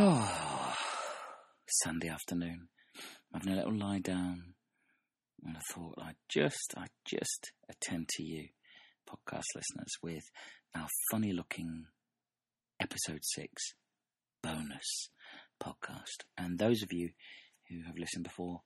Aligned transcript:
Oh, 0.00 0.76
Sunday 1.82 2.06
afternoon. 2.06 2.68
Having 3.34 3.52
a 3.52 3.56
little 3.56 3.76
lie 3.76 3.98
down. 3.98 4.54
And 5.44 5.56
I 5.56 5.60
thought 5.72 5.96
I'd 6.00 6.14
just, 6.28 6.72
I'd 6.76 6.94
just 7.04 7.50
attend 7.68 8.08
to 8.10 8.22
you, 8.22 8.46
podcast 9.10 9.42
listeners, 9.56 9.92
with 10.00 10.22
our 10.72 10.86
funny 11.10 11.32
looking 11.32 11.86
episode 12.78 13.22
six 13.24 13.74
bonus 14.40 15.10
podcast. 15.60 16.26
And 16.36 16.60
those 16.60 16.80
of 16.84 16.92
you 16.92 17.10
who 17.68 17.82
have 17.84 17.98
listened 17.98 18.22
before 18.22 18.60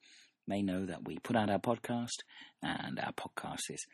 may 0.46 0.60
know 0.60 0.84
that 0.84 1.06
we 1.06 1.18
put 1.18 1.36
out 1.36 1.48
our 1.48 1.60
podcast, 1.60 2.24
and 2.62 3.00
our 3.00 3.14
podcast 3.14 3.70
is 3.70 3.86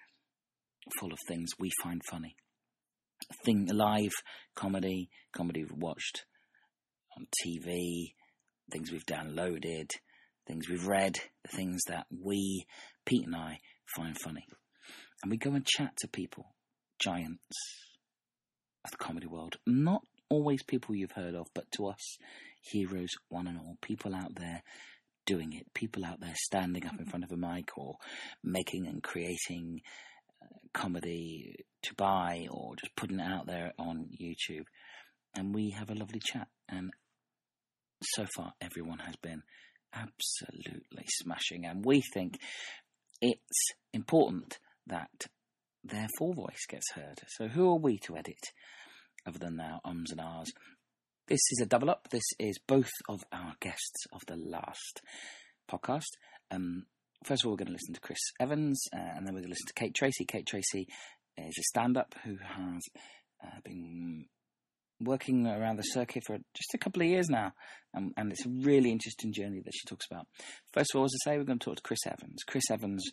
full 0.99 1.13
of 1.13 1.19
things 1.29 1.51
we 1.57 1.71
find 1.85 2.03
funny. 2.11 2.35
Thing 3.45 3.69
live 3.73 4.15
comedy, 4.57 5.09
comedy 5.33 5.63
we've 5.63 5.81
watched 5.81 6.25
on 7.19 7.27
TV, 7.45 8.15
things 8.71 8.93
we've 8.93 9.07
downloaded, 9.07 9.91
things 10.47 10.69
we've 10.69 10.87
read, 10.87 11.19
the 11.45 11.57
things 11.57 11.83
that 11.89 12.07
we, 12.11 12.67
Pete 13.05 13.27
and 13.27 13.35
I, 13.35 13.59
find 13.97 14.17
funny. 14.19 14.47
And 15.23 15.31
we 15.31 15.37
go 15.37 15.51
and 15.51 15.67
chat 15.67 15.97
to 15.99 16.09
people, 16.09 16.55
giants 16.99 17.57
of 18.85 18.93
the 18.93 18.97
comedy 18.97 19.27
world. 19.27 19.57
Not 19.67 20.03
always 20.29 20.63
people 20.63 20.95
you've 20.95 21.13
heard 21.13 21.35
of, 21.35 21.49
but 21.55 21.71
to 21.73 21.89
us, 21.89 22.19
heroes, 22.63 23.11
one 23.29 23.49
and 23.49 23.59
all, 23.59 23.77
people 23.83 24.15
out 24.15 24.35
there 24.37 24.63
doing 25.27 25.53
it, 25.53 25.67
people 25.75 26.05
out 26.05 26.21
there 26.21 26.35
standing 26.37 26.87
up 26.87 26.99
in 26.99 27.07
front 27.07 27.25
of 27.25 27.33
a 27.33 27.37
mic 27.37 27.77
or 27.77 27.97
making 28.45 28.87
and 28.87 29.03
creating 29.03 29.81
uh, 30.41 30.47
comedy 30.73 31.55
to 31.83 31.95
buy 31.95 32.47
or 32.51 32.77
just 32.77 32.95
putting 32.97 33.19
it 33.19 33.27
out 33.27 33.47
there 33.47 33.73
on 33.79 34.09
YouTube. 34.21 34.65
And 35.35 35.55
we 35.55 35.71
have 35.71 35.91
a 35.91 35.95
lovely 35.95 36.21
chat. 36.21 36.49
And 36.69 36.93
so 38.03 38.27
far, 38.37 38.53
everyone 38.61 38.99
has 39.01 39.17
been 39.17 39.43
absolutely 39.95 41.07
smashing. 41.07 41.65
And 41.65 41.85
we 41.85 42.03
think 42.15 42.39
it's 43.21 43.73
important 43.93 44.59
that 44.87 45.27
their 45.85 46.09
full 46.19 46.35
voice 46.35 46.67
gets 46.69 46.93
heard. 46.95 47.21
So, 47.29 47.49
who 47.49 47.71
are 47.71 47.79
we 47.79 47.99
to 47.99 48.17
edit 48.17 48.53
other 49.27 49.39
than 49.39 49.61
our 49.61 49.81
ums 49.85 50.11
and 50.11 50.21
ahs? 50.21 50.51
This 51.27 51.41
is 51.51 51.61
a 51.63 51.67
double 51.67 51.91
up. 51.91 52.09
This 52.11 52.25
is 52.39 52.59
both 52.67 52.91
of 53.09 53.23
our 53.33 53.55
guests 53.61 54.07
of 54.13 54.23
the 54.27 54.37
last 54.37 55.03
podcast. 55.71 56.17
Um, 56.51 56.87
first 57.25 57.43
of 57.43 57.47
all, 57.47 57.53
we're 57.53 57.59
going 57.59 57.67
to 57.67 57.73
listen 57.73 57.95
to 57.95 58.01
Chris 58.01 58.19
Evans, 58.41 58.81
uh, 58.95 58.99
and 58.99 59.27
then 59.27 59.35
we're 59.35 59.41
going 59.41 59.51
to 59.51 59.51
listen 59.51 59.67
to 59.67 59.75
Kate 59.75 59.95
Tracy. 59.95 60.25
Kate 60.25 60.47
Tracy 60.47 60.87
is 61.37 61.59
a 61.59 61.63
stand 61.63 61.97
up 61.97 62.15
who 62.25 62.37
has 62.43 62.83
uh, 63.45 63.61
been 63.65 64.27
working 65.01 65.47
around 65.47 65.77
the 65.77 65.83
circuit 65.83 66.25
for 66.27 66.37
just 66.55 66.75
a 66.75 66.79
couple 66.79 67.03
of 67.03 67.09
years 67.09 67.29
now, 67.29 67.53
um, 67.97 68.13
and 68.17 68.33
it's 68.33 68.47
a 68.47 68.51
really 68.51 68.91
interesting 68.91 69.33
journey 69.33 69.61
that 69.65 69.75
she 69.75 69.87
talks 69.87 70.07
about. 70.11 70.27
First 70.73 70.91
of 70.95 70.99
all, 70.99 71.05
as 71.05 71.15
I 71.23 71.31
say, 71.31 71.39
we're 71.39 71.45
going 71.45 71.59
to 71.59 71.65
talk 71.65 71.77
to 71.77 71.83
Chris 71.83 72.07
Evans. 72.07 72.43
Chris 72.47 72.71
Evans, 72.71 73.05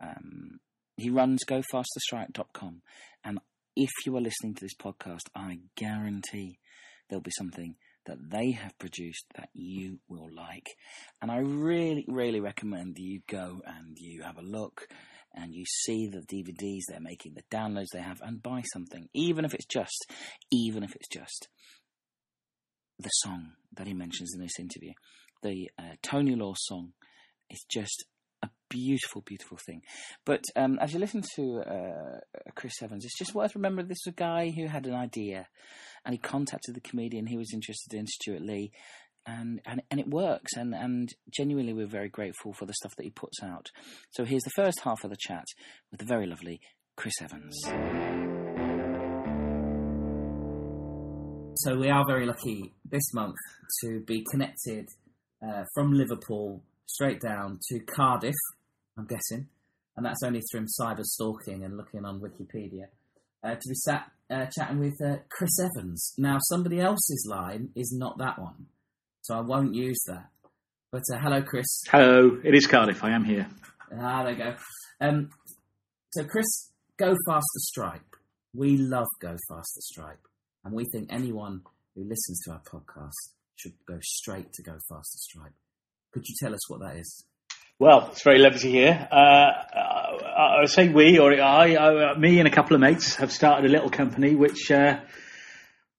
um, 0.00 0.58
he 0.96 1.10
runs 1.10 1.44
GoFasterStripe.com, 1.46 2.82
and 3.24 3.38
if 3.76 3.90
you 4.04 4.16
are 4.16 4.20
listening 4.20 4.54
to 4.54 4.64
this 4.64 4.74
podcast, 4.74 5.28
I 5.34 5.60
guarantee 5.76 6.58
there'll 7.08 7.22
be 7.22 7.30
something 7.30 7.76
that 8.06 8.30
they 8.30 8.52
have 8.52 8.76
produced 8.78 9.26
that 9.36 9.50
you 9.52 10.00
will 10.08 10.28
like. 10.34 10.66
And 11.20 11.30
I 11.30 11.38
really, 11.38 12.04
really 12.08 12.40
recommend 12.40 12.96
you 12.98 13.20
go 13.28 13.60
and 13.64 13.96
you 13.98 14.22
have 14.22 14.38
a 14.38 14.42
look 14.42 14.88
and 15.34 15.54
you 15.54 15.64
see 15.66 16.08
the 16.08 16.20
DVDs 16.20 16.82
they're 16.88 17.00
making, 17.00 17.34
the 17.34 17.56
downloads 17.56 17.88
they 17.92 18.00
have, 18.00 18.20
and 18.22 18.42
buy 18.42 18.62
something, 18.72 19.08
even 19.14 19.44
if 19.44 19.54
it's 19.54 19.66
just, 19.66 20.10
even 20.50 20.82
if 20.82 20.94
it's 20.94 21.08
just 21.08 21.48
the 22.98 23.08
song 23.08 23.52
that 23.72 23.86
he 23.86 23.94
mentions 23.94 24.32
in 24.34 24.40
this 24.40 24.58
interview. 24.58 24.92
The 25.42 25.70
uh, 25.78 25.94
Tony 26.02 26.34
Law 26.34 26.54
song 26.56 26.92
is 27.48 27.64
just 27.70 28.04
a 28.42 28.48
beautiful, 28.68 29.22
beautiful 29.22 29.58
thing. 29.64 29.82
But 30.24 30.44
um, 30.56 30.78
as 30.80 30.92
you 30.92 30.98
listen 30.98 31.22
to 31.36 31.60
uh, 31.60 32.18
Chris 32.54 32.82
Evans, 32.82 33.04
it's 33.04 33.18
just 33.18 33.34
worth 33.34 33.54
remembering 33.54 33.88
this 33.88 34.02
was 34.04 34.12
a 34.12 34.16
guy 34.16 34.50
who 34.50 34.66
had 34.66 34.86
an 34.86 34.94
idea 34.94 35.48
and 36.04 36.14
he 36.14 36.18
contacted 36.18 36.74
the 36.74 36.80
comedian 36.80 37.26
he 37.26 37.36
was 37.36 37.52
interested 37.52 37.94
in, 37.94 38.06
Stewart 38.06 38.42
Lee, 38.42 38.72
and, 39.28 39.60
and, 39.66 39.82
and 39.90 40.00
it 40.00 40.08
works. 40.08 40.52
And, 40.56 40.74
and 40.74 41.08
genuinely, 41.30 41.72
we're 41.72 41.86
very 41.86 42.08
grateful 42.08 42.52
for 42.52 42.66
the 42.66 42.74
stuff 42.74 42.94
that 42.96 43.04
he 43.04 43.10
puts 43.10 43.42
out. 43.42 43.66
So 44.10 44.24
here's 44.24 44.42
the 44.42 44.50
first 44.56 44.80
half 44.84 45.04
of 45.04 45.10
the 45.10 45.16
chat 45.18 45.44
with 45.90 46.00
the 46.00 46.06
very 46.06 46.26
lovely 46.26 46.60
Chris 46.96 47.14
Evans. 47.20 47.54
So 51.56 51.76
we 51.76 51.90
are 51.90 52.04
very 52.06 52.24
lucky 52.24 52.72
this 52.88 53.12
month 53.12 53.36
to 53.82 54.00
be 54.06 54.24
connected 54.30 54.88
uh, 55.46 55.64
from 55.74 55.92
Liverpool 55.92 56.62
straight 56.86 57.20
down 57.20 57.58
to 57.68 57.80
Cardiff, 57.80 58.34
I'm 58.96 59.06
guessing, 59.06 59.48
and 59.96 60.06
that's 60.06 60.22
only 60.24 60.40
through 60.50 60.66
cyber 60.80 61.04
stalking 61.04 61.64
and 61.64 61.76
looking 61.76 62.04
on 62.04 62.20
Wikipedia. 62.20 62.86
Uh, 63.42 63.54
to 63.54 63.68
be 63.68 63.74
sat 63.74 64.10
uh, 64.30 64.46
chatting 64.46 64.80
with 64.80 65.00
uh, 65.04 65.16
Chris 65.30 65.50
Evans. 65.60 66.14
Now, 66.18 66.38
somebody 66.48 66.80
else's 66.80 67.24
line 67.28 67.70
is 67.76 67.94
not 67.96 68.18
that 68.18 68.38
one, 68.38 68.66
so 69.28 69.36
I 69.36 69.40
won't 69.42 69.74
use 69.74 70.02
that. 70.06 70.30
But 70.90 71.02
uh, 71.12 71.18
hello, 71.18 71.42
Chris. 71.42 71.66
Hello, 71.90 72.40
it 72.42 72.54
is 72.54 72.66
Cardiff. 72.66 73.04
I 73.04 73.10
am 73.10 73.24
here. 73.24 73.46
Ah, 73.94 74.22
there 74.22 74.32
you 74.32 74.38
go. 74.38 74.54
Um, 75.02 75.28
so, 76.12 76.24
Chris, 76.24 76.70
Go 76.98 77.14
Faster 77.26 77.58
Stripe. 77.58 78.16
We 78.54 78.78
love 78.78 79.06
Go 79.20 79.36
Faster 79.50 79.80
Stripe, 79.80 80.26
and 80.64 80.72
we 80.72 80.86
think 80.90 81.08
anyone 81.12 81.60
who 81.94 82.04
listens 82.04 82.40
to 82.46 82.52
our 82.52 82.62
podcast 82.62 83.12
should 83.56 83.74
go 83.86 83.98
straight 84.00 84.50
to 84.54 84.62
Go 84.62 84.78
Faster 84.88 85.18
Stripe. 85.18 85.52
Could 86.14 86.24
you 86.26 86.34
tell 86.40 86.54
us 86.54 86.70
what 86.70 86.80
that 86.80 86.96
is? 86.96 87.26
Well, 87.78 88.08
it's 88.10 88.22
very 88.22 88.38
lovely 88.38 88.60
to 88.60 88.70
hear. 88.70 89.08
Uh, 89.12 89.14
I, 89.14 90.62
I 90.62 90.64
say 90.64 90.88
we, 90.88 91.18
or 91.18 91.38
I, 91.38 91.76
I, 91.76 92.18
me 92.18 92.38
and 92.38 92.48
a 92.48 92.50
couple 92.50 92.74
of 92.76 92.80
mates 92.80 93.16
have 93.16 93.30
started 93.30 93.68
a 93.68 93.72
little 93.72 93.90
company 93.90 94.34
which 94.34 94.70
uh, 94.70 95.00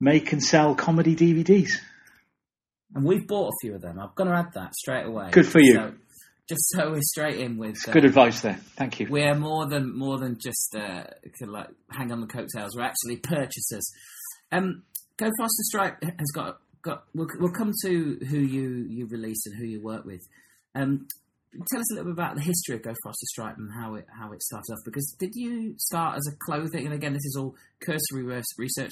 make 0.01 0.31
and 0.33 0.43
sell 0.43 0.73
comedy 0.73 1.15
DVDs. 1.15 1.73
And 2.95 3.05
we've 3.05 3.27
bought 3.27 3.49
a 3.49 3.57
few 3.61 3.75
of 3.75 3.81
them. 3.81 3.99
I'm 3.99 4.09
going 4.15 4.29
to 4.29 4.35
add 4.35 4.53
that 4.53 4.73
straight 4.75 5.05
away. 5.05 5.29
Good 5.31 5.47
for 5.47 5.59
you. 5.59 5.75
So, 5.75 5.93
just 6.47 6.69
so 6.71 6.91
we're 6.91 7.01
straight 7.01 7.39
in 7.39 7.57
with. 7.57 7.77
Uh, 7.87 7.91
good 7.91 8.05
advice 8.05 8.41
there. 8.41 8.59
Thank 8.75 8.99
you. 8.99 9.07
We're 9.09 9.35
more 9.35 9.67
than 9.67 9.95
more 9.95 10.17
than 10.17 10.39
just 10.39 10.75
uh, 10.75 11.03
like 11.41 11.67
hang 11.91 12.11
on 12.11 12.21
the 12.21 12.27
coattails. 12.27 12.75
We're 12.75 12.83
actually 12.83 13.17
purchasers. 13.17 13.91
Um, 14.51 14.83
Go 15.17 15.29
Faster 15.37 15.63
Stripe 15.63 16.03
has 16.03 16.31
got 16.33 16.57
got. 16.81 17.03
We'll, 17.13 17.27
we'll 17.39 17.51
come 17.51 17.71
to 17.83 18.17
who 18.27 18.39
you 18.39 18.87
you 18.89 19.05
release 19.07 19.45
and 19.45 19.55
who 19.59 19.65
you 19.65 19.81
work 19.81 20.05
with. 20.05 20.21
Um, 20.73 21.07
tell 21.71 21.79
us 21.79 21.91
a 21.91 21.95
little 21.95 22.11
bit 22.11 22.13
about 22.13 22.35
the 22.35 22.41
history 22.41 22.75
of 22.75 22.83
Go 22.83 22.93
Faster 23.03 23.25
Stripe 23.25 23.57
and 23.57 23.69
how 23.71 23.95
it 23.95 24.05
how 24.07 24.31
it 24.31 24.41
started 24.41 24.71
off. 24.71 24.79
Because 24.85 25.15
did 25.19 25.35
you 25.35 25.75
start 25.77 26.17
as 26.17 26.27
a 26.27 26.35
clothing? 26.35 26.85
And 26.85 26.93
again, 26.93 27.13
this 27.13 27.25
is 27.25 27.37
all 27.39 27.55
cursory 27.81 28.23
research. 28.57 28.91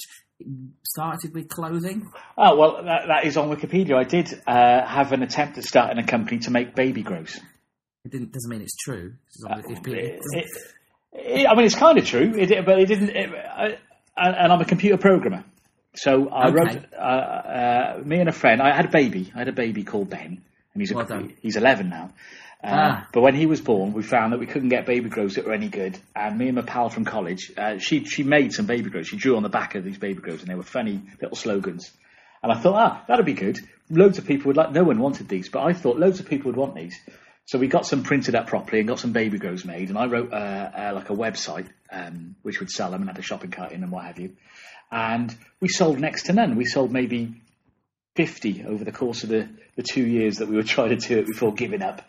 Started 0.84 1.34
with 1.34 1.48
clothing. 1.48 2.10
Oh 2.36 2.56
well, 2.56 2.84
that, 2.84 3.02
that 3.08 3.24
is 3.24 3.36
on 3.36 3.48
Wikipedia. 3.48 3.96
I 3.96 4.04
did 4.04 4.32
uh, 4.46 4.86
have 4.86 5.12
an 5.12 5.22
attempt 5.22 5.58
at 5.58 5.64
starting 5.64 5.98
a 5.98 6.06
company 6.06 6.38
to 6.40 6.50
make 6.50 6.74
baby 6.74 7.02
grows. 7.02 7.38
It 8.04 8.32
doesn't 8.32 8.50
mean 8.50 8.62
it's 8.62 8.76
true. 8.76 9.14
Uh, 9.48 9.60
it, 9.68 9.86
it, 9.86 10.46
it, 11.12 11.46
I 11.46 11.54
mean, 11.54 11.66
it's 11.66 11.74
kind 11.74 11.98
of 11.98 12.06
true, 12.06 12.30
but 12.32 12.78
it 12.78 12.86
didn't. 12.86 13.10
I, 13.10 13.76
and 14.16 14.52
I'm 14.52 14.60
a 14.60 14.64
computer 14.64 14.96
programmer. 14.96 15.44
So 15.94 16.28
I 16.28 16.48
okay. 16.48 16.54
wrote 16.54 16.84
uh, 16.94 17.02
uh, 17.02 18.02
me 18.04 18.20
and 18.20 18.28
a 18.28 18.32
friend. 18.32 18.62
I 18.62 18.74
had 18.74 18.86
a 18.86 18.90
baby. 18.90 19.32
I 19.34 19.38
had 19.38 19.48
a 19.48 19.52
baby 19.52 19.84
called 19.84 20.10
Ben, 20.10 20.42
and 20.74 20.82
he's 20.82 20.92
well 20.92 21.28
he's 21.40 21.56
11 21.56 21.88
now. 21.88 22.12
Uh, 22.62 22.70
ah. 22.70 23.08
But 23.12 23.20
when 23.20 23.34
he 23.34 23.46
was 23.46 23.60
born, 23.60 23.92
we 23.92 24.02
found 24.02 24.32
that 24.32 24.40
we 24.40 24.46
couldn't 24.46 24.70
get 24.70 24.84
baby 24.84 25.08
grows 25.08 25.36
that 25.36 25.46
were 25.46 25.52
any 25.52 25.68
good. 25.68 25.98
And 26.14 26.38
me 26.38 26.48
and 26.48 26.56
my 26.56 26.62
pal 26.62 26.88
from 26.88 27.04
college, 27.04 27.52
uh, 27.56 27.78
she 27.78 28.04
she 28.04 28.22
made 28.24 28.52
some 28.52 28.66
baby 28.66 28.90
grows. 28.90 29.06
She 29.06 29.16
drew 29.16 29.36
on 29.36 29.42
the 29.42 29.48
back 29.48 29.74
of 29.74 29.84
these 29.84 29.98
baby 29.98 30.20
grows, 30.20 30.40
and 30.40 30.48
they 30.48 30.56
were 30.56 30.64
funny 30.64 31.00
little 31.20 31.36
slogans. 31.36 31.90
And 32.42 32.52
I 32.52 32.60
thought, 32.60 32.74
ah, 32.74 33.04
that'd 33.06 33.26
be 33.26 33.34
good. 33.34 33.58
Loads 33.90 34.18
of 34.18 34.26
people 34.26 34.48
would 34.48 34.56
like. 34.56 34.72
No 34.72 34.84
one 34.84 34.98
wanted 34.98 35.28
these, 35.28 35.48
but 35.48 35.62
I 35.62 35.72
thought 35.72 35.98
loads 35.98 36.20
of 36.20 36.28
people 36.28 36.50
would 36.50 36.56
want 36.56 36.74
these. 36.74 36.98
So 37.46 37.58
we 37.58 37.66
got 37.66 37.86
some 37.86 38.02
printed 38.02 38.34
up 38.34 38.46
properly 38.46 38.80
and 38.80 38.88
got 38.88 38.98
some 38.98 39.12
baby 39.12 39.38
grows 39.38 39.64
made. 39.64 39.88
And 39.88 39.96
I 39.96 40.06
wrote 40.06 40.32
uh, 40.32 40.36
uh, 40.36 40.92
like 40.94 41.08
a 41.08 41.14
website 41.14 41.66
um, 41.90 42.36
which 42.42 42.60
would 42.60 42.70
sell 42.70 42.90
them 42.90 43.00
and 43.00 43.08
had 43.08 43.18
a 43.18 43.22
shopping 43.22 43.50
cart 43.50 43.72
in 43.72 43.82
and 43.82 43.90
what 43.90 44.04
have 44.04 44.18
you. 44.18 44.34
And 44.90 45.34
we 45.58 45.68
sold 45.68 45.98
next 45.98 46.24
to 46.24 46.34
none. 46.34 46.56
We 46.56 46.66
sold 46.66 46.92
maybe 46.92 47.40
50 48.16 48.64
over 48.66 48.84
the 48.84 48.92
course 48.92 49.22
of 49.22 49.30
the, 49.30 49.48
the 49.76 49.82
two 49.82 50.06
years 50.06 50.38
that 50.38 50.48
we 50.48 50.56
were 50.56 50.62
trying 50.74 50.90
to 50.90 50.96
do 50.96 51.18
it 51.20 51.26
before 51.26 51.54
giving 51.54 51.80
up. 51.80 52.02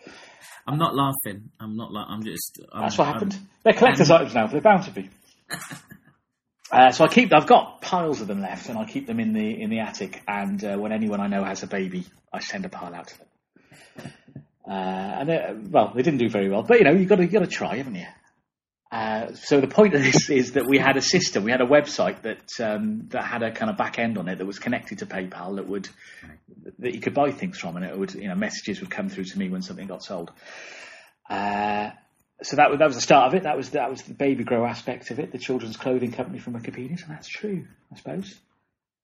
I'm 0.68 0.78
not 0.78 0.96
laughing. 0.96 1.50
I'm 1.60 1.76
not. 1.76 1.92
La- 1.92 2.06
I'm 2.08 2.24
just. 2.24 2.60
I'm, 2.72 2.84
That's 2.84 2.98
what 2.98 3.08
happened. 3.08 3.34
I'm, 3.34 3.48
They're 3.64 3.74
collector's 3.74 4.12
items 4.12 4.34
now. 4.34 4.48
They're 4.48 4.62
bound 4.62 4.84
to 4.86 4.92
be. 4.92 5.10
uh, 6.72 6.92
so 6.92 7.06
I 7.06 7.08
keep. 7.08 7.34
I've 7.34 7.48
got 7.48 7.82
piles 7.82 8.22
of 8.22 8.28
them 8.28 8.42
left, 8.42 8.70
and 8.70 8.78
I 8.78 8.86
keep 8.86 9.08
them 9.08 9.20
in 9.20 9.34
the 9.34 9.62
in 9.62 9.70
the 9.70 9.80
attic. 9.80 10.22
And 10.28 10.64
uh, 10.64 10.78
when 10.78 10.92
anyone 10.92 11.20
I 11.20 11.28
know 11.28 11.44
has 11.44 11.64
a 11.64 11.68
baby, 11.68 12.06
I 12.32 12.40
send 12.40 12.66
a 12.66 12.70
pile 12.70 12.94
out 12.94 13.08
to 13.08 13.18
them. 13.18 13.28
Uh, 14.70 14.74
and 14.74 15.72
well, 15.74 15.92
they 15.96 16.04
didn't 16.04 16.20
do 16.20 16.30
very 16.30 16.50
well, 16.50 16.62
but 16.62 16.78
you 16.78 16.84
know, 16.84 16.92
you 16.92 17.06
got 17.06 17.16
to 17.16 17.24
you 17.24 17.30
got 17.30 17.40
to 17.40 17.48
try, 17.48 17.78
haven't 17.78 17.96
you? 17.96 18.06
Uh, 18.92 19.34
so 19.36 19.62
the 19.62 19.68
point 19.68 19.94
of 19.94 20.02
this 20.02 20.30
is 20.32 20.54
that 20.54 20.66
we 20.68 20.80
had 20.80 20.98
a 20.98 21.02
system, 21.02 21.44
we 21.44 21.52
had 21.52 21.62
a 21.62 21.66
website 21.68 22.24
that 22.24 22.60
um, 22.60 23.08
that 23.10 23.24
had 23.24 23.44
a 23.44 23.52
kind 23.52 23.70
of 23.70 23.78
back 23.78 24.00
end 24.00 24.18
on 24.18 24.28
it 24.28 24.40
that 24.40 24.48
was 24.48 24.58
connected 24.58 25.00
to 25.00 25.06
PayPal 25.06 25.58
that 25.58 25.68
would 25.68 25.88
that 26.80 26.96
you 26.96 27.00
could 27.00 27.14
buy 27.14 27.32
things 27.32 27.60
from, 27.60 27.76
and 27.76 27.86
it 27.86 27.96
would 27.98 28.16
you 28.16 28.28
know 28.28 28.36
messages 28.36 28.80
would 28.82 28.90
come 28.90 29.08
through 29.08 29.26
to 29.26 29.38
me 29.38 29.48
when 29.50 29.62
something 29.62 29.88
got 29.88 30.04
sold. 30.04 30.32
Uh, 31.30 31.92
so 32.42 32.56
that 32.56 32.72
was 32.72 32.80
that 32.80 32.88
was 32.88 32.96
the 32.96 33.02
start 33.02 33.28
of 33.28 33.36
it. 33.36 33.44
That 33.44 33.58
was 33.58 33.70
that 33.72 33.92
was 33.92 34.02
the 34.02 34.16
baby 34.16 34.44
grow 34.44 34.66
aspect 34.66 35.12
of 35.12 35.20
it, 35.20 35.32
the 35.32 35.38
children's 35.38 35.78
clothing 35.78 36.12
company 36.12 36.40
from 36.40 36.54
Wikipedia. 36.54 36.98
So 36.98 37.06
that's 37.10 37.28
true, 37.28 37.68
I 37.94 37.98
suppose. 37.98 38.34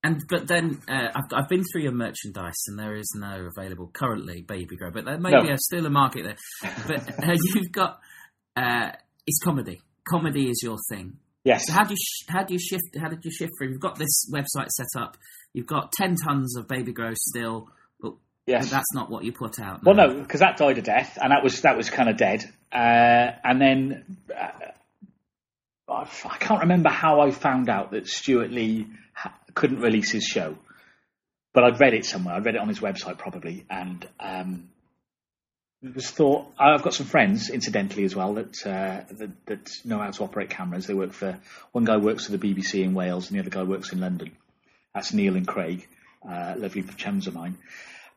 And 0.03 0.21
but 0.29 0.47
then 0.47 0.81
uh, 0.87 1.09
I've, 1.15 1.33
I've 1.43 1.49
been 1.49 1.63
through 1.63 1.83
your 1.83 1.91
merchandise, 1.91 2.63
and 2.67 2.79
there 2.79 2.95
is 2.95 3.11
no 3.15 3.49
available 3.55 3.91
currently 3.93 4.41
baby 4.41 4.77
grow, 4.77 4.89
but 4.91 5.05
there 5.05 5.19
may 5.19 5.31
No. 5.31 5.41
be 5.41 5.51
a, 5.51 5.57
still 5.57 5.85
a 5.85 5.89
market 5.91 6.23
there. 6.23 6.71
But 6.87 7.23
uh, 7.23 7.35
you've 7.55 7.71
got 7.71 7.99
it's 9.27 9.39
comedy. 9.43 9.81
Comedy 10.07 10.49
is 10.49 10.61
your 10.63 10.77
thing. 10.89 11.17
Yes. 11.43 11.67
So 11.67 11.73
how 11.73 11.83
do 11.83 11.93
you 11.93 11.97
sh- 11.97 12.25
how 12.27 12.43
do 12.43 12.53
you 12.53 12.59
shift? 12.59 12.97
How 12.99 13.09
did 13.09 13.23
you 13.23 13.31
shift 13.31 13.53
from? 13.57 13.69
You've 13.69 13.79
got 13.79 13.97
this 13.97 14.29
website 14.31 14.69
set 14.69 14.87
up. 14.97 15.17
You've 15.53 15.67
got 15.67 15.91
ten 15.91 16.15
tons 16.15 16.57
of 16.57 16.67
baby 16.67 16.91
grow 16.91 17.13
still, 17.15 17.69
but, 18.01 18.13
yes. 18.47 18.69
that's 18.69 18.93
not 18.93 19.09
what 19.09 19.23
you 19.23 19.31
put 19.31 19.59
out. 19.59 19.83
Well, 19.83 19.95
no, 19.95 20.21
because 20.21 20.39
that 20.39 20.57
died 20.57 20.77
a 20.79 20.81
death, 20.81 21.17
and 21.21 21.31
that 21.31 21.43
was 21.43 21.61
that 21.61 21.77
was 21.77 21.89
kind 21.89 22.09
of 22.09 22.17
dead. 22.17 22.43
Uh, 22.71 23.31
and 23.43 23.61
then 23.61 24.17
uh, 24.35 24.49
I, 25.87 26.37
can't 26.39 26.61
remember 26.61 26.89
how 26.89 27.21
I 27.21 27.31
found 27.31 27.69
out 27.69 27.91
that 27.91 28.07
Stewart 28.07 28.51
Lee 28.51 28.87
ha- 29.13 29.37
couldn't 29.53 29.81
release 29.81 30.11
his 30.11 30.23
show, 30.23 30.57
but 31.53 31.63
I'd 31.63 31.79
read 31.79 31.93
it 31.93 32.05
somewhere. 32.05 32.35
I'd 32.35 32.45
read 32.45 32.55
it 32.55 32.61
on 32.61 32.67
his 32.67 32.79
website 32.79 33.17
probably, 33.17 33.65
and 33.69 34.05
um, 34.19 34.69
was 35.93 36.09
thought. 36.09 36.47
I've 36.57 36.81
got 36.81 36.93
some 36.93 37.05
friends, 37.05 37.49
incidentally, 37.49 38.05
as 38.05 38.15
well 38.15 38.33
that, 38.35 38.65
uh, 38.65 39.01
that 39.11 39.45
that 39.45 39.71
know 39.83 39.99
how 39.99 40.11
to 40.11 40.23
operate 40.23 40.49
cameras. 40.49 40.87
They 40.87 40.93
work 40.93 41.13
for 41.13 41.37
one 41.71 41.85
guy 41.85 41.97
works 41.97 42.25
for 42.25 42.35
the 42.35 42.37
BBC 42.37 42.83
in 42.83 42.93
Wales, 42.93 43.29
and 43.29 43.37
the 43.37 43.41
other 43.41 43.49
guy 43.49 43.63
works 43.63 43.91
in 43.91 43.99
London. 43.99 44.31
That's 44.93 45.13
Neil 45.13 45.35
and 45.35 45.47
Craig, 45.47 45.87
uh, 46.27 46.55
lovely 46.57 46.83
chums 46.97 47.27
of 47.27 47.35
mine. 47.35 47.57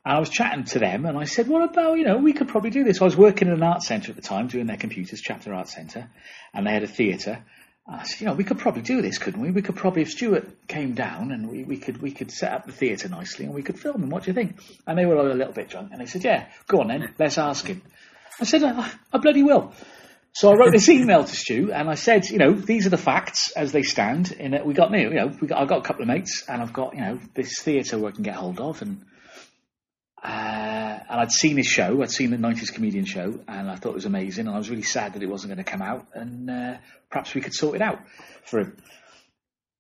And 0.05 0.17
I 0.17 0.21
was 0.21 0.31
chatting 0.31 0.65
to 0.65 0.79
them, 0.79 1.05
and 1.05 1.19
I 1.19 1.25
said, 1.25 1.49
"What 1.49 1.71
about 1.71 1.99
you 1.99 2.05
know 2.05 2.19
we 2.19 2.33
could 2.33 2.49
probably 2.49 2.71
do 2.71 2.85
this?" 2.85 3.01
I 3.01 3.05
was 3.05 3.17
working 3.17 3.49
in 3.49 3.55
an 3.55 3.63
art 3.63 3.83
centre 3.83 4.11
at 4.11 4.17
the 4.17 4.23
time, 4.23 4.47
doing 4.47 4.67
their 4.67 4.77
computers, 4.77 5.21
Chapter 5.21 5.53
Art 5.53 5.69
Centre, 5.69 6.09
and 6.55 6.67
they 6.67 6.73
had 6.73 6.85
a 6.85 6.89
theatre. 6.89 7.45
I 7.89 8.05
said, 8.05 8.21
"You 8.21 8.27
know, 8.27 8.35
we 8.35 8.45
could 8.45 8.59
probably 8.59 8.83
do 8.83 9.01
this, 9.01 9.19
couldn't 9.19 9.41
we? 9.41 9.51
We 9.51 9.63
could 9.63 9.77
probably 9.77 10.03
if 10.03 10.11
Stuart 10.11 10.69
came 10.69 10.95
down 10.95 11.33
and 11.33 11.49
we, 11.49 11.65
we 11.65 11.79
could 11.79 12.03
we 12.03 12.13
could 12.13 12.31
set 12.31 12.53
up 12.53 12.67
the 12.67 12.73
theatre 12.73 13.09
nicely 13.09 13.47
and 13.47 13.55
we 13.55 13.63
could 13.63 13.81
film 13.81 14.03
him. 14.03 14.11
What 14.11 14.25
do 14.25 14.31
you 14.31 14.35
think?" 14.35 14.59
And 14.87 14.99
they 14.99 15.07
were 15.07 15.17
all 15.17 15.27
a 15.27 15.33
little 15.33 15.55
bit 15.55 15.71
drunk, 15.71 15.91
and 15.93 16.01
they 16.01 16.07
said, 16.07 16.25
"Yeah, 16.25 16.49
go 16.67 16.81
on 16.81 16.89
then, 16.89 17.15
let's 17.19 17.39
ask 17.39 17.67
him." 17.67 17.83
I 18.41 18.45
said, 18.45 18.63
"I, 18.63 18.91
I 19.13 19.19
bloody 19.19 19.43
will." 19.43 19.73
So 20.33 20.51
I 20.51 20.55
wrote 20.55 20.73
this 20.73 20.89
email 20.91 21.25
to 21.25 21.35
Stu, 21.35 21.73
and 21.73 21.89
I 21.89 21.95
said, 21.95 22.29
you 22.29 22.39
know, 22.39 22.53
these 22.53 22.87
are 22.87 22.91
the 22.91 22.97
facts 22.99 23.51
as 23.53 23.73
they 23.73 23.83
stand. 23.83 24.31
In 24.33 24.53
that 24.53 24.65
we 24.65 24.75
got, 24.75 24.93
new, 24.93 25.09
you 25.09 25.15
know, 25.15 25.33
we 25.41 25.49
got, 25.49 25.61
I've 25.61 25.69
got 25.69 25.79
a 25.79 25.83
couple 25.83 26.03
of 26.03 26.09
mates, 26.09 26.45
and 26.49 26.63
I've 26.63 26.73
got, 26.73 26.95
you 26.95 27.01
know, 27.01 27.19
this 27.35 27.59
theatre 27.61 27.99
where 27.99 28.13
I 28.13 28.15
can 28.15 28.23
get 28.23 28.37
hold 28.37 28.61
of, 28.61 28.81
and 28.83 29.05
uh, 30.23 30.78
and 31.09 31.21
I'd 31.21 31.33
seen 31.33 31.57
his 31.57 31.67
show, 31.67 32.03
I'd 32.03 32.11
seen 32.11 32.31
the 32.31 32.37
'90s 32.37 32.73
comedian 32.73 33.05
show, 33.05 33.41
and 33.47 33.71
I 33.71 33.77
thought 33.77 33.91
it 33.91 33.95
was 33.95 34.05
amazing, 34.05 34.47
and 34.47 34.55
I 34.55 34.59
was 34.59 34.71
really 34.71 34.83
sad 34.83 35.15
that 35.15 35.23
it 35.23 35.29
wasn't 35.29 35.55
going 35.55 35.65
to 35.65 35.71
come 35.71 35.83
out, 35.83 36.07
and 36.15 36.51
uh, 36.51 36.77
perhaps 37.11 37.35
we 37.35 37.41
could 37.41 37.55
sort 37.55 37.77
it 37.77 37.83
out 37.83 38.01
for 38.45 38.61
him. 38.61 38.77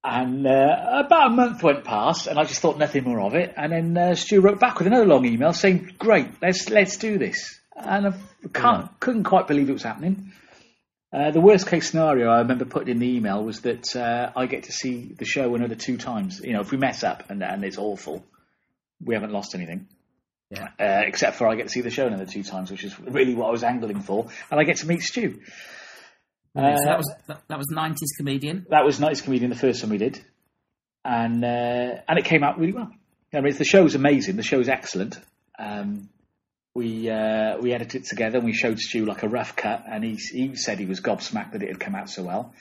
And 0.04 0.46
uh, 0.46 1.02
about 1.04 1.32
a 1.32 1.34
month 1.34 1.62
went 1.62 1.84
past, 1.84 2.28
and 2.28 2.38
I 2.38 2.44
just 2.44 2.60
thought 2.60 2.78
nothing 2.78 3.04
more 3.04 3.20
of 3.20 3.34
it. 3.34 3.52
And 3.56 3.72
then 3.72 3.96
uh, 3.96 4.14
Stu 4.14 4.40
wrote 4.40 4.60
back 4.60 4.78
with 4.78 4.86
another 4.86 5.06
long 5.06 5.26
email 5.26 5.52
saying, 5.52 5.94
"Great, 5.98 6.28
let's 6.40 6.70
let's 6.70 6.96
do 6.96 7.18
this." 7.18 7.58
And 7.74 8.06
I 8.06 8.12
can't 8.52 8.88
couldn't 9.00 9.24
quite 9.24 9.48
believe 9.48 9.68
it 9.68 9.72
was 9.72 9.82
happening. 9.82 10.32
Uh, 11.12 11.30
the 11.30 11.40
worst 11.40 11.66
case 11.66 11.90
scenario 11.90 12.28
I 12.28 12.38
remember 12.38 12.66
putting 12.66 12.90
in 12.90 12.98
the 12.98 13.16
email 13.16 13.42
was 13.42 13.62
that 13.62 13.96
uh, 13.96 14.30
I 14.36 14.46
get 14.46 14.64
to 14.64 14.72
see 14.72 15.14
the 15.18 15.24
show 15.24 15.54
another 15.54 15.74
two 15.74 15.96
times. 15.96 16.40
You 16.40 16.52
know, 16.52 16.60
if 16.60 16.70
we 16.70 16.76
mess 16.76 17.02
up 17.02 17.30
and, 17.30 17.42
and 17.42 17.64
it's 17.64 17.78
awful, 17.78 18.24
we 19.02 19.14
haven't 19.14 19.32
lost 19.32 19.54
anything. 19.54 19.88
Yeah. 20.50 20.68
Uh, 20.80 21.02
except 21.06 21.36
for 21.36 21.46
I 21.46 21.56
get 21.56 21.64
to 21.64 21.68
see 21.72 21.82
the 21.82 21.90
show 21.90 22.06
another 22.06 22.24
two 22.26 22.42
times, 22.42 22.70
which 22.70 22.84
is 22.84 22.98
really 23.00 23.34
what 23.34 23.48
I 23.48 23.50
was 23.50 23.62
angling 23.62 24.00
for, 24.00 24.28
and 24.50 24.58
I 24.58 24.64
get 24.64 24.78
to 24.78 24.86
meet 24.86 25.02
Stu. 25.02 25.34
so 26.56 26.62
Uh, 26.62 26.76
that 26.84 26.96
was 26.96 27.14
that, 27.26 27.42
that 27.48 27.58
was 27.58 27.66
nineties 27.70 28.10
comedian. 28.16 28.66
that 28.70 28.84
was 28.84 28.98
Nice 28.98 29.20
Comedian, 29.20 29.50
the 29.50 29.56
first 29.56 29.82
one 29.82 29.90
we 29.90 29.98
did, 29.98 30.18
and 31.04 31.44
uh, 31.44 32.00
and 32.08 32.18
it 32.18 32.24
came 32.24 32.42
out 32.42 32.58
really 32.58 32.72
well. 32.72 32.90
I 33.34 33.40
mean, 33.42 33.54
the 33.54 33.64
show's 33.64 33.94
amazing. 33.94 34.36
The 34.36 34.42
show's 34.42 34.68
excellent. 34.70 35.18
Um, 35.58 36.08
we 36.74 37.10
uh, 37.10 37.58
we 37.60 37.72
edited 37.74 38.02
it 38.02 38.08
together 38.08 38.38
and 38.38 38.46
we 38.46 38.54
showed 38.54 38.78
Stu 38.78 39.04
like 39.04 39.22
a 39.24 39.28
rough 39.28 39.54
cut, 39.54 39.84
and 39.86 40.02
he 40.02 40.14
he 40.14 40.54
said 40.56 40.78
he 40.78 40.86
was 40.86 41.00
gobsmacked 41.02 41.52
that 41.52 41.62
it 41.62 41.68
had 41.68 41.80
come 41.80 41.94
out 41.94 42.08
so 42.08 42.22
well. 42.22 42.54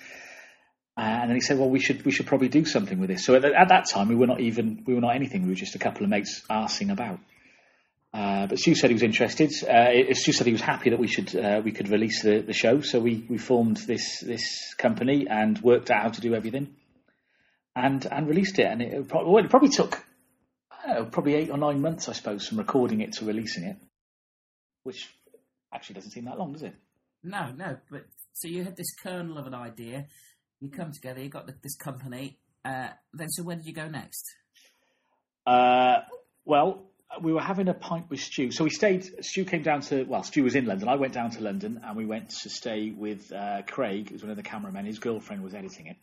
Uh, 0.97 1.01
and 1.21 1.29
then 1.29 1.35
he 1.35 1.41
said, 1.41 1.57
"Well, 1.57 1.69
we 1.69 1.79
should 1.79 2.03
we 2.03 2.11
should 2.11 2.25
probably 2.25 2.49
do 2.49 2.65
something 2.65 2.99
with 2.99 3.09
this." 3.09 3.23
So 3.23 3.35
at, 3.35 3.45
at 3.45 3.69
that 3.69 3.87
time, 3.89 4.09
we 4.09 4.15
were 4.15 4.27
not 4.27 4.41
even 4.41 4.83
we 4.85 4.93
were 4.93 5.01
not 5.01 5.15
anything. 5.15 5.43
We 5.43 5.49
were 5.49 5.55
just 5.55 5.75
a 5.75 5.79
couple 5.79 6.03
of 6.03 6.09
mates 6.09 6.41
arsing 6.49 6.91
about. 6.91 7.19
Uh, 8.17 8.47
but 8.47 8.57
Stu 8.57 8.73
said 8.73 8.89
he 8.89 8.95
was 8.95 9.03
interested. 9.03 9.51
Uh, 9.63 10.11
Stu 10.13 10.31
said 10.31 10.47
he 10.47 10.53
was 10.53 10.61
happy 10.61 10.89
that 10.89 10.97
we 10.97 11.07
should 11.07 11.35
uh, 11.35 11.61
we 11.63 11.71
could 11.71 11.89
release 11.89 12.23
the, 12.23 12.39
the 12.39 12.53
show. 12.53 12.81
So 12.81 12.99
we, 12.99 13.23
we 13.29 13.37
formed 13.37 13.77
this 13.77 14.21
this 14.21 14.73
company 14.73 15.27
and 15.29 15.61
worked 15.61 15.91
out 15.91 16.01
how 16.01 16.09
to 16.09 16.21
do 16.21 16.33
everything, 16.33 16.75
and 17.75 18.03
and 18.07 18.27
released 18.27 18.57
it. 18.57 18.65
And 18.65 18.81
it, 18.81 19.07
probably, 19.07 19.31
well, 19.31 19.45
it 19.45 19.51
probably 19.51 19.69
took 19.69 20.03
I 20.71 20.87
don't 20.87 21.03
know, 21.03 21.05
probably 21.11 21.35
eight 21.35 21.51
or 21.51 21.59
nine 21.59 21.79
months, 21.79 22.09
I 22.09 22.13
suppose, 22.13 22.47
from 22.47 22.57
recording 22.57 23.01
it 23.01 23.13
to 23.13 23.25
releasing 23.25 23.65
it, 23.65 23.77
which 24.81 25.07
actually 25.71 25.95
doesn't 25.95 26.11
seem 26.11 26.25
that 26.25 26.39
long, 26.39 26.53
does 26.53 26.63
it? 26.63 26.73
No, 27.23 27.51
no. 27.55 27.77
But 27.91 28.05
so 28.33 28.47
you 28.47 28.63
had 28.63 28.75
this 28.75 28.95
kernel 28.95 29.37
of 29.37 29.45
an 29.45 29.53
idea. 29.53 30.07
You 30.59 30.69
come 30.69 30.91
together. 30.91 31.21
You 31.21 31.29
got 31.29 31.45
the, 31.45 31.53
this 31.61 31.75
company. 31.75 32.39
Uh, 32.65 32.89
then, 33.13 33.29
so 33.29 33.43
where 33.43 33.57
did 33.57 33.67
you 33.67 33.73
go 33.73 33.87
next? 33.87 34.25
Uh, 35.45 35.97
well, 36.45 36.87
we 37.21 37.33
were 37.33 37.41
having 37.41 37.67
a 37.67 37.73
pint 37.73 38.09
with 38.09 38.19
Stu. 38.19 38.51
So 38.51 38.63
we 38.63 38.69
stayed. 38.69 39.25
Stu 39.25 39.45
came 39.45 39.63
down 39.63 39.81
to. 39.81 40.03
Well, 40.03 40.23
Stu 40.23 40.43
was 40.43 40.55
in 40.55 40.65
London. 40.65 40.87
I 40.87 40.95
went 40.95 41.13
down 41.13 41.31
to 41.31 41.41
London, 41.41 41.81
and 41.83 41.97
we 41.97 42.05
went 42.05 42.29
to 42.29 42.49
stay 42.49 42.91
with 42.91 43.31
uh, 43.31 43.61
Craig, 43.67 44.09
who's 44.09 44.21
one 44.21 44.31
of 44.31 44.37
the 44.37 44.43
cameramen. 44.43 44.85
His 44.85 44.99
girlfriend 44.99 45.43
was 45.43 45.53
editing 45.53 45.87
it. 45.87 45.97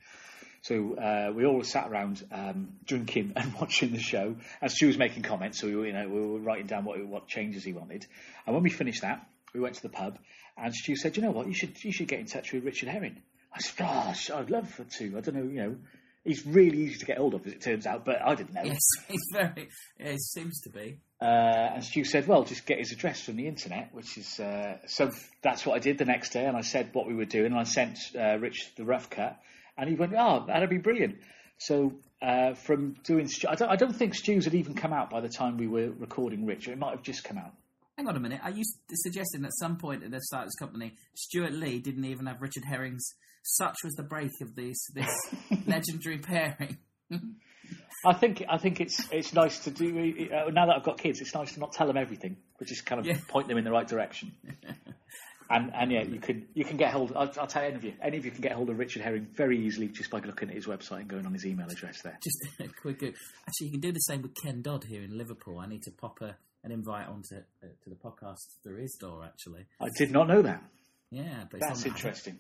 So 0.63 0.95
uh, 0.95 1.31
we 1.35 1.45
all 1.45 1.63
sat 1.63 1.91
around 1.91 2.25
um, 2.33 2.77
drinking 2.87 3.33
and 3.37 3.53
watching 3.55 3.93
the 3.93 4.01
show. 4.01 4.37
And 4.61 4.71
Stu 4.71 4.87
was 4.87 4.97
making 4.97 5.23
comments, 5.23 5.61
so 5.61 5.67
we 5.67 5.77
were, 5.77 5.87
you 5.87 5.93
know, 5.93 6.09
we 6.09 6.21
were 6.21 6.39
writing 6.39 6.67
down 6.67 6.85
what 6.85 7.05
what 7.07 7.29
changes 7.29 7.65
he 7.65 7.73
wanted. 7.73 8.07
And 8.47 8.55
when 8.55 8.63
we 8.63 8.71
finished 8.71 9.03
that, 9.03 9.27
we 9.53 9.61
went 9.61 9.77
to 9.77 9.83
the 9.83 9.91
pub, 9.91 10.19
and 10.57 10.75
Stu 10.75 10.97
said, 10.97 11.17
"You 11.17 11.23
know 11.23 11.33
what? 11.33 11.47
You 11.47 11.55
should 11.55 11.83
you 11.85 11.93
should 11.93 12.09
get 12.09 12.21
in 12.21 12.27
touch 12.27 12.53
with 12.53 12.65
Richard 12.65 12.89
Herring." 12.89 13.21
I 13.53 13.61
said, 13.61 13.77
"Gosh, 13.77 14.31
I'd 14.31 14.51
love 14.51 14.81
to. 14.99 15.19
I 15.19 15.21
don't 15.21 15.37
know, 15.37 15.43
you 15.43 15.61
know." 15.63 15.77
He's 16.25 16.47
really 16.47 16.79
easy 16.79 16.99
to 16.99 17.07
get 17.07 17.19
hold 17.19 17.35
of, 17.35 17.47
as 17.47 17.53
it 17.53 17.61
turns 17.61 17.87
out, 17.87 18.05
but 18.05 18.23
I 18.23 18.35
didn't 18.35 18.55
know. 18.55 18.63
Yes, 18.65 18.81
it's 19.09 19.31
very. 19.33 19.69
It 19.99 20.21
seems 20.21 20.61
to 20.63 20.71
be. 20.71 20.99
Uh, 21.21 21.75
and 21.75 21.85
Stu 21.85 22.05
said, 22.05 22.27
"Well, 22.27 22.45
just 22.45 22.67
get 22.67 22.79
his 22.79 22.93
address 22.93 23.21
from 23.21 23.37
the 23.37 23.47
internet," 23.47 23.91
which 23.93 24.17
is 24.17 24.41
uh, 24.41 24.79
so. 24.87 25.11
That's 25.43 25.67
what 25.67 25.77
I 25.77 25.79
did 25.81 25.99
the 25.99 26.07
next 26.07 26.31
day, 26.31 26.47
and 26.47 26.57
I 26.57 26.63
said 26.63 26.91
what 26.95 27.07
we 27.07 27.15
were 27.15 27.27
doing, 27.27 27.47
and 27.47 27.59
I 27.59 27.65
sent 27.65 27.99
uh, 28.19 28.39
Rich 28.39 28.73
the 28.77 28.85
rough 28.85 29.11
cut, 29.11 29.39
and 29.77 29.89
he 29.89 29.97
went, 29.97 30.15
"Oh, 30.17 30.45
that'd 30.47 30.71
be 30.71 30.79
brilliant." 30.79 31.17
So 31.59 31.93
uh, 32.23 32.55
from 32.55 32.97
doing, 33.05 33.29
Stu, 33.29 33.49
I 33.49 33.55
don't, 33.55 33.71
I 33.71 33.77
don't 33.77 33.95
think 33.95 34.15
Stu's 34.15 34.45
had 34.45 34.55
even 34.55 34.75
come 34.75 34.93
out 34.93 35.11
by 35.11 35.21
the 35.21 35.29
time 35.29 35.57
we 35.59 35.67
were 35.67 35.91
recording 35.91 36.47
Rich. 36.47 36.69
It 36.69 36.79
might 36.79 36.91
have 36.93 37.03
just 37.03 37.23
come 37.25 37.39
out. 37.39 37.53
Hang 37.97 38.09
on 38.09 38.17
a 38.17 38.21
minute. 38.21 38.41
Are 38.43 38.51
you 38.51 38.65
suggesting 38.93 39.45
at 39.45 39.53
some 39.55 39.77
point 39.77 40.03
at 40.03 40.11
the 40.11 40.21
start 40.21 40.45
of 40.45 40.49
this 40.49 40.57
company, 40.57 40.95
Stewart 41.15 41.53
Lee 41.53 41.79
didn't 41.79 42.05
even 42.05 42.27
have 42.27 42.43
Richard 42.43 42.65
Herring's? 42.65 43.15
Such 43.47 43.77
was 43.85 43.93
the 43.95 44.03
break 44.03 44.33
of 44.41 44.55
this 44.57 44.77
this 44.95 45.15
legendary 45.67 46.19
pairing. 46.19 46.79
I 48.07 48.15
think 48.15 48.43
I 48.49 48.59
think 48.59 48.81
it's 48.81 49.07
it's 49.13 49.33
nice 49.35 49.59
to 49.65 49.71
do. 49.71 50.29
Uh, 50.33 50.51
now 50.51 50.67
that 50.67 50.77
I've 50.77 50.83
got 50.83 50.99
kids, 50.99 51.21
it's 51.21 51.35
nice 51.35 51.53
to 51.55 51.61
not 51.61 51.73
tell 51.73 51.87
them 51.87 51.97
everything, 51.97 52.37
but 52.59 52.69
just 52.69 52.85
kind 52.87 53.01
of 53.01 53.07
Yeah. 53.07 53.19
point 53.29 53.49
them 53.49 53.59
in 53.59 53.65
the 53.65 53.71
right 53.71 53.87
direction. 53.87 54.33
and 55.51 55.73
and 55.75 55.93
yeah, 55.93 56.03
you 56.03 56.21
can 56.21 56.47
you 56.55 56.65
can 56.65 56.77
get 56.79 56.91
hold. 56.93 57.13
I'll, 57.15 57.31
I'll 57.39 57.47
tell 57.47 57.63
any 57.63 57.75
of 57.77 57.85
you, 57.85 57.93
any 58.03 58.17
of 58.17 58.25
you 58.25 58.31
can 58.31 58.41
get 58.41 58.53
hold 58.53 58.71
of 58.71 58.79
Richard 58.79 59.03
Herring 59.03 59.27
very 59.35 59.59
easily 59.65 59.89
just 59.89 60.11
by 60.11 60.21
looking 60.21 60.49
at 60.49 60.55
his 60.55 60.67
website 60.67 61.01
and 61.01 61.09
going 61.09 61.27
on 61.27 61.33
his 61.35 61.45
email 61.47 61.69
address 61.69 62.01
there. 62.03 62.19
Just 62.23 62.39
a 62.61 62.69
quick. 62.81 62.99
go- 62.99 63.07
Actually, 63.47 63.67
you 63.67 63.71
can 63.73 63.81
do 63.81 63.93
the 63.93 64.01
same 64.01 64.23
with 64.23 64.35
Ken 64.43 64.63
Dodd 64.63 64.85
here 64.85 65.03
in 65.03 65.17
Liverpool. 65.17 65.59
I 65.59 65.67
need 65.67 65.83
to 65.83 65.91
pop 65.91 66.21
a, 66.23 66.37
an 66.65 66.73
invite 66.73 67.09
onto 67.09 67.37
uh, 67.37 67.67
to 67.85 67.91
the 67.91 67.97
podcast 67.97 68.41
through 68.63 68.81
his 68.83 68.97
door. 69.01 69.23
Actually, 69.25 69.67
I 69.81 69.89
did 69.99 70.11
not 70.11 70.29
know 70.29 70.41
that. 70.43 70.63
yeah, 71.11 71.45
but 71.51 71.61
That's 71.61 71.85
interesting. 71.87 72.39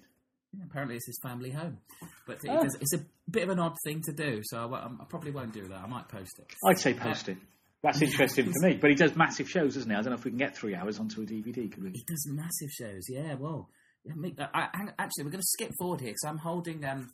Apparently, 0.64 0.96
it's 0.96 1.06
his 1.06 1.18
family 1.22 1.50
home. 1.50 1.78
But 2.26 2.38
it 2.44 2.50
Oh. 2.50 2.62
does- 2.62 2.76
it's 2.80 2.94
a 2.94 3.04
bit 3.30 3.42
of 3.44 3.48
an 3.50 3.58
odd 3.58 3.76
thing 3.84 4.02
to 4.02 4.12
do, 4.12 4.40
so 4.44 4.72
I, 4.74 4.86
I 4.86 5.04
probably 5.08 5.30
won't 5.30 5.52
do 5.52 5.66
that. 5.68 5.78
I 5.80 5.86
might 5.86 6.08
post 6.08 6.38
it. 6.38 6.46
I'd 6.66 6.78
say 6.78 6.94
post 6.94 7.28
it. 7.28 7.38
That's 7.82 8.00
interesting 8.00 8.46
for 8.46 8.66
me. 8.66 8.78
But 8.80 8.90
he 8.90 8.96
does 8.96 9.14
massive 9.14 9.48
shows, 9.48 9.74
doesn't 9.74 9.90
he? 9.90 9.94
I 9.96 10.00
don't 10.00 10.10
know 10.10 10.18
if 10.18 10.24
we 10.24 10.30
can 10.30 10.38
get 10.38 10.56
three 10.56 10.74
hours 10.74 10.98
onto 10.98 11.20
a 11.22 11.24
DVD. 11.26 11.70
Could 11.70 11.82
we? 11.84 11.90
He 11.90 12.04
does 12.06 12.26
massive 12.30 12.70
shows. 12.70 13.02
Yeah, 13.10 13.34
well, 13.34 13.68
yeah, 14.04 14.14
me, 14.14 14.34
I, 14.38 14.48
I, 14.54 14.68
hang- 14.72 14.92
actually, 14.98 15.24
we're 15.24 15.30
going 15.32 15.42
to 15.42 15.46
skip 15.46 15.70
forward 15.78 16.00
here 16.00 16.10
because 16.10 16.24
I'm 16.26 16.38
holding 16.38 16.82
um, 16.86 17.10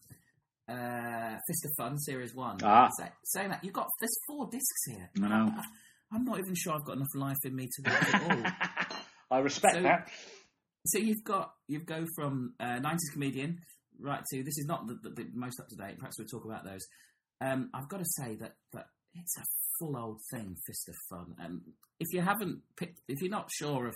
uh, 0.68 1.36
Fist 1.48 1.64
of 1.64 1.70
Fun 1.76 1.98
Series 1.98 2.34
One. 2.34 2.58
Ah. 2.62 2.88
Say, 2.98 3.08
saying 3.24 3.48
that 3.50 3.64
you've 3.64 3.74
got 3.74 3.88
there's 3.98 4.16
four 4.28 4.46
discs 4.50 4.84
here. 4.86 5.10
I 5.24 5.28
know. 5.28 5.52
I'm 6.12 6.24
not 6.24 6.38
even 6.38 6.54
sure 6.54 6.74
I've 6.74 6.84
got 6.84 6.96
enough 6.96 7.14
life 7.14 7.36
in 7.44 7.54
me 7.56 7.66
to 7.68 7.90
watch 7.90 8.08
it 8.14 8.30
all. 8.30 8.96
I 9.32 9.38
respect 9.40 9.74
So- 9.76 9.82
that. 9.82 10.08
So 10.86 10.98
you've 10.98 11.24
got 11.24 11.52
you've 11.68 11.86
go 11.86 12.06
from 12.16 12.54
uh, 12.58 12.80
90s 12.80 13.12
comedian 13.12 13.60
right 14.02 14.22
to 14.32 14.42
this 14.42 14.58
is 14.58 14.66
not 14.66 14.86
the, 14.86 14.98
the, 15.02 15.10
the 15.10 15.26
most 15.34 15.60
up 15.60 15.68
to 15.68 15.76
date. 15.76 15.98
Perhaps 15.98 16.18
we'll 16.18 16.28
talk 16.28 16.44
about 16.44 16.64
those. 16.64 16.86
Um, 17.40 17.70
I've 17.74 17.88
got 17.88 17.98
to 17.98 18.06
say 18.18 18.36
that 18.36 18.54
that 18.72 18.86
it's 19.14 19.36
a 19.38 19.44
full 19.78 19.96
old 19.96 20.20
thing, 20.30 20.56
Fist 20.66 20.88
of 20.88 20.94
Fun. 21.08 21.34
Um, 21.42 21.62
if 21.98 22.08
you 22.12 22.20
haven't 22.20 22.60
picked, 22.76 23.00
if 23.08 23.20
you're 23.20 23.30
not 23.30 23.48
sure 23.50 23.86
of 23.86 23.94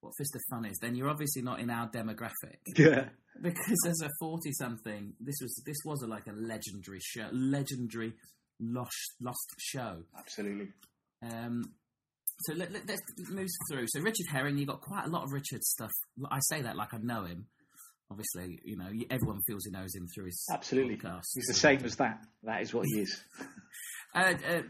what 0.00 0.12
Fist 0.18 0.34
of 0.34 0.42
Fun 0.50 0.64
is, 0.64 0.78
then 0.80 0.94
you're 0.94 1.08
obviously 1.08 1.42
not 1.42 1.60
in 1.60 1.70
our 1.70 1.88
demographic. 1.88 2.58
Yeah. 2.76 3.08
Because 3.40 3.84
as 3.88 4.00
a 4.00 4.10
forty 4.20 4.52
something, 4.52 5.12
this 5.18 5.34
was 5.42 5.60
this 5.66 5.78
was 5.84 6.02
a, 6.02 6.06
like 6.06 6.28
a 6.28 6.32
legendary 6.32 7.00
show, 7.00 7.28
legendary 7.32 8.12
lost 8.60 9.14
lost 9.20 9.50
show. 9.58 10.04
Absolutely. 10.16 10.68
Um, 11.20 11.64
so 12.40 12.54
let, 12.54 12.72
let, 12.72 12.90
us 12.90 13.00
move 13.30 13.48
through. 13.70 13.86
So 13.88 14.00
Richard 14.00 14.26
Herring, 14.30 14.58
you've 14.58 14.68
got 14.68 14.80
quite 14.80 15.06
a 15.06 15.08
lot 15.08 15.24
of 15.24 15.32
Richard 15.32 15.62
stuff. 15.62 15.90
I 16.30 16.38
say 16.40 16.62
that 16.62 16.76
like 16.76 16.92
I 16.92 16.98
know 16.98 17.24
him. 17.24 17.46
Obviously, 18.10 18.60
you 18.64 18.76
know 18.76 18.90
everyone 19.10 19.40
feels 19.46 19.64
he 19.64 19.70
knows 19.70 19.94
him 19.94 20.06
through 20.14 20.26
his 20.26 20.46
absolutely. 20.52 20.96
Podcast. 20.96 21.22
He's 21.34 21.46
the 21.46 21.54
same 21.54 21.84
as 21.84 21.96
that. 21.96 22.20
That 22.42 22.62
is 22.62 22.74
what 22.74 22.84
he 22.86 23.00
is. 23.00 23.20
uh, 24.14 24.34
uh, 24.48 24.62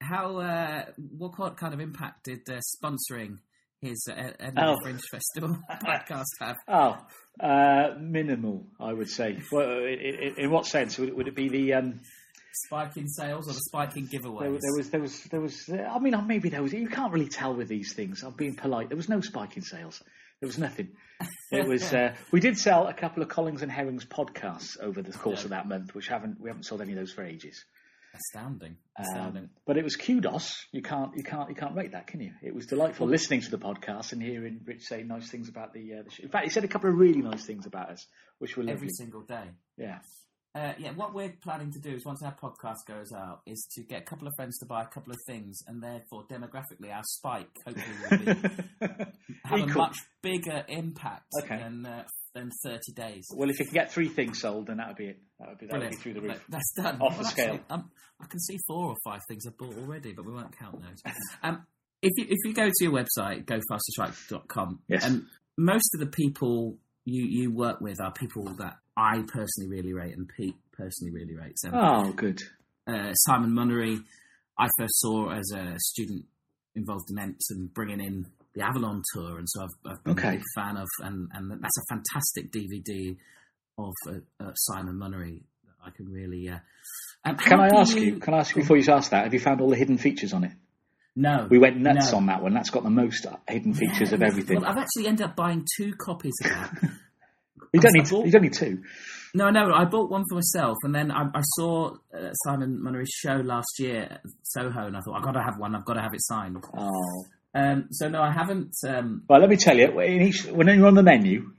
how? 0.00 0.38
Uh, 0.38 0.84
what 1.16 1.56
kind 1.56 1.74
of 1.74 1.80
impact 1.80 2.24
did 2.24 2.40
uh, 2.48 2.60
sponsoring 2.82 3.38
his 3.80 4.08
uh, 4.10 4.32
Edinburgh 4.40 4.76
oh. 4.78 4.82
Fringe 4.82 5.02
Festival 5.10 5.58
podcast 5.70 6.24
have? 6.40 6.56
Oh, 6.68 6.96
uh, 7.40 7.94
minimal, 8.00 8.66
I 8.80 8.92
would 8.92 9.08
say. 9.08 9.38
Well, 9.52 9.84
in, 9.84 10.34
in, 10.38 10.50
what 10.50 10.66
sense 10.66 10.98
would 10.98 11.10
it, 11.10 11.16
would 11.16 11.28
it 11.28 11.36
be 11.36 11.48
the? 11.48 11.74
Um, 11.74 12.00
spike 12.64 12.96
in 12.96 13.08
sales 13.08 13.48
or 13.48 13.52
the 13.52 13.60
spike 13.60 13.96
in 13.96 14.08
giveaways? 14.08 14.40
There, 14.40 14.58
there, 14.60 14.76
was, 14.76 14.90
there 14.90 15.00
was, 15.00 15.22
there 15.24 15.40
was. 15.40 15.70
I 15.70 15.98
mean, 15.98 16.14
maybe 16.26 16.48
there 16.48 16.62
was. 16.62 16.72
You 16.72 16.88
can't 16.88 17.12
really 17.12 17.28
tell 17.28 17.54
with 17.54 17.68
these 17.68 17.94
things. 17.94 18.22
I'm 18.22 18.32
being 18.32 18.54
polite. 18.54 18.88
There 18.88 18.96
was 18.96 19.08
no 19.08 19.20
spike 19.20 19.56
in 19.56 19.62
sales. 19.62 20.02
There 20.40 20.46
was 20.46 20.58
nothing. 20.58 20.90
It 21.50 21.66
was. 21.66 21.92
Uh, 21.96 22.14
we 22.32 22.40
did 22.40 22.58
sell 22.58 22.88
a 22.88 22.94
couple 22.94 23.22
of 23.22 23.28
Collings 23.28 23.62
and 23.62 23.70
Herrings 23.70 24.04
podcasts 24.04 24.78
over 24.80 25.00
the 25.02 25.12
course 25.12 25.40
yeah. 25.40 25.44
of 25.44 25.50
that 25.50 25.68
month, 25.68 25.94
which 25.94 26.08
haven't 26.08 26.40
we 26.40 26.50
haven't 26.50 26.64
sold 26.64 26.82
any 26.82 26.92
of 26.92 26.98
those 26.98 27.12
for 27.12 27.24
ages. 27.24 27.64
Astounding, 28.14 28.76
astounding. 28.98 29.44
Um, 29.44 29.50
but 29.66 29.76
it 29.76 29.84
was 29.84 29.96
kudos. 29.96 30.66
You 30.72 30.82
can't, 30.82 31.16
you 31.16 31.22
can't, 31.22 31.50
you 31.50 31.54
can't 31.54 31.74
rate 31.76 31.92
that, 31.92 32.06
can 32.06 32.20
you? 32.20 32.32
It 32.42 32.54
was 32.54 32.66
delightful 32.66 33.06
listening 33.06 33.42
to 33.42 33.50
the 33.50 33.58
podcast 33.58 34.12
and 34.12 34.22
hearing 34.22 34.60
Rich 34.64 34.84
say 34.84 35.02
nice 35.02 35.28
things 35.28 35.48
about 35.48 35.74
the. 35.74 35.94
Uh, 35.94 36.02
the. 36.02 36.24
In 36.24 36.28
fact, 36.30 36.44
he 36.44 36.50
said 36.50 36.64
a 36.64 36.68
couple 36.68 36.90
of 36.90 36.96
really 36.96 37.20
nice 37.20 37.44
things 37.44 37.66
about 37.66 37.90
us, 37.90 38.06
which 38.38 38.56
were 38.56 38.62
lovely. 38.62 38.74
every 38.74 38.88
single 38.88 39.22
day. 39.22 39.44
Yeah. 39.76 39.98
Uh, 40.56 40.72
yeah, 40.78 40.90
what 40.92 41.12
we're 41.12 41.34
planning 41.42 41.70
to 41.70 41.78
do 41.78 41.90
is 41.90 42.06
once 42.06 42.22
our 42.22 42.34
podcast 42.34 42.86
goes 42.86 43.12
out, 43.12 43.42
is 43.44 43.68
to 43.74 43.82
get 43.82 44.00
a 44.00 44.04
couple 44.04 44.26
of 44.26 44.32
friends 44.36 44.56
to 44.58 44.64
buy 44.64 44.82
a 44.82 44.86
couple 44.86 45.12
of 45.12 45.18
things, 45.26 45.58
and 45.66 45.82
therefore 45.82 46.24
demographically 46.30 46.90
our 46.90 47.02
spike 47.04 47.50
hopefully 47.66 47.96
will 48.10 48.34
be, 48.34 48.48
have 49.44 49.58
Equal. 49.58 49.70
a 49.70 49.74
much 49.74 49.98
bigger 50.22 50.64
impact 50.68 51.26
okay. 51.42 51.58
than 51.58 51.84
uh, 51.84 52.04
than 52.34 52.50
thirty 52.64 52.92
days. 52.94 53.26
Well, 53.34 53.50
if 53.50 53.58
you 53.58 53.66
can 53.66 53.74
get 53.74 53.92
three 53.92 54.08
things 54.08 54.40
sold, 54.40 54.68
then 54.68 54.78
that 54.78 54.88
would 54.88 54.96
be 54.96 55.08
it. 55.08 55.20
That 55.40 55.48
would 55.50 55.58
be 55.58 55.66
that 55.66 55.78
would 55.78 55.90
be 55.90 55.96
through 55.96 56.14
the 56.14 56.20
roof. 56.22 56.42
That's 56.48 56.72
done 56.74 57.02
off 57.02 57.10
well, 57.10 57.18
the 57.18 57.24
scale. 57.24 57.54
Actually, 57.70 57.84
I 58.22 58.26
can 58.26 58.40
see 58.40 58.56
four 58.66 58.86
or 58.86 58.96
five 59.04 59.20
things 59.28 59.46
I've 59.46 59.58
bought 59.58 59.76
already, 59.76 60.14
but 60.14 60.24
we 60.24 60.32
won't 60.32 60.58
count 60.58 60.80
those. 60.80 61.12
um, 61.42 61.66
if 62.00 62.12
you 62.16 62.24
if 62.30 62.38
you 62.46 62.54
go 62.54 62.68
to 62.68 62.84
your 62.84 62.92
website, 62.92 63.44
gofasterstripe.com, 63.44 64.80
yes. 64.88 65.04
and 65.04 65.26
most 65.58 65.90
of 65.94 66.00
the 66.00 66.06
people 66.06 66.78
you 67.04 67.26
you 67.26 67.52
work 67.52 67.82
with 67.82 68.00
are 68.00 68.10
people 68.10 68.44
that 68.58 68.78
I 68.96 69.22
personally 69.26 69.68
really 69.68 69.92
rate 69.92 70.16
and 70.16 70.28
Pete 70.36 70.56
personally 70.72 71.12
really 71.12 71.36
rates. 71.36 71.64
And, 71.64 71.74
oh, 71.74 72.12
good. 72.12 72.42
Uh, 72.86 73.12
Simon 73.14 73.50
Munnery, 73.50 73.98
I 74.58 74.68
first 74.78 74.98
saw 75.00 75.30
as 75.30 75.50
a 75.54 75.74
student 75.78 76.24
involved 76.74 77.10
in 77.10 77.18
Ents 77.18 77.50
and 77.50 77.72
bringing 77.72 78.00
in 78.00 78.26
the 78.54 78.62
Avalon 78.62 79.02
tour, 79.12 79.38
and 79.38 79.46
so 79.48 79.64
I've, 79.64 79.92
I've 79.92 80.04
been 80.04 80.18
okay. 80.18 80.28
a 80.28 80.32
big 80.32 80.42
fan 80.54 80.76
of, 80.76 80.88
and, 81.00 81.28
and 81.34 81.50
that's 81.62 81.78
a 81.78 81.94
fantastic 81.94 82.52
DVD 82.52 83.16
of 83.78 83.92
uh, 84.08 84.44
uh, 84.44 84.54
Simon 84.54 84.94
Munnery 84.94 85.42
that 85.64 85.74
I 85.84 85.90
can 85.90 86.06
really. 86.08 86.48
Uh, 86.48 86.58
um, 87.24 87.36
can 87.36 87.60
I 87.60 87.68
ask 87.68 87.96
you, 87.96 88.02
you? 88.02 88.18
Can 88.18 88.32
I 88.32 88.38
ask 88.38 88.54
you 88.54 88.62
before 88.62 88.78
you 88.78 88.84
ask 88.90 89.10
that? 89.10 89.24
Have 89.24 89.34
you 89.34 89.40
found 89.40 89.60
all 89.60 89.68
the 89.68 89.76
hidden 89.76 89.98
features 89.98 90.32
on 90.32 90.44
it? 90.44 90.52
No, 91.14 91.46
we 91.50 91.58
went 91.58 91.78
nuts 91.78 92.12
no. 92.12 92.18
on 92.18 92.26
that 92.26 92.42
one. 92.42 92.54
That's 92.54 92.70
got 92.70 92.82
the 92.82 92.90
most 92.90 93.26
hidden 93.48 93.74
features 93.74 94.10
yeah, 94.10 94.16
of 94.16 94.22
everything. 94.22 94.60
Well, 94.60 94.70
I've 94.70 94.78
actually 94.78 95.08
ended 95.08 95.26
up 95.26 95.36
buying 95.36 95.66
two 95.76 95.94
copies 95.94 96.34
of 96.44 96.50
that. 96.50 96.90
You 97.72 97.80
don't 97.80 97.94
need. 97.94 98.10
You 98.10 98.30
don't 98.30 98.42
need 98.42 98.52
two. 98.52 98.82
No, 99.34 99.50
no. 99.50 99.72
I 99.72 99.84
bought 99.84 100.10
one 100.10 100.24
for 100.28 100.36
myself, 100.36 100.76
and 100.82 100.94
then 100.94 101.10
I, 101.10 101.24
I 101.34 101.42
saw 101.56 101.94
uh, 102.14 102.32
Simon 102.44 102.82
Munnery's 102.82 103.10
show 103.14 103.36
last 103.36 103.78
year 103.78 104.08
at 104.10 104.20
Soho, 104.42 104.86
and 104.86 104.96
I 104.96 105.00
thought 105.00 105.16
I've 105.16 105.24
got 105.24 105.32
to 105.32 105.42
have 105.42 105.58
one. 105.58 105.74
I've 105.74 105.84
got 105.84 105.94
to 105.94 106.02
have 106.02 106.14
it 106.14 106.22
signed. 106.22 106.64
Oh. 106.76 107.24
Um, 107.54 107.88
so 107.90 108.08
no, 108.08 108.22
I 108.22 108.32
haven't. 108.32 108.74
Um, 108.86 109.22
well, 109.28 109.40
let 109.40 109.48
me 109.48 109.56
tell 109.56 109.76
you. 109.76 109.98
In 110.00 110.22
each, 110.22 110.44
when 110.46 110.68
you're 110.68 110.86
on 110.86 110.94
the 110.94 111.02
menu, 111.02 111.52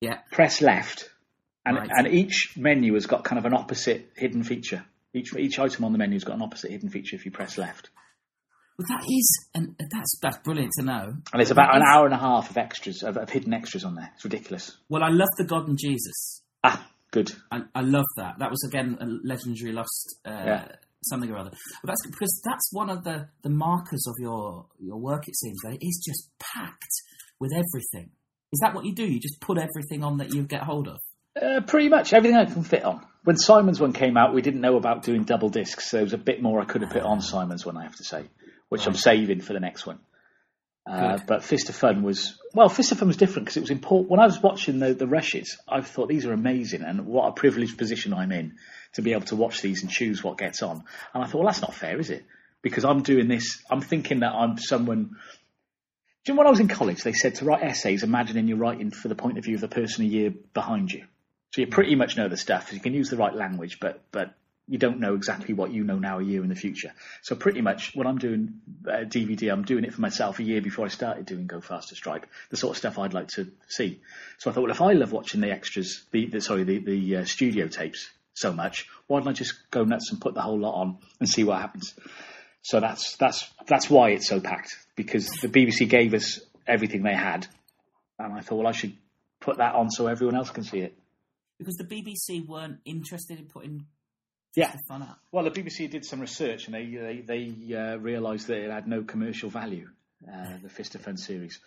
yeah, 0.00 0.18
press 0.32 0.60
left, 0.60 1.08
and 1.64 1.76
right. 1.76 1.90
and 1.96 2.08
each 2.08 2.54
menu 2.56 2.94
has 2.94 3.06
got 3.06 3.24
kind 3.24 3.38
of 3.38 3.44
an 3.44 3.54
opposite 3.54 4.10
hidden 4.16 4.42
feature. 4.42 4.84
Each 5.14 5.34
each 5.36 5.58
item 5.58 5.84
on 5.84 5.92
the 5.92 5.98
menu 5.98 6.16
has 6.16 6.24
got 6.24 6.36
an 6.36 6.42
opposite 6.42 6.70
hidden 6.70 6.90
feature 6.90 7.16
if 7.16 7.24
you 7.24 7.30
press 7.30 7.56
left. 7.56 7.90
Well, 8.78 8.86
that 8.90 9.04
is, 9.08 9.48
and 9.56 9.74
that's 9.76 10.18
that's 10.22 10.38
brilliant 10.38 10.70
to 10.78 10.84
know. 10.84 11.14
And 11.32 11.42
it's 11.42 11.50
about 11.50 11.74
an 11.74 11.82
hour 11.82 12.04
and 12.04 12.14
a 12.14 12.18
half 12.18 12.48
of 12.48 12.56
extras, 12.56 13.02
of, 13.02 13.16
of, 13.16 13.28
hidden 13.28 13.52
extras 13.52 13.84
on 13.84 13.96
there. 13.96 14.08
It's 14.14 14.24
ridiculous. 14.24 14.76
Well, 14.88 15.02
I 15.02 15.08
love 15.08 15.28
the 15.36 15.44
God 15.44 15.66
and 15.66 15.76
Jesus. 15.76 16.42
Ah, 16.62 16.88
good. 17.10 17.32
I, 17.50 17.62
I 17.74 17.80
love 17.80 18.04
that. 18.18 18.38
That 18.38 18.50
was 18.50 18.64
again 18.68 18.96
a 19.00 19.26
legendary 19.26 19.72
lost 19.72 20.20
uh, 20.24 20.30
yeah. 20.30 20.68
something 21.02 21.28
or 21.28 21.38
other. 21.38 21.50
But 21.82 21.88
that's 21.88 22.06
because 22.06 22.40
that's 22.44 22.68
one 22.70 22.88
of 22.88 23.02
the, 23.02 23.26
the 23.42 23.50
markers 23.50 24.04
of 24.06 24.14
your 24.20 24.66
your 24.78 24.98
work. 24.98 25.26
It 25.26 25.36
seems 25.36 25.58
that 25.64 25.72
it 25.72 25.84
is 25.84 26.00
just 26.06 26.30
packed 26.38 26.94
with 27.40 27.50
everything. 27.52 28.12
Is 28.52 28.60
that 28.62 28.74
what 28.74 28.84
you 28.84 28.94
do? 28.94 29.04
You 29.04 29.18
just 29.18 29.40
put 29.40 29.58
everything 29.58 30.04
on 30.04 30.18
that 30.18 30.32
you 30.32 30.44
get 30.44 30.62
hold 30.62 30.86
of. 30.86 30.98
Uh, 31.40 31.62
pretty 31.66 31.88
much 31.88 32.12
everything 32.12 32.38
I 32.38 32.44
can 32.44 32.62
fit 32.62 32.84
on. 32.84 33.04
When 33.24 33.36
Simon's 33.36 33.80
one 33.80 33.92
came 33.92 34.16
out, 34.16 34.34
we 34.34 34.40
didn't 34.40 34.60
know 34.60 34.76
about 34.76 35.02
doing 35.02 35.24
double 35.24 35.48
discs, 35.48 35.90
so 35.90 35.96
there 35.98 36.04
was 36.04 36.12
a 36.12 36.18
bit 36.18 36.40
more 36.40 36.60
I 36.60 36.64
could 36.64 36.82
have 36.82 36.92
put 36.92 37.02
on 37.02 37.20
Simon's 37.20 37.66
one. 37.66 37.76
I 37.76 37.82
have 37.82 37.96
to 37.96 38.04
say 38.04 38.24
which 38.68 38.80
right. 38.80 38.88
I'm 38.88 38.94
saving 38.94 39.40
for 39.40 39.52
the 39.52 39.60
next 39.60 39.86
one. 39.86 39.98
Uh, 40.88 41.18
but 41.26 41.44
Fist 41.44 41.68
of 41.68 41.74
Fun 41.74 42.02
was 42.02 42.38
well. 42.54 42.70
Fist 42.70 42.92
of 42.92 42.98
Fun 42.98 43.08
was 43.08 43.18
different 43.18 43.44
because 43.44 43.58
it 43.58 43.60
was 43.60 43.70
important. 43.70 44.10
When 44.10 44.20
I 44.20 44.24
was 44.24 44.42
watching 44.42 44.78
the 44.78 44.94
the 44.94 45.06
rushes, 45.06 45.58
I 45.68 45.82
thought 45.82 46.08
these 46.08 46.24
are 46.24 46.32
amazing, 46.32 46.82
and 46.82 47.04
what 47.04 47.28
a 47.28 47.32
privileged 47.32 47.76
position 47.76 48.14
I'm 48.14 48.32
in 48.32 48.54
to 48.94 49.02
be 49.02 49.12
able 49.12 49.26
to 49.26 49.36
watch 49.36 49.60
these 49.60 49.82
and 49.82 49.90
choose 49.90 50.24
what 50.24 50.38
gets 50.38 50.62
on. 50.62 50.82
And 51.12 51.22
I 51.22 51.26
thought, 51.26 51.40
well, 51.40 51.48
that's 51.48 51.60
not 51.60 51.74
fair, 51.74 51.98
is 52.00 52.08
it? 52.08 52.24
Because 52.62 52.86
I'm 52.86 53.02
doing 53.02 53.28
this. 53.28 53.62
I'm 53.70 53.82
thinking 53.82 54.20
that 54.20 54.32
I'm 54.32 54.56
someone. 54.56 55.10
Do 56.24 56.32
you 56.32 56.34
know 56.34 56.38
when 56.38 56.46
I 56.46 56.50
was 56.50 56.60
in 56.60 56.68
college, 56.68 57.02
they 57.02 57.12
said 57.12 57.36
to 57.36 57.44
write 57.44 57.62
essays, 57.62 58.02
imagining 58.02 58.48
you're 58.48 58.56
writing 58.56 58.90
for 58.90 59.08
the 59.08 59.14
point 59.14 59.36
of 59.36 59.44
view 59.44 59.56
of 59.56 59.60
the 59.60 59.68
person 59.68 60.04
a 60.04 60.08
year 60.08 60.32
behind 60.54 60.90
you. 60.90 61.04
So 61.52 61.60
you 61.60 61.66
pretty 61.66 61.96
much 61.96 62.16
know 62.16 62.28
the 62.28 62.36
stuff. 62.36 62.72
You 62.72 62.80
can 62.80 62.94
use 62.94 63.10
the 63.10 63.16
right 63.16 63.34
language, 63.34 63.78
but 63.78 64.02
but 64.10 64.34
you 64.68 64.78
don't 64.78 65.00
know 65.00 65.14
exactly 65.14 65.54
what 65.54 65.72
you 65.72 65.82
know 65.82 65.98
now 65.98 66.18
a 66.18 66.22
year 66.22 66.42
in 66.42 66.48
the 66.48 66.54
future. 66.54 66.92
So 67.22 67.34
pretty 67.34 67.62
much 67.62 67.92
what 67.94 68.06
I'm 68.06 68.18
doing 68.18 68.60
uh, 68.86 69.04
DVD, 69.04 69.50
I'm 69.50 69.64
doing 69.64 69.84
it 69.84 69.94
for 69.94 70.00
myself 70.00 70.38
a 70.38 70.42
year 70.42 70.60
before 70.60 70.84
I 70.84 70.88
started 70.88 71.26
doing 71.26 71.46
Go 71.46 71.60
Faster 71.60 71.94
Stripe, 71.94 72.26
the 72.50 72.56
sort 72.56 72.72
of 72.72 72.78
stuff 72.78 72.98
I'd 72.98 73.14
like 73.14 73.28
to 73.28 73.50
see. 73.66 74.00
So 74.38 74.50
I 74.50 74.54
thought, 74.54 74.62
well, 74.62 74.70
if 74.70 74.82
I 74.82 74.92
love 74.92 75.12
watching 75.12 75.40
the 75.40 75.50
extras, 75.50 76.04
the, 76.12 76.26
the 76.26 76.40
sorry, 76.40 76.64
the, 76.64 76.78
the 76.78 77.16
uh, 77.16 77.24
studio 77.24 77.66
tapes 77.66 78.10
so 78.34 78.52
much, 78.52 78.86
why 79.06 79.18
don't 79.18 79.28
I 79.28 79.32
just 79.32 79.54
go 79.70 79.84
nuts 79.84 80.12
and 80.12 80.20
put 80.20 80.34
the 80.34 80.42
whole 80.42 80.58
lot 80.58 80.74
on 80.80 80.98
and 81.18 81.28
see 81.28 81.44
what 81.44 81.60
happens? 81.60 81.94
So 82.62 82.80
that's 82.80 83.16
that's 83.16 83.48
that's 83.66 83.88
why 83.88 84.10
it's 84.10 84.28
so 84.28 84.40
packed 84.40 84.76
because 84.94 85.26
the 85.40 85.48
BBC 85.48 85.88
gave 85.88 86.12
us 86.12 86.40
everything 86.66 87.02
they 87.02 87.14
had, 87.14 87.46
and 88.18 88.34
I 88.34 88.40
thought, 88.40 88.56
well, 88.56 88.66
I 88.66 88.72
should 88.72 88.94
put 89.40 89.56
that 89.58 89.74
on 89.74 89.88
so 89.90 90.08
everyone 90.08 90.36
else 90.36 90.50
can 90.50 90.64
see 90.64 90.80
it. 90.80 90.98
Because 91.58 91.76
the 91.76 91.84
BBC 91.84 92.46
weren't 92.46 92.80
interested 92.84 93.38
in 93.38 93.46
putting 93.46 93.86
yeah. 94.54 94.74
Well, 95.32 95.44
the 95.44 95.50
BBC 95.50 95.90
did 95.90 96.04
some 96.04 96.20
research 96.20 96.66
and 96.66 96.74
they 96.74 96.86
they, 96.86 97.52
they 97.54 97.74
uh, 97.74 97.96
realised 97.96 98.48
that 98.48 98.58
it 98.58 98.70
had 98.70 98.86
no 98.86 99.02
commercial 99.02 99.50
value, 99.50 99.88
uh, 100.26 100.58
the 100.62 100.68
Fist 100.68 100.94
of 100.94 101.02
Fun 101.02 101.16
series. 101.16 101.60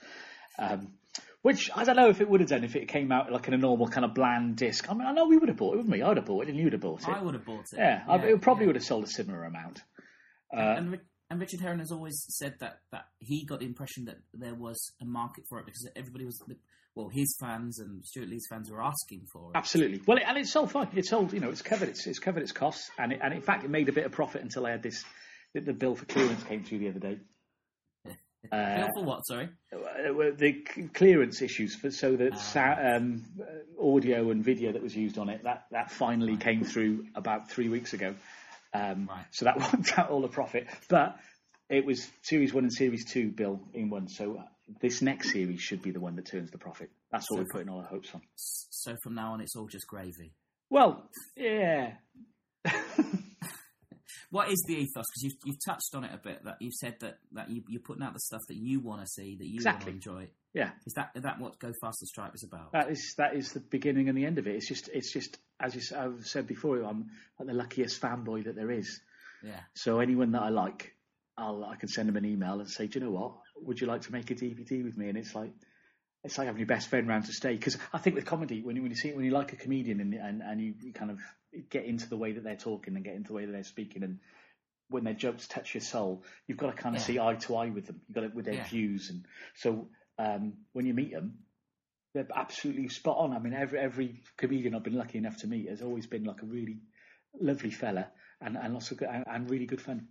Um, 0.60 0.94
which 1.42 1.72
I 1.76 1.84
don't 1.84 1.96
know 1.96 2.10
if 2.10 2.22
it 2.22 2.30
would 2.30 2.40
have 2.42 2.50
done 2.50 2.64
if 2.64 2.76
it 2.76 2.88
came 2.88 3.12
out 3.12 3.32
like 3.32 3.48
in 3.48 3.54
a 3.54 3.58
normal 3.58 3.88
kind 3.88 4.06
of 4.06 4.14
bland 4.14 4.58
disc. 4.58 4.90
I 4.90 4.94
mean, 4.94 5.08
I 5.08 5.12
know 5.12 5.26
we 5.26 5.38
would 5.38 5.50
have 5.50 5.58
bought 5.58 5.74
it, 5.74 5.78
wouldn't 5.78 5.92
we? 5.92 6.02
I 6.02 6.08
would 6.10 6.18
have 6.18 6.26
bought 6.26 6.44
it, 6.44 6.50
and 6.50 6.58
you 6.58 6.66
would 6.66 6.74
have 6.74 6.82
bought 6.82 7.02
it. 7.02 7.10
I 7.10 7.22
would 7.22 7.34
have 7.34 7.46
bought 7.46 7.66
it. 7.72 7.78
Yeah, 7.78 8.04
yeah 8.08 8.26
it 8.26 8.42
probably 8.42 8.66
yeah. 8.66 8.68
would 8.68 8.76
have 8.76 8.86
sold 8.86 9.06
a 9.06 9.08
similar 9.08 9.44
amount. 9.44 9.82
Uh, 10.56 10.60
and, 10.60 11.00
and 11.30 11.40
Richard 11.40 11.62
Herring 11.62 11.80
has 11.80 11.92
always 11.92 12.26
said 12.30 12.56
that 12.60 12.80
that 12.92 13.06
he 13.20 13.46
got 13.46 13.60
the 13.60 13.66
impression 13.66 14.06
that 14.06 14.18
there 14.34 14.54
was 14.54 14.92
a 15.02 15.06
market 15.06 15.46
for 15.50 15.60
it 15.60 15.66
because 15.66 15.90
everybody 15.96 16.26
was 16.26 16.42
well, 16.96 17.10
his 17.10 17.36
fans 17.40 17.80
and 17.80 18.04
Stewart 18.04 18.30
Lee's 18.30 18.46
fans 18.50 18.70
were 18.70 18.84
asking 18.84 19.26
for 19.32 19.52
it. 19.52 19.58
Absolutely. 19.58 20.02
Well, 20.06 20.18
it, 20.18 20.24
and 20.28 20.38
it's 20.38 20.52
sold 20.52 20.72
fine. 20.72 20.90
It's 20.94 21.10
sold. 21.10 21.34
You 21.34 21.40
know, 21.40 21.50
it's 21.50 21.62
covered. 21.62 21.90
It's, 21.90 22.06
it's 22.06 22.20
covered 22.20 22.44
its 22.44 22.52
costs, 22.52 22.90
and 22.98 23.14
it, 23.14 23.20
and 23.24 23.34
in 23.34 23.42
fact, 23.42 23.64
it 23.64 23.70
made 23.70 23.88
a 23.88 23.94
bit 23.94 24.06
of 24.06 24.12
profit 24.12 24.42
until 24.42 24.66
I 24.66 24.72
had 24.72 24.84
this. 24.84 25.04
The, 25.54 25.62
the 25.62 25.74
bill 25.74 25.96
for 25.96 26.06
clearance 26.06 26.44
came 26.44 26.64
through 26.64 26.80
the 26.80 26.90
other 26.90 27.00
day. 27.00 27.20
Uh, 28.52 28.76
bill 28.78 28.90
for 28.96 29.04
what? 29.04 29.22
Sorry. 29.26 29.50
Uh, 29.74 30.32
the 30.38 30.66
clearance 30.94 31.42
issues 31.42 31.76
for 31.76 31.92
so 31.92 32.18
that 32.18 32.56
uh, 32.58 32.98
um, 32.98 33.24
audio 33.82 34.32
and 34.32 34.44
video 34.44 34.74
that 34.74 34.82
was 34.82 34.96
used 34.96 35.18
on 35.18 35.30
it 35.30 35.44
that 35.44 35.66
that 35.72 35.92
finally 35.92 36.36
came 36.38 36.64
through 36.64 37.06
about 37.16 37.50
three 37.50 37.70
weeks 37.70 37.94
ago. 37.94 38.16
Um, 38.74 39.08
right. 39.10 39.26
So 39.32 39.46
that 39.46 39.58
wiped 39.60 39.98
out 39.98 40.10
all 40.10 40.22
the 40.22 40.28
profit, 40.28 40.68
but 40.90 41.18
it 41.70 41.86
was 41.86 42.06
Series 42.22 42.54
One 42.54 42.66
and 42.66 42.74
Series 42.74 43.06
Two 43.06 43.30
bill 43.30 43.62
in 43.74 43.90
one. 43.90 44.10
So 44.10 44.44
this 44.80 45.02
next 45.02 45.32
series 45.32 45.62
should 45.62 45.82
be 45.82 45.92
the 45.92 46.00
one 46.00 46.16
that 46.16 46.26
turns 46.26 46.52
the 46.52 46.58
profit. 46.58 46.90
That's 47.12 47.30
what 47.30 47.38
so 47.38 47.44
we're 47.44 47.50
putting 47.50 47.70
all 47.70 47.80
our 47.80 47.86
hopes 47.86 48.10
on. 48.14 48.22
So 48.36 48.96
from 49.04 49.16
now 49.16 49.34
on, 49.34 49.42
it's 49.42 49.56
all 49.56 49.68
just 49.68 49.88
gravy. 49.88 50.34
Well, 50.70 51.10
yeah. 51.36 51.94
what 54.30 54.50
is 54.50 54.64
the 54.68 54.76
ethos? 54.76 55.06
Because 55.06 55.24
you've, 55.24 55.34
you've 55.46 55.66
touched 55.66 55.94
on 55.94 56.04
it 56.04 56.12
a 56.14 56.18
bit. 56.18 56.44
That 56.46 56.58
you've 56.60 56.74
said 56.74 56.96
that, 57.02 57.18
that 57.34 57.50
you, 57.50 57.64
you're 57.68 57.82
putting 57.82 58.04
out 58.04 58.14
the 58.14 58.20
stuff 58.20 58.42
that 58.48 58.58
you 58.58 58.80
want 58.80 59.02
to 59.02 59.08
see, 59.08 59.36
that 59.38 59.48
you 59.48 59.56
exactly. 59.56 59.92
want 59.92 60.04
to 60.04 60.10
enjoy. 60.10 60.30
Yeah, 60.54 60.72
is 60.86 60.94
that 60.94 61.12
is 61.16 61.24
that 61.24 61.40
what 61.40 61.60
Go 61.60 61.72
Faster 61.82 62.06
Stripe 62.06 62.36
is 62.36 62.44
about? 62.44 62.74
That 62.74 62.92
is 62.92 63.14
that 63.18 63.36
is 63.36 63.54
the 63.54 63.62
beginning 63.62 64.10
and 64.10 64.18
the 64.18 64.26
end 64.26 64.38
of 64.38 64.48
it. 64.48 64.56
It's 64.56 64.68
just 64.68 64.90
it's 64.94 65.14
just 65.14 65.38
as 65.62 65.76
you, 65.76 65.98
I've 65.98 66.26
said 66.26 66.46
before, 66.46 66.82
I'm 66.84 67.10
like 67.40 67.48
the 67.48 67.54
luckiest 67.54 68.02
fanboy 68.02 68.46
that 68.46 68.56
there 68.56 68.72
is. 68.72 69.00
Yeah. 69.44 69.60
So 69.76 70.00
anyone 70.00 70.32
that 70.32 70.42
I 70.42 70.50
like, 70.50 70.94
I'll 71.38 71.64
I 71.64 71.76
can 71.78 71.88
send 71.88 72.10
them 72.10 72.18
an 72.18 72.26
email 72.26 72.60
and 72.60 72.70
say, 72.70 72.88
do 72.88 73.00
you 73.00 73.06
know 73.06 73.12
what? 73.12 73.34
Would 73.62 73.82
you 73.82 73.88
like 73.88 74.02
to 74.02 74.12
make 74.12 74.32
a 74.32 74.36
DVD 74.36 74.84
with 74.84 74.98
me? 74.98 75.10
And 75.10 75.18
it's 75.18 75.36
like 75.36 75.52
it's 76.24 76.38
like 76.38 76.48
having 76.48 76.60
your 76.60 76.68
best 76.68 76.90
friend 76.90 77.08
round 77.08 77.26
to 77.26 77.34
stay. 77.34 77.54
Because 77.54 77.78
I 77.94 77.98
think 77.98 78.16
with 78.16 78.26
comedy, 78.26 78.62
when 78.62 78.76
you, 78.76 78.82
when 78.82 78.92
you 78.92 78.98
see 78.98 79.12
when 79.12 79.26
you 79.26 79.32
like 79.32 79.54
a 79.54 79.56
comedian 79.56 80.00
and 80.00 80.14
and, 80.14 80.42
and 80.42 80.62
you, 80.62 80.74
you 80.82 80.94
kind 80.94 81.12
of 81.12 81.20
get 81.70 81.86
into 81.86 82.08
the 82.10 82.18
way 82.18 82.34
that 82.34 82.44
they're 82.44 82.56
talking 82.56 82.96
and 82.96 83.04
get 83.04 83.16
into 83.16 83.30
the 83.30 83.34
way 83.34 83.46
that 83.46 83.52
they're 83.52 83.64
speaking 83.64 84.04
and 84.04 84.20
when 84.92 85.06
their 85.06 85.14
jokes 85.14 85.48
touch 85.48 85.74
your 85.74 85.82
soul, 85.82 86.24
you've 86.48 86.58
got 86.58 86.76
to 86.76 86.82
kind 86.82 86.96
of 86.96 87.02
yeah. 87.02 87.08
see 87.08 87.20
eye 87.20 87.34
to 87.34 87.56
eye 87.56 87.70
with 87.70 87.88
them. 87.88 88.02
You've 88.08 88.16
got 88.16 88.22
to, 88.22 88.28
with 88.28 88.46
their 88.46 88.56
yeah. 88.56 88.68
views, 88.68 89.10
and 89.10 89.26
so 89.56 89.88
um, 90.20 90.54
when 90.74 90.86
you 90.86 90.94
meet 90.94 91.12
them, 91.12 91.40
they're 92.14 92.28
absolutely 92.36 92.90
spot 92.90 93.18
on. 93.18 93.34
I 93.34 93.40
mean, 93.40 93.54
every 93.54 93.80
every 93.80 94.22
comedian 94.38 94.76
I've 94.76 94.84
been 94.84 94.98
lucky 94.98 95.18
enough 95.18 95.38
to 95.38 95.48
meet 95.48 95.70
has 95.70 95.82
always 95.82 96.06
been 96.08 96.26
like 96.26 96.42
a 96.42 96.46
really 96.46 96.82
lovely 97.40 97.72
fella 97.72 98.10
and 98.42 98.58
and 98.58 98.74
lots 98.74 98.92
of 98.92 98.98
good, 98.98 99.08
and, 99.08 99.24
and 99.28 99.50
really 99.50 99.66
good 99.66 99.82
fun. 99.82 100.10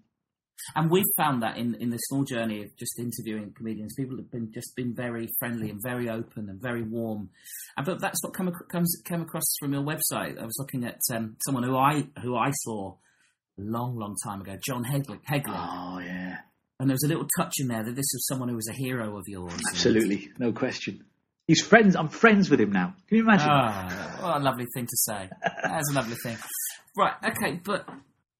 And 0.75 0.91
we've 0.91 1.05
found 1.17 1.43
that 1.43 1.57
in, 1.57 1.75
in 1.77 1.91
the 1.91 1.99
small 1.99 2.25
journey 2.25 2.63
of 2.63 2.77
just 2.77 2.99
interviewing 2.99 3.53
comedians, 3.57 3.95
people 3.97 4.17
have 4.17 4.31
been 4.31 4.53
just 4.53 4.75
been 4.77 4.95
very 4.95 5.29
friendly 5.39 5.71
and 5.71 5.81
very 5.83 6.09
open 6.09 6.49
and 6.49 6.61
very 6.61 6.83
warm. 6.83 7.31
And, 7.77 7.87
but 7.87 8.01
that's 8.01 8.23
what 8.23 8.35
come, 8.35 8.53
comes 8.71 9.01
came 9.05 9.23
across 9.23 9.45
from 9.59 9.73
your 9.73 9.83
website. 9.83 10.39
I 10.41 10.45
was 10.45 10.57
looking 10.59 10.85
at 10.85 10.99
um, 11.13 11.37
someone 11.45 11.63
who 11.65 11.77
I 11.77 12.09
who 12.23 12.37
I 12.37 12.51
saw 12.53 12.95
a 13.59 13.63
long, 13.63 13.97
long 13.97 14.17
time 14.25 14.41
ago, 14.41 14.57
John 14.65 14.85
Hegley. 14.85 15.19
Oh 15.29 15.99
yeah. 15.99 16.39
And 16.79 16.89
there 16.89 16.95
was 16.95 17.05
a 17.05 17.09
little 17.09 17.29
touch 17.37 17.55
in 17.59 17.69
there 17.69 17.85
that 17.85 17.95
this 17.95 18.11
was 18.15 18.27
someone 18.27 18.49
who 18.49 18.57
was 18.57 18.69
a 18.69 18.73
hero 18.73 19.19
of 19.19 19.25
yours. 19.27 19.53
Absolutely, 19.69 20.31
no 20.39 20.53
question. 20.53 21.05
He's 21.47 21.61
friends. 21.61 21.97
I'm 21.97 22.09
friends 22.09 22.49
with 22.49 22.61
him 22.61 22.71
now. 22.71 22.95
Can 23.09 23.19
you 23.19 23.25
imagine? 23.25 23.51
Oh, 23.51 24.23
what 24.23 24.37
a 24.37 24.45
lovely 24.45 24.67
thing 24.73 24.87
to 24.87 24.97
say. 24.97 25.29
That's 25.63 25.91
a 25.91 25.95
lovely 25.95 26.17
thing. 26.23 26.39
Right. 26.97 27.15
Okay, 27.25 27.61
but 27.63 27.89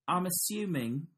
I'm 0.07 0.27
assuming 0.27 1.09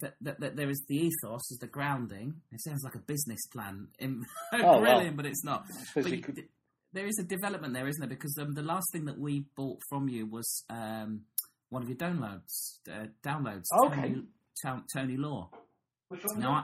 that, 0.00 0.14
that, 0.20 0.40
that, 0.40 0.56
there 0.56 0.70
is 0.70 0.82
the 0.88 0.96
ethos 0.96 1.50
is 1.50 1.58
the 1.60 1.66
grounding. 1.66 2.40
It 2.52 2.60
sounds 2.62 2.82
like 2.84 2.94
a 2.94 3.00
business 3.00 3.46
plan. 3.52 3.88
In, 3.98 4.24
oh, 4.52 4.80
brilliant, 4.80 4.84
well, 4.84 5.12
but 5.16 5.26
it's 5.26 5.44
not. 5.44 5.66
But 5.94 6.08
you, 6.08 6.20
could... 6.20 6.44
there 6.92 7.06
is 7.06 7.18
a 7.18 7.24
development 7.24 7.74
there, 7.74 7.86
isn't 7.86 8.00
there? 8.00 8.08
Because 8.08 8.36
um, 8.40 8.54
the 8.54 8.62
last 8.62 8.86
thing 8.92 9.06
that 9.06 9.18
we 9.18 9.44
bought 9.56 9.80
from 9.88 10.08
you 10.08 10.26
was 10.26 10.64
um, 10.70 11.22
one 11.70 11.82
of 11.82 11.88
your 11.88 11.98
downloads. 11.98 12.78
Uh, 12.90 13.06
downloads. 13.24 13.64
okay. 13.84 14.16
Tony, 14.62 14.82
Tony 14.94 15.16
Law. 15.16 15.50
Which 16.08 16.24
one? 16.24 16.40
No, 16.40 16.62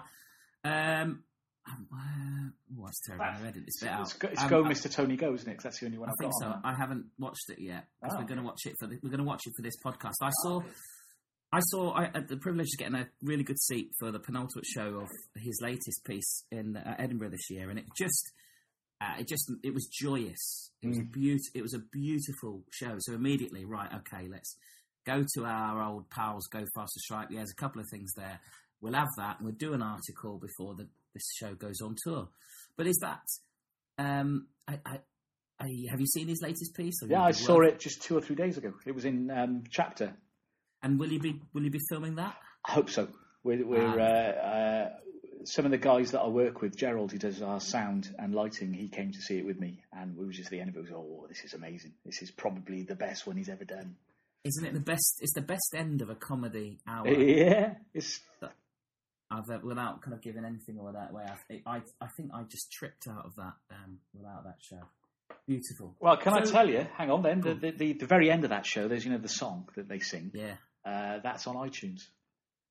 um, 0.64 1.22
um, 1.66 1.86
uh, 1.92 2.80
oh, 2.80 2.84
that's 2.84 3.00
terrible. 3.06 3.24
I 3.24 3.42
read 3.42 3.56
it. 3.56 3.64
It's, 3.66 3.82
it's, 3.82 4.12
Go, 4.14 4.28
it's 4.28 4.42
um, 4.42 4.48
Go, 4.48 4.64
Mr. 4.64 4.90
Tony 4.90 5.16
Go, 5.16 5.34
isn't 5.34 5.48
it? 5.48 5.52
Because 5.52 5.64
that's 5.64 5.80
the 5.80 5.86
only 5.86 5.98
one 5.98 6.08
I 6.08 6.12
I've 6.12 6.18
think 6.18 6.32
so. 6.40 6.54
I 6.62 6.74
haven't 6.74 7.06
watched 7.18 7.48
it 7.50 7.58
yet. 7.58 7.86
Oh. 8.02 8.08
We're 8.18 8.24
going 8.24 8.40
to 8.40 8.44
watch 8.44 8.60
it 8.66 8.74
for 8.78 8.86
the, 8.86 8.98
we're 9.02 9.10
going 9.10 9.18
to 9.18 9.24
watch 9.24 9.42
it 9.46 9.52
for 9.56 9.62
this 9.62 9.74
podcast. 9.84 10.14
I 10.22 10.30
saw. 10.42 10.60
I 11.54 11.60
saw 11.60 11.94
I 11.94 12.10
had 12.12 12.26
the 12.26 12.36
privilege 12.36 12.66
of 12.74 12.78
getting 12.78 12.96
a 12.96 13.08
really 13.22 13.44
good 13.44 13.60
seat 13.60 13.92
for 14.00 14.10
the 14.10 14.18
penultimate 14.18 14.66
show 14.66 14.98
of 14.98 15.08
his 15.40 15.60
latest 15.62 16.04
piece 16.04 16.44
in 16.50 16.76
uh, 16.76 16.96
Edinburgh 16.98 17.30
this 17.30 17.48
year, 17.48 17.70
and 17.70 17.78
it 17.78 17.84
just, 17.96 18.32
uh, 19.00 19.14
it 19.20 19.28
just, 19.28 19.52
it 19.62 19.72
was 19.72 19.86
joyous. 19.86 20.72
It 20.82 20.88
was 20.88 20.98
mm. 20.98 21.12
beautiful. 21.12 21.50
It 21.54 21.62
was 21.62 21.74
a 21.74 21.78
beautiful 21.92 22.64
show. 22.72 22.96
So 22.98 23.12
immediately, 23.12 23.64
right, 23.64 23.88
okay, 23.98 24.26
let's 24.28 24.56
go 25.06 25.24
to 25.34 25.44
our 25.44 25.80
old 25.80 26.10
pals, 26.10 26.48
Go 26.48 26.64
Faster 26.74 26.98
Stripe. 26.98 27.28
Yeah, 27.30 27.38
there's 27.38 27.52
a 27.52 27.54
couple 27.54 27.80
of 27.80 27.86
things 27.88 28.12
there. 28.16 28.40
We'll 28.80 28.94
have 28.94 29.10
that, 29.18 29.38
and 29.38 29.46
we'll 29.46 29.54
do 29.54 29.74
an 29.74 29.82
article 29.82 30.38
before 30.38 30.74
the, 30.74 30.88
this 31.12 31.30
show 31.36 31.54
goes 31.54 31.80
on 31.80 31.94
tour. 32.02 32.30
But 32.76 32.88
is 32.88 32.98
that? 33.00 33.22
Um, 33.96 34.48
I, 34.66 34.80
I, 34.84 34.98
I, 35.60 35.68
have 35.88 36.00
you 36.00 36.08
seen 36.08 36.26
his 36.26 36.42
latest 36.42 36.74
piece? 36.74 36.96
Yeah, 37.06 37.22
I 37.22 37.30
saw 37.30 37.60
it 37.60 37.78
just 37.78 38.02
two 38.02 38.18
or 38.18 38.20
three 38.20 38.34
days 38.34 38.58
ago. 38.58 38.72
It 38.84 38.92
was 38.96 39.04
in 39.04 39.30
um, 39.30 39.62
Chapter 39.70 40.14
and 40.84 41.00
will 41.00 41.10
you 41.10 41.18
be 41.18 41.40
will 41.52 41.64
you 41.64 41.70
be 41.70 41.80
filming 41.88 42.14
that? 42.16 42.36
I 42.64 42.72
hope 42.72 42.90
so. 42.90 43.08
We're, 43.42 43.66
we're 43.66 44.00
ah. 44.00 44.02
uh, 44.02 44.46
uh, 44.46 44.90
some 45.44 45.64
of 45.64 45.70
the 45.70 45.78
guys 45.78 46.12
that 46.12 46.20
I 46.20 46.28
work 46.28 46.62
with. 46.62 46.76
Gerald, 46.76 47.12
who 47.12 47.18
does 47.18 47.42
our 47.42 47.60
sound 47.60 48.14
and 48.18 48.34
lighting, 48.34 48.72
he 48.72 48.88
came 48.88 49.12
to 49.12 49.20
see 49.20 49.38
it 49.38 49.44
with 49.44 49.58
me, 49.58 49.82
and 49.92 50.16
we 50.16 50.24
were 50.24 50.32
just 50.32 50.46
at 50.46 50.52
the 50.52 50.60
end 50.60 50.70
of 50.70 50.76
it. 50.76 50.82
Was 50.82 50.90
oh, 50.94 51.26
this 51.28 51.42
is 51.44 51.54
amazing. 51.54 51.94
This 52.04 52.22
is 52.22 52.30
probably 52.30 52.82
the 52.82 52.94
best 52.94 53.26
one 53.26 53.36
he's 53.36 53.48
ever 53.48 53.64
done. 53.64 53.96
Isn't 54.44 54.66
it 54.66 54.74
the 54.74 54.80
best? 54.80 55.18
It's 55.20 55.34
the 55.34 55.40
best 55.40 55.74
end 55.74 56.02
of 56.02 56.10
a 56.10 56.14
comedy 56.14 56.78
hour. 56.86 57.08
Yeah, 57.18 57.74
it's. 57.92 58.20
I've, 59.30 59.50
uh, 59.50 59.58
without 59.64 60.02
kind 60.02 60.14
of 60.14 60.22
giving 60.22 60.44
anything 60.44 60.78
away 60.78 60.92
that 60.92 61.12
way, 61.12 61.24
I, 61.24 61.62
I, 61.66 61.80
I 62.00 62.06
think 62.16 62.30
I 62.32 62.42
just 62.42 62.70
tripped 62.70 63.08
out 63.08 63.24
of 63.24 63.34
that 63.36 63.54
um, 63.70 63.98
without 64.12 64.44
that 64.44 64.58
show. 64.60 64.82
Beautiful. 65.48 65.96
Well, 65.98 66.16
can 66.18 66.34
so, 66.34 66.38
I 66.38 66.42
tell 66.44 66.70
you? 66.70 66.86
Hang 66.96 67.10
on, 67.10 67.22
then 67.22 67.40
the, 67.40 67.54
the, 67.54 67.70
the, 67.70 67.92
the 67.94 68.06
very 68.06 68.30
end 68.30 68.44
of 68.44 68.50
that 68.50 68.66
show, 68.66 68.86
there's 68.86 69.04
you 69.04 69.10
know 69.10 69.18
the 69.18 69.28
song 69.28 69.68
that 69.76 69.88
they 69.88 69.98
sing. 69.98 70.30
Yeah. 70.34 70.54
Uh, 70.84 71.18
that's 71.22 71.46
on 71.46 71.56
iTunes. 71.56 72.02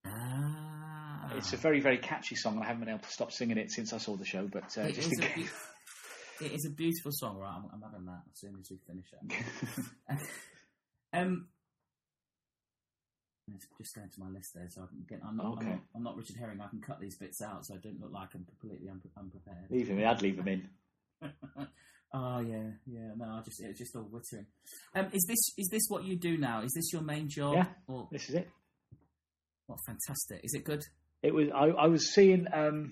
Ah. 0.06 1.32
It's 1.36 1.54
a 1.54 1.58
very, 1.58 1.80
very 1.80 1.98
catchy 1.98 2.36
song, 2.36 2.56
and 2.56 2.64
I 2.64 2.68
haven't 2.68 2.82
been 2.82 2.90
able 2.90 3.04
to 3.04 3.10
stop 3.10 3.32
singing 3.32 3.58
it 3.58 3.72
since 3.72 3.94
I 3.94 3.98
saw 3.98 4.16
the 4.16 4.26
show. 4.26 4.48
But 4.48 4.78
uh, 4.78 4.92
just 4.92 5.12
in 5.14 5.22
case. 5.22 5.52
It 6.42 6.52
is 6.52 6.66
a 6.66 6.72
beautiful 6.72 7.12
song, 7.14 7.38
right? 7.38 7.54
I'm, 7.56 7.70
I'm, 7.74 7.82
having 7.82 8.06
that 8.06 8.22
as 8.32 8.40
soon 8.40 8.58
as 8.60 8.70
we 8.70 8.78
finish 8.88 9.06
it. 9.14 10.20
um, 11.14 11.48
just 13.78 13.96
going 13.96 14.10
to 14.10 14.20
my 14.20 14.30
list 14.30 14.54
there, 14.56 14.68
so 14.70 14.82
I 14.82 14.88
can 14.88 15.06
get. 15.08 15.20
I'm 15.26 15.38
not, 15.38 15.46
okay. 15.58 15.66
I'm 15.66 15.70
not, 15.72 15.80
I'm 15.96 16.04
not 16.04 16.18
Richard 16.18 16.38
Herring. 16.38 16.60
I 16.62 16.68
can 16.68 16.82
cut 16.82 17.00
these 17.00 17.18
bits 17.18 17.42
out, 17.42 17.66
so 17.66 17.76
I 17.76 17.78
don't 17.78 18.00
look 18.00 18.12
like 18.12 18.30
I'm 18.36 18.46
completely 18.46 18.90
unprepared. 18.90 19.70
Leave 19.70 19.88
them. 19.88 20.06
I'd 20.06 20.22
leave 20.22 20.38
them 20.38 20.48
in. 20.48 20.70
Oh 22.14 22.40
yeah, 22.40 22.70
yeah. 22.86 23.12
No, 23.18 23.26
I 23.26 23.42
just 23.44 23.60
it's 23.64 23.80
just 23.80 23.96
all 23.96 24.04
wittering. 24.04 24.46
Um, 24.94 25.08
is 25.14 25.26
this 25.28 25.40
is 25.58 25.68
this 25.72 25.84
what 25.90 26.04
you 26.04 26.16
do 26.16 26.38
now? 26.38 26.62
Is 26.62 26.72
this 26.74 26.94
your 26.94 27.02
main 27.02 27.28
job? 27.28 27.56
Yeah. 27.56 27.66
Or... 27.88 28.08
This 28.12 28.30
is 28.30 28.36
it. 28.36 28.48
What 29.66 29.80
fantastic! 29.88 30.42
Is 30.44 30.54
it 30.54 30.64
good? 30.64 30.84
It 31.24 31.34
was. 31.34 31.48
I, 31.54 31.66
I 31.70 31.88
was 31.88 32.14
seeing. 32.14 32.46
Um, 32.54 32.92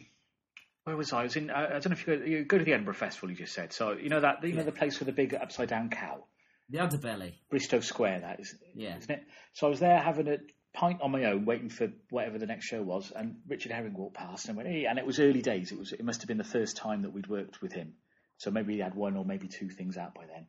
where 0.86 0.98
was 0.98 1.14
I? 1.14 1.20
I 1.20 1.24
was 1.24 1.36
in. 1.36 1.52
I, 1.52 1.66
I 1.66 1.70
don't 1.80 1.90
know 1.90 1.92
if 1.92 2.08
you 2.08 2.18
go, 2.18 2.26
you 2.26 2.46
go 2.46 2.58
to 2.58 2.64
the 2.64 2.74
Edinburgh 2.74 2.96
Festival. 2.96 3.30
You 3.30 3.36
just 3.36 3.54
said 3.54 3.74
so. 3.74 3.92
You 3.92 4.10
know 4.10 4.22
that 4.22 4.44
you 4.44 4.50
yeah. 4.50 4.56
know 4.56 4.64
the 4.64 4.72
place 4.72 4.98
with 4.98 5.06
the 5.06 5.14
big 5.14 5.36
upside 5.36 5.70
down 5.70 5.90
cow. 5.90 6.24
The 6.72 6.80
underbelly. 6.80 7.34
Bristo 7.52 7.84
Square. 7.84 8.22
That 8.22 8.40
is. 8.40 8.56
Yeah. 8.74 8.98
Isn't 8.98 9.12
it? 9.12 9.24
So 9.54 9.68
I 9.68 9.70
was 9.70 9.80
there 9.80 10.00
having 10.00 10.30
a 10.30 10.38
pint 10.74 11.02
on 11.02 11.12
my 11.12 11.26
own, 11.26 11.46
waiting 11.46 11.70
for 11.70 11.90
whatever 12.10 12.40
the 12.40 12.48
next 12.48 12.66
show 12.66 12.82
was, 12.82 13.12
and 13.16 13.36
Richard 13.48 13.72
Herring 13.72 13.94
walked 13.94 14.16
past 14.16 14.48
and 14.48 14.58
went, 14.58 14.70
"Hey!" 14.70 14.86
And 14.86 14.98
it 14.98 15.06
was 15.06 15.20
early 15.20 15.44
days. 15.44 15.72
It 15.72 15.78
was. 15.78 15.92
It 15.92 16.04
must 16.04 16.22
have 16.22 16.28
been 16.28 16.40
the 16.40 16.44
first 16.44 16.78
time 16.78 17.04
that 17.04 17.14
we'd 17.14 17.28
worked 17.28 17.62
with 17.62 17.74
him. 17.74 17.94
So 18.42 18.50
maybe 18.50 18.74
he 18.74 18.80
had 18.80 18.96
one 18.96 19.18
or 19.18 19.24
maybe 19.24 19.48
two 19.48 19.70
things 19.70 19.98
out 19.98 20.16
by 20.16 20.26
then. 20.26 20.48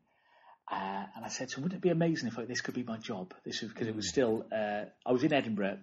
Uh, 0.70 1.04
and 1.14 1.26
I 1.26 1.28
said 1.28 1.50
to 1.50 1.56
him, 1.56 1.64
"Wouldn't 1.64 1.80
it 1.80 1.82
be 1.82 1.90
amazing 1.90 2.26
if 2.26 2.38
like, 2.38 2.48
this 2.48 2.62
could 2.62 2.74
be 2.74 2.82
my 2.82 2.96
job?" 2.96 3.34
This 3.44 3.60
because 3.60 3.86
it 3.86 3.94
was 3.94 4.08
still 4.08 4.46
uh, 4.50 4.84
I 5.04 5.12
was 5.12 5.22
in 5.24 5.32
Edinburgh, 5.34 5.80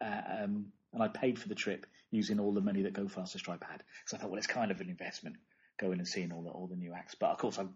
uh, 0.00 0.20
um, 0.42 0.72
and 0.92 1.00
I 1.00 1.06
paid 1.06 1.38
for 1.38 1.46
the 1.46 1.54
trip 1.54 1.86
using 2.10 2.40
all 2.40 2.52
the 2.52 2.60
money 2.60 2.82
that 2.82 2.92
Go 2.92 3.06
Faster 3.06 3.38
Stripe 3.38 3.62
had. 3.62 3.84
So 4.06 4.16
I 4.16 4.20
thought, 4.20 4.30
well, 4.30 4.38
it's 4.38 4.48
kind 4.48 4.72
of 4.72 4.80
an 4.80 4.88
investment 4.88 5.36
going 5.78 5.98
and 5.98 6.08
seeing 6.08 6.32
all 6.32 6.42
the 6.42 6.50
all 6.50 6.66
the 6.66 6.74
new 6.74 6.92
acts. 6.92 7.14
But 7.14 7.30
of 7.30 7.38
course, 7.38 7.56
I 7.60 7.66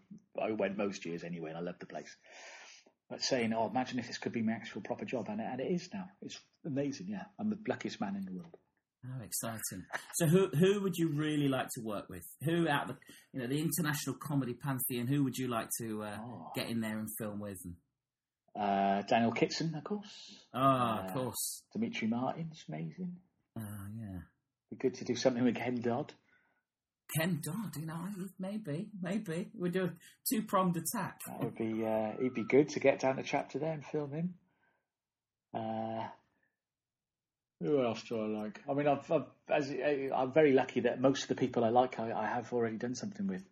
I 0.42 0.50
went 0.50 0.76
most 0.76 1.06
years 1.06 1.22
anyway, 1.22 1.50
and 1.50 1.58
I 1.58 1.62
loved 1.62 1.78
the 1.78 1.86
place. 1.86 2.16
But 3.08 3.22
saying, 3.22 3.52
"Oh, 3.52 3.68
imagine 3.68 4.00
if 4.00 4.08
this 4.08 4.18
could 4.18 4.32
be 4.32 4.42
my 4.42 4.54
actual 4.54 4.80
proper 4.80 5.04
job," 5.04 5.28
and 5.28 5.40
it, 5.40 5.46
and 5.48 5.60
it 5.60 5.70
is 5.70 5.88
now. 5.94 6.08
It's 6.20 6.40
amazing. 6.66 7.06
Yeah, 7.10 7.26
I'm 7.38 7.50
the 7.50 7.60
luckiest 7.68 8.00
man 8.00 8.16
in 8.16 8.24
the 8.24 8.32
world. 8.32 8.56
Oh, 9.04 9.24
exciting! 9.24 9.84
So, 10.14 10.26
who 10.26 10.48
who 10.48 10.80
would 10.82 10.96
you 10.96 11.08
really 11.08 11.48
like 11.48 11.68
to 11.74 11.80
work 11.80 12.08
with? 12.08 12.24
Who 12.44 12.68
out 12.68 12.86
the 12.86 12.96
you 13.32 13.40
know 13.40 13.48
the 13.48 13.60
international 13.60 14.16
comedy 14.22 14.54
pantheon? 14.54 15.08
Who 15.08 15.24
would 15.24 15.36
you 15.36 15.48
like 15.48 15.68
to 15.80 16.04
uh, 16.04 16.16
oh. 16.20 16.52
get 16.54 16.68
in 16.68 16.80
there 16.80 16.98
and 16.98 17.08
film 17.18 17.40
with? 17.40 17.58
Uh, 18.58 19.02
Daniel 19.02 19.32
Kitson, 19.32 19.74
of 19.74 19.84
course. 19.84 20.36
Ah, 20.54 21.00
oh, 21.00 21.04
of 21.04 21.10
uh, 21.10 21.14
course. 21.14 21.62
Demetri 21.72 22.06
Martin's 22.06 22.64
amazing. 22.68 23.16
Oh, 23.58 23.86
yeah. 23.98 24.20
Be 24.70 24.76
good 24.76 24.94
to 24.94 25.04
do 25.04 25.14
something 25.14 25.42
with 25.42 25.56
Ken 25.56 25.80
Dodd. 25.80 26.12
Ken 27.16 27.40
Dodd, 27.42 27.76
you 27.76 27.86
know, 27.86 28.08
maybe, 28.38 28.88
maybe 29.00 29.50
we 29.54 29.70
do 29.70 29.84
a 29.84 29.92
two 30.28 30.42
pronged 30.42 30.76
attack. 30.76 31.20
That 31.26 31.44
would 31.44 31.56
be, 31.56 31.84
uh, 31.84 32.12
it'd 32.18 32.34
be 32.34 32.44
good 32.44 32.68
to 32.70 32.80
get 32.80 33.00
down 33.00 33.16
to 33.16 33.22
chapter 33.22 33.58
there 33.58 33.72
and 33.72 33.84
film 33.84 34.12
him. 34.12 34.34
Who 37.62 37.80
else 37.80 38.02
do 38.02 38.20
I 38.20 38.26
like? 38.26 38.60
I 38.68 38.74
mean, 38.74 38.88
I've, 38.88 39.08
I've, 39.10 39.26
as, 39.48 39.72
I'm 40.14 40.32
very 40.32 40.52
lucky 40.52 40.80
that 40.80 41.00
most 41.00 41.22
of 41.22 41.28
the 41.28 41.36
people 41.36 41.64
I 41.64 41.68
like, 41.68 42.00
I, 42.00 42.10
I 42.12 42.26
have 42.26 42.52
already 42.52 42.76
done 42.76 42.96
something 42.96 43.28
with. 43.28 43.44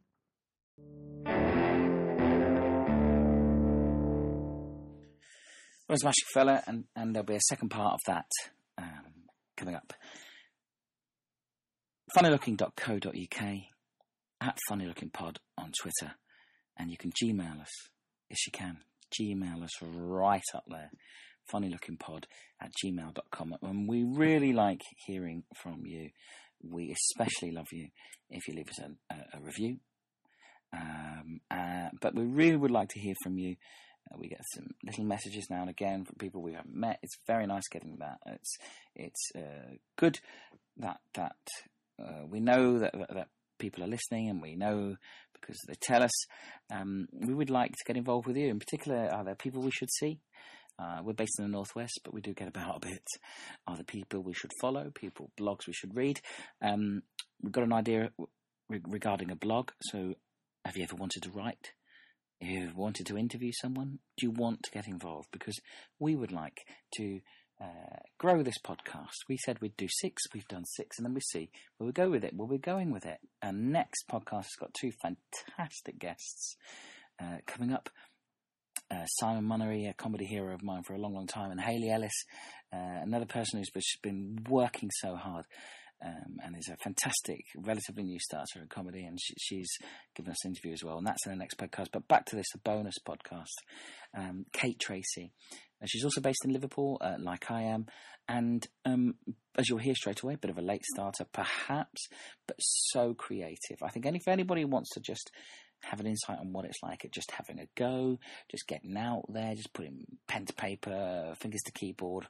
Well, 5.88 5.99
Smashing 5.99 6.27
Fella, 6.35 6.62
and, 6.66 6.85
and 6.96 7.14
there'll 7.14 7.27
be 7.27 7.37
a 7.37 7.40
second 7.49 7.68
part 7.68 7.94
of 7.94 8.01
that 8.07 8.27
um, 8.79 9.29
coming 9.57 9.77
up. 9.77 9.92
funnylooking.co.uk, 12.16 13.42
at 14.40 14.59
funnylookingpod 14.68 15.37
on 15.57 15.73
Twitter, 15.81 16.14
and 16.77 16.90
you 16.90 16.96
can 16.96 17.12
Gmail 17.12 17.61
us. 17.61 17.73
Yes, 18.29 18.46
you 18.46 18.53
can. 18.53 18.79
Gmail 19.20 19.62
us 19.62 19.70
right 19.83 20.42
up 20.55 20.64
there. 20.68 20.90
Funnylookingpod 21.53 22.24
at 22.61 22.72
gmail.com. 22.83 23.57
And 23.62 23.88
we 23.88 24.05
really 24.05 24.53
like 24.53 24.81
hearing 25.07 25.44
from 25.62 25.83
you. 25.85 26.11
We 26.62 26.92
especially 26.92 27.53
love 27.53 27.68
you 27.72 27.88
if 28.29 28.46
you 28.46 28.55
leave 28.55 28.68
us 28.68 28.81
a, 28.81 29.14
a, 29.14 29.38
a 29.38 29.40
review. 29.40 29.79
Um, 30.72 31.40
uh, 31.50 31.88
but 32.00 32.14
we 32.14 32.24
really 32.24 32.57
would 32.57 32.70
like 32.70 32.90
to 32.90 33.00
hear 33.00 33.14
from 33.22 33.38
you. 33.38 33.57
Uh, 34.11 34.16
we 34.18 34.29
get 34.29 34.40
some 34.55 34.66
little 34.85 35.05
messages 35.05 35.46
now 35.50 35.62
and 35.62 35.70
again 35.70 36.05
from 36.05 36.16
people 36.18 36.42
we 36.42 36.53
haven't 36.53 36.74
met. 36.74 36.98
It's 37.03 37.16
very 37.26 37.46
nice 37.46 37.68
getting 37.70 37.98
that. 38.00 38.18
It's 38.26 38.57
it's 38.94 39.31
uh, 39.37 39.74
good 39.96 40.20
that 40.79 40.98
that 41.14 41.37
uh, 42.00 42.26
we 42.29 42.40
know 42.40 42.79
that, 42.79 42.92
that, 42.92 43.14
that 43.14 43.29
people 43.59 43.85
are 43.85 43.88
listening, 43.88 44.29
and 44.29 44.40
we 44.40 44.57
know 44.57 44.96
because 45.40 45.59
they 45.66 45.74
tell 45.81 46.03
us. 46.03 46.12
Um, 46.72 47.09
we 47.12 47.35
would 47.35 47.50
like 47.50 47.72
to 47.72 47.85
get 47.87 47.96
involved 47.96 48.26
with 48.26 48.37
you. 48.37 48.48
In 48.48 48.59
particular, 48.59 49.09
are 49.12 49.24
there 49.24 49.35
people 49.35 49.62
we 49.62 49.70
should 49.70 49.90
see? 49.98 50.20
Uh, 50.81 51.01
we're 51.03 51.12
based 51.12 51.38
in 51.38 51.45
the 51.45 51.51
northwest, 51.51 52.01
but 52.05 52.14
we 52.14 52.21
do 52.21 52.33
get 52.33 52.49
about 52.49 52.77
a 52.77 52.88
bit. 52.88 53.05
Are 53.66 53.77
there 53.77 53.85
people 53.85 54.23
we 54.23 54.35
should 54.35 54.53
follow? 54.61 54.90
People 54.95 55.31
blogs 55.38 55.66
we 55.66 55.73
should 55.73 55.97
read? 55.97 56.21
Um, 56.62 57.03
we've 57.43 57.53
got 57.53 57.64
an 57.64 57.73
idea 57.73 58.11
re- 58.69 58.81
regarding 58.87 59.31
a 59.31 59.37
blog. 59.37 59.71
So, 59.83 60.14
have 60.64 60.77
you 60.77 60.85
ever 60.85 60.97
wanted 60.97 61.23
to 61.25 61.31
write? 61.31 61.73
Have 62.40 62.51
you 62.51 62.71
wanted 62.75 63.07
to 63.07 63.19
interview 63.19 63.53
someone? 63.53 63.99
Do 64.16 64.27
you 64.27 64.31
want 64.31 64.62
to 64.62 64.71
get 64.71 64.87
involved? 64.87 65.29
Because 65.31 65.59
we 65.99 66.16
would 66.16 66.33
like 66.33 66.61
to 66.97 67.21
uh, 67.61 67.99
grow 68.16 68.43
this 68.43 68.59
podcast. 68.59 69.29
We 69.29 69.37
said 69.37 69.61
we'd 69.61 69.77
do 69.77 69.88
six, 69.90 70.23
we've 70.33 70.49
done 70.49 70.64
six, 70.64 70.99
and 70.99 71.05
then 71.05 71.12
we 71.12 71.21
see 71.21 71.51
where 71.77 71.87
we 71.87 71.93
go 71.93 72.09
with 72.09 72.25
it, 72.25 72.35
where 72.35 72.49
we're 72.49 72.59
going 72.59 72.90
with 72.90 73.05
it. 73.05 73.19
And 73.43 73.71
next 73.71 74.05
podcast 74.11 74.45
has 74.45 74.57
got 74.59 74.73
two 74.73 74.93
fantastic 75.03 75.99
guests 75.99 76.57
uh, 77.21 77.38
coming 77.47 77.73
up. 77.73 77.90
Uh, 78.90 79.07
Simon 79.07 79.44
Munnery, 79.44 79.88
a 79.88 79.94
comedy 79.94 80.26
hero 80.26 80.53
of 80.53 80.62
mine 80.62 80.83
for 80.83 80.94
a 80.94 80.98
long, 80.98 81.14
long 81.14 81.26
time, 81.26 81.50
and 81.50 81.61
Haley 81.61 81.90
Ellis, 81.90 82.24
uh, 82.72 83.03
another 83.03 83.26
person 83.26 83.59
who's 83.59 83.70
been 84.03 84.38
working 84.48 84.90
so 85.00 85.14
hard 85.14 85.44
um, 86.05 86.38
and 86.42 86.57
is 86.57 86.68
a 86.68 86.76
fantastic, 86.76 87.44
relatively 87.57 88.03
new 88.03 88.18
starter 88.18 88.61
in 88.61 88.68
comedy, 88.68 89.05
and 89.05 89.18
she, 89.20 89.35
she's 89.38 89.70
given 90.14 90.33
us 90.33 90.44
an 90.44 90.53
interview 90.53 90.72
as 90.72 90.83
well, 90.83 90.98
and 90.98 91.07
that's 91.07 91.26
in 91.26 91.33
the 91.33 91.38
next 91.38 91.59
podcast. 91.59 91.88
But 91.92 92.09
back 92.09 92.26
to 92.26 92.37
this, 92.37 92.46
bonus 92.64 92.96
podcast. 93.07 93.55
Um, 94.16 94.46
Kate 94.53 94.79
Tracy, 94.79 95.33
uh, 95.83 95.87
she's 95.87 96.05
also 96.05 96.20
based 96.20 96.44
in 96.44 96.53
Liverpool, 96.53 96.98
uh, 97.00 97.16
like 97.18 97.50
I 97.50 97.62
am, 97.62 97.87
and 98.29 98.66
um, 98.85 99.14
as 99.59 99.68
you'll 99.68 99.79
hear 99.79 99.94
straight 99.94 100.22
away, 100.22 100.35
a 100.35 100.38
bit 100.38 100.50
of 100.50 100.59
a 100.59 100.62
late 100.62 100.85
starter, 100.85 101.26
perhaps, 101.33 102.09
but 102.46 102.57
so 102.59 103.12
creative. 103.14 103.83
I 103.83 103.90
think 103.90 104.07
any, 104.07 104.18
if 104.18 104.29
anybody 104.29 104.64
wants 104.64 104.90
to 104.94 105.00
just 105.00 105.31
have 105.83 106.01
an 106.01 106.07
insight 106.07 106.38
on 106.38 106.53
what 106.53 106.64
it's 106.64 106.83
like 106.83 107.05
at 107.05 107.12
just 107.12 107.31
having 107.31 107.59
a 107.59 107.69
go, 107.77 108.19
just 108.51 108.66
getting 108.66 108.97
out 108.97 109.25
there, 109.29 109.55
just 109.55 109.73
putting 109.73 110.05
pen 110.29 110.47
to 110.47 110.53
paper, 110.53 111.35
fingers 111.38 111.62
to 111.66 111.73
keyboard. 111.73 112.27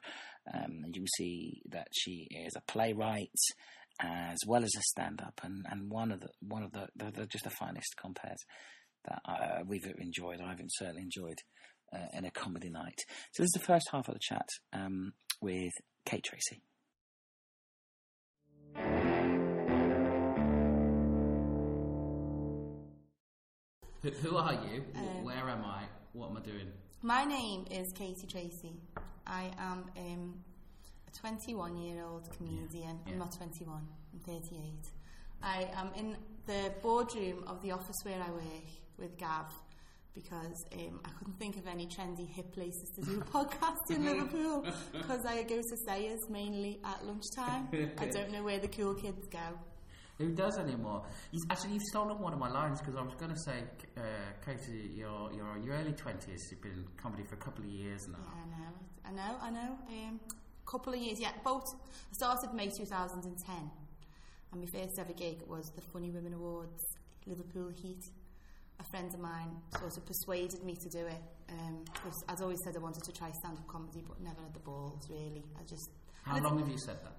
Um, 0.53 0.83
you 0.93 1.05
see 1.17 1.61
that 1.69 1.87
she 1.91 2.27
is 2.31 2.55
a 2.55 2.71
playwright 2.71 3.29
as 4.01 4.37
well 4.47 4.63
as 4.63 4.71
a 4.75 4.81
stand-up, 4.81 5.41
and, 5.43 5.65
and 5.69 5.91
one 5.91 6.11
of 6.11 6.21
the 6.21 6.29
one 6.39 6.63
of 6.63 6.71
the, 6.71 6.87
the, 6.95 7.11
the 7.11 7.25
just 7.27 7.43
the 7.43 7.49
finest 7.49 7.95
compares 8.01 8.39
that 9.05 9.21
uh, 9.25 9.63
we've 9.65 9.85
enjoyed. 9.99 10.39
I've 10.41 10.59
certainly 10.69 11.03
enjoyed 11.03 11.37
uh, 11.93 12.07
in 12.13 12.25
a 12.25 12.31
comedy 12.31 12.69
night. 12.69 12.99
So 13.33 13.43
this 13.43 13.47
is 13.47 13.59
the 13.59 13.65
first 13.65 13.89
half 13.91 14.07
of 14.07 14.15
the 14.15 14.19
chat 14.21 14.47
um, 14.73 15.13
with 15.41 15.73
Kate 16.05 16.23
Tracy. 16.23 16.61
Who, 24.03 24.09
who 24.09 24.37
are 24.37 24.53
you? 24.53 24.83
Um, 24.95 25.23
Where 25.23 25.47
am 25.47 25.63
I? 25.63 25.83
What 26.13 26.31
am 26.31 26.37
I 26.37 26.39
doing? 26.39 26.71
My 27.03 27.23
name 27.23 27.65
is 27.69 27.93
Katie 27.93 28.25
Tracy. 28.25 28.73
I 29.27 29.51
am 29.59 29.85
um, 29.95 30.39
a 31.07 31.19
21 31.19 31.77
year 31.77 32.03
old 32.03 32.27
comedian. 32.35 32.99
Yeah. 33.05 33.13
I'm 33.13 33.19
not 33.19 33.37
21, 33.37 33.75
I'm 34.13 34.19
38. 34.19 34.59
I 35.43 35.69
am 35.75 35.91
in 35.95 36.17
the 36.47 36.73
boardroom 36.81 37.43
of 37.45 37.61
the 37.61 37.71
office 37.71 37.97
where 38.03 38.19
I 38.19 38.31
work 38.31 38.69
with 38.97 39.17
Gav 39.19 39.51
because 40.15 40.65
um, 40.73 40.99
I 41.05 41.09
couldn't 41.19 41.37
think 41.37 41.57
of 41.57 41.67
any 41.67 41.85
trendy 41.85 42.27
hip 42.27 42.51
places 42.53 42.89
to 42.95 43.01
do 43.01 43.21
a 43.21 43.23
podcast 43.23 43.91
in 43.91 44.03
Liverpool 44.03 44.65
because 44.93 45.25
I 45.27 45.43
go 45.43 45.57
to 45.57 45.77
Sayers 45.85 46.27
mainly 46.27 46.79
at 46.83 47.05
lunchtime. 47.05 47.69
I 47.99 48.05
don't 48.11 48.31
know 48.31 48.43
where 48.43 48.57
the 48.57 48.67
cool 48.67 48.95
kids 48.95 49.27
go. 49.27 49.59
Who 50.21 50.31
does 50.31 50.57
anymore? 50.59 51.03
He's, 51.31 51.45
actually, 51.49 51.73
you've 51.73 51.89
stolen 51.89 52.19
one 52.19 52.33
of 52.33 52.39
my 52.39 52.49
lines 52.49 52.79
because 52.79 52.95
I 52.95 53.01
was 53.01 53.15
going 53.15 53.31
to 53.31 53.39
say, 53.39 53.63
uh, 53.97 54.01
Katie, 54.45 54.91
you're, 54.95 55.31
you're 55.33 55.57
in 55.57 55.63
your 55.63 55.75
early 55.75 55.93
20s, 55.93 56.51
you've 56.51 56.61
been 56.61 56.73
in 56.73 56.85
comedy 56.95 57.23
for 57.23 57.35
a 57.35 57.39
couple 57.39 57.63
of 57.63 57.71
years 57.71 58.07
now. 58.07 58.19
Yeah, 58.21 59.09
I 59.09 59.11
know, 59.11 59.17
I 59.23 59.29
know, 59.29 59.37
I 59.41 59.49
know. 59.49 59.77
Um, 59.89 60.19
couple 60.65 60.93
of 60.93 60.99
years, 60.99 61.19
yeah, 61.19 61.31
both. 61.43 61.65
I 62.11 62.13
started 62.13 62.53
May 62.53 62.69
2010, 62.69 63.71
and 64.51 64.61
my 64.61 64.67
first 64.67 64.99
ever 64.99 65.13
gig 65.13 65.41
was 65.47 65.71
the 65.75 65.81
Funny 65.81 66.11
Women 66.11 66.33
Awards, 66.33 66.97
Liverpool 67.25 67.69
Heat. 67.69 68.03
A 68.79 68.83
friend 68.83 69.13
of 69.13 69.19
mine 69.19 69.57
sort 69.77 69.97
of 69.97 70.05
persuaded 70.05 70.63
me 70.63 70.75
to 70.75 70.89
do 70.89 71.05
it. 71.05 71.21
Um, 71.49 71.83
because 71.93 72.23
I'd 72.29 72.41
always 72.41 72.63
said 72.63 72.75
I 72.75 72.79
wanted 72.79 73.03
to 73.03 73.11
try 73.11 73.31
stand 73.31 73.57
up 73.57 73.67
comedy, 73.67 74.03
but 74.07 74.21
never 74.21 74.41
had 74.41 74.53
the 74.53 74.59
balls, 74.59 75.07
really. 75.09 75.43
I 75.59 75.63
just. 75.67 75.89
How 76.23 76.39
long 76.39 76.59
have 76.59 76.69
you 76.69 76.77
said 76.77 76.97
that? 77.03 77.13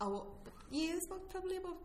Oh, 0.00 0.26
years, 0.70 1.06
probably 1.30 1.56
about 1.56 1.78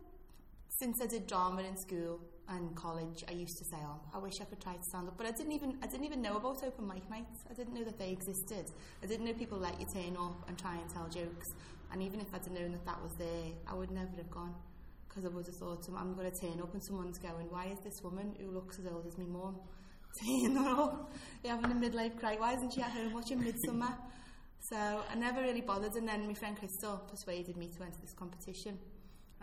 since 0.78 1.00
I 1.00 1.06
did 1.06 1.26
drama 1.26 1.62
in 1.62 1.76
school 1.76 2.20
and 2.48 2.74
college, 2.74 3.24
I 3.28 3.32
used 3.32 3.56
to 3.58 3.64
say, 3.64 3.78
"Oh, 3.80 4.00
I 4.12 4.18
wish 4.18 4.40
I 4.40 4.44
could 4.44 4.60
try 4.60 4.74
to 4.74 4.82
stand 4.82 5.08
up," 5.08 5.16
but 5.16 5.26
I 5.26 5.30
didn't 5.30 5.52
even 5.52 5.78
I 5.82 5.86
didn't 5.86 6.04
even 6.04 6.20
know 6.20 6.36
about 6.36 6.62
open 6.64 6.86
mic 6.86 7.08
nights. 7.08 7.44
I 7.50 7.54
didn't 7.54 7.74
know 7.74 7.84
that 7.84 7.98
they 7.98 8.10
existed. 8.10 8.66
I 9.02 9.06
didn't 9.06 9.24
know 9.24 9.34
people 9.34 9.58
let 9.58 9.80
you 9.80 9.86
turn 9.86 10.16
up 10.16 10.48
and 10.48 10.58
try 10.58 10.76
and 10.76 10.90
tell 10.90 11.08
jokes. 11.08 11.46
And 11.92 12.02
even 12.02 12.20
if 12.20 12.34
I'd 12.34 12.50
known 12.50 12.72
that 12.72 12.84
that 12.86 13.00
was 13.02 13.12
there, 13.18 13.52
I 13.68 13.74
would 13.74 13.90
never 13.90 14.16
have 14.16 14.30
gone 14.30 14.54
because 15.08 15.24
I 15.24 15.28
would 15.28 15.46
have 15.46 15.56
thought, 15.56 15.88
"I'm 15.96 16.14
going 16.14 16.30
to 16.30 16.38
turn 16.38 16.60
up," 16.60 16.72
and 16.74 16.82
someone's 16.82 17.18
going, 17.18 17.48
"Why 17.50 17.66
is 17.66 17.78
this 17.80 18.02
woman 18.02 18.34
who 18.40 18.50
looks 18.50 18.78
as 18.80 18.86
old 18.86 19.06
as 19.06 19.16
me 19.16 19.26
mum 19.26 19.56
turning 20.20 20.58
up? 20.58 21.12
You're 21.42 21.54
having 21.54 21.70
a 21.70 21.74
midlife 21.74 22.18
cry. 22.18 22.34
Why 22.36 22.54
isn't 22.54 22.72
she 22.72 22.82
at 22.82 22.90
home 22.90 23.12
watching 23.12 23.40
Midsomer?" 23.40 23.96
So 24.58 24.76
I 24.76 25.14
never 25.14 25.40
really 25.40 25.60
bothered. 25.60 25.94
And 25.94 26.08
then 26.08 26.26
my 26.26 26.34
friend 26.34 26.58
Crystal 26.58 26.96
persuaded 27.08 27.56
me 27.56 27.68
to 27.68 27.82
enter 27.84 28.00
this 28.00 28.14
competition 28.14 28.78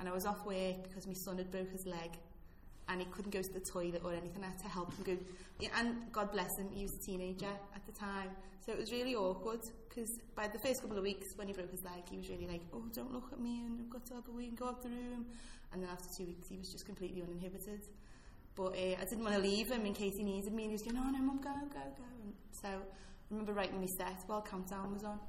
and 0.01 0.09
I 0.09 0.11
was 0.11 0.25
off 0.25 0.43
work 0.47 0.81
because 0.89 1.05
my 1.05 1.13
son 1.13 1.37
had 1.37 1.51
broke 1.51 1.71
his 1.71 1.85
leg 1.85 2.09
and 2.89 2.99
he 2.99 3.05
couldn't 3.11 3.31
go 3.31 3.41
to 3.41 3.53
the 3.53 3.59
toilet 3.59 4.01
or 4.03 4.13
anything. 4.13 4.43
I 4.43 4.47
had 4.47 4.59
to 4.59 4.67
help 4.67 4.91
him 4.95 5.03
go. 5.05 5.67
And 5.77 6.11
God 6.11 6.31
bless 6.31 6.57
him, 6.57 6.69
he 6.73 6.81
was 6.81 6.95
a 6.95 6.99
teenager 6.99 7.53
at 7.75 7.85
the 7.85 7.91
time. 7.91 8.31
So 8.65 8.71
it 8.71 8.79
was 8.79 8.91
really 8.91 9.13
awkward 9.13 9.61
because 9.87 10.19
by 10.35 10.47
the 10.47 10.57
first 10.57 10.81
couple 10.81 10.97
of 10.97 11.03
weeks 11.03 11.27
when 11.35 11.47
he 11.47 11.53
broke 11.53 11.69
his 11.69 11.83
leg, 11.83 12.01
he 12.09 12.17
was 12.17 12.29
really 12.29 12.47
like, 12.47 12.61
oh, 12.73 12.83
don't 12.93 13.13
look 13.13 13.29
at 13.31 13.39
me 13.39 13.61
and 13.63 13.79
I've 13.79 13.91
got 13.91 14.05
to 14.07 14.15
have 14.15 14.27
a 14.27 14.31
wee 14.31 14.47
and 14.47 14.57
go 14.57 14.69
out 14.69 14.81
the 14.81 14.89
room. 14.89 15.27
And 15.71 15.83
then 15.83 15.89
after 15.91 16.09
two 16.17 16.25
weeks, 16.25 16.49
he 16.49 16.57
was 16.57 16.71
just 16.71 16.87
completely 16.87 17.21
uninhibited. 17.21 17.81
But 18.55 18.73
uh, 18.75 18.97
I 18.99 19.05
didn't 19.07 19.23
want 19.23 19.35
to 19.35 19.41
leave 19.41 19.69
him 19.69 19.85
in 19.85 19.93
case 19.93 20.17
he 20.17 20.23
needed 20.23 20.51
me. 20.51 20.63
And 20.63 20.71
he 20.71 20.73
was 20.73 20.81
going, 20.81 20.95
no, 20.95 21.03
no, 21.03 21.19
mum, 21.19 21.39
go, 21.43 21.53
go, 21.69 21.79
go. 21.79 22.03
And 22.23 22.33
so 22.51 22.69
I 22.69 22.73
remember 23.29 23.53
writing 23.53 23.79
my 23.79 23.85
set 23.85 24.17
while 24.25 24.41
Countdown 24.41 24.93
was 24.93 25.03
on. 25.03 25.19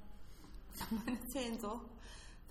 when 1.04 1.16
it 1.16 1.32
turned 1.32 1.62
up, 1.62 1.84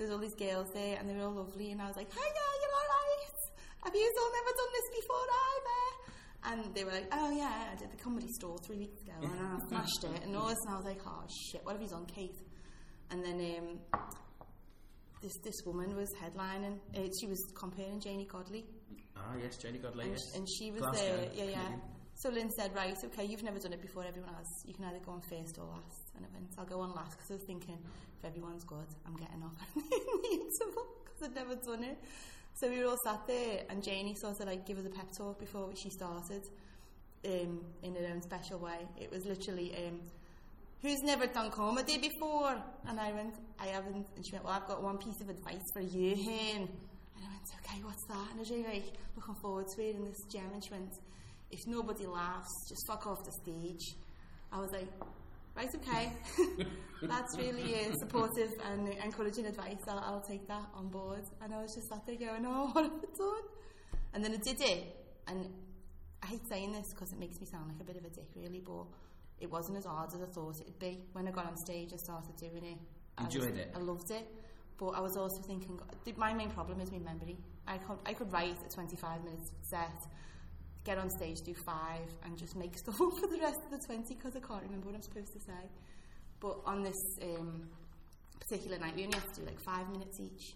there's 0.01 0.11
all 0.11 0.17
these 0.17 0.33
girls 0.33 0.67
there 0.73 0.97
and 0.97 1.07
they 1.07 1.13
were 1.13 1.25
all 1.25 1.35
lovely 1.45 1.71
and 1.71 1.79
I 1.79 1.85
was 1.85 1.95
like, 1.95 2.11
hi 2.11 2.25
yeah, 2.25 2.51
you're 2.61 2.73
alright. 2.73 3.37
Have 3.83 3.93
you 3.93 4.13
all 4.19 4.31
never 4.33 4.51
done 4.57 4.71
this 4.73 4.89
before 4.99 5.25
either? 5.53 5.83
And 6.43 6.75
they 6.75 6.83
were 6.83 6.91
like, 6.91 7.07
oh 7.11 7.29
yeah, 7.29 7.69
I 7.71 7.75
did 7.75 7.91
the 7.91 8.03
comedy 8.03 8.27
store 8.29 8.57
three 8.57 8.79
weeks 8.79 8.99
ago 9.03 9.13
and 9.21 9.31
I 9.31 9.59
smashed 9.69 10.03
it 10.03 10.23
and 10.23 10.35
all 10.35 10.47
this 10.47 10.57
and 10.65 10.73
I 10.73 10.77
was 10.77 10.85
like, 10.85 11.01
oh 11.05 11.23
shit, 11.29 11.63
what 11.63 11.73
have 11.73 11.81
you 11.83 11.87
done, 11.87 12.07
Kate? 12.07 12.35
And 13.11 13.23
then 13.23 13.79
um, 13.93 14.01
this 15.21 15.37
this 15.43 15.61
woman 15.67 15.95
was 15.95 16.09
headlining. 16.19 16.79
Uh, 16.97 17.07
she 17.19 17.27
was 17.27 17.39
comparing 17.53 17.99
Janey 17.99 18.25
Godley. 18.25 18.65
Ah 19.15 19.35
yes, 19.39 19.57
Janey 19.57 19.77
Godley. 19.77 20.05
And, 20.05 20.13
yes. 20.13 20.35
and 20.35 20.47
she 20.49 20.71
was 20.71 20.81
Glasgow. 20.81 21.05
there. 21.05 21.29
Yeah, 21.35 21.51
yeah. 21.51 21.75
So 22.15 22.29
Lynn 22.29 22.49
said, 22.49 22.73
right, 22.73 22.95
okay, 23.05 23.25
you've 23.25 23.43
never 23.43 23.59
done 23.59 23.73
it 23.73 23.81
before, 23.81 24.03
everyone 24.03 24.33
has. 24.33 24.47
You 24.65 24.73
can 24.73 24.85
either 24.85 24.99
go 25.05 25.11
on 25.11 25.21
first 25.21 25.59
or 25.59 25.65
last. 25.65 26.00
And 26.21 26.29
I 26.29 26.37
went, 26.37 26.53
I'll 26.57 26.65
go 26.65 26.81
on 26.81 26.93
last 26.93 27.17
because 27.17 27.31
I 27.31 27.33
was 27.35 27.43
thinking, 27.43 27.77
if 28.19 28.25
everyone's 28.25 28.63
good, 28.63 28.85
I'm 29.07 29.15
getting 29.15 29.41
off 29.43 29.57
in 29.75 29.81
the 29.89 30.29
interval 30.29 30.85
because 31.03 31.23
I'd 31.23 31.35
never 31.35 31.55
done 31.55 31.83
it. 31.83 31.97
So 32.53 32.69
we 32.69 32.79
were 32.79 32.89
all 32.89 32.97
sat 33.03 33.25
there, 33.27 33.63
and 33.69 33.83
Janey 33.83 34.13
sort 34.15 34.39
of 34.39 34.45
like 34.45 34.67
give 34.67 34.77
us 34.77 34.85
a 34.85 34.89
pep 34.89 35.11
talk 35.17 35.39
before 35.39 35.71
she 35.75 35.89
started 35.89 36.43
um, 37.25 37.61
in 37.81 37.95
her 37.95 38.05
own 38.13 38.21
special 38.21 38.59
way. 38.59 38.85
It 38.99 39.09
was 39.11 39.25
literally, 39.25 39.73
um, 39.77 39.99
who's 40.81 41.01
never 41.03 41.25
done 41.27 41.49
comedy 41.49 41.97
before? 41.97 42.61
And 42.87 42.99
I 42.99 43.13
went, 43.13 43.33
I 43.59 43.67
haven't. 43.67 44.05
And 44.15 44.25
she 44.25 44.33
went, 44.33 44.45
well, 44.45 44.53
I've 44.53 44.67
got 44.67 44.83
one 44.83 44.97
piece 44.97 45.21
of 45.21 45.29
advice 45.29 45.63
for 45.73 45.81
you, 45.81 46.15
Hen. 46.15 46.67
And 46.67 47.25
I 47.25 47.29
went, 47.29 47.47
okay, 47.65 47.81
what's 47.83 48.05
that? 48.07 48.27
And 48.31 48.37
I 48.37 48.39
was 48.39 48.51
really 48.51 48.63
like, 48.63 48.93
looking 49.15 49.35
forward 49.41 49.65
to 49.75 49.81
it 49.81 49.95
in 49.95 50.05
this 50.05 50.21
gem. 50.31 50.49
And 50.53 50.63
she 50.63 50.71
went, 50.71 50.91
if 51.51 51.65
nobody 51.67 52.05
laughs, 52.05 52.51
just 52.69 52.85
fuck 52.87 53.07
off 53.07 53.23
the 53.23 53.31
stage. 53.43 53.95
I 54.51 54.59
was 54.59 54.71
like, 54.71 54.87
right, 55.55 55.69
okay. 55.75 56.13
That's 57.01 57.37
really 57.37 57.75
uh, 57.75 57.93
supportive 57.99 58.51
and 58.71 58.87
encouraging 59.03 59.47
advice. 59.47 59.77
I'll, 59.87 59.99
I'll 59.99 60.21
take 60.21 60.47
that 60.47 60.69
on 60.75 60.89
board. 60.89 61.23
And 61.41 61.53
I 61.53 61.61
was 61.61 61.73
just 61.73 61.89
sat 61.89 62.05
there 62.05 62.15
going, 62.15 62.45
oh, 62.45 62.69
what 62.71 62.83
have 62.83 62.93
I 62.93 63.17
done? 63.17 63.43
And 64.13 64.23
then 64.23 64.33
I 64.33 64.37
did 64.37 64.61
it. 64.61 64.95
And 65.27 65.49
I 66.21 66.27
hate 66.27 66.47
saying 66.47 66.73
this 66.73 66.93
because 66.93 67.11
it 67.11 67.19
makes 67.19 67.39
me 67.39 67.47
sound 67.47 67.67
like 67.67 67.81
a 67.81 67.83
bit 67.83 67.97
of 67.97 68.05
a 68.05 68.09
dick, 68.09 68.29
really, 68.35 68.61
but 68.65 68.85
it 69.39 69.49
wasn't 69.49 69.77
as 69.77 69.85
hard 69.85 70.13
as 70.13 70.21
I 70.21 70.25
thought 70.25 70.55
it'd 70.61 70.79
be. 70.79 71.03
When 71.13 71.27
I 71.27 71.31
got 71.31 71.47
on 71.47 71.57
stage, 71.57 71.91
I 71.93 71.97
started 71.97 72.35
doing 72.37 72.63
it. 72.63 72.77
I 73.17 73.23
Enjoyed 73.23 73.57
it? 73.57 73.71
I 73.75 73.79
loved 73.79 74.11
it. 74.11 74.27
But 74.77 74.89
I 74.89 74.99
was 74.99 75.17
also 75.17 75.41
thinking, 75.43 75.79
my 76.17 76.33
main 76.33 76.49
problem 76.51 76.79
is 76.79 76.91
my 76.91 76.99
memory. 76.99 77.37
I 77.67 77.77
could, 77.77 77.97
I 78.05 78.13
could 78.13 78.31
write 78.31 78.57
a 78.65 78.69
25 78.69 79.23
minutes 79.23 79.51
set, 79.61 80.05
get 80.83 80.97
on 80.97 81.09
stage, 81.09 81.41
do 81.41 81.53
five, 81.53 82.09
and 82.25 82.37
just 82.37 82.55
make 82.55 82.77
stuff 82.83 82.99
up 83.01 83.13
for 83.17 83.27
the 83.27 83.37
rest 83.37 83.59
of 83.65 83.79
the 83.79 83.85
20 83.85 84.13
because 84.15 84.35
I 84.35 84.39
can't 84.39 84.63
remember 84.63 84.87
what 84.87 84.95
I'm 84.95 85.01
supposed 85.01 85.33
to 85.33 85.39
say. 85.39 85.69
But 86.39 86.57
on 86.65 86.83
this 86.83 87.19
um, 87.21 87.69
particular 88.39 88.77
night, 88.79 88.95
we 88.95 89.03
only 89.03 89.17
had 89.17 89.33
to 89.33 89.41
do 89.41 89.45
like 89.45 89.59
five 89.59 89.89
minutes 89.89 90.19
each. 90.19 90.55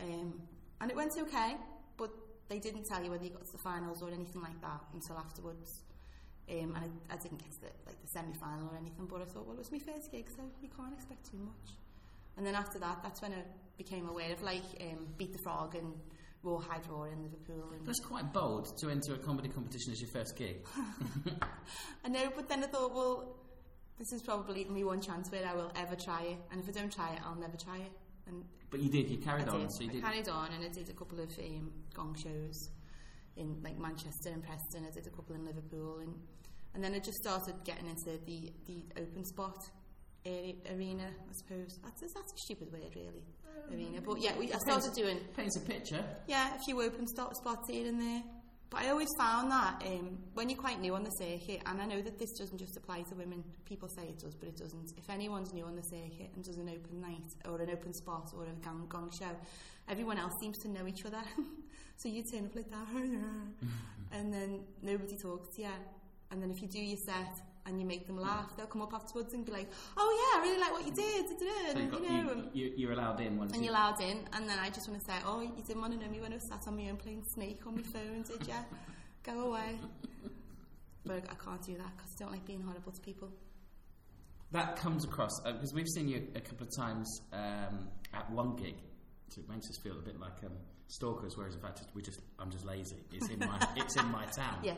Um, 0.00 0.40
and 0.80 0.90
it 0.90 0.96
went 0.96 1.12
okay, 1.18 1.56
but 1.98 2.10
they 2.48 2.58
didn't 2.58 2.84
tell 2.84 3.04
you 3.04 3.10
whether 3.10 3.24
you 3.24 3.30
got 3.30 3.44
to 3.44 3.52
the 3.52 3.58
finals 3.58 4.02
or 4.02 4.08
anything 4.08 4.40
like 4.40 4.58
that 4.62 4.80
until 4.94 5.18
afterwards. 5.18 5.82
Um, 6.50 6.74
and 6.74 6.78
I, 6.78 7.14
I 7.14 7.16
didn't 7.18 7.38
get 7.38 7.52
to 7.52 7.60
the, 7.60 7.70
like 7.86 8.00
the 8.00 8.08
semi-final 8.08 8.68
or 8.72 8.76
anything, 8.76 9.06
but 9.06 9.20
I 9.20 9.24
thought, 9.24 9.46
well, 9.46 9.54
it 9.54 9.58
was 9.58 9.70
my 9.70 9.78
first 9.78 10.10
gig, 10.10 10.26
so 10.34 10.42
you 10.62 10.68
can't 10.74 10.92
expect 10.94 11.30
too 11.30 11.38
much. 11.38 11.76
And 12.36 12.46
then 12.46 12.54
after 12.54 12.78
that, 12.78 13.00
that's 13.02 13.20
when 13.20 13.32
I 13.32 13.42
became 13.76 14.08
aware 14.08 14.32
of 14.32 14.42
like 14.42 14.64
um, 14.80 15.06
Beat 15.18 15.32
the 15.32 15.38
Frog 15.38 15.74
and 15.74 15.92
Rawhide 16.42 16.86
Roar 16.88 17.08
in 17.08 17.22
Liverpool. 17.22 17.70
And 17.76 17.86
That's 17.86 18.00
quite 18.00 18.32
bold 18.32 18.76
to 18.78 18.88
enter 18.90 19.14
a 19.14 19.18
comedy 19.18 19.48
competition 19.48 19.92
as 19.92 20.00
your 20.00 20.10
first 20.10 20.36
gig. 20.36 20.64
I 22.04 22.08
know, 22.08 22.30
but 22.34 22.48
then 22.48 22.64
I 22.64 22.66
thought, 22.66 22.94
well, 22.94 23.36
this 23.98 24.12
is 24.12 24.22
probably 24.22 24.64
my 24.64 24.82
one 24.82 25.00
chance 25.00 25.30
where 25.30 25.46
I 25.46 25.54
will 25.54 25.70
ever 25.76 25.94
try 25.96 26.22
it, 26.22 26.38
and 26.50 26.60
if 26.60 26.68
I 26.68 26.72
don't 26.72 26.92
try 26.92 27.12
it, 27.14 27.20
I'll 27.24 27.34
never 27.36 27.56
try 27.56 27.76
it. 27.78 27.92
And 28.26 28.44
But 28.70 28.80
you 28.80 28.88
did, 28.90 29.10
you 29.10 29.18
carried 29.18 29.48
I 29.48 29.52
on, 29.52 29.60
did. 29.60 29.72
so 29.72 29.82
you 29.82 29.90
I 29.90 29.92
did. 29.94 30.02
carried 30.02 30.28
on, 30.28 30.50
and 30.52 30.64
I 30.64 30.68
did 30.68 30.88
a 30.88 30.92
couple 30.94 31.20
of 31.20 31.30
um, 31.38 31.72
gong 31.94 32.14
shows 32.14 32.70
in 33.36 33.60
like 33.62 33.78
Manchester 33.78 34.30
and 34.30 34.42
Preston. 34.42 34.86
I 34.86 34.90
did 34.90 35.06
a 35.06 35.10
couple 35.10 35.34
in 35.36 35.44
Liverpool, 35.44 35.98
and 35.98 36.14
and 36.74 36.82
then 36.82 36.94
I 36.94 37.00
just 37.00 37.18
started 37.18 37.54
getting 37.64 37.88
into 37.88 38.18
the 38.24 38.52
the 38.66 38.84
open 38.96 39.24
spot 39.24 39.68
area, 40.24 40.54
arena. 40.74 41.04
I 41.06 41.32
suppose 41.32 41.78
that's 41.82 42.00
that's 42.00 42.32
a 42.32 42.38
stupid 42.44 42.72
word, 42.72 42.94
really. 42.94 43.24
Arena, 43.72 44.00
but 44.00 44.20
yeah, 44.20 44.36
we, 44.38 44.52
I 44.52 44.58
started 44.58 44.92
doing 44.94 45.18
Paints 45.36 45.56
a 45.56 45.60
picture. 45.60 46.04
yeah, 46.26 46.54
a 46.54 46.58
few 46.64 46.80
open 46.82 47.06
stop 47.06 47.34
spots 47.34 47.68
here 47.68 47.86
and 47.86 48.00
there. 48.00 48.22
But 48.70 48.82
I 48.82 48.90
always 48.90 49.08
found 49.18 49.50
that 49.50 49.82
um, 49.84 50.16
when 50.34 50.48
you're 50.48 50.58
quite 50.58 50.80
new 50.80 50.94
on 50.94 51.02
the 51.02 51.10
circuit, 51.10 51.60
and 51.66 51.82
I 51.82 51.86
know 51.86 52.00
that 52.02 52.20
this 52.20 52.30
doesn't 52.38 52.58
just 52.58 52.76
apply 52.76 53.02
to 53.02 53.14
women, 53.16 53.42
people 53.64 53.88
say 53.88 54.04
it 54.04 54.18
does, 54.20 54.36
but 54.36 54.48
it 54.48 54.56
doesn't. 54.56 54.92
If 54.96 55.10
anyone's 55.10 55.52
new 55.52 55.64
on 55.64 55.74
the 55.74 55.82
circuit 55.82 56.30
and 56.36 56.44
does 56.44 56.56
an 56.56 56.68
open 56.68 57.00
night 57.00 57.26
or 57.48 57.60
an 57.60 57.68
open 57.68 57.92
spot 57.92 58.30
or 58.32 58.44
a 58.44 58.64
gong, 58.64 58.86
gong 58.88 59.10
show, 59.18 59.36
everyone 59.88 60.18
else 60.18 60.32
seems 60.40 60.56
to 60.58 60.68
know 60.68 60.86
each 60.86 61.04
other. 61.04 61.22
so 61.96 62.08
you 62.08 62.22
turn 62.32 62.46
up 62.46 62.54
like 62.54 62.70
that, 62.70 62.86
and 64.12 64.32
then 64.32 64.60
nobody 64.82 65.16
talks 65.16 65.56
to 65.56 65.62
you. 65.62 65.68
And 66.30 66.40
then 66.40 66.52
if 66.52 66.62
you 66.62 66.68
do 66.68 66.80
your 66.80 66.98
set 67.04 67.42
and 67.66 67.80
you 67.80 67.86
make 67.86 68.06
them 68.06 68.18
laugh, 68.18 68.56
they'll 68.56 68.66
come 68.66 68.82
up 68.82 68.92
afterwards 68.94 69.34
and 69.34 69.44
be 69.44 69.52
like, 69.52 69.68
"Oh 69.96 70.10
yeah, 70.20 70.40
I 70.40 70.42
really 70.42 70.60
like 70.60 70.72
what 70.72 70.86
you 70.86 70.92
did," 70.92 71.26
da, 71.26 71.46
da," 71.46 71.72
So 71.72 71.78
you 71.78 71.86
got, 71.86 72.02
you 72.02 72.08
know. 72.08 72.44
you, 72.52 72.64
you, 72.64 72.72
you're 72.76 72.92
allowed 72.92 73.20
in 73.20 73.38
once 73.38 73.52
and 73.52 73.62
you. 73.62 73.70
you're 73.70 73.76
allowed 73.76 74.00
in, 74.00 74.24
and 74.32 74.48
then 74.48 74.58
I 74.58 74.70
just 74.70 74.88
want 74.88 75.00
to 75.00 75.06
say, 75.06 75.18
oh, 75.26 75.40
you 75.40 75.62
didn't 75.66 75.80
want 75.80 75.92
to 75.92 75.98
know 76.04 76.10
me 76.10 76.20
when 76.20 76.32
I 76.32 76.36
was 76.36 76.48
sat 76.48 76.66
on 76.66 76.76
my 76.76 76.88
own 76.88 76.96
playing 76.96 77.22
Snake 77.34 77.60
on 77.66 77.76
my 77.76 77.82
phone, 77.82 78.22
did 78.22 78.46
you? 78.46 78.54
Go 79.22 79.48
away. 79.48 79.78
But 81.02 81.24
I 81.30 81.34
can't 81.42 81.62
do 81.62 81.76
that 81.78 81.96
because 81.96 82.14
I 82.14 82.24
don't 82.24 82.32
like 82.32 82.44
being 82.44 82.60
horrible 82.60 82.92
to 82.92 83.00
people. 83.00 83.30
That 84.52 84.76
comes 84.76 85.04
across 85.04 85.30
because 85.44 85.72
we've 85.72 85.88
seen 85.88 86.08
you 86.08 86.26
a 86.34 86.40
couple 86.40 86.66
of 86.66 86.76
times 86.76 87.22
um, 87.32 87.88
at 88.12 88.30
one 88.30 88.56
gig. 88.56 88.74
So 89.28 89.40
it 89.40 89.48
makes 89.48 89.70
us 89.70 89.78
feel 89.78 89.94
a 89.98 90.02
bit 90.02 90.20
like 90.20 90.44
um, 90.44 90.52
stalkers, 90.88 91.36
whereas 91.36 91.54
in 91.54 91.60
fact 91.60 91.82
we 91.94 92.02
just 92.02 92.20
I'm 92.38 92.50
just 92.50 92.66
lazy. 92.66 92.96
It's 93.12 93.28
in 93.28 93.38
my 93.38 93.66
it's 93.76 93.96
in 93.96 94.10
my 94.10 94.24
town. 94.26 94.58
Yeah. 94.62 94.74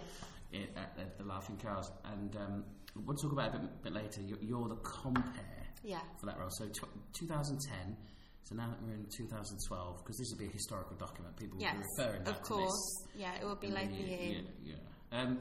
I- 0.55 0.79
at, 0.79 0.99
at 0.99 1.19
the 1.19 1.25
Laughing 1.25 1.57
Cows, 1.57 1.91
and 2.05 2.37
um, 2.37 2.65
we'll 3.07 3.17
talk 3.17 3.33
about 3.33 3.55
it 3.55 3.57
a 3.57 3.59
bit, 3.61 3.83
bit 3.85 3.93
later. 3.95 4.21
You're, 4.23 4.39
you're 4.41 4.69
the 4.69 4.77
compare 4.77 5.67
Yeah. 5.83 6.01
for 6.21 6.27
that 6.27 6.39
role. 6.39 6.51
So 6.51 6.67
tw 6.69 6.85
2010. 7.19 7.97
So 8.45 8.57
now 8.57 8.69
that 8.69 8.83
we're 8.83 8.95
in 8.95 9.07
2012, 9.17 9.99
because 9.99 10.17
this 10.19 10.29
will 10.33 10.39
be 10.39 10.47
a 10.47 10.53
historical 10.53 10.97
document, 10.97 11.37
people 11.37 11.59
will 11.59 11.65
be 11.65 11.83
referring 11.97 12.25
back 12.25 12.35
Of 12.37 12.43
to 12.43 12.49
course. 12.55 13.07
Yeah, 13.17 13.35
it 13.41 13.45
would 13.47 13.61
be 13.61 13.69
this. 13.69 13.77
like 13.77 13.91
the. 13.91 13.97
yeah, 14.03 14.17
Um, 14.39 14.47
yeah, 14.65 14.75
yeah. 15.13 15.21
Um, 15.21 15.39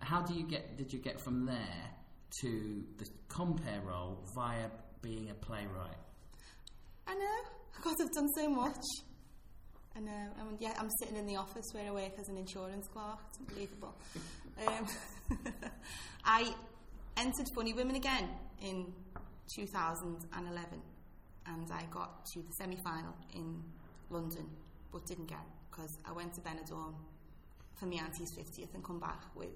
how 0.00 0.20
do 0.22 0.34
you 0.34 0.46
get? 0.46 0.76
Did 0.76 0.92
you 0.92 0.98
get 0.98 1.20
from 1.20 1.46
there 1.46 1.90
to 2.42 2.84
the 2.98 3.06
compare 3.28 3.80
role 3.80 4.22
via 4.36 4.68
being 5.02 5.30
a 5.30 5.34
playwright? 5.34 5.96
I 7.06 7.14
know. 7.14 7.38
God, 7.82 7.94
I've 8.00 8.10
done 8.12 8.28
so 8.36 8.48
much. 8.50 8.76
I 9.96 10.00
know. 10.00 10.10
I 10.40 10.44
mean, 10.44 10.56
yeah, 10.58 10.72
I'm 10.78 10.90
sitting 10.98 11.16
in 11.16 11.26
the 11.26 11.36
office 11.36 11.66
where 11.72 11.86
I 11.86 11.90
work 11.90 12.12
as 12.18 12.28
an 12.28 12.36
insurance 12.36 12.88
clerk. 12.88 13.18
It's 13.28 13.38
unbelievable. 13.38 13.94
um, 14.66 14.86
I 16.24 16.52
entered 17.16 17.46
Funny 17.54 17.72
Women 17.74 17.94
again 17.96 18.28
in 18.60 18.92
2011, 19.54 20.82
and 21.46 21.70
I 21.72 21.84
got 21.92 22.26
to 22.26 22.40
the 22.40 22.52
semi-final 22.58 23.14
in 23.34 23.62
London, 24.10 24.50
but 24.92 25.06
didn't 25.06 25.26
get 25.28 25.44
because 25.70 25.98
I 26.04 26.12
went 26.12 26.32
to 26.34 26.40
Benidorm 26.40 26.94
for 27.74 27.86
my 27.86 27.96
auntie's 27.96 28.32
50th 28.32 28.74
and 28.74 28.82
come 28.84 28.98
back 29.00 29.22
with 29.34 29.50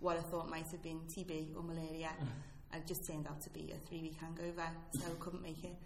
what 0.00 0.16
I 0.16 0.20
thought 0.20 0.48
might 0.48 0.66
have 0.70 0.82
been 0.82 1.00
TB 1.16 1.56
or 1.56 1.62
malaria. 1.62 2.10
It 2.74 2.86
just 2.86 3.06
turned 3.06 3.26
out 3.26 3.40
to 3.42 3.50
be 3.50 3.72
a 3.72 3.88
three-week 3.88 4.16
hangover, 4.20 4.68
so 4.92 5.00
I 5.06 5.14
couldn't 5.22 5.42
make 5.42 5.62
it. 5.64 5.76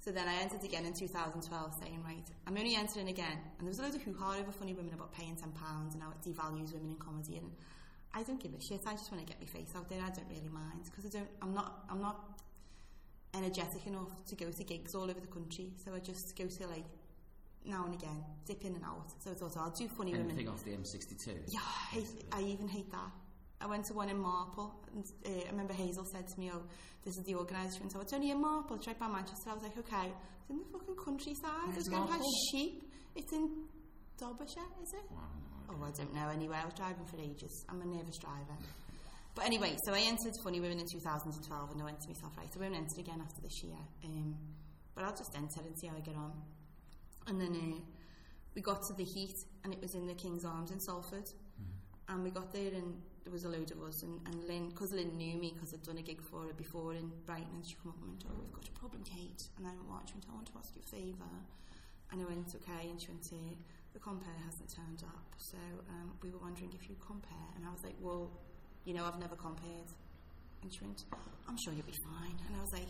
So 0.00 0.10
then 0.10 0.26
I 0.26 0.40
entered 0.40 0.64
again 0.64 0.86
in 0.86 0.94
2012 0.94 1.74
saying, 1.74 2.02
right, 2.04 2.24
I'm 2.46 2.56
only 2.56 2.74
entering 2.74 3.08
again. 3.08 3.36
And 3.58 3.60
there 3.60 3.68
was 3.68 3.78
a 3.78 3.82
load 3.82 3.94
of 3.94 4.02
hoo-ha 4.02 4.36
over 4.40 4.50
Funny 4.50 4.72
Women 4.72 4.94
about 4.94 5.12
paying 5.12 5.36
£10 5.36 5.44
and 5.92 6.02
how 6.02 6.10
it 6.10 6.26
devalues 6.26 6.72
women 6.72 6.90
in 6.90 6.96
comedy. 6.96 7.36
And 7.36 7.50
I 8.14 8.22
don't 8.22 8.40
give 8.40 8.54
a 8.54 8.60
shit. 8.60 8.80
I 8.86 8.92
just 8.92 9.12
want 9.12 9.26
to 9.26 9.30
get 9.30 9.38
my 9.40 9.46
face 9.46 9.72
out 9.76 9.90
there. 9.90 10.00
I 10.00 10.08
don't 10.08 10.28
really 10.30 10.48
mind 10.48 10.84
because 10.84 11.04
I 11.04 11.18
don't, 11.18 11.28
I'm 11.42 11.54
not, 11.54 11.84
I'm 11.90 12.00
not 12.00 12.40
energetic 13.34 13.86
enough 13.86 14.24
to 14.26 14.36
go 14.36 14.50
to 14.50 14.64
gigs 14.64 14.94
all 14.94 15.04
over 15.04 15.20
the 15.20 15.26
country. 15.26 15.72
So 15.84 15.94
I 15.94 15.98
just 15.98 16.34
go 16.34 16.46
to 16.46 16.66
like 16.66 16.84
now 17.66 17.84
and 17.84 17.94
again, 17.94 18.24
dip 18.46 18.64
in 18.64 18.74
and 18.74 18.84
out. 18.84 19.12
So 19.22 19.32
I 19.32 19.34
thought 19.34 19.56
I'll 19.58 19.70
do 19.70 19.86
Funny 19.86 20.12
Women. 20.12 20.30
Anything 20.30 20.48
off 20.48 20.64
the 20.64 20.70
M62? 20.70 21.28
Yeah, 21.48 21.60
I, 21.60 21.94
hate, 21.94 22.24
I 22.32 22.40
even 22.40 22.68
hate 22.68 22.90
that. 22.90 23.10
I 23.60 23.66
went 23.66 23.84
to 23.86 23.94
one 23.94 24.08
in 24.08 24.18
Marple, 24.18 24.74
and 24.94 25.04
uh, 25.26 25.46
I 25.46 25.50
remember 25.50 25.74
Hazel 25.74 26.04
said 26.04 26.26
to 26.26 26.40
me, 26.40 26.50
"Oh, 26.52 26.62
this 27.04 27.16
is 27.16 27.24
the 27.24 27.34
organiser," 27.34 27.82
and 27.82 27.92
so 27.92 28.00
it's 28.00 28.12
only 28.12 28.30
in 28.30 28.40
Marple. 28.40 28.76
It's 28.76 28.86
right 28.86 28.98
by 28.98 29.08
Manchester. 29.08 29.50
I 29.50 29.54
was 29.54 29.62
like, 29.62 29.76
"Okay, 29.78 30.12
it's 30.40 30.50
in 30.50 30.58
the 30.58 30.64
fucking 30.72 30.96
countryside. 30.96 31.76
It's 31.76 31.88
going 31.88 32.06
to 32.06 32.12
have 32.12 32.22
sheep. 32.50 32.90
It's 33.14 33.32
in 33.32 33.50
Derbyshire, 34.18 34.68
is 34.82 34.92
it? 34.94 35.04
Oh, 35.70 35.84
I 35.84 35.90
don't 35.96 36.14
know. 36.14 36.28
Anyway, 36.28 36.56
I 36.60 36.64
was 36.64 36.74
driving 36.74 37.04
for 37.06 37.18
ages. 37.20 37.64
I'm 37.68 37.80
a 37.80 37.86
nervous 37.86 38.18
driver. 38.18 38.56
But 39.34 39.46
anyway, 39.46 39.76
so 39.84 39.94
I 39.94 40.00
entered 40.00 40.34
Funny 40.42 40.60
Women 40.60 40.78
in 40.80 40.86
2012, 40.92 41.70
and 41.70 41.80
I 41.80 41.84
went 41.84 42.00
to 42.00 42.08
myself, 42.08 42.32
right, 42.36 42.52
so 42.52 42.60
I 42.60 42.64
won't 42.64 42.74
enter 42.76 42.98
again 42.98 43.20
after 43.22 43.40
this 43.40 43.62
year. 43.62 43.78
Um, 44.04 44.34
but 44.94 45.04
I'll 45.04 45.16
just 45.16 45.34
enter 45.36 45.60
and 45.64 45.78
see 45.78 45.86
how 45.86 45.96
I 45.96 46.00
get 46.00 46.16
on. 46.16 46.32
And 47.28 47.40
then 47.40 47.54
uh, 47.54 47.80
we 48.54 48.62
got 48.62 48.82
to 48.82 48.94
the 48.94 49.04
heat, 49.04 49.36
and 49.64 49.72
it 49.72 49.80
was 49.80 49.94
in 49.94 50.06
the 50.06 50.14
King's 50.14 50.44
Arms 50.44 50.72
in 50.72 50.80
Salford. 50.80 51.30
And 52.08 52.24
we 52.24 52.30
got 52.30 52.52
there, 52.52 52.74
and 52.74 53.00
there 53.24 53.32
was 53.32 53.44
a 53.44 53.48
load 53.48 53.70
of 53.70 53.82
us. 53.82 54.02
And, 54.02 54.20
and 54.26 54.44
Lynn, 54.44 54.68
because 54.68 54.92
Lynn 54.92 55.16
knew 55.16 55.36
me, 55.38 55.52
because 55.54 55.74
I'd 55.74 55.82
done 55.82 55.98
a 55.98 56.02
gig 56.02 56.22
for 56.22 56.42
her 56.46 56.52
before 56.52 56.94
in 56.94 57.10
Brighton, 57.26 57.52
and 57.54 57.66
she 57.66 57.76
come 57.82 57.92
up 57.92 57.98
and 58.00 58.08
went, 58.10 58.24
Oh, 58.28 58.36
we've 58.40 58.52
got 58.52 58.68
a 58.68 58.76
problem, 58.78 59.02
Kate. 59.04 59.42
And 59.58 59.66
I 59.66 59.70
went, 59.70 59.88
What? 59.88 60.08
She 60.08 60.14
went, 60.14 60.26
I 60.30 60.34
want 60.34 60.46
to 60.46 60.56
ask 60.58 60.74
you 60.74 60.82
a 60.84 60.88
favour. 60.88 61.32
And 62.12 62.22
I 62.22 62.24
went, 62.24 62.48
Okay. 62.54 62.88
And 62.88 63.00
she 63.00 63.08
went, 63.08 63.26
The 63.92 64.00
compare 64.00 64.38
hasn't 64.44 64.70
turned 64.74 65.02
up. 65.04 65.28
So 65.38 65.58
um, 65.88 66.16
we 66.22 66.30
were 66.30 66.40
wondering 66.40 66.72
if 66.72 66.88
you'd 66.88 67.00
compare. 67.00 67.48
And 67.56 67.64
I 67.66 67.70
was 67.70 67.82
like, 67.84 67.96
Well, 68.00 68.30
you 68.84 68.94
know, 68.94 69.04
I've 69.04 69.18
never 69.20 69.36
compared. 69.36 69.90
And 70.62 70.72
she 70.72 70.80
went, 70.80 71.04
I'm 71.48 71.56
sure 71.64 71.72
you'll 71.72 71.88
be 71.88 72.00
fine. 72.04 72.36
And 72.46 72.56
I 72.56 72.60
was 72.60 72.72
like, 72.72 72.88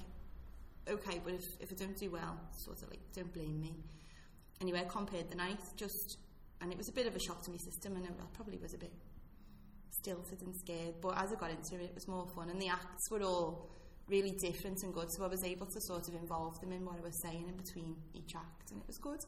okay, 0.88 1.20
but 1.24 1.34
if, 1.34 1.44
if 1.60 1.72
I 1.72 1.74
don't 1.74 1.96
do 1.96 2.10
well, 2.10 2.38
sort 2.52 2.82
of 2.82 2.90
like, 2.90 3.00
don't 3.14 3.32
blame 3.32 3.60
me. 3.60 3.74
Anyway, 4.60 4.80
I 4.80 4.84
compared 4.84 5.30
the 5.30 5.36
night, 5.36 5.60
just, 5.76 6.18
and 6.60 6.72
it 6.72 6.78
was 6.78 6.88
a 6.88 6.92
bit 6.92 7.06
of 7.06 7.14
a 7.14 7.20
shock 7.20 7.42
to 7.42 7.50
my 7.50 7.56
system, 7.56 7.96
and 7.96 8.06
I 8.06 8.10
probably 8.34 8.58
was 8.58 8.74
a 8.74 8.78
bit 8.78 8.92
stilted 9.90 10.42
and 10.42 10.54
scared, 10.56 10.94
but 11.00 11.16
as 11.18 11.32
I 11.32 11.36
got 11.36 11.50
into 11.50 11.76
it, 11.76 11.90
it 11.90 11.94
was 11.94 12.08
more 12.08 12.26
fun, 12.34 12.50
and 12.50 12.60
the 12.60 12.68
acts 12.68 13.10
were 13.10 13.22
all 13.22 13.70
really 14.08 14.32
different 14.32 14.82
and 14.82 14.92
good, 14.92 15.10
so 15.12 15.24
I 15.24 15.28
was 15.28 15.44
able 15.44 15.66
to 15.66 15.80
sort 15.80 16.08
of 16.08 16.14
involve 16.14 16.60
them 16.60 16.72
in 16.72 16.84
what 16.84 16.96
I 16.96 17.00
was 17.00 17.20
saying 17.22 17.46
in 17.48 17.56
between 17.56 17.96
each 18.14 18.34
act, 18.34 18.70
and 18.70 18.80
it 18.80 18.86
was 18.86 18.98
good. 18.98 19.20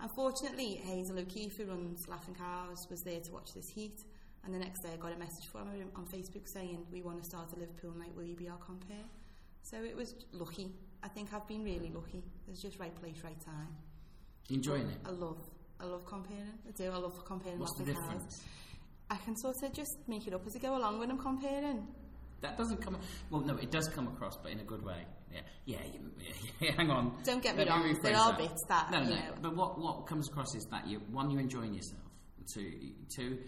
Unfortunately, 0.00 0.74
Hazel 0.84 1.18
O'Keefe, 1.18 1.56
who 1.56 1.64
runs 1.66 2.06
Laughing 2.06 2.34
Cows, 2.34 2.86
was 2.90 3.02
there 3.02 3.20
to 3.20 3.32
watch 3.32 3.54
this 3.54 3.68
heat, 3.68 3.98
and 4.44 4.54
the 4.54 4.58
next 4.58 4.82
day 4.82 4.90
I 4.92 4.96
got 4.96 5.12
a 5.12 5.18
message 5.18 5.46
from 5.50 5.66
her 5.66 5.76
on 5.96 6.06
Facebook 6.06 6.46
saying, 6.46 6.86
We 6.92 7.02
want 7.02 7.18
to 7.22 7.24
start 7.24 7.52
a 7.52 7.58
Liverpool 7.58 7.94
night, 7.98 8.14
will 8.14 8.24
you 8.24 8.36
be 8.36 8.48
our 8.48 8.58
compare? 8.58 9.04
So 9.62 9.78
it 9.82 9.96
was 9.96 10.14
lucky. 10.32 10.70
I 11.02 11.08
think 11.08 11.34
I've 11.34 11.48
been 11.48 11.64
really 11.64 11.90
lucky. 11.92 12.22
It's 12.48 12.62
just 12.62 12.78
right 12.78 12.94
place, 12.94 13.16
right 13.24 13.40
time. 13.44 13.74
Enjoying 14.50 14.88
it? 14.88 14.98
I 15.04 15.10
love, 15.10 15.38
I 15.80 15.84
love 15.86 16.06
comparing. 16.06 16.58
I 16.68 16.70
do. 16.70 16.90
I 16.90 16.96
love 16.98 17.24
comparing. 17.24 17.58
What's 17.58 17.72
the 17.74 17.84
Laughing 17.84 18.20
Cows. 18.20 18.42
I 19.10 19.16
can 19.16 19.36
sort 19.36 19.56
of 19.62 19.72
just 19.72 19.96
make 20.08 20.26
it 20.26 20.34
up 20.34 20.46
as 20.46 20.56
I 20.56 20.58
go 20.58 20.76
along 20.76 20.98
when 20.98 21.10
I'm 21.10 21.18
comparing. 21.18 21.86
that 22.40 22.56
doesn't 22.58 22.78
come. 22.82 22.96
Well, 23.30 23.40
no, 23.42 23.56
it 23.56 23.70
does 23.70 23.88
come 23.88 24.08
across, 24.08 24.36
but 24.42 24.52
in 24.52 24.60
a 24.60 24.64
good 24.64 24.84
way. 24.84 25.04
Yeah, 25.32 25.40
yeah. 25.64 25.78
yeah, 26.20 26.32
yeah 26.60 26.70
hang 26.76 26.90
on. 26.90 27.12
Don't 27.24 27.42
get 27.42 27.56
me 27.56 27.64
Let 27.64 27.70
wrong. 27.70 27.98
There 28.02 28.16
are 28.16 28.32
that. 28.32 28.38
bits 28.38 28.64
that 28.68 28.90
No, 28.90 29.00
you 29.02 29.10
no. 29.10 29.14
know. 29.16 29.34
But 29.42 29.56
what 29.56 29.78
what 29.78 30.06
comes 30.06 30.28
across 30.28 30.54
is 30.54 30.64
that 30.70 30.86
you 30.86 30.98
one 31.10 31.30
you're 31.30 31.40
enjoying 31.40 31.74
yourself. 31.74 32.00
Two, 32.52 32.72
two. 33.14 33.38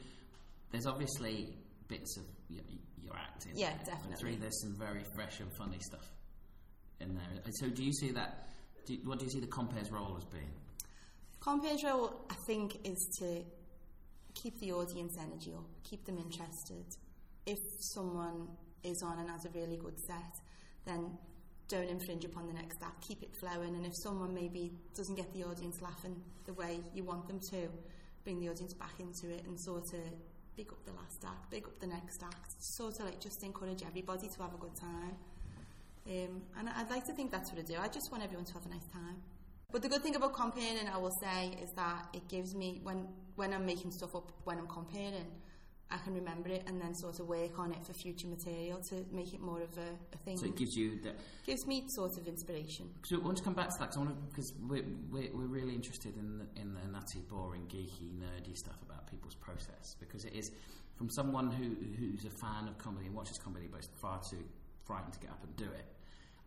There's 0.70 0.86
obviously 0.86 1.56
bits 1.86 2.16
of 2.18 2.24
your, 2.48 2.62
your 3.00 3.16
acting. 3.16 3.52
Yeah, 3.54 3.70
And 3.70 3.84
definitely. 3.86 4.16
three, 4.20 4.36
there's 4.36 4.60
some 4.60 4.74
very 4.78 5.04
fresh 5.14 5.40
and 5.40 5.50
funny 5.56 5.78
stuff 5.80 6.06
in 7.00 7.14
there. 7.14 7.24
So, 7.52 7.68
do 7.68 7.82
you 7.84 7.92
see 7.92 8.10
that? 8.12 8.48
Do, 8.86 8.98
what 9.04 9.18
do 9.20 9.24
you 9.24 9.30
see 9.30 9.40
the 9.40 9.46
compares 9.46 9.90
role 9.90 10.14
as 10.18 10.24
being? 10.24 10.50
Compe's 11.40 11.84
role, 11.84 12.26
I 12.28 12.34
think, 12.46 12.76
is 12.84 12.98
to 13.20 13.44
keep 14.40 14.58
the 14.60 14.72
audience 14.72 15.16
energy 15.20 15.52
up, 15.54 15.66
keep 15.82 16.04
them 16.04 16.18
interested. 16.18 16.84
If 17.46 17.58
someone 17.80 18.48
is 18.84 19.02
on 19.02 19.18
and 19.18 19.28
has 19.30 19.44
a 19.44 19.50
really 19.50 19.76
good 19.76 19.98
set, 19.98 20.40
then 20.86 21.18
don't 21.68 21.88
infringe 21.88 22.24
upon 22.24 22.46
the 22.46 22.52
next 22.52 22.82
act, 22.82 23.06
keep 23.06 23.22
it 23.22 23.34
flowing. 23.34 23.74
And 23.76 23.84
if 23.84 23.94
someone 23.94 24.32
maybe 24.32 24.72
doesn't 24.94 25.16
get 25.16 25.32
the 25.32 25.44
audience 25.44 25.82
laughing 25.82 26.16
the 26.46 26.54
way 26.54 26.80
you 26.94 27.04
want 27.04 27.26
them 27.26 27.40
to, 27.40 27.68
bring 28.24 28.40
the 28.40 28.48
audience 28.48 28.74
back 28.74 29.00
into 29.00 29.28
it 29.28 29.44
and 29.46 29.58
sort 29.58 29.92
of 29.92 30.00
big 30.56 30.68
up 30.72 30.84
the 30.84 30.92
last 30.92 31.24
act, 31.24 31.50
big 31.50 31.64
up 31.64 31.78
the 31.80 31.86
next 31.86 32.22
act, 32.22 32.62
sort 32.62 32.98
of 32.98 33.06
like 33.06 33.20
just 33.20 33.42
encourage 33.42 33.82
everybody 33.82 34.28
to 34.28 34.42
have 34.42 34.54
a 34.54 34.58
good 34.58 34.74
time. 34.76 35.16
Um, 36.06 36.42
and 36.58 36.68
I'd 36.70 36.90
like 36.90 37.04
to 37.06 37.12
think 37.12 37.30
that's 37.30 37.50
what 37.50 37.58
I 37.58 37.62
do. 37.62 37.74
I 37.78 37.88
just 37.88 38.10
want 38.10 38.24
everyone 38.24 38.46
to 38.46 38.54
have 38.54 38.64
a 38.64 38.70
nice 38.70 38.86
time. 38.92 39.16
But 39.70 39.82
the 39.82 39.88
good 39.90 40.02
thing 40.02 40.16
about 40.16 40.32
comparing, 40.32 40.88
I 40.88 40.96
will 40.96 41.14
say, 41.20 41.54
is 41.62 41.70
that 41.72 42.08
it 42.14 42.26
gives 42.26 42.54
me 42.54 42.80
when 42.82 43.06
when 43.36 43.52
I'm 43.52 43.66
making 43.66 43.90
stuff 43.90 44.16
up, 44.16 44.32
when 44.44 44.58
I'm 44.58 44.66
comparing, 44.66 45.26
I 45.90 45.98
can 45.98 46.14
remember 46.14 46.48
it 46.48 46.64
and 46.66 46.80
then 46.80 46.94
sort 46.94 47.20
of 47.20 47.28
work 47.28 47.58
on 47.58 47.72
it 47.72 47.84
for 47.84 47.92
future 47.92 48.28
material 48.28 48.80
to 48.88 49.04
make 49.12 49.34
it 49.34 49.40
more 49.40 49.60
of 49.60 49.76
a, 49.76 49.90
a 50.14 50.18
thing. 50.24 50.38
So 50.38 50.46
it 50.46 50.56
gives 50.56 50.74
you 50.74 50.98
the. 51.02 51.12
gives 51.44 51.66
me 51.66 51.84
sort 51.88 52.16
of 52.16 52.26
inspiration. 52.26 52.88
So 53.04 53.16
I 53.16 53.18
want 53.20 53.36
to 53.36 53.44
come 53.44 53.52
back 53.52 53.68
to 53.68 53.78
that 53.80 53.90
because 54.30 54.54
we're, 54.66 54.84
we're, 55.10 55.28
we're 55.34 55.46
really 55.46 55.74
interested 55.74 56.16
in 56.16 56.38
the, 56.38 56.60
in 56.60 56.72
the 56.72 56.88
nutty, 56.90 57.20
boring, 57.28 57.66
geeky, 57.68 58.10
nerdy 58.18 58.56
stuff 58.56 58.80
about 58.82 59.06
people's 59.10 59.34
process 59.34 59.96
because 60.00 60.24
it 60.24 60.34
is 60.34 60.50
from 60.96 61.10
someone 61.10 61.50
who 61.50 61.76
who's 61.98 62.24
a 62.24 62.30
fan 62.30 62.68
of 62.68 62.78
comedy 62.78 63.06
and 63.06 63.14
watches 63.14 63.36
comedy 63.36 63.68
but 63.70 63.80
is 63.80 63.88
far 64.00 64.18
too 64.30 64.42
frightened 64.86 65.12
to 65.12 65.20
get 65.20 65.28
up 65.28 65.44
and 65.44 65.54
do 65.56 65.66
it. 65.66 65.84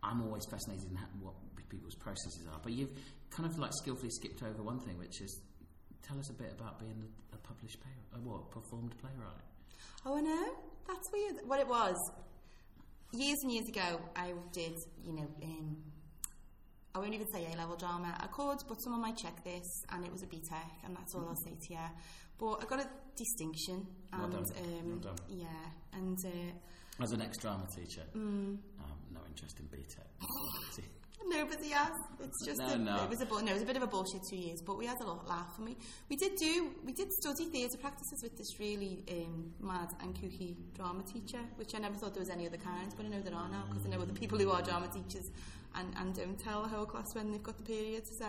I'm 0.02 0.22
always 0.22 0.44
fascinated 0.44 0.90
in 0.90 0.96
how, 0.96 1.06
what 1.20 1.34
people's 1.72 1.94
processes 1.96 2.46
are. 2.52 2.60
But 2.62 2.72
you've 2.72 2.92
kind 3.30 3.48
of 3.48 3.58
like 3.58 3.72
skillfully 3.82 4.10
skipped 4.10 4.42
over 4.42 4.62
one 4.62 4.78
thing, 4.80 4.98
which 4.98 5.20
is 5.20 5.40
tell 6.06 6.18
us 6.18 6.30
a 6.30 6.34
bit 6.34 6.52
about 6.58 6.78
being 6.78 7.02
a, 7.32 7.36
published 7.38 7.78
playwright, 7.80 8.14
a 8.14 8.28
what 8.28 8.50
performed 8.50 8.94
playwright. 9.00 9.44
Oh, 10.06 10.16
I 10.16 10.20
know. 10.20 10.46
That's 10.86 11.10
weird. 11.12 11.36
What 11.46 11.60
it 11.60 11.68
was, 11.68 11.96
years 13.12 13.38
and 13.42 13.52
years 13.52 13.68
ago, 13.68 14.00
I 14.16 14.32
did, 14.52 14.74
you 15.04 15.12
know, 15.14 15.28
um, 15.42 15.76
I 16.94 16.98
won't 16.98 17.14
even 17.14 17.26
say 17.32 17.46
A 17.52 17.56
level 17.56 17.76
drama. 17.76 18.14
I 18.20 18.26
could, 18.26 18.58
but 18.68 18.76
someone 18.82 19.00
might 19.00 19.16
check 19.16 19.42
this, 19.44 19.64
and 19.90 20.04
it 20.04 20.12
was 20.12 20.22
a 20.22 20.26
BTEC, 20.26 20.84
and 20.84 20.94
that's 20.96 21.14
all 21.14 21.26
I'll 21.28 21.36
say 21.36 21.52
to 21.68 21.72
you. 21.74 21.78
But 22.38 22.62
I 22.62 22.64
got 22.66 22.80
a 22.80 22.88
distinction, 23.16 23.86
Well 24.12 24.24
and 24.24 24.32
done. 24.32 24.44
um, 24.58 25.00
Well 25.04 25.16
yeah, 25.28 25.46
and 25.94 26.18
uh, 26.24 27.02
As 27.02 27.12
an 27.12 27.22
ex-drama 27.22 27.66
teacher, 27.74 28.02
mm, 28.14 28.18
um, 28.18 28.58
no 29.12 29.20
interest 29.28 29.58
in 29.60 29.66
BTEC. 29.66 30.04
nobody 31.28 31.68
has. 31.70 31.92
It's 32.20 32.44
just 32.46 32.58
No, 32.60 32.74
a, 32.74 32.78
no. 32.78 33.02
it 33.04 33.08
was 33.10 33.20
a 33.20 33.24
no, 33.26 33.38
it 33.50 33.54
was 33.54 33.62
a 33.62 33.66
bit 33.66 33.76
of 33.76 33.82
a 33.82 33.86
bullshit 33.86 34.22
two 34.30 34.36
years, 34.36 34.60
but 34.64 34.78
we 34.78 34.86
had 34.86 35.00
a 35.00 35.04
lot 35.04 35.20
of 35.22 35.28
laugh, 35.28 35.52
and 35.58 35.66
we, 35.66 35.76
we 36.08 36.16
did 36.16 36.36
do 36.36 36.70
we 36.84 36.92
did 36.92 37.12
study 37.12 37.46
theatre 37.46 37.78
practices 37.78 38.20
with 38.22 38.36
this 38.36 38.58
really 38.60 39.02
um, 39.10 39.52
mad 39.60 39.88
and 40.00 40.14
kooky 40.14 40.54
drama 40.74 41.02
teacher, 41.12 41.40
which 41.56 41.74
I 41.74 41.78
never 41.78 41.96
thought 41.96 42.14
there 42.14 42.20
was 42.22 42.30
any 42.30 42.46
other 42.46 42.56
kind, 42.58 42.92
but 42.96 43.06
I 43.06 43.08
know 43.08 43.20
there 43.20 43.34
are 43.34 43.48
now 43.48 43.64
because 43.68 43.86
I 43.86 43.88
know 43.90 44.00
other 44.02 44.12
people 44.14 44.38
who 44.38 44.50
are 44.50 44.62
drama 44.62 44.88
teachers 44.88 45.30
and, 45.74 45.92
and 45.96 46.14
don't 46.14 46.38
tell 46.38 46.62
the 46.62 46.68
whole 46.68 46.84
class 46.86 47.06
when 47.14 47.32
they've 47.32 47.42
got 47.42 47.56
the 47.56 47.64
period. 47.64 48.04
So 48.18 48.26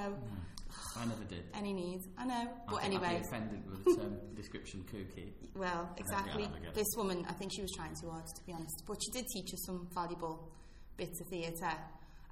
I 0.96 1.06
never 1.06 1.24
did. 1.26 1.44
any 1.54 1.74
need, 1.74 2.02
I 2.18 2.26
know. 2.26 2.48
But 2.68 2.78
I 2.78 2.80
I'd 2.80 2.86
anyway, 2.86 3.20
be 3.20 3.28
offended 3.28 3.70
with 3.70 3.84
the 3.86 3.96
term 4.02 4.18
description 4.36 4.84
kooky. 4.92 5.32
well, 5.56 5.90
exactly. 5.98 6.46
I 6.46 6.60
get 6.60 6.70
it. 6.70 6.74
This 6.74 6.88
woman, 6.98 7.26
I 7.30 7.34
think 7.34 7.52
she 7.54 7.62
was 7.62 7.72
trying 7.76 7.94
too 8.00 8.10
hard, 8.10 8.26
to 8.26 8.44
be 8.46 8.54
honest. 8.54 8.84
But 8.88 8.98
she 9.04 9.12
did 9.12 9.28
teach 9.28 9.54
us 9.54 9.66
some 9.66 9.88
valuable 9.94 10.52
bits 10.98 11.20
of 11.22 11.28
theatre. 11.28 11.74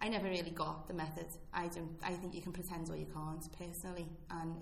I 0.01 0.09
never 0.09 0.27
really 0.27 0.49
got 0.49 0.87
the 0.87 0.95
method. 0.95 1.27
I 1.53 1.67
don't. 1.67 1.95
I 2.03 2.13
think 2.13 2.33
you 2.33 2.41
can 2.41 2.51
pretend 2.51 2.89
or 2.89 2.97
you 2.97 3.05
can't, 3.13 3.43
personally. 3.57 4.07
And 4.31 4.55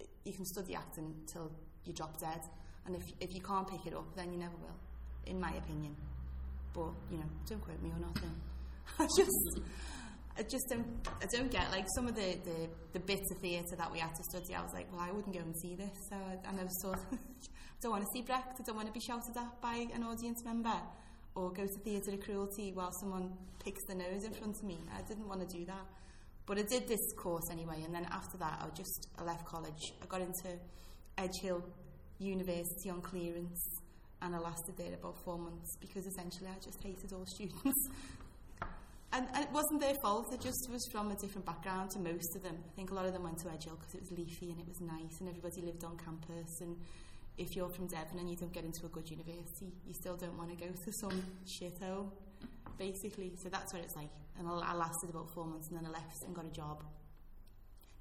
if 0.00 0.06
you 0.24 0.32
can 0.32 0.44
study 0.44 0.74
acting 0.74 1.14
till 1.32 1.52
you 1.84 1.92
drop 1.92 2.18
dead, 2.18 2.40
and 2.86 2.96
if 2.96 3.02
if 3.20 3.34
you 3.34 3.40
can't 3.40 3.68
pick 3.68 3.86
it 3.86 3.94
up, 3.94 4.14
then 4.16 4.32
you 4.32 4.38
never 4.38 4.56
will, 4.56 4.76
in 5.26 5.40
my 5.40 5.52
opinion. 5.52 5.94
But 6.74 6.90
you 7.10 7.18
know, 7.18 7.30
don't 7.48 7.60
quote 7.60 7.80
me 7.80 7.90
or 7.90 8.00
nothing. 8.00 8.34
I 8.98 9.06
just. 9.16 9.60
I 10.34 10.42
just 10.42 10.64
don't. 10.70 10.86
I 11.20 11.26
don't 11.26 11.50
get 11.50 11.70
like 11.70 11.84
some 11.94 12.08
of 12.08 12.16
the, 12.16 12.38
the, 12.42 12.68
the 12.94 13.00
bits 13.00 13.30
of 13.30 13.36
theatre 13.38 13.76
that 13.76 13.92
we 13.92 13.98
had 13.98 14.14
to 14.14 14.22
study. 14.30 14.54
I 14.54 14.62
was 14.62 14.72
like, 14.72 14.90
well, 14.90 15.02
I 15.02 15.12
wouldn't 15.12 15.34
go 15.34 15.40
and 15.40 15.54
see 15.60 15.74
this. 15.76 15.92
So, 16.08 16.16
and 16.16 16.58
I 16.58 16.62
was 16.62 16.80
sort 16.80 16.94
of, 16.96 17.04
I 17.12 17.18
don't 17.82 17.92
want 17.92 18.02
to 18.02 18.08
see 18.14 18.22
Brecht. 18.22 18.56
I 18.58 18.62
don't 18.66 18.76
want 18.76 18.88
to 18.88 18.94
be 18.94 19.00
shouted 19.00 19.36
at 19.36 19.60
by 19.60 19.86
an 19.94 20.02
audience 20.02 20.42
member, 20.42 20.72
or 21.34 21.50
go 21.52 21.66
to 21.66 21.78
theatre 21.84 22.12
of 22.12 22.20
cruelty 22.20 22.72
while 22.72 22.92
someone 23.00 23.32
picks 23.64 23.84
the 23.86 23.94
nose 23.94 24.24
in 24.24 24.32
front 24.32 24.56
of 24.56 24.64
me. 24.64 24.78
I 24.96 25.02
didn't 25.02 25.28
want 25.28 25.48
to 25.48 25.56
do 25.56 25.64
that, 25.66 25.86
but 26.46 26.58
I 26.58 26.62
did 26.62 26.88
this 26.88 27.12
course 27.16 27.48
anyway. 27.50 27.82
And 27.84 27.94
then 27.94 28.06
after 28.10 28.36
that, 28.38 28.60
I 28.62 28.68
just 28.76 29.08
I 29.18 29.24
left 29.24 29.44
college. 29.46 29.92
I 30.02 30.06
got 30.06 30.20
into 30.20 30.58
Edge 31.18 31.40
Hill 31.40 31.62
University 32.18 32.90
on 32.90 33.00
clearance, 33.00 33.80
and 34.20 34.34
I 34.34 34.38
lasted 34.38 34.76
there 34.76 34.94
about 34.94 35.16
four 35.24 35.38
months 35.38 35.76
because 35.80 36.06
essentially 36.06 36.48
I 36.48 36.58
just 36.62 36.82
hated 36.82 37.12
all 37.12 37.26
students. 37.34 37.88
And, 39.14 39.26
and 39.34 39.44
it 39.44 39.52
wasn't 39.52 39.82
their 39.82 39.94
fault, 40.02 40.32
it 40.32 40.40
just 40.40 40.70
was 40.70 40.88
from 40.90 41.10
a 41.10 41.16
different 41.16 41.44
background 41.44 41.90
to 41.90 41.98
most 41.98 42.34
of 42.34 42.42
them. 42.42 42.56
I 42.66 42.74
think 42.74 42.92
a 42.92 42.94
lot 42.94 43.04
of 43.04 43.12
them 43.12 43.24
went 43.24 43.36
to 43.40 43.50
Edge 43.50 43.64
Hill 43.64 43.76
because 43.76 43.94
it 43.94 44.00
was 44.00 44.10
leafy 44.12 44.50
and 44.50 44.58
it 44.58 44.66
was 44.66 44.80
nice 44.80 45.20
and 45.20 45.28
everybody 45.28 45.60
lived 45.60 45.84
on 45.84 45.98
campus. 45.98 46.60
And 46.62 46.76
if 47.42 47.56
you're 47.56 47.68
from 47.68 47.86
Devon 47.88 48.18
and 48.18 48.30
you 48.30 48.36
don't 48.36 48.52
get 48.52 48.64
into 48.64 48.86
a 48.86 48.88
good 48.88 49.10
university, 49.10 49.72
you 49.86 49.92
still 49.92 50.16
don't 50.16 50.38
want 50.38 50.56
to 50.56 50.64
go 50.64 50.70
to 50.72 50.92
some 50.92 51.22
shithole, 51.46 52.10
basically. 52.78 53.32
So 53.36 53.48
that's 53.48 53.72
what 53.72 53.82
it's 53.82 53.96
like. 53.96 54.10
And 54.38 54.48
I, 54.48 54.74
lasted 54.74 55.10
about 55.10 55.28
four 55.30 55.44
months 55.44 55.68
and 55.68 55.76
then 55.76 55.86
I 55.86 55.90
left 55.90 56.22
and 56.22 56.34
got 56.34 56.46
a 56.46 56.50
job. 56.50 56.84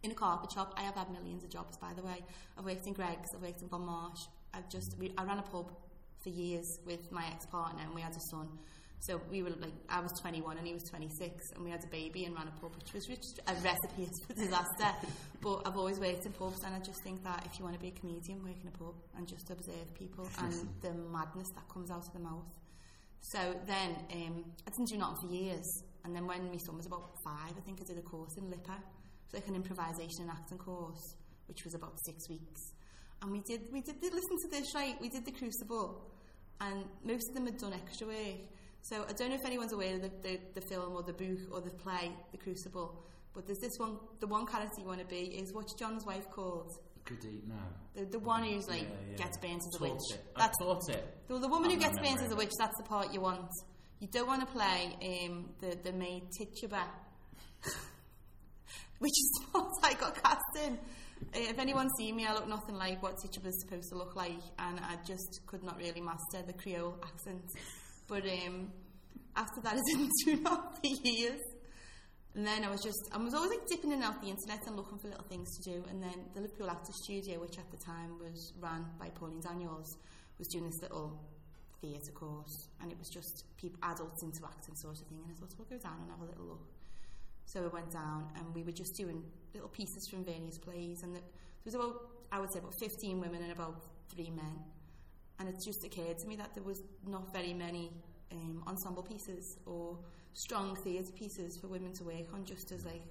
In 0.03 0.11
a 0.11 0.15
carpet 0.15 0.51
shop, 0.51 0.73
I 0.77 0.81
have 0.83 0.95
had 0.95 1.11
millions 1.11 1.43
of 1.43 1.49
jobs, 1.49 1.77
by 1.77 1.93
the 1.93 2.01
way. 2.01 2.23
I've 2.57 2.65
worked 2.65 2.87
in 2.87 2.93
Greggs, 2.93 3.29
I've 3.35 3.41
worked 3.41 3.61
in 3.61 3.67
Bon 3.67 3.81
Marché. 3.81 4.27
I've 4.53 4.69
just, 4.69 4.95
I 5.17 5.23
ran 5.23 5.39
a 5.39 5.43
pub 5.43 5.71
for 6.19 6.29
years 6.29 6.79
with 6.85 7.11
my 7.11 7.25
ex-partner 7.33 7.81
and 7.83 7.93
we 7.93 8.01
had 8.01 8.15
a 8.15 8.19
son. 8.19 8.47
So 9.01 9.19
we 9.31 9.41
were 9.41 9.49
like, 9.49 9.73
I 9.89 9.99
was 9.99 10.11
21 10.21 10.59
and 10.59 10.67
he 10.67 10.73
was 10.73 10.83
26, 10.83 11.53
and 11.55 11.65
we 11.65 11.71
had 11.71 11.83
a 11.83 11.87
baby 11.87 12.25
and 12.25 12.35
ran 12.35 12.47
a 12.47 12.61
pub, 12.61 12.75
which 12.75 12.93
was 12.93 13.07
just 13.07 13.39
a 13.47 13.53
recipe 13.55 14.07
for 14.27 14.33
disaster. 14.33 14.93
but 15.41 15.63
I've 15.65 15.75
always 15.75 15.99
worked 15.99 16.27
in 16.27 16.33
pubs, 16.33 16.63
and 16.63 16.75
I 16.75 16.79
just 16.79 17.01
think 17.03 17.23
that 17.23 17.43
if 17.51 17.57
you 17.57 17.65
want 17.65 17.75
to 17.75 17.81
be 17.81 17.87
a 17.87 17.99
comedian, 17.99 18.43
work 18.43 18.61
in 18.61 18.67
a 18.67 18.77
pub 18.77 18.93
and 19.17 19.27
just 19.27 19.49
observe 19.49 19.91
people 19.95 20.29
and 20.37 20.53
the 20.81 20.93
madness 20.93 21.49
that 21.55 21.67
comes 21.67 21.89
out 21.89 22.05
of 22.05 22.13
the 22.13 22.19
mouth. 22.19 22.45
So 23.21 23.55
then 23.65 23.95
um, 24.13 24.45
I 24.67 24.69
didn't 24.69 24.89
do 24.89 24.97
nothing 24.97 25.17
for 25.27 25.33
years, 25.33 25.83
and 26.05 26.15
then 26.15 26.27
when 26.27 26.51
my 26.51 26.57
son 26.57 26.77
was 26.77 26.85
about 26.85 27.09
five, 27.25 27.53
I 27.57 27.61
think 27.61 27.79
I 27.81 27.85
did 27.85 27.97
a 27.97 28.05
course 28.05 28.37
in 28.37 28.51
LIPA, 28.51 28.77
it 28.77 29.33
was 29.33 29.41
like 29.41 29.47
an 29.47 29.55
improvisation 29.55 30.21
and 30.21 30.29
acting 30.29 30.59
course, 30.59 31.15
which 31.47 31.65
was 31.65 31.73
about 31.73 31.97
six 32.05 32.29
weeks. 32.29 32.61
And 33.23 33.31
we 33.31 33.41
did, 33.47 33.61
we 33.71 33.81
did, 33.81 33.95
listen 34.01 34.37
to 34.43 34.47
this 34.49 34.75
right, 34.75 34.93
we 35.01 35.09
did 35.09 35.25
the 35.25 35.31
Crucible, 35.31 36.01
and 36.59 36.85
most 37.03 37.29
of 37.29 37.33
them 37.33 37.45
had 37.45 37.57
done 37.57 37.73
extra 37.73 38.05
work. 38.05 38.45
So 38.81 39.05
I 39.07 39.13
don't 39.13 39.29
know 39.29 39.35
if 39.35 39.45
anyone's 39.45 39.73
aware 39.73 39.95
of 39.95 40.01
the, 40.01 40.11
the, 40.21 40.39
the 40.55 40.61
film 40.61 40.93
or 40.95 41.03
the 41.03 41.13
book 41.13 41.37
or 41.51 41.61
the 41.61 41.69
play, 41.69 42.11
The 42.31 42.37
Crucible, 42.37 43.03
but 43.33 43.45
there's 43.45 43.59
this 43.59 43.77
one, 43.77 43.97
the 44.19 44.27
one 44.27 44.45
character 44.45 44.73
you 44.79 44.85
want 44.85 44.99
to 44.99 45.05
be 45.05 45.35
is 45.39 45.53
what's 45.53 45.73
John's 45.75 46.05
wife 46.05 46.29
called? 46.29 46.71
Goody, 47.05 47.41
no. 47.47 47.55
The, 47.95 48.05
the 48.05 48.19
one 48.19 48.43
who's 48.43 48.67
like 48.67 48.81
Yeah, 48.83 49.11
yeah. 49.11 49.17
gets 49.17 49.37
burnt 49.37 49.61
as 49.67 49.79
a 49.79 49.83
witch. 49.83 49.93
it. 50.13 50.23
I 50.35 50.39
That's 50.39 50.57
taught 50.59 50.89
it. 50.89 51.17
the, 51.27 51.39
the 51.39 51.47
woman 51.47 51.69
who 51.69 51.75
I'm 51.75 51.81
gets 51.81 51.95
not 51.95 52.05
burnt 52.05 52.21
as 52.21 52.31
a 52.31 52.35
witch, 52.35 52.51
that's 52.59 52.77
the 52.77 52.83
part 52.83 53.13
you 53.13 53.21
want. 53.21 53.49
You 53.99 54.07
don't 54.11 54.27
want 54.27 54.41
to 54.41 54.47
play 54.47 54.95
um, 55.25 55.49
the, 55.61 55.77
the 55.83 55.91
maid 55.93 56.23
Tituba, 56.37 56.83
which 58.99 59.11
is 59.11 59.31
the 59.41 59.51
part 59.51 59.67
I 59.83 59.93
got 59.93 60.21
cast 60.23 60.41
in. 60.65 60.73
Uh, 60.73 61.51
if 61.51 61.59
anyone's 61.59 61.91
seen 61.97 62.15
me, 62.15 62.25
I 62.25 62.33
look 62.33 62.47
nothing 62.47 62.75
like 62.75 63.01
what 63.01 63.13
Tituba 63.21 63.49
Tituba's 63.49 63.61
supposed 63.61 63.89
to 63.89 63.95
look 63.97 64.15
like, 64.15 64.39
and 64.59 64.79
I 64.79 64.95
just 65.05 65.41
could 65.45 65.63
not 65.63 65.77
really 65.77 66.01
master 66.01 66.41
the 66.45 66.53
Creole 66.53 66.97
accent. 67.03 67.43
But 68.11 68.27
um, 68.27 68.67
after 69.37 69.61
that, 69.63 69.73
I 69.79 69.81
didn't 69.87 70.11
do 70.25 70.35
that 70.43 70.75
for 70.75 71.07
years. 71.07 71.39
And 72.35 72.45
then 72.45 72.65
I 72.65 72.69
was 72.69 72.83
just, 72.83 72.99
I 73.13 73.17
was 73.17 73.33
always 73.33 73.51
like 73.51 73.67
dipping 73.67 73.91
in 73.91 74.03
and 74.03 74.03
out 74.03 74.21
the 74.21 74.27
internet 74.27 74.59
and 74.67 74.75
looking 74.75 74.99
for 74.99 75.07
little 75.07 75.23
things 75.29 75.47
to 75.57 75.71
do. 75.71 75.83
And 75.89 76.03
then 76.03 76.27
the 76.35 76.41
Liverpool 76.41 76.69
Actors 76.69 76.95
Studio, 77.03 77.39
which 77.39 77.57
at 77.57 77.71
the 77.71 77.77
time 77.77 78.19
was 78.19 78.51
ran 78.59 78.85
by 78.99 79.07
Pauline 79.15 79.39
Daniels, 79.39 79.95
was 80.37 80.47
doing 80.49 80.65
this 80.65 80.81
little 80.81 81.23
theatre 81.79 82.11
course. 82.11 82.67
And 82.81 82.91
it 82.91 82.99
was 82.99 83.07
just 83.07 83.45
people, 83.55 83.79
adults 83.83 84.23
into 84.23 84.43
acting 84.43 84.75
sort 84.75 84.99
of 84.99 85.07
thing. 85.07 85.19
And 85.23 85.31
I 85.31 85.39
thought, 85.39 85.55
we'll 85.57 85.71
go 85.71 85.79
down 85.81 85.95
and 86.03 86.11
have 86.11 86.19
a 86.19 86.25
little 86.25 86.59
look. 86.59 86.67
So 87.45 87.63
I 87.63 87.67
went 87.67 87.91
down 87.91 88.27
and 88.35 88.53
we 88.53 88.63
were 88.63 88.75
just 88.75 88.91
doing 88.95 89.23
little 89.53 89.69
pieces 89.69 90.07
from 90.11 90.25
various 90.25 90.57
plays. 90.57 91.03
And 91.03 91.15
there 91.15 91.23
was 91.63 91.75
about, 91.75 91.95
I 92.31 92.39
would 92.41 92.51
say, 92.51 92.59
about 92.59 92.75
15 92.75 93.21
women 93.21 93.41
and 93.41 93.53
about 93.53 93.79
three 94.13 94.31
men. 94.31 94.59
And 95.41 95.49
it 95.49 95.55
just 95.65 95.83
occurred 95.83 96.19
to 96.19 96.27
me 96.27 96.35
that 96.35 96.53
there 96.53 96.63
was 96.63 96.83
not 97.07 97.33
very 97.33 97.51
many 97.51 97.89
um, 98.31 98.63
ensemble 98.67 99.01
pieces 99.01 99.57
or 99.65 99.97
strong 100.33 100.75
theatre 100.83 101.11
pieces 101.13 101.57
for 101.59 101.67
women 101.67 101.93
to 101.93 102.03
work 102.03 102.31
on, 102.31 102.45
just 102.45 102.71
as 102.71 102.85
like 102.85 103.01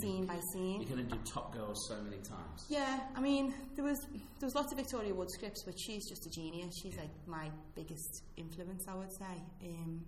scene 0.00 0.24
by 0.24 0.38
scene. 0.52 0.80
You 0.80 0.86
can 0.86 0.98
to 0.98 1.02
do 1.02 1.18
Top 1.24 1.52
Girls 1.52 1.88
so 1.88 1.96
many 2.04 2.18
times. 2.18 2.66
Yeah, 2.68 3.00
I 3.16 3.20
mean, 3.20 3.52
there 3.74 3.84
was 3.84 3.98
there 4.12 4.46
was 4.46 4.54
lots 4.54 4.70
of 4.70 4.78
Victoria 4.78 5.12
Wood 5.12 5.28
scripts, 5.32 5.64
but 5.64 5.74
she's 5.76 6.08
just 6.08 6.24
a 6.24 6.30
genius. 6.30 6.72
She's 6.80 6.96
like 6.96 7.10
my 7.26 7.50
biggest 7.74 8.22
influence, 8.36 8.86
I 8.88 8.94
would 8.94 9.12
say. 9.12 9.42
Um, 9.64 10.04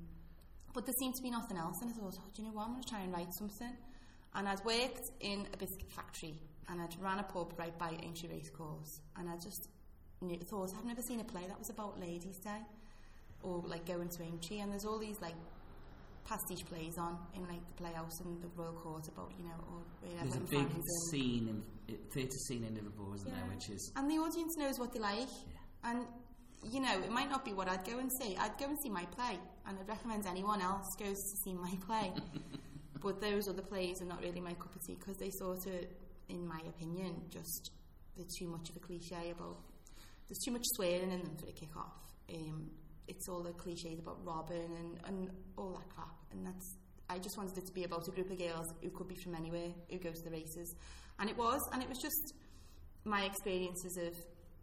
but 0.74 0.86
there 0.86 0.94
seemed 1.00 1.16
to 1.16 1.22
be 1.24 1.30
nothing 1.30 1.56
else, 1.56 1.76
and 1.82 1.90
I 1.90 1.94
thought, 1.94 2.14
oh, 2.16 2.30
do 2.36 2.42
you 2.42 2.48
know 2.48 2.54
what? 2.54 2.66
I'm 2.66 2.72
going 2.72 2.84
to 2.84 2.88
try 2.88 3.00
and 3.00 3.12
write 3.12 3.34
something. 3.34 3.72
And 4.36 4.48
I'd 4.48 4.64
worked 4.64 5.10
in 5.20 5.46
a 5.52 5.56
biscuit 5.56 5.90
factory, 5.90 6.34
and 6.68 6.80
I'd 6.80 6.94
ran 7.00 7.18
a 7.18 7.24
pub 7.24 7.52
right 7.58 7.76
by 7.76 7.96
Aintree 8.00 8.28
Racecourse, 8.28 9.00
and 9.16 9.28
I 9.28 9.34
just 9.34 9.68
knew, 10.24 10.38
thought 10.38 10.70
I've 10.76 10.84
never 10.84 11.02
seen 11.02 11.20
a 11.20 11.24
play 11.24 11.42
that 11.46 11.58
was 11.58 11.70
about 11.70 12.00
Ladies' 12.00 12.38
Day 12.38 12.60
or 13.42 13.62
like 13.66 13.86
going 13.86 14.08
to 14.08 14.22
Aintree, 14.22 14.58
and 14.60 14.72
there's 14.72 14.84
all 14.84 14.98
these 14.98 15.20
like 15.20 15.34
pastiche 16.24 16.64
plays 16.64 16.96
on 16.98 17.18
in 17.34 17.42
like 17.46 17.60
the 17.68 17.82
playhouse 17.82 18.20
and 18.20 18.42
the 18.42 18.48
Royal 18.56 18.72
Court 18.72 19.06
about 19.08 19.30
you 19.38 19.44
know 19.44 19.58
or 19.70 19.82
wherever 20.00 20.28
There's 20.28 20.36
a 20.36 20.50
big 20.50 20.82
scene 21.10 21.62
in 21.88 21.96
theatre 22.12 22.38
scene 22.48 22.64
in 22.64 22.74
Liverpool, 22.74 23.12
isn't 23.14 23.28
yeah. 23.28 23.34
there? 23.34 23.54
Which 23.54 23.68
is 23.68 23.92
and 23.96 24.10
the 24.10 24.16
audience 24.16 24.56
knows 24.56 24.78
what 24.78 24.92
they 24.92 25.00
like, 25.00 25.18
yeah. 25.18 25.90
and 25.90 26.06
you 26.62 26.80
know 26.80 26.98
it 26.98 27.10
might 27.10 27.30
not 27.30 27.44
be 27.44 27.52
what 27.52 27.68
I'd 27.68 27.84
go 27.84 27.98
and 27.98 28.10
see. 28.20 28.36
I'd 28.36 28.58
go 28.58 28.66
and 28.66 28.78
see 28.82 28.90
my 28.90 29.04
play, 29.04 29.38
and 29.66 29.78
I'd 29.78 29.88
recommend 29.88 30.26
anyone 30.26 30.60
else 30.60 30.86
goes 30.98 31.16
to 31.16 31.36
see 31.44 31.54
my 31.54 31.72
play. 31.86 32.12
but 33.02 33.20
those 33.20 33.48
other 33.48 33.62
plays 33.62 34.00
are 34.00 34.06
not 34.06 34.22
really 34.22 34.40
my 34.40 34.54
cup 34.54 34.74
of 34.74 34.86
tea 34.86 34.96
because 34.98 35.18
they 35.18 35.30
sort 35.30 35.66
of, 35.66 35.86
in 36.30 36.46
my 36.46 36.60
opinion, 36.66 37.20
just 37.28 37.70
they're 38.16 38.26
too 38.38 38.48
much 38.48 38.70
of 38.70 38.76
a 38.76 38.80
cliche 38.80 39.30
about. 39.30 39.58
There's 40.28 40.38
too 40.44 40.52
much 40.52 40.64
swearing 40.76 41.12
in 41.12 41.22
them 41.22 41.36
for 41.36 41.48
a 41.48 41.52
kick 41.52 41.76
off. 41.76 42.00
Um, 42.32 42.70
it's 43.06 43.28
all 43.28 43.42
the 43.42 43.52
cliches 43.52 43.98
about 43.98 44.24
Robin 44.24 44.70
and, 44.78 44.98
and 45.06 45.30
all 45.56 45.72
that 45.72 45.88
crap. 45.94 46.16
And 46.32 46.46
that's 46.46 46.76
I 47.08 47.18
just 47.18 47.36
wanted 47.36 47.58
it 47.58 47.66
to 47.66 47.72
be 47.72 47.84
about 47.84 48.08
a 48.08 48.10
group 48.10 48.30
of 48.30 48.38
girls 48.38 48.66
who 48.82 48.90
could 48.90 49.08
be 49.08 49.14
from 49.16 49.34
anywhere 49.34 49.68
who 49.90 49.98
go 49.98 50.10
to 50.10 50.22
the 50.24 50.30
races, 50.30 50.74
and 51.18 51.28
it 51.28 51.36
was. 51.36 51.60
And 51.72 51.82
it 51.82 51.88
was 51.88 51.98
just 51.98 52.34
my 53.04 53.24
experiences 53.24 53.98
of 53.98 54.14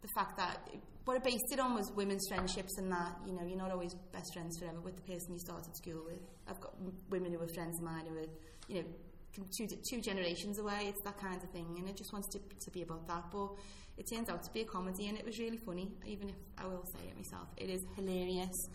the 0.02 0.08
fact 0.16 0.36
that 0.38 0.58
what 1.04 1.16
I 1.16 1.20
based 1.20 1.52
it 1.52 1.60
on 1.60 1.74
was 1.74 1.90
women's 1.94 2.26
friendships 2.28 2.76
and 2.78 2.90
that 2.90 3.16
you 3.26 3.32
know 3.32 3.44
you're 3.46 3.58
not 3.58 3.70
always 3.70 3.94
best 4.12 4.32
friends 4.34 4.58
forever 4.58 4.80
with 4.80 4.96
the 4.96 5.02
person 5.02 5.32
you 5.32 5.38
started 5.38 5.76
school 5.76 6.02
with. 6.04 6.20
I've 6.48 6.60
got 6.60 6.74
women 7.10 7.32
who 7.32 7.40
are 7.40 7.48
friends 7.54 7.78
of 7.78 7.84
mine 7.84 8.06
who 8.08 8.18
are 8.18 8.30
you 8.68 8.82
know 8.82 8.88
two 9.56 9.66
two 9.88 10.00
generations 10.00 10.58
away. 10.58 10.86
It's 10.88 11.02
that 11.04 11.18
kind 11.18 11.42
of 11.42 11.50
thing, 11.50 11.76
and 11.78 11.88
I 11.88 11.92
just 11.92 12.12
wanted 12.12 12.32
to, 12.32 12.40
to 12.64 12.70
be 12.72 12.82
about 12.82 13.06
that. 13.06 13.24
But 13.30 13.54
it 14.02 14.14
turns 14.14 14.28
out 14.28 14.42
to 14.42 14.50
be 14.52 14.62
a 14.62 14.64
comedy, 14.64 15.08
and 15.08 15.18
it 15.18 15.24
was 15.24 15.38
really 15.38 15.58
funny. 15.58 15.88
Even 16.06 16.28
if 16.28 16.34
I 16.58 16.66
will 16.66 16.84
say 16.94 17.08
it 17.08 17.16
myself, 17.16 17.48
it 17.56 17.70
is 17.70 17.80
hilarious. 17.96 18.68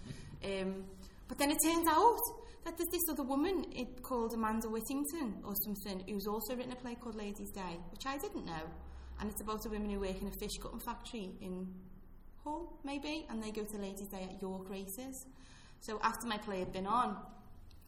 Um, 0.43 0.85
but 1.27 1.37
then 1.37 1.51
it 1.51 1.57
turns 1.63 1.87
out 1.89 2.19
that 2.63 2.77
there's 2.77 2.89
this 2.91 3.03
other 3.11 3.23
woman 3.23 3.65
it, 3.75 4.01
called 4.03 4.33
Amanda 4.33 4.69
Whittington 4.69 5.41
or 5.43 5.53
something 5.65 6.03
who's 6.07 6.27
also 6.27 6.55
written 6.55 6.71
a 6.71 6.75
play 6.75 6.95
called 6.95 7.15
Ladies' 7.15 7.51
Day, 7.51 7.77
which 7.91 8.05
I 8.05 8.17
didn't 8.17 8.45
know. 8.45 8.63
And 9.19 9.29
it's 9.29 9.41
about 9.41 9.65
a 9.65 9.69
woman 9.69 9.89
who 9.89 9.99
work 9.99 10.21
in 10.21 10.27
a 10.27 10.31
fish 10.39 10.57
cutting 10.61 10.79
factory 10.79 11.31
in 11.41 11.67
Hull, 12.43 12.79
maybe, 12.85 13.25
and 13.29 13.43
they 13.43 13.51
go 13.51 13.63
to 13.63 13.77
Ladies' 13.77 14.07
Day 14.07 14.29
at 14.31 14.41
York 14.41 14.69
races. 14.69 15.25
So 15.81 15.99
after 16.01 16.27
my 16.27 16.37
play 16.37 16.59
had 16.59 16.71
been 16.71 16.87
on, 16.87 17.17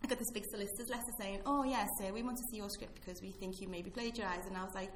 I 0.04 0.08
got 0.08 0.18
this 0.18 0.32
big 0.34 0.46
solicitor's 0.50 0.90
letter 0.90 1.12
saying, 1.20 1.42
"Oh 1.46 1.64
yes, 1.64 1.88
sir, 2.00 2.12
we 2.12 2.24
want 2.24 2.38
to 2.38 2.44
see 2.52 2.58
your 2.58 2.70
script 2.70 2.96
because 2.96 3.22
we 3.22 3.32
think 3.32 3.62
you 3.62 3.68
maybe 3.68 3.90
plagiarised." 3.90 4.48
And 4.48 4.58
I 4.58 4.64
was 4.64 4.74
like, 4.74 4.92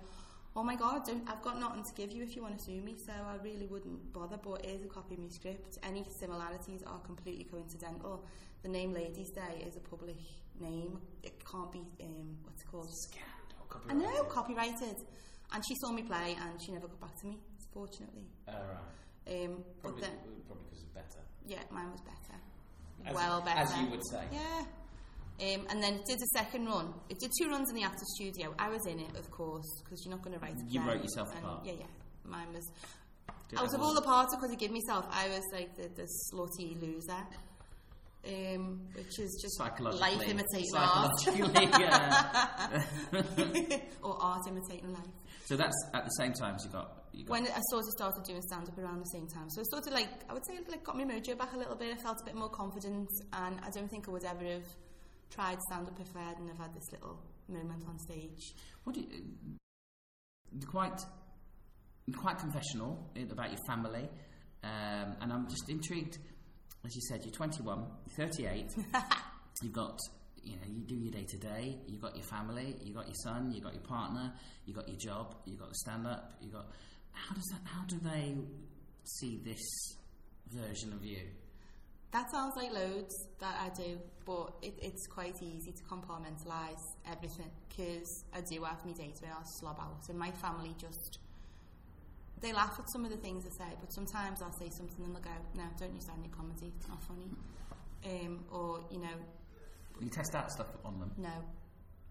oh 0.55 0.63
my 0.63 0.75
god, 0.75 1.09
I've 1.27 1.41
got 1.41 1.59
nothing 1.59 1.83
to 1.83 1.93
give 1.93 2.11
you 2.11 2.23
if 2.23 2.35
you 2.35 2.41
want 2.41 2.57
to 2.57 2.63
sue 2.63 2.81
me, 2.81 2.95
so 2.97 3.11
I 3.11 3.41
really 3.43 3.65
wouldn't 3.65 4.13
bother. 4.13 4.37
But 4.37 4.65
here's 4.65 4.83
a 4.83 4.87
copy 4.87 5.15
of 5.15 5.21
my 5.21 5.29
script. 5.29 5.77
Any 5.83 6.05
similarities 6.19 6.83
are 6.85 6.99
completely 6.99 7.45
coincidental. 7.45 8.25
The 8.61 8.69
name 8.69 8.93
Ladies' 8.93 9.29
Day 9.31 9.65
is 9.65 9.75
a 9.75 9.79
public 9.79 10.17
name. 10.59 10.99
It 11.23 11.43
can't 11.49 11.71
be 11.71 11.79
um, 12.01 12.37
what's 12.43 12.61
it 12.61 12.67
called? 12.71 12.89
Scanned 12.89 13.53
or 13.59 13.65
copyrighted. 13.67 14.07
I 14.07 14.13
know, 14.13 14.23
copyrighted. 14.23 14.95
And 15.53 15.63
she 15.67 15.75
saw 15.75 15.91
me 15.91 16.03
play, 16.03 16.37
and 16.41 16.61
she 16.61 16.71
never 16.71 16.87
got 16.87 17.01
back 17.01 17.19
to 17.21 17.27
me. 17.27 17.37
Fortunately. 17.73 18.27
Right. 18.47 18.55
Um, 19.25 19.63
probably, 19.81 20.01
but 20.01 20.01
then, 20.01 20.11
probably 20.47 20.63
because 20.69 20.83
it's 20.83 20.91
better. 20.93 21.23
Yeah, 21.47 21.59
mine 21.71 21.91
was 21.91 22.01
better. 22.01 22.37
As, 23.05 23.15
well 23.15 23.41
better. 23.41 23.59
As 23.59 23.77
you 23.77 23.87
would 23.87 24.05
say. 24.07 24.23
Yeah. 24.31 24.63
Um, 25.41 25.65
and 25.69 25.81
then 25.81 25.95
it 25.95 26.05
did 26.05 26.17
a 26.17 26.27
second 26.37 26.67
run. 26.67 26.93
It 27.09 27.17
did 27.19 27.31
two 27.41 27.49
runs 27.49 27.69
in 27.69 27.75
the 27.75 27.83
after 27.83 28.05
studio. 28.15 28.53
I 28.59 28.69
was 28.69 28.85
in 28.85 28.99
it, 28.99 29.17
of 29.17 29.31
course, 29.31 29.81
because 29.83 30.05
you're 30.05 30.13
not 30.13 30.21
going 30.23 30.37
to 30.37 30.39
write. 30.39 30.55
You 30.67 30.81
wrote 30.81 31.01
yourself 31.01 31.33
a 31.35 31.41
part. 31.41 31.65
Yeah, 31.65 31.73
yeah. 31.79 31.87
Mine 32.23 32.53
was. 32.53 32.69
Did 33.49 33.57
out 33.59 33.73
of 33.73 33.81
all 33.81 33.93
the 33.93 34.01
parts 34.01 34.33
I 34.35 34.39
could 34.39 34.57
give 34.57 34.71
myself, 34.71 35.05
I 35.11 35.27
was 35.29 35.43
like 35.51 35.75
the, 35.75 35.89
the 35.89 36.07
slutty 36.31 36.79
loser. 36.79 37.25
Um, 38.25 38.79
which 38.95 39.19
is 39.19 39.37
just 39.41 39.59
life 39.59 40.21
imitating 40.21 40.77
art. 40.77 41.11
or 44.01 44.17
art 44.23 44.47
imitating 44.47 44.93
life. 44.93 45.11
So 45.43 45.57
that's 45.57 45.75
at 45.93 46.05
the 46.05 46.11
same 46.11 46.31
time 46.31 46.55
as 46.55 46.63
you 46.63 46.71
got, 46.71 47.03
you 47.11 47.25
got. 47.25 47.31
When 47.31 47.45
I 47.47 47.59
sort 47.69 47.83
of 47.83 47.89
started 47.97 48.23
doing 48.23 48.41
stand 48.43 48.69
up 48.69 48.77
around 48.77 48.99
the 48.99 49.09
same 49.11 49.27
time. 49.27 49.49
So 49.49 49.59
it 49.59 49.69
sort 49.69 49.85
of 49.87 49.93
like, 49.93 50.07
I 50.29 50.33
would 50.33 50.45
say, 50.47 50.57
like 50.69 50.85
got 50.85 50.95
my 50.95 51.03
mojo 51.03 51.37
back 51.37 51.51
a 51.51 51.57
little 51.57 51.75
bit. 51.75 51.91
I 51.91 51.97
felt 52.01 52.21
a 52.21 52.23
bit 52.23 52.35
more 52.35 52.47
confident, 52.47 53.09
and 53.33 53.59
I 53.61 53.69
don't 53.71 53.89
think 53.89 54.07
I 54.07 54.11
would 54.11 54.23
ever 54.23 54.45
have 54.45 54.63
tried 55.33 55.59
stand 55.61 55.87
up 55.87 55.99
if 55.99 56.15
I 56.15 56.23
hadn't 56.23 56.47
have 56.47 56.57
had 56.57 56.75
this 56.75 56.91
little 56.91 57.19
moment 57.49 57.83
on 57.87 57.97
stage. 57.99 58.53
What 58.83 58.95
do 58.95 59.01
you, 59.01 59.07
you're 60.51 60.69
quite 60.69 60.99
quite 62.17 62.37
confessional 62.37 63.09
about 63.31 63.49
your 63.49 63.59
family, 63.67 64.09
um, 64.63 65.15
and 65.21 65.31
I'm 65.31 65.47
just 65.49 65.69
intrigued. 65.69 66.17
As 66.85 66.93
you 66.95 67.01
said, 67.07 67.21
you're 67.23 67.33
21, 67.33 67.85
38. 68.17 68.65
you've 69.61 69.71
got 69.71 69.97
you 70.43 70.57
know 70.57 70.67
you 70.67 70.83
do 70.85 70.95
your 70.95 71.11
day 71.11 71.25
to 71.27 71.37
day. 71.37 71.77
You've 71.87 72.01
got 72.01 72.15
your 72.15 72.25
family. 72.25 72.75
You've 72.83 72.95
got 72.95 73.07
your 73.07 73.15
son. 73.23 73.51
You've 73.53 73.63
got 73.63 73.73
your 73.73 73.83
partner. 73.83 74.33
You've 74.65 74.75
got 74.75 74.87
your 74.87 74.97
job. 74.97 75.35
You've 75.45 75.59
got 75.59 75.69
the 75.69 75.75
stand 75.75 76.05
up. 76.05 76.33
You 76.41 76.51
got 76.51 76.67
how 77.13 77.33
does 77.35 77.45
that? 77.51 77.61
How 77.63 77.85
do 77.85 77.97
they 78.03 78.35
see 79.03 79.39
this 79.43 79.95
version 80.51 80.93
of 80.93 81.05
you? 81.05 81.21
That 82.13 82.29
sounds 82.29 82.55
like 82.55 82.71
loads 82.71 83.27
that 83.39 83.55
I 83.59 83.69
do, 83.75 83.97
but 84.23 84.53
it, 84.61 84.75
it's 84.79 85.07
quite 85.07 85.41
easy 85.41 85.71
to 85.71 85.83
compartmentalise 85.83 86.93
everything 87.11 87.49
because 87.67 88.23
I 88.31 88.41
do 88.41 88.63
have 88.63 88.85
my 88.85 88.91
days 88.91 89.19
where 89.19 89.31
I'll 89.35 89.43
slob 89.43 89.79
out, 89.79 90.07
and 90.09 90.19
my 90.19 90.29
family 90.29 90.75
just 90.77 91.17
they 92.39 92.53
laugh 92.53 92.75
at 92.77 92.87
some 92.89 93.03
of 93.03 93.09
the 93.09 93.17
things 93.17 93.45
I 93.47 93.49
say, 93.49 93.71
but 93.81 93.91
sometimes 93.91 94.43
I'll 94.43 94.51
say 94.51 94.69
something 94.69 95.03
and 95.03 95.15
they'll 95.15 95.23
go, 95.23 95.31
"No, 95.55 95.63
don't 95.79 95.95
use 95.95 96.05
that 96.05 96.15
in 96.17 96.25
your 96.25 96.33
comedy; 96.35 96.71
it's 96.77 96.87
not 96.87 97.01
funny." 97.01 97.31
Um, 98.05 98.45
or 98.51 98.81
you 98.91 98.99
know, 98.99 99.15
you 99.99 100.09
test 100.09 100.33
that 100.33 100.51
stuff 100.51 100.67
on 100.85 100.99
them. 100.99 101.11
No, 101.17 101.33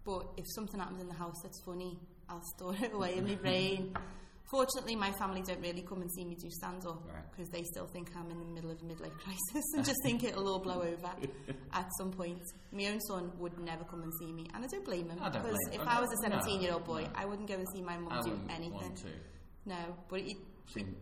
but 0.04 0.26
if 0.36 0.50
something 0.50 0.80
happens 0.80 1.00
in 1.00 1.06
the 1.06 1.14
house 1.14 1.42
that's 1.42 1.60
funny, 1.60 1.96
I'll 2.28 2.42
store 2.42 2.74
it 2.74 2.92
away 2.92 3.18
in 3.18 3.24
my 3.24 3.36
brain. 3.36 3.94
Fortunately, 4.52 4.94
my 4.94 5.10
family 5.12 5.40
don't 5.40 5.62
really 5.62 5.80
come 5.80 6.02
and 6.02 6.12
see 6.12 6.26
me 6.26 6.34
do 6.34 6.50
stand 6.50 6.84
up 6.86 7.02
because 7.30 7.50
right. 7.50 7.60
they 7.60 7.64
still 7.64 7.86
think 7.86 8.10
I'm 8.14 8.30
in 8.30 8.38
the 8.38 8.44
middle 8.44 8.70
of 8.70 8.76
a 8.82 8.84
midlife 8.84 9.18
crisis 9.18 9.64
and 9.74 9.82
just 9.82 9.96
think 10.04 10.24
it'll 10.24 10.46
all 10.46 10.58
blow 10.58 10.82
over 10.82 11.10
at 11.72 11.88
some 11.96 12.12
point. 12.12 12.42
My 12.70 12.88
own 12.88 13.00
son 13.00 13.32
would 13.38 13.58
never 13.58 13.84
come 13.84 14.02
and 14.02 14.12
see 14.20 14.30
me, 14.30 14.46
and 14.52 14.62
I 14.62 14.68
don't 14.68 14.84
blame 14.84 15.08
him 15.08 15.16
because 15.16 15.40
blame 15.40 15.80
if 15.80 15.80
I 15.88 15.98
was 16.02 16.10
a 16.12 16.28
17 16.28 16.60
year 16.60 16.74
old 16.74 16.84
boy, 16.84 17.04
no. 17.04 17.08
I 17.14 17.24
wouldn't 17.24 17.48
go 17.48 17.54
and 17.54 17.66
see 17.72 17.80
my 17.80 17.96
mum 17.96 18.22
do 18.22 18.38
anything. 18.50 18.94
No, 19.64 19.96
but 20.10 20.20
he, 20.20 20.36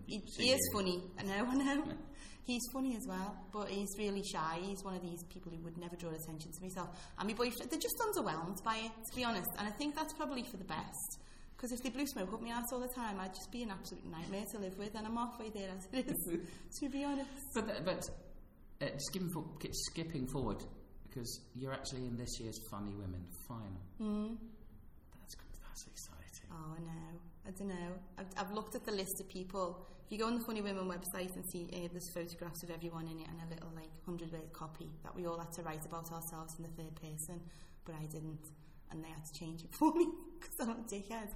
he, 0.06 0.22
he 0.38 0.52
is 0.52 0.70
funny. 0.72 1.02
I 1.18 1.24
know, 1.24 1.48
I 1.48 1.54
know. 1.56 1.84
he's 2.44 2.62
funny 2.72 2.94
as 2.94 3.04
well, 3.08 3.36
but 3.52 3.68
he's 3.68 3.88
really 3.98 4.22
shy. 4.22 4.60
He's 4.62 4.84
one 4.84 4.94
of 4.94 5.02
these 5.02 5.24
people 5.24 5.50
who 5.50 5.58
would 5.64 5.76
never 5.76 5.96
draw 5.96 6.10
attention 6.10 6.52
to 6.52 6.60
himself. 6.60 6.90
And 7.18 7.26
my 7.26 7.34
boyfriend, 7.34 7.68
they're 7.68 7.80
just 7.80 7.98
underwhelmed 7.98 8.62
by 8.62 8.76
it, 8.76 8.92
to 9.10 9.16
be 9.16 9.24
honest. 9.24 9.48
And 9.58 9.66
I 9.66 9.72
think 9.72 9.96
that's 9.96 10.12
probably 10.12 10.44
for 10.44 10.56
the 10.56 10.64
best 10.64 11.18
because 11.60 11.72
if 11.72 11.82
they 11.82 11.90
blew 11.90 12.06
smoke 12.06 12.32
up 12.32 12.40
my 12.40 12.48
ass 12.48 12.72
all 12.72 12.80
the 12.80 12.88
time, 12.88 13.20
I'd 13.20 13.34
just 13.34 13.52
be 13.52 13.62
an 13.62 13.70
absolute 13.70 14.10
nightmare 14.10 14.46
to 14.52 14.58
live 14.58 14.78
with, 14.78 14.94
and 14.94 15.06
I'm 15.06 15.14
halfway 15.14 15.50
there 15.50 15.68
as 15.76 15.86
it 15.92 16.08
is, 16.08 16.38
to 16.80 16.88
be 16.88 17.04
honest. 17.04 17.28
But, 17.52 17.84
but 17.84 18.08
uh, 18.80 18.96
skipping, 18.96 19.28
for, 19.28 19.44
skipping 19.70 20.26
forward, 20.26 20.64
because 21.02 21.40
you're 21.54 21.74
actually 21.74 22.06
in 22.06 22.16
this 22.16 22.40
year's 22.40 22.58
Funny 22.70 22.94
Women 22.94 23.26
final. 23.46 23.82
Mm. 24.00 24.36
That's, 25.20 25.36
that's 25.68 25.86
exciting. 25.86 26.48
Oh, 26.50 26.76
I 26.76 26.80
know. 26.80 27.20
I 27.46 27.50
don't 27.50 27.68
know. 27.68 27.92
I've, 28.16 28.32
I've 28.38 28.52
looked 28.52 28.74
at 28.74 28.86
the 28.86 28.92
list 28.92 29.20
of 29.20 29.28
people. 29.28 29.86
If 30.06 30.12
you 30.12 30.18
go 30.18 30.28
on 30.28 30.38
the 30.38 30.44
Funny 30.46 30.62
Women 30.62 30.88
website 30.88 31.36
and 31.36 31.44
see 31.52 31.68
uh, 31.74 31.88
there's 31.92 32.08
photographs 32.14 32.62
of 32.62 32.70
everyone 32.70 33.06
in 33.06 33.20
it 33.20 33.28
and 33.28 33.36
a 33.46 33.54
little 33.54 33.70
like 33.76 33.90
hundred 34.06 34.32
word 34.32 34.50
copy 34.54 34.88
that 35.04 35.14
we 35.14 35.26
all 35.26 35.38
had 35.38 35.52
to 35.52 35.62
write 35.62 35.84
about 35.84 36.10
ourselves 36.10 36.54
in 36.56 36.62
the 36.62 36.82
third 36.82 36.94
person, 36.96 37.38
but 37.84 37.94
I 37.96 38.06
didn't 38.06 38.48
and 38.90 39.02
they 39.04 39.08
had 39.08 39.24
to 39.24 39.32
change 39.38 39.62
it 39.62 39.72
for 39.78 39.92
me 39.94 40.06
because 40.40 40.60
I'm 40.60 40.70
a 40.70 40.74
dickhead. 40.88 41.28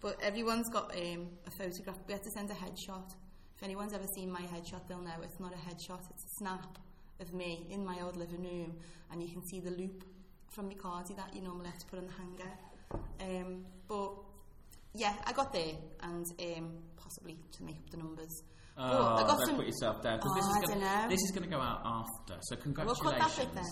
But 0.00 0.20
everyone's 0.22 0.68
got 0.68 0.94
um, 0.96 1.28
a 1.46 1.50
photograph. 1.50 1.96
We 2.06 2.12
had 2.12 2.22
to 2.24 2.30
send 2.30 2.50
a 2.50 2.54
headshot. 2.54 3.14
If 3.56 3.62
anyone's 3.62 3.92
ever 3.94 4.06
seen 4.14 4.30
my 4.30 4.42
headshot, 4.42 4.86
they'll 4.88 5.00
know 5.00 5.14
it's 5.22 5.40
not 5.40 5.52
a 5.52 5.56
headshot, 5.56 6.00
it's 6.10 6.24
a 6.24 6.34
snap 6.38 6.78
of 7.20 7.32
me 7.32 7.66
in 7.70 7.84
my 7.84 8.00
old 8.02 8.16
living 8.16 8.42
room, 8.42 8.74
and 9.10 9.22
you 9.22 9.28
can 9.28 9.46
see 9.46 9.60
the 9.60 9.70
loop 9.70 10.04
from 10.50 10.68
my 10.68 10.74
cardi 10.74 11.14
that 11.14 11.34
you 11.34 11.40
normally 11.40 11.66
have 11.70 11.78
to 11.78 11.86
put 11.86 11.98
on 12.00 12.06
the 12.06 12.12
hanger. 12.12 12.52
Um, 13.20 13.64
but 13.88 14.12
yeah, 14.92 15.14
I 15.24 15.32
got 15.32 15.52
there, 15.52 15.74
and 16.02 16.26
um, 16.56 16.70
possibly 16.96 17.38
to 17.52 17.62
make 17.64 17.76
up 17.76 17.90
the 17.90 17.96
numbers. 17.98 18.42
Oh, 18.76 18.82
I 18.82 19.22
got 19.22 19.38
don't 19.38 19.46
some- 19.46 19.56
put 19.56 19.66
yourself 19.66 20.02
down 20.02 20.18
because 20.18 20.32
Oh, 20.34 20.36
this 20.36 20.46
is 20.46 20.74
gonna, 20.74 21.06
this 21.08 21.20
is 21.22 21.30
going 21.30 21.44
to 21.44 21.56
go 21.56 21.60
out 21.62 21.80
after. 21.84 22.40
So 22.42 22.56
congratulations. 22.56 23.04
We'll 23.04 23.12
cut 23.12 23.20
that 23.20 23.36
bit 23.38 23.54
then. 23.54 23.64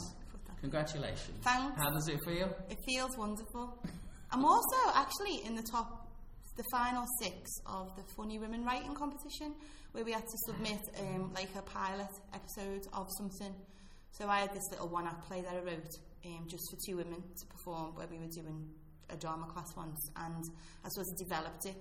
Congratulations. 0.63 1.39
Thanks. 1.43 1.77
How 1.77 1.91
does 1.91 2.09
it 2.09 2.19
feel? 2.25 2.49
It 2.71 2.79
feels 2.87 3.17
wonderful. 3.19 3.83
I'm 4.31 4.45
also 4.45 4.77
actually 4.95 5.45
in 5.45 5.55
the 5.55 5.63
top, 5.71 6.09
the 6.57 6.65
final 6.71 7.05
six 7.21 7.51
of 7.67 7.95
the 7.97 8.03
Funny 8.17 8.39
Women 8.39 8.65
Writing 8.65 8.95
competition, 8.95 9.55
where 9.91 10.05
we 10.05 10.13
had 10.13 10.23
to 10.23 10.39
submit 10.47 10.81
um, 11.01 11.33
like 11.35 11.51
a 11.57 11.63
pilot 11.63 12.09
episode 12.33 12.87
of 12.95 13.07
something. 13.19 13.55
So 14.13 14.29
I 14.29 14.41
had 14.41 14.55
this 14.55 14.63
little 14.71 14.89
one-act 14.89 15.27
play 15.27 15.41
that 15.41 15.53
I 15.53 15.61
wrote 15.61 15.91
um, 16.25 16.47
just 16.49 16.71
for 16.71 16.79
two 16.87 16.97
women 16.97 17.23
to 17.23 17.47
perform, 17.47 17.95
where 17.97 18.07
we 18.07 18.19
were 18.19 18.31
doing 18.33 18.71
a 19.11 19.17
drama 19.17 19.47
class 19.47 19.77
once, 19.77 20.11
and 20.17 20.45
I 20.85 20.89
sort 20.91 21.07
of 21.11 21.29
developed 21.29 21.67
it. 21.67 21.77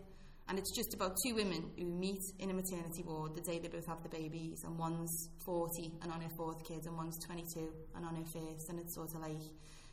And 0.48 0.60
it's 0.60 0.76
just 0.76 0.94
about 0.94 1.16
two 1.26 1.36
women 1.36 1.72
who 1.78 1.86
meet 1.86 2.22
in 2.40 2.50
a 2.50 2.54
maternity 2.54 3.04
ward 3.06 3.36
the 3.36 3.42
day 3.42 3.60
they 3.60 3.70
both 3.70 3.88
have 3.88 4.04
the 4.04 4.10
babies, 4.10 4.62
and 4.66 4.78
one's 4.78 5.30
40 5.46 5.94
and 6.02 6.12
on 6.12 6.22
her 6.22 6.30
fourth 6.36 6.64
kid, 6.68 6.86
and 6.86 6.98
one's 6.98 7.18
22 7.26 7.70
and 7.96 8.06
on 8.06 8.16
her 8.16 8.26
first, 8.26 8.70
and 8.70 8.80
it's 8.80 8.96
sort 8.96 9.14
of 9.16 9.22
like 9.22 9.42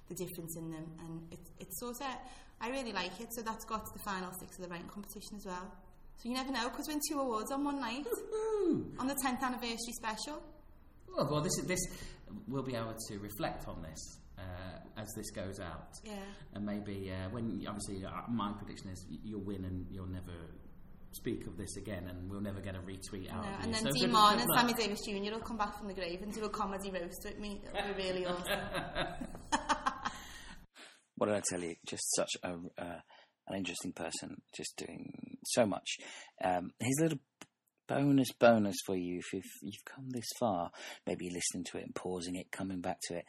the 0.08 0.14
difference 0.14 0.56
in 0.56 0.70
them. 0.70 0.86
And 1.00 1.32
it, 1.32 1.40
it's 1.60 1.78
sort 1.78 2.00
of, 2.00 2.06
I 2.60 2.70
really 2.70 2.92
like 2.92 3.20
it, 3.20 3.28
so 3.34 3.42
that's 3.42 3.64
got 3.66 3.84
to 3.84 3.92
the 3.92 4.02
final 4.02 4.32
six 4.40 4.58
of 4.58 4.64
the 4.64 4.70
writing 4.70 4.88
competition 4.88 5.36
as 5.36 5.46
well. 5.46 5.72
So 6.16 6.28
you 6.28 6.34
never 6.34 6.50
know, 6.50 6.68
because 6.68 6.88
win 6.88 7.00
two 7.08 7.20
awards 7.20 7.52
on 7.52 7.62
one 7.62 7.78
night, 7.78 8.04
on 8.98 9.06
the 9.06 9.14
10th 9.14 9.40
anniversary 9.40 9.92
special. 9.92 10.42
Oh, 11.10 11.14
well, 11.16 11.28
well, 11.30 11.40
this 11.40 11.56
is 11.58 11.66
this. 11.66 11.80
We'll 12.48 12.64
be 12.64 12.74
able 12.74 12.96
to 13.08 13.18
reflect 13.18 13.68
on 13.68 13.82
this 13.82 14.18
uh, 14.38 15.00
as 15.00 15.08
this 15.16 15.30
goes 15.30 15.60
out, 15.60 15.88
Yeah. 16.04 16.14
and 16.54 16.64
maybe 16.64 17.10
uh, 17.12 17.28
when 17.30 17.64
obviously 17.68 18.04
uh, 18.04 18.10
my 18.28 18.52
prediction 18.52 18.90
is 18.90 19.04
you'll 19.24 19.42
win 19.44 19.64
and 19.64 19.86
you'll 19.90 20.06
never 20.06 20.32
speak 21.12 21.46
of 21.46 21.56
this 21.56 21.76
again, 21.76 22.06
and 22.08 22.30
we'll 22.30 22.40
never 22.40 22.60
get 22.60 22.74
a 22.74 22.78
retweet 22.80 23.32
out. 23.32 23.44
No, 23.44 23.50
of 23.50 23.64
and 23.64 23.74
then 23.74 23.82
So 23.84 23.90
Dean 23.92 24.12
Martin 24.12 24.40
and. 24.40 24.50
Sammy 24.54 24.74
Davis 24.74 25.00
Jr. 25.04 25.32
will 25.32 25.40
come 25.40 25.56
back 25.56 25.76
from 25.78 25.88
the 25.88 25.94
grave 25.94 26.20
and 26.22 26.32
do 26.32 26.44
a 26.44 26.48
comedy 26.50 26.90
roast 26.90 27.22
with 27.24 27.38
me. 27.38 27.62
It'll 27.76 27.94
be 27.94 28.02
really 28.02 28.26
awesome. 28.26 28.60
What 31.16 31.26
did 31.26 31.34
I 31.36 31.42
tell 31.48 31.60
you? 31.60 31.74
Just 31.84 32.14
such 32.14 32.30
a 32.44 32.50
uh, 32.78 33.00
an 33.48 33.56
interesting 33.56 33.92
person, 33.92 34.36
just 34.56 34.76
doing 34.76 35.38
so 35.46 35.66
much. 35.66 35.96
Um, 36.44 36.70
here's 36.78 36.98
a 37.00 37.02
little 37.04 37.18
bonus 37.88 38.28
bonus 38.38 38.76
for 38.86 38.94
you 38.94 39.18
if 39.18 39.32
you've, 39.32 39.42
you've 39.62 39.84
come 39.84 40.10
this 40.10 40.28
far. 40.38 40.70
Maybe 41.06 41.28
listening 41.30 41.64
to 41.72 41.78
it 41.78 41.84
and 41.86 41.94
pausing 41.94 42.36
it, 42.36 42.52
coming 42.52 42.80
back 42.80 42.98
to 43.08 43.16
it. 43.16 43.24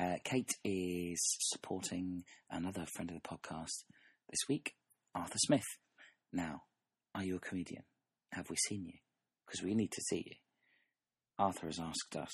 Uh, 0.00 0.16
Kate 0.24 0.56
is 0.64 1.18
supporting 1.40 2.24
another 2.50 2.86
friend 2.86 3.10
of 3.10 3.16
the 3.16 3.28
podcast 3.28 3.84
this 4.30 4.48
week, 4.48 4.74
Arthur 5.14 5.36
Smith. 5.36 5.66
Now, 6.32 6.62
are 7.14 7.22
you 7.22 7.36
a 7.36 7.40
comedian? 7.40 7.82
Have 8.32 8.48
we 8.48 8.56
seen 8.56 8.86
you? 8.86 8.94
Because 9.44 9.62
we 9.62 9.74
need 9.74 9.92
to 9.92 10.00
see 10.00 10.24
you. 10.26 10.36
Arthur 11.38 11.66
has 11.66 11.78
asked 11.78 12.16
us, 12.16 12.32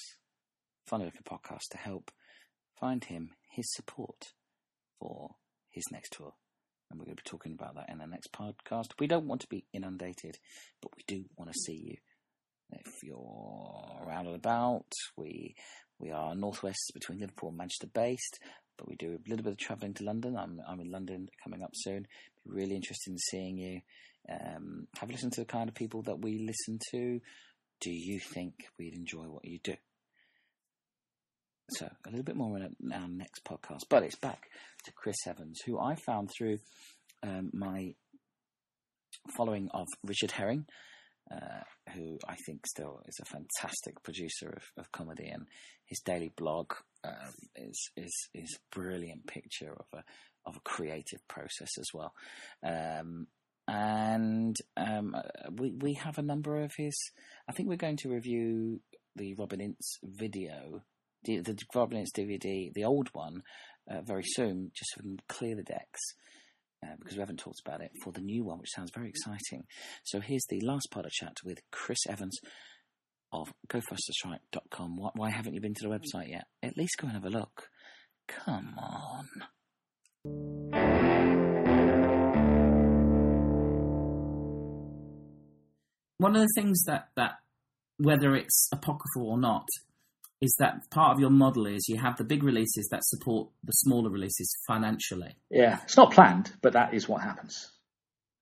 Funny 0.87 1.07
Looking 1.07 1.23
Podcast, 1.29 1.71
to 1.73 1.79
help 1.79 2.13
find 2.79 3.03
him 3.03 3.31
his 3.51 3.67
support 3.75 4.27
for 5.01 5.31
his 5.71 5.85
next 5.91 6.13
tour. 6.13 6.35
And 6.89 7.01
we're 7.01 7.07
going 7.07 7.17
to 7.17 7.23
be 7.25 7.29
talking 7.29 7.55
about 7.55 7.75
that 7.75 7.89
in 7.91 7.99
the 7.99 8.07
next 8.07 8.33
podcast. 8.33 8.93
We 9.01 9.09
don't 9.09 9.27
want 9.27 9.41
to 9.41 9.49
be 9.49 9.65
inundated, 9.73 10.39
but 10.81 10.93
we 10.97 11.03
do 11.09 11.25
want 11.37 11.51
to 11.51 11.59
see 11.59 11.83
you. 11.85 11.97
If 12.71 13.03
you're 13.03 14.03
around 14.07 14.27
and 14.27 14.37
about, 14.37 14.87
we 15.17 15.55
we 15.99 16.11
are 16.11 16.35
northwest 16.35 16.93
between 16.95 17.21
Liverpool 17.21 17.51
and 17.51 17.59
Manchester 17.59 17.89
based, 17.93 18.39
but 18.77 18.89
we 18.89 18.97
do 18.97 19.15
a 19.15 19.31
little 19.31 19.45
bit 19.45 19.53
of 19.53 19.59
travelling 19.59 19.95
to 19.95 20.05
London. 20.05 20.37
I'm 20.37 20.61
I'm 20.69 20.81
in 20.81 20.91
London 20.91 21.29
coming 21.43 21.63
up 21.63 21.71
soon. 21.75 22.07
Be 22.45 22.51
really 22.51 22.77
interested 22.77 23.11
in 23.13 23.19
seeing 23.19 23.57
you. 23.57 23.81
Um, 24.29 24.89
have 24.99 25.09
a 25.09 25.13
listen 25.13 25.31
to 25.31 25.41
the 25.41 25.47
kind 25.47 25.69
of 25.69 25.75
people 25.75 26.03
that 26.03 26.21
we 26.21 26.39
listen 26.39 26.79
to. 26.91 27.21
Do 27.81 27.91
you 27.91 28.19
think 28.19 28.55
we'd 28.79 28.95
enjoy 28.95 29.25
what 29.25 29.45
you 29.45 29.59
do? 29.63 29.75
So, 31.71 31.87
a 32.07 32.11
little 32.11 32.25
bit 32.25 32.37
more 32.37 32.57
in 32.57 32.93
our 32.93 33.09
next 33.09 33.45
podcast, 33.45 33.85
but 33.91 34.05
it's 34.05 34.17
back 34.17 34.49
to 34.85 34.93
Chris 34.93 35.17
Evans, 35.27 35.61
who 35.67 35.79
I 35.81 35.97
found 35.97 36.31
through 36.31 36.59
um, 37.25 37.51
my 37.53 37.95
following 39.37 39.69
of 39.75 39.89
Richard 40.05 40.31
Herring, 40.31 40.67
uh, 41.31 41.93
who 41.95 42.19
I 42.29 42.37
think 42.47 42.67
still 42.67 43.01
is 43.07 43.19
a 43.21 43.25
fantastic 43.25 44.03
producer 44.03 44.49
of, 44.49 44.85
of 44.85 44.93
comedy, 44.93 45.29
and 45.29 45.47
his 45.87 46.01
daily 46.01 46.33
blog 46.37 46.73
um, 47.05 47.35
is 47.57 47.91
is 47.97 48.13
is 48.35 48.57
a 48.57 48.77
brilliant 48.79 49.27
picture 49.27 49.73
of 49.73 49.87
a 49.93 50.05
of 50.47 50.57
a 50.57 50.61
creative 50.61 51.27
process 51.29 51.71
as 51.79 51.89
well. 51.93 52.15
Um, 52.63 53.27
and 53.69 54.57
um, 54.77 55.15
uh, 55.17 55.51
we 55.57 55.73
we 55.73 55.95
have 55.95 56.19
a 56.19 56.23
number 56.23 56.63
of 56.63 56.73
his. 56.77 56.97
I 57.49 57.53
think 57.53 57.69
we're 57.69 57.77
going 57.77 57.97
to 57.99 58.11
review 58.11 58.81
the 59.17 59.35
Robin 59.35 59.61
Ince 59.61 59.99
video, 60.05 60.83
the, 61.25 61.41
the 61.41 61.59
Robin 61.75 61.99
Ince 61.99 62.13
DVD, 62.13 62.73
the 62.73 62.85
old 62.85 63.09
one, 63.13 63.43
uh, 63.91 64.03
very 64.03 64.25
soon, 64.25 64.71
just 64.75 64.91
so 64.95 65.01
we 65.03 65.11
can 65.11 65.21
clear 65.29 65.57
the 65.57 65.63
decks. 65.63 66.01
Uh, 66.87 66.95
because 66.99 67.15
we 67.17 67.21
haven't 67.21 67.39
talked 67.39 67.61
about 67.67 67.81
it 67.81 67.91
for 68.03 68.13
the 68.13 68.21
new 68.21 68.45
one, 68.45 68.59
which 68.59 68.71
sounds 68.71 68.91
very 68.95 69.09
exciting. 69.09 69.65
So 70.05 70.21
here's 70.21 70.45
the 70.49 70.61
last 70.61 70.89
part 70.91 71.07
of 71.07 71.13
chat 71.13 71.37
with 71.45 71.59
Chris 71.73 71.99
Evans 72.09 72.39
of 73.33 73.53
GoFasterStripe.com. 73.69 74.97
Why, 74.97 75.11
why 75.15 75.31
haven't 75.31 75.55
you 75.55 75.61
been 75.61 75.75
to 75.75 75.89
the 75.89 75.95
website 75.95 76.31
yet? 76.31 76.45
At 76.63 76.77
least 76.77 76.97
go 76.99 77.09
and 77.09 77.17
have 77.17 77.25
a 77.25 77.31
look. 77.31 77.69
Come 78.29 78.77
on. 78.79 79.27
One 86.19 86.35
of 86.35 86.43
the 86.43 86.53
things 86.55 86.83
that 86.85 87.09
that 87.17 87.33
whether 87.99 88.35
it's 88.35 88.69
apocryphal 88.73 89.31
or 89.31 89.39
not 89.39 89.67
is 90.41 90.55
that 90.59 90.91
part 90.91 91.15
of 91.15 91.21
your 91.21 91.31
model 91.31 91.67
is 91.67 91.89
you 91.89 91.99
have 91.99 92.17
the 92.17 92.25
big 92.25 92.43
releases 92.43 92.89
that 92.91 93.05
support 93.05 93.49
the 93.65 93.73
smaller 93.73 94.11
releases 94.11 94.55
financially. 94.67 95.35
Yeah, 95.51 95.79
it's 95.85 95.97
not 95.97 96.13
planned, 96.13 96.53
but 96.63 96.75
that 96.75 96.95
is 96.95 97.09
what 97.09 97.23
happens. 97.23 97.71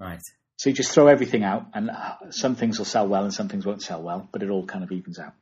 Right. 0.00 0.20
So 0.56 0.70
you 0.70 0.76
just 0.76 0.92
throw 0.92 1.08
everything 1.08 1.44
out, 1.44 1.66
and 1.74 1.90
uh, 1.90 2.30
some 2.30 2.56
things 2.56 2.78
will 2.78 2.84
sell 2.84 3.06
well 3.08 3.24
and 3.24 3.34
some 3.34 3.48
things 3.48 3.66
won't 3.66 3.82
sell 3.82 4.02
well, 4.02 4.28
but 4.32 4.42
it 4.42 4.50
all 4.50 4.66
kind 4.66 4.84
of 4.84 4.92
evens 4.92 5.18
out. 5.18 5.34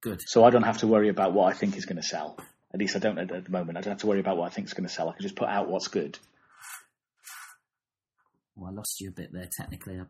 Good. 0.00 0.20
So 0.26 0.44
I 0.44 0.50
don't 0.50 0.62
have 0.62 0.78
to 0.78 0.86
worry 0.86 1.08
about 1.08 1.32
what 1.32 1.52
I 1.52 1.56
think 1.56 1.76
is 1.76 1.84
going 1.84 2.00
to 2.00 2.06
sell. 2.06 2.38
At 2.72 2.80
least 2.80 2.96
I 2.96 3.00
don't 3.00 3.18
at, 3.18 3.30
at 3.30 3.44
the 3.44 3.50
moment. 3.50 3.78
I 3.78 3.82
don't 3.82 3.92
have 3.92 4.00
to 4.00 4.06
worry 4.06 4.20
about 4.20 4.36
what 4.36 4.50
I 4.50 4.54
think 4.54 4.66
is 4.66 4.74
going 4.74 4.86
to 4.86 4.92
sell. 4.92 5.08
I 5.08 5.12
can 5.12 5.22
just 5.22 5.36
put 5.36 5.48
out 5.48 5.68
what's 5.68 5.88
good. 5.88 6.18
Well, 8.56 8.70
I 8.70 8.74
lost 8.74 9.00
you 9.00 9.08
a 9.08 9.12
bit 9.12 9.32
there 9.32 9.48
technically. 9.50 10.00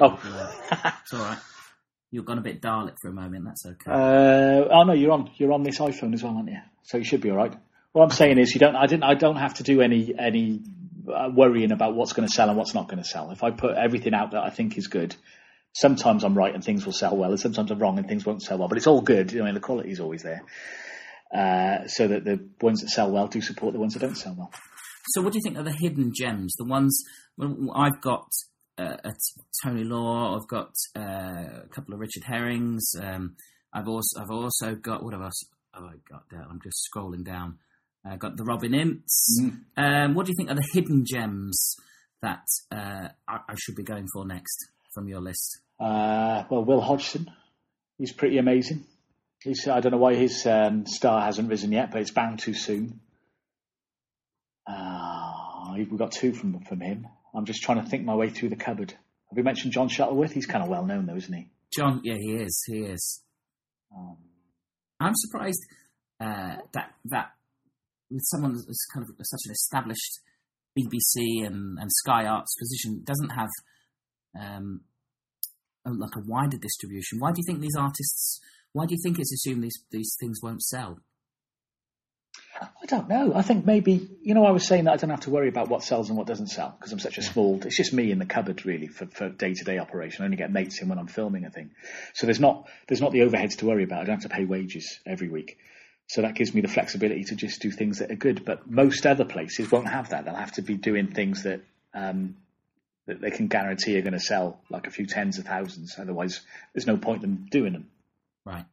Oh. 0.00 0.20
it's 1.02 1.12
all 1.12 1.20
right. 1.20 1.38
You've 2.12 2.26
gone 2.26 2.36
a 2.36 2.42
bit 2.42 2.60
Dalek 2.60 2.96
for 3.00 3.08
a 3.08 3.12
moment. 3.12 3.46
That's 3.46 3.64
okay. 3.64 3.90
Uh, 3.90 4.68
oh 4.70 4.82
no, 4.84 4.92
you're 4.92 5.12
on. 5.12 5.30
You're 5.38 5.52
on 5.52 5.62
this 5.62 5.78
iPhone 5.78 6.12
as 6.12 6.22
well, 6.22 6.36
aren't 6.36 6.50
you? 6.50 6.58
So 6.82 6.98
you 6.98 7.04
should 7.04 7.22
be 7.22 7.30
all 7.30 7.38
right. 7.38 7.54
What 7.92 8.04
I'm 8.04 8.10
saying 8.10 8.38
is, 8.38 8.52
you 8.52 8.60
don't. 8.60 8.76
I 8.76 8.86
didn't. 8.86 9.04
I 9.04 9.14
don't 9.14 9.36
have 9.36 9.54
to 9.54 9.62
do 9.62 9.80
any 9.80 10.14
any 10.18 10.60
uh, 11.08 11.30
worrying 11.34 11.72
about 11.72 11.94
what's 11.94 12.12
going 12.12 12.28
to 12.28 12.32
sell 12.32 12.50
and 12.50 12.58
what's 12.58 12.74
not 12.74 12.86
going 12.86 13.02
to 13.02 13.08
sell. 13.08 13.30
If 13.30 13.42
I 13.42 13.50
put 13.50 13.76
everything 13.76 14.12
out 14.12 14.32
that 14.32 14.42
I 14.42 14.50
think 14.50 14.76
is 14.76 14.88
good, 14.88 15.16
sometimes 15.72 16.22
I'm 16.22 16.36
right 16.36 16.54
and 16.54 16.62
things 16.62 16.84
will 16.84 16.92
sell 16.92 17.16
well, 17.16 17.30
and 17.30 17.40
sometimes 17.40 17.70
I'm 17.70 17.78
wrong 17.78 17.98
and 17.98 18.06
things 18.06 18.26
won't 18.26 18.42
sell 18.42 18.58
well. 18.58 18.68
But 18.68 18.76
it's 18.76 18.86
all 18.86 19.00
good. 19.00 19.34
I 19.34 19.42
mean, 19.42 19.54
the 19.54 19.60
quality 19.60 19.90
is 19.90 20.00
always 20.00 20.22
there. 20.22 20.42
Uh, 21.34 21.86
so 21.86 22.08
that 22.08 22.24
the 22.24 22.46
ones 22.60 22.82
that 22.82 22.90
sell 22.90 23.10
well 23.10 23.26
do 23.26 23.40
support 23.40 23.72
the 23.72 23.80
ones 23.80 23.94
that 23.94 24.00
don't 24.00 24.18
sell 24.18 24.34
well. 24.36 24.52
So, 25.14 25.22
what 25.22 25.32
do 25.32 25.38
you 25.38 25.42
think 25.42 25.56
are 25.56 25.64
the 25.64 25.76
hidden 25.80 26.12
gems? 26.14 26.52
The 26.58 26.66
ones 26.66 27.02
well, 27.38 27.72
I've 27.74 28.02
got 28.02 28.28
uh, 28.78 28.96
a 29.04 29.10
t- 29.10 29.42
Tony 29.62 29.84
Law. 29.84 30.36
I've 30.36 30.48
got 30.48 30.72
uh, 30.96 31.64
a 31.64 31.68
couple 31.70 31.94
of 31.94 32.00
Richard 32.00 32.24
Herrings. 32.24 32.92
Um, 33.00 33.36
I've 33.72 33.88
also 33.88 34.20
I've 34.20 34.30
also 34.30 34.74
got 34.74 35.02
what 35.02 35.12
have 35.14 35.22
I, 35.22 35.30
have 35.74 35.84
I 35.84 35.94
got 36.10 36.24
there? 36.30 36.44
I'm 36.48 36.60
just 36.62 36.88
scrolling 36.94 37.24
down. 37.24 37.58
I 38.04 38.16
got 38.16 38.36
the 38.36 38.44
Robin 38.44 38.72
Inces. 38.72 39.56
Um, 39.76 40.14
what 40.14 40.26
do 40.26 40.32
you 40.32 40.36
think 40.36 40.50
are 40.50 40.56
the 40.56 40.68
hidden 40.72 41.04
gems 41.06 41.76
that 42.20 42.44
uh, 42.70 43.08
I, 43.28 43.38
I 43.48 43.54
should 43.56 43.76
be 43.76 43.84
going 43.84 44.06
for 44.12 44.26
next 44.26 44.66
from 44.92 45.08
your 45.08 45.20
list? 45.20 45.60
Uh, 45.78 46.44
well, 46.50 46.64
Will 46.64 46.80
Hodgson, 46.80 47.30
he's 47.98 48.12
pretty 48.12 48.38
amazing. 48.38 48.84
He's, 49.42 49.66
I 49.68 49.80
don't 49.80 49.92
know 49.92 49.98
why 49.98 50.14
his 50.14 50.46
um, 50.46 50.86
star 50.86 51.22
hasn't 51.22 51.48
risen 51.48 51.72
yet, 51.72 51.90
but 51.90 52.00
it's 52.00 52.10
bound 52.10 52.40
to 52.40 52.54
soon. 52.54 53.00
Uh, 54.66 55.74
we've 55.76 55.98
got 55.98 56.12
two 56.12 56.32
from 56.32 56.60
from 56.64 56.80
him. 56.80 57.06
I'm 57.34 57.44
just 57.44 57.62
trying 57.62 57.82
to 57.82 57.88
think 57.88 58.04
my 58.04 58.14
way 58.14 58.30
through 58.30 58.50
the 58.50 58.56
cupboard. 58.56 58.90
Have 58.90 59.36
we 59.36 59.42
mentioned 59.42 59.72
John 59.72 59.88
Shuttleworth? 59.88 60.32
He's 60.32 60.46
kind 60.46 60.62
of 60.62 60.68
well 60.68 60.84
known, 60.84 61.06
though, 61.06 61.16
isn't 61.16 61.32
he? 61.32 61.48
John, 61.74 62.00
yeah, 62.04 62.16
he 62.18 62.34
is. 62.34 62.62
He 62.66 62.80
is. 62.80 63.22
Um, 63.96 64.18
I'm 65.00 65.14
surprised 65.14 65.60
uh, 66.20 66.56
that 66.72 66.94
that 67.06 67.32
with 68.10 68.22
someone 68.26 68.52
as 68.52 68.78
kind 68.92 69.06
of 69.08 69.26
such 69.26 69.40
an 69.46 69.52
established 69.52 70.20
BBC 70.78 71.46
and, 71.46 71.78
and 71.78 71.90
Sky 71.90 72.26
Arts 72.26 72.54
position 72.58 73.02
doesn't 73.04 73.30
have 73.30 73.48
um, 74.38 74.82
a, 75.86 75.90
like 75.90 76.16
a 76.16 76.22
wider 76.26 76.58
distribution. 76.58 77.18
Why 77.18 77.32
do 77.32 77.38
you 77.38 77.44
think 77.46 77.60
these 77.60 77.76
artists? 77.78 78.40
Why 78.72 78.86
do 78.86 78.94
you 78.94 79.00
think 79.02 79.18
it's 79.18 79.32
assumed 79.32 79.64
these 79.64 79.84
these 79.90 80.14
things 80.20 80.40
won't 80.42 80.62
sell? 80.62 80.98
I 82.60 82.86
don't 82.86 83.08
know. 83.08 83.32
I 83.34 83.42
think 83.42 83.64
maybe 83.64 84.08
you 84.22 84.34
know 84.34 84.44
I 84.44 84.50
was 84.50 84.66
saying 84.66 84.84
that 84.84 84.92
I 84.92 84.96
don't 84.96 85.10
have 85.10 85.20
to 85.20 85.30
worry 85.30 85.48
about 85.48 85.68
what 85.68 85.82
sells 85.82 86.08
and 86.08 86.18
what 86.18 86.26
doesn't 86.26 86.48
sell 86.48 86.74
because 86.76 86.92
I'm 86.92 86.98
such 86.98 87.18
a 87.18 87.22
small. 87.22 87.60
It's 87.64 87.76
just 87.76 87.92
me 87.92 88.10
in 88.10 88.18
the 88.18 88.26
cupboard 88.26 88.64
really 88.66 88.88
for 88.88 89.06
for 89.06 89.28
day 89.28 89.54
to 89.54 89.64
day 89.64 89.78
operation. 89.78 90.22
I 90.22 90.26
only 90.26 90.36
get 90.36 90.52
mates 90.52 90.80
in 90.82 90.88
when 90.88 90.98
I'm 90.98 91.06
filming 91.06 91.44
a 91.44 91.50
thing, 91.50 91.70
so 92.14 92.26
there's 92.26 92.40
not 92.40 92.68
there's 92.88 93.00
not 93.00 93.12
the 93.12 93.20
overheads 93.20 93.58
to 93.58 93.66
worry 93.66 93.84
about. 93.84 94.02
I 94.02 94.04
don't 94.04 94.20
have 94.20 94.30
to 94.30 94.36
pay 94.36 94.44
wages 94.44 94.98
every 95.06 95.28
week, 95.28 95.58
so 96.08 96.22
that 96.22 96.34
gives 96.34 96.52
me 96.54 96.60
the 96.60 96.68
flexibility 96.68 97.24
to 97.24 97.36
just 97.36 97.62
do 97.62 97.70
things 97.70 98.00
that 98.00 98.10
are 98.10 98.16
good. 98.16 98.44
But 98.44 98.70
most 98.70 99.06
other 99.06 99.24
places 99.24 99.70
won't 99.70 99.88
have 99.88 100.10
that. 100.10 100.24
They'll 100.24 100.34
have 100.34 100.52
to 100.52 100.62
be 100.62 100.76
doing 100.76 101.08
things 101.08 101.44
that 101.44 101.62
um, 101.94 102.36
that 103.06 103.20
they 103.20 103.30
can 103.30 103.48
guarantee 103.48 103.96
are 103.98 104.02
going 104.02 104.12
to 104.12 104.20
sell 104.20 104.60
like 104.70 104.86
a 104.86 104.90
few 104.90 105.06
tens 105.06 105.38
of 105.38 105.46
thousands. 105.46 105.96
Otherwise, 105.98 106.40
there's 106.74 106.86
no 106.86 106.96
point 106.96 107.22
in 107.22 107.30
them 107.30 107.46
doing 107.50 107.72
them. 107.72 107.90
Right. 108.44 108.66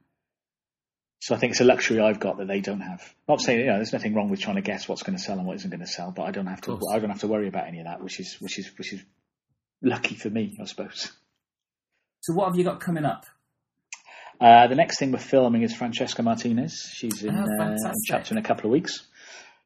So 1.19 1.35
I 1.35 1.37
think 1.37 1.51
it's 1.51 1.59
a 1.61 1.65
luxury 1.65 1.99
I've 1.99 2.19
got 2.19 2.37
that 2.37 2.47
they 2.47 2.61
don't 2.61 2.79
have. 2.79 3.01
I'm 3.01 3.33
Not 3.33 3.41
saying 3.41 3.59
you 3.59 3.65
know, 3.65 3.75
there's 3.75 3.91
nothing 3.91 4.13
wrong 4.15 4.29
with 4.29 4.39
trying 4.39 4.55
to 4.55 4.61
guess 4.61 4.87
what's 4.87 5.03
going 5.03 5.17
to 5.17 5.23
sell 5.23 5.37
and 5.37 5.45
what 5.45 5.57
isn't 5.57 5.69
going 5.69 5.81
to 5.81 5.87
sell, 5.87 6.11
but 6.11 6.23
I 6.23 6.31
don't 6.31 6.47
have 6.47 6.61
to. 6.61 6.79
I 6.93 6.99
don't 6.99 7.09
have 7.09 7.19
to 7.19 7.27
worry 7.27 7.47
about 7.49 7.67
any 7.67 7.79
of 7.79 7.85
that, 7.85 8.01
which 8.01 8.19
is 8.19 8.37
which 8.39 8.57
is 8.57 8.71
which 8.77 8.93
is 8.93 9.03
lucky 9.81 10.15
for 10.15 10.29
me, 10.29 10.57
I 10.61 10.65
suppose. 10.65 11.11
So 12.21 12.33
what 12.33 12.47
have 12.47 12.55
you 12.57 12.63
got 12.63 12.79
coming 12.79 13.05
up? 13.05 13.25
Uh, 14.39 14.67
the 14.67 14.75
next 14.75 14.99
thing 14.99 15.11
we're 15.11 15.19
filming 15.19 15.63
is 15.63 15.75
Francesca 15.75 16.23
Martinez. 16.23 16.89
She's 16.93 17.23
in, 17.23 17.35
Oh, 17.35 17.63
uh, 17.63 17.71
in 17.71 17.93
chapter 18.07 18.33
in 18.33 18.37
a 18.37 18.41
couple 18.43 18.65
of 18.65 18.71
weeks. 18.71 19.05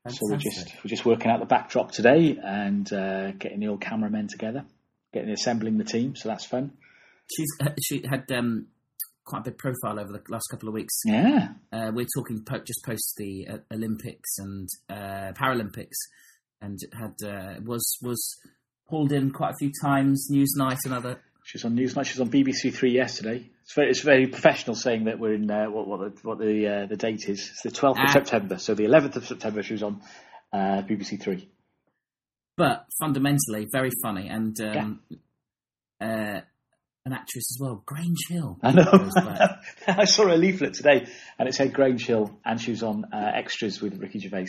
So 0.07 0.17
we're 0.23 0.37
just 0.37 0.73
we're 0.83 0.89
just 0.89 1.05
working 1.05 1.31
out 1.31 1.39
the 1.39 1.45
backdrop 1.45 1.91
today 1.91 2.37
and 2.43 2.91
uh, 2.91 3.31
getting 3.31 3.59
the 3.59 3.67
old 3.67 3.79
cameramen 3.79 4.27
together, 4.27 4.65
getting 5.13 5.29
assembling 5.29 5.77
the 5.77 5.85
team. 5.85 6.15
So 6.15 6.27
that's 6.29 6.45
fun. 6.45 6.73
She's 7.33 7.47
uh, 7.61 7.69
she 7.81 8.03
had 8.09 8.29
um, 8.31 8.67
quite 9.25 9.39
a 9.39 9.51
big 9.51 9.57
profile 9.57 9.99
over 9.99 10.11
the 10.11 10.21
last 10.29 10.47
couple 10.51 10.67
of 10.69 10.73
weeks. 10.75 10.93
Yeah, 11.05 11.49
Uh, 11.71 11.91
we're 11.93 12.07
talking 12.15 12.43
po- 12.43 12.59
just 12.59 12.83
post 12.85 13.13
the 13.17 13.47
uh, 13.47 13.57
Olympics 13.71 14.37
and 14.37 14.67
uh, 14.89 15.31
Paralympics, 15.33 15.97
and 16.61 16.77
had 16.93 17.15
uh, 17.25 17.59
was 17.63 17.97
was 18.01 18.21
pulled 18.89 19.11
in 19.11 19.31
quite 19.31 19.51
a 19.51 19.57
few 19.59 19.71
times. 19.81 20.29
Newsnight 20.31 20.79
and 20.85 20.93
other. 20.93 21.19
she's 21.45 21.65
on 21.65 21.75
Newsnight. 21.75 22.05
She's 22.05 22.19
on 22.19 22.29
BBC 22.29 22.73
Three 22.73 22.91
yesterday. 22.91 23.49
It's 23.63 23.73
very, 23.75 23.89
it's 23.89 24.01
very 24.01 24.27
professional 24.27 24.75
saying 24.75 25.05
that 25.05 25.19
we're 25.19 25.33
in 25.35 25.49
uh, 25.49 25.65
what 25.69 25.87
what 25.87 25.99
the, 25.99 26.27
what 26.27 26.37
the 26.39 26.67
uh, 26.67 26.85
the 26.87 26.97
date 26.97 27.29
is. 27.29 27.39
It's 27.49 27.61
the 27.63 27.69
12th 27.71 27.91
of 27.91 28.09
Ah. 28.09 28.11
September. 28.11 28.57
So 28.57 28.73
the 28.75 28.83
11th 28.85 29.15
of 29.15 29.25
September 29.25 29.63
she 29.63 29.73
was 29.73 29.83
on 29.83 30.01
uh, 30.51 30.81
BBC 30.83 31.21
Three. 31.21 31.49
But 32.57 32.85
fundamentally, 32.99 33.67
very 33.71 33.89
funny 34.03 34.27
and 34.27 34.59
um, 34.61 34.99
uh, 35.99 36.41
an 37.05 37.13
actress 37.13 37.51
as 37.51 37.57
well, 37.59 37.83
Grange 37.85 38.27
Hill. 38.29 38.57
I 38.63 38.71
know. 38.71 39.09
I 39.87 40.05
saw 40.05 40.31
a 40.33 40.35
leaflet 40.37 40.73
today, 40.73 41.05
and 41.37 41.49
it 41.49 41.53
said 41.53 41.73
Grange 41.73 42.05
Hill, 42.05 42.31
and 42.45 42.59
she 42.61 42.71
was 42.71 42.81
on 42.83 43.05
uh, 43.13 43.31
extras 43.35 43.81
with 43.81 43.99
Ricky 43.99 44.19
Gervais. 44.19 44.47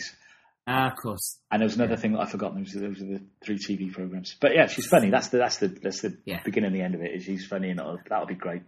Ah, 0.67 0.89
of 0.91 0.97
course. 0.97 1.37
And 1.51 1.61
there 1.61 1.65
was 1.67 1.75
another 1.75 1.97
thing 1.97 2.13
that 2.13 2.21
I 2.21 2.25
forgot. 2.25 2.55
Those, 2.55 2.71
those 2.71 3.01
are 3.01 3.05
the 3.05 3.21
three 3.43 3.57
TV 3.59 3.91
programs. 3.91 4.35
But 4.39 4.55
yeah, 4.55 4.67
she's 4.67 4.87
funny. 4.87 5.09
That's 5.09 5.27
the 5.27 5.37
that's 5.37 5.57
the 5.57 5.67
that's 5.67 6.01
the 6.01 6.17
Yeah. 6.25 6.41
beginning 6.43 6.71
and 6.71 6.75
the 6.75 6.81
end 6.83 6.95
of 6.95 7.01
it. 7.01 7.11
Is 7.13 7.23
she's 7.25 7.45
funny, 7.45 7.69
and 7.69 7.77
that'll, 7.79 7.99
that'll 8.09 8.25
be 8.25 8.35
great. 8.35 8.63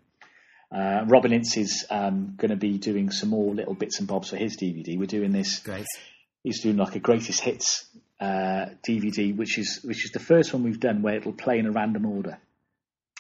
Uh, 0.70 1.06
Robin 1.08 1.32
Ince 1.32 1.56
is 1.58 1.86
um, 1.90 2.34
going 2.38 2.52
to 2.52 2.58
be 2.58 2.78
doing 2.78 3.10
some 3.10 3.30
more 3.30 3.56
little 3.56 3.74
bits 3.74 4.00
and 4.00 4.08
bobs 4.08 4.30
for 4.30 4.36
his 4.36 4.58
DVD. 4.58 4.98
We're 5.00 5.06
doing 5.06 5.32
this. 5.32 5.60
Great. 5.60 5.86
He's 6.44 6.62
doing 6.62 6.76
like 6.78 6.96
a 6.96 7.00
greatest 7.00 7.40
hits 7.40 7.86
uh, 8.20 8.66
DVD, 8.88 9.36
which 9.36 9.58
is 9.58 9.80
which 9.84 10.04
is 10.06 10.12
the 10.12 10.20
first 10.20 10.54
one 10.54 10.64
we've 10.64 10.80
done 10.80 11.02
where 11.02 11.16
it'll 11.16 11.32
play 11.34 11.58
in 11.58 11.66
a 11.66 11.72
random 11.72 12.06
order. 12.06 12.38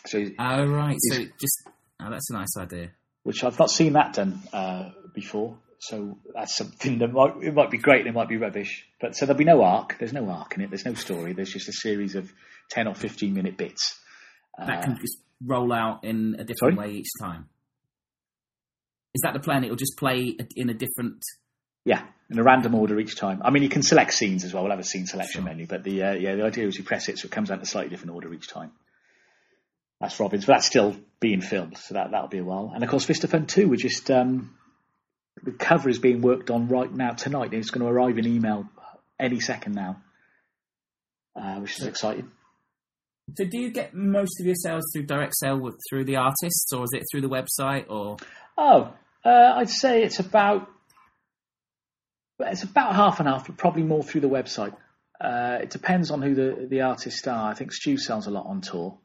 So, 0.06 0.24
Oh, 0.40 0.66
right. 0.68 0.98
So 1.12 1.24
just 1.40 1.64
oh, 2.02 2.10
that's 2.10 2.30
a 2.30 2.34
nice 2.34 2.56
idea. 2.58 2.92
which 3.24 3.44
I've 3.44 3.58
not 3.60 3.70
seen 3.72 3.94
that 3.94 4.14
done 4.14 4.40
uh, 4.54 4.90
before. 5.14 5.58
So 5.80 6.18
that's 6.34 6.56
something 6.58 6.98
that 7.00 7.12
might 7.14 7.36
it 7.44 7.54
might 7.54 7.70
be 7.70 7.78
great 7.78 8.00
and 8.02 8.10
it 8.10 8.14
might 8.14 8.30
be 8.30 8.38
rubbish. 8.38 8.86
But 9.00 9.16
so 9.16 9.26
there'll 9.26 9.38
be 9.38 9.44
no 9.46 9.62
arc. 9.64 9.98
There's 10.00 10.14
no 10.14 10.28
arc 10.30 10.56
in 10.56 10.62
it. 10.62 10.70
There's 10.70 10.86
no 10.86 10.94
story. 10.96 11.34
There's 11.34 11.52
just 11.52 11.70
a 11.70 11.74
series 11.74 12.16
of 12.16 12.32
ten 12.72 12.88
or 12.88 12.96
fifteen 12.96 13.34
minute 13.34 13.58
bits. 13.58 14.00
That 14.58 14.80
Uh, 14.80 14.82
can 14.82 14.98
just 15.00 15.18
roll 15.46 15.72
out 15.72 16.04
in 16.04 16.36
a 16.40 16.44
different 16.44 16.76
Sorry? 16.78 16.90
way 16.90 16.96
each 16.96 17.10
time. 17.22 17.48
Is 19.14 19.22
that 19.24 19.34
the 19.34 19.40
plan? 19.40 19.64
It 19.64 19.70
will 19.70 19.76
just 19.78 19.98
play 19.98 20.36
in 20.56 20.70
a 20.70 20.74
different. 20.74 21.22
Yeah, 21.86 22.06
in 22.30 22.38
a 22.40 22.44
random 22.44 22.76
order 22.76 23.00
each 23.00 23.16
time. 23.16 23.42
I 23.44 23.50
mean, 23.52 23.64
you 23.64 23.70
can 23.70 23.82
select 23.84 24.14
scenes 24.14 24.44
as 24.44 24.54
well. 24.54 24.64
We'll 24.64 24.72
have 24.72 24.80
a 24.80 24.84
scene 24.84 25.06
selection 25.06 25.42
Sure. 25.44 25.50
menu, 25.50 25.68
but 25.68 25.84
the 25.84 26.04
uh, 26.04 26.14
yeah, 26.14 26.36
the 26.36 26.44
idea 26.44 26.68
is 26.68 26.78
you 26.78 26.84
press 26.84 27.08
it 27.08 27.18
so 27.20 27.26
it 27.28 27.32
comes 27.32 27.50
out 27.52 27.58
in 27.58 27.64
a 27.64 27.66
slightly 27.68 27.90
different 27.90 28.14
order 28.16 28.34
each 28.34 28.48
time. 28.50 28.72
That's 30.00 30.20
Robin's, 30.20 30.46
but 30.46 30.54
that's 30.54 30.68
still 30.68 30.96
being 31.20 31.42
filmed, 31.42 31.78
so 31.78 31.96
that 31.96 32.12
that'll 32.12 32.28
be 32.28 32.38
a 32.38 32.44
while. 32.44 32.72
And 32.74 32.84
of 32.84 32.90
course, 32.90 33.06
Fist 33.06 33.24
of 33.24 33.32
Fun 33.32 33.48
Two, 33.48 33.68
we're 33.68 33.76
just 33.78 34.12
um, 34.12 34.56
the 35.44 35.52
cover 35.52 35.90
is 35.90 36.00
being 36.00 36.22
worked 36.22 36.50
on 36.52 36.68
right 36.68 36.92
now 36.92 37.12
tonight. 37.12 37.52
and 37.52 37.56
It's 37.56 37.72
going 37.72 37.86
to 37.86 37.92
arrive 37.92 38.18
in 38.18 38.28
email 38.28 38.66
any 39.20 39.40
second 39.40 39.74
now, 39.74 40.02
uh, 41.36 41.56
which 41.56 41.80
is 41.80 41.86
exciting. 41.86 42.32
So, 43.36 43.46
do 43.46 43.60
you 43.60 43.72
get 43.72 43.94
most 43.94 44.40
of 44.40 44.46
your 44.46 44.56
sales 44.56 44.86
through 44.94 45.08
direct 45.08 45.34
sale 45.36 45.60
with, 45.60 45.78
through 45.90 46.06
the 46.06 46.18
artists, 46.18 46.72
or 46.74 46.84
is 46.84 46.92
it 46.94 47.04
through 47.12 47.22
the 47.22 47.30
website? 47.30 47.90
Or 47.90 48.18
Oh, 48.58 48.94
uh, 49.26 49.54
I'd 49.56 49.70
say 49.70 50.04
it's 50.04 50.20
about 50.20 50.70
it's 52.40 52.64
about 52.64 52.96
half 52.96 53.20
and 53.20 53.28
half, 53.28 53.48
but 53.48 53.58
probably 53.58 53.84
more 53.84 54.04
through 54.04 54.22
the 54.22 54.30
website. 54.30 54.76
Uh, 55.20 55.58
it 55.64 55.72
depends 55.72 56.12
on 56.12 56.22
who 56.22 56.36
the 56.36 56.68
the 56.70 56.82
artists 56.82 57.26
are. 57.28 57.50
I 57.50 57.56
think 57.56 57.74
Stu 57.74 57.98
sells 57.98 58.28
a 58.28 58.32
lot 58.32 58.46
on 58.46 58.62
tour. 58.62 58.98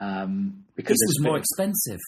Um, 0.00 0.64
because 0.74 0.96
this 0.98 1.08
was 1.18 1.20
more 1.22 1.38
expensive. 1.38 2.00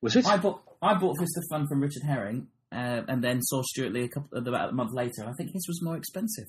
was 0.00 0.16
it? 0.16 0.26
I 0.26 0.36
bought 0.36 0.62
I 0.80 0.94
bought 0.94 1.16
Fist 1.18 1.36
of 1.36 1.44
Fun 1.50 1.66
from 1.66 1.80
Richard 1.80 2.02
Herring, 2.06 2.48
uh, 2.72 3.02
and 3.08 3.22
then 3.22 3.40
saw 3.42 3.62
Stewart 3.62 3.92
Lee 3.92 4.04
a 4.04 4.08
couple 4.08 4.38
about 4.38 4.70
a 4.70 4.72
month 4.72 4.92
later. 4.92 5.22
and 5.22 5.28
I 5.28 5.32
think 5.36 5.50
his 5.52 5.66
was 5.68 5.80
more 5.82 5.96
expensive. 5.96 6.46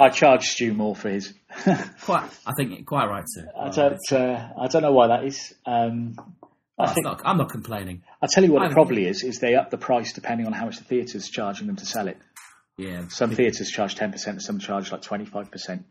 I 0.00 0.08
charge 0.08 0.44
Stu 0.46 0.72
more 0.72 0.96
for 0.96 1.10
his. 1.10 1.34
Quite, 2.04 2.30
I 2.46 2.52
think 2.56 2.86
quite 2.86 3.06
right 3.06 3.24
too. 3.34 3.44
I 3.58 3.68
don't. 3.68 3.98
Uh, 4.10 4.48
I 4.60 4.66
don't 4.68 4.82
know 4.82 4.92
why 4.92 5.08
that 5.08 5.24
is. 5.24 5.54
Um, 5.66 6.14
Oh, 6.78 6.84
I 6.84 6.94
think 6.94 7.04
not, 7.04 7.20
I'm 7.24 7.36
not 7.36 7.50
complaining. 7.50 8.02
I'll 8.22 8.28
tell 8.30 8.42
you 8.42 8.50
what 8.50 8.62
I 8.62 8.66
it 8.66 8.72
probably 8.72 9.06
is. 9.06 9.22
Is 9.22 9.38
they 9.40 9.54
up 9.54 9.70
the 9.70 9.76
price 9.76 10.14
depending 10.14 10.46
on 10.46 10.54
how 10.54 10.64
much 10.64 10.78
the 10.78 10.84
theatre's 10.84 11.28
charging 11.28 11.66
them 11.66 11.76
to 11.76 11.84
sell 11.86 12.08
it. 12.08 12.16
Yeah, 12.78 13.08
Some 13.08 13.30
theatres 13.32 13.68
charge 13.70 13.94
ten 13.94 14.10
percent, 14.10 14.40
some 14.42 14.58
charge 14.58 14.90
like 14.90 15.02
twenty 15.02 15.26
five 15.26 15.50
percent. 15.50 15.84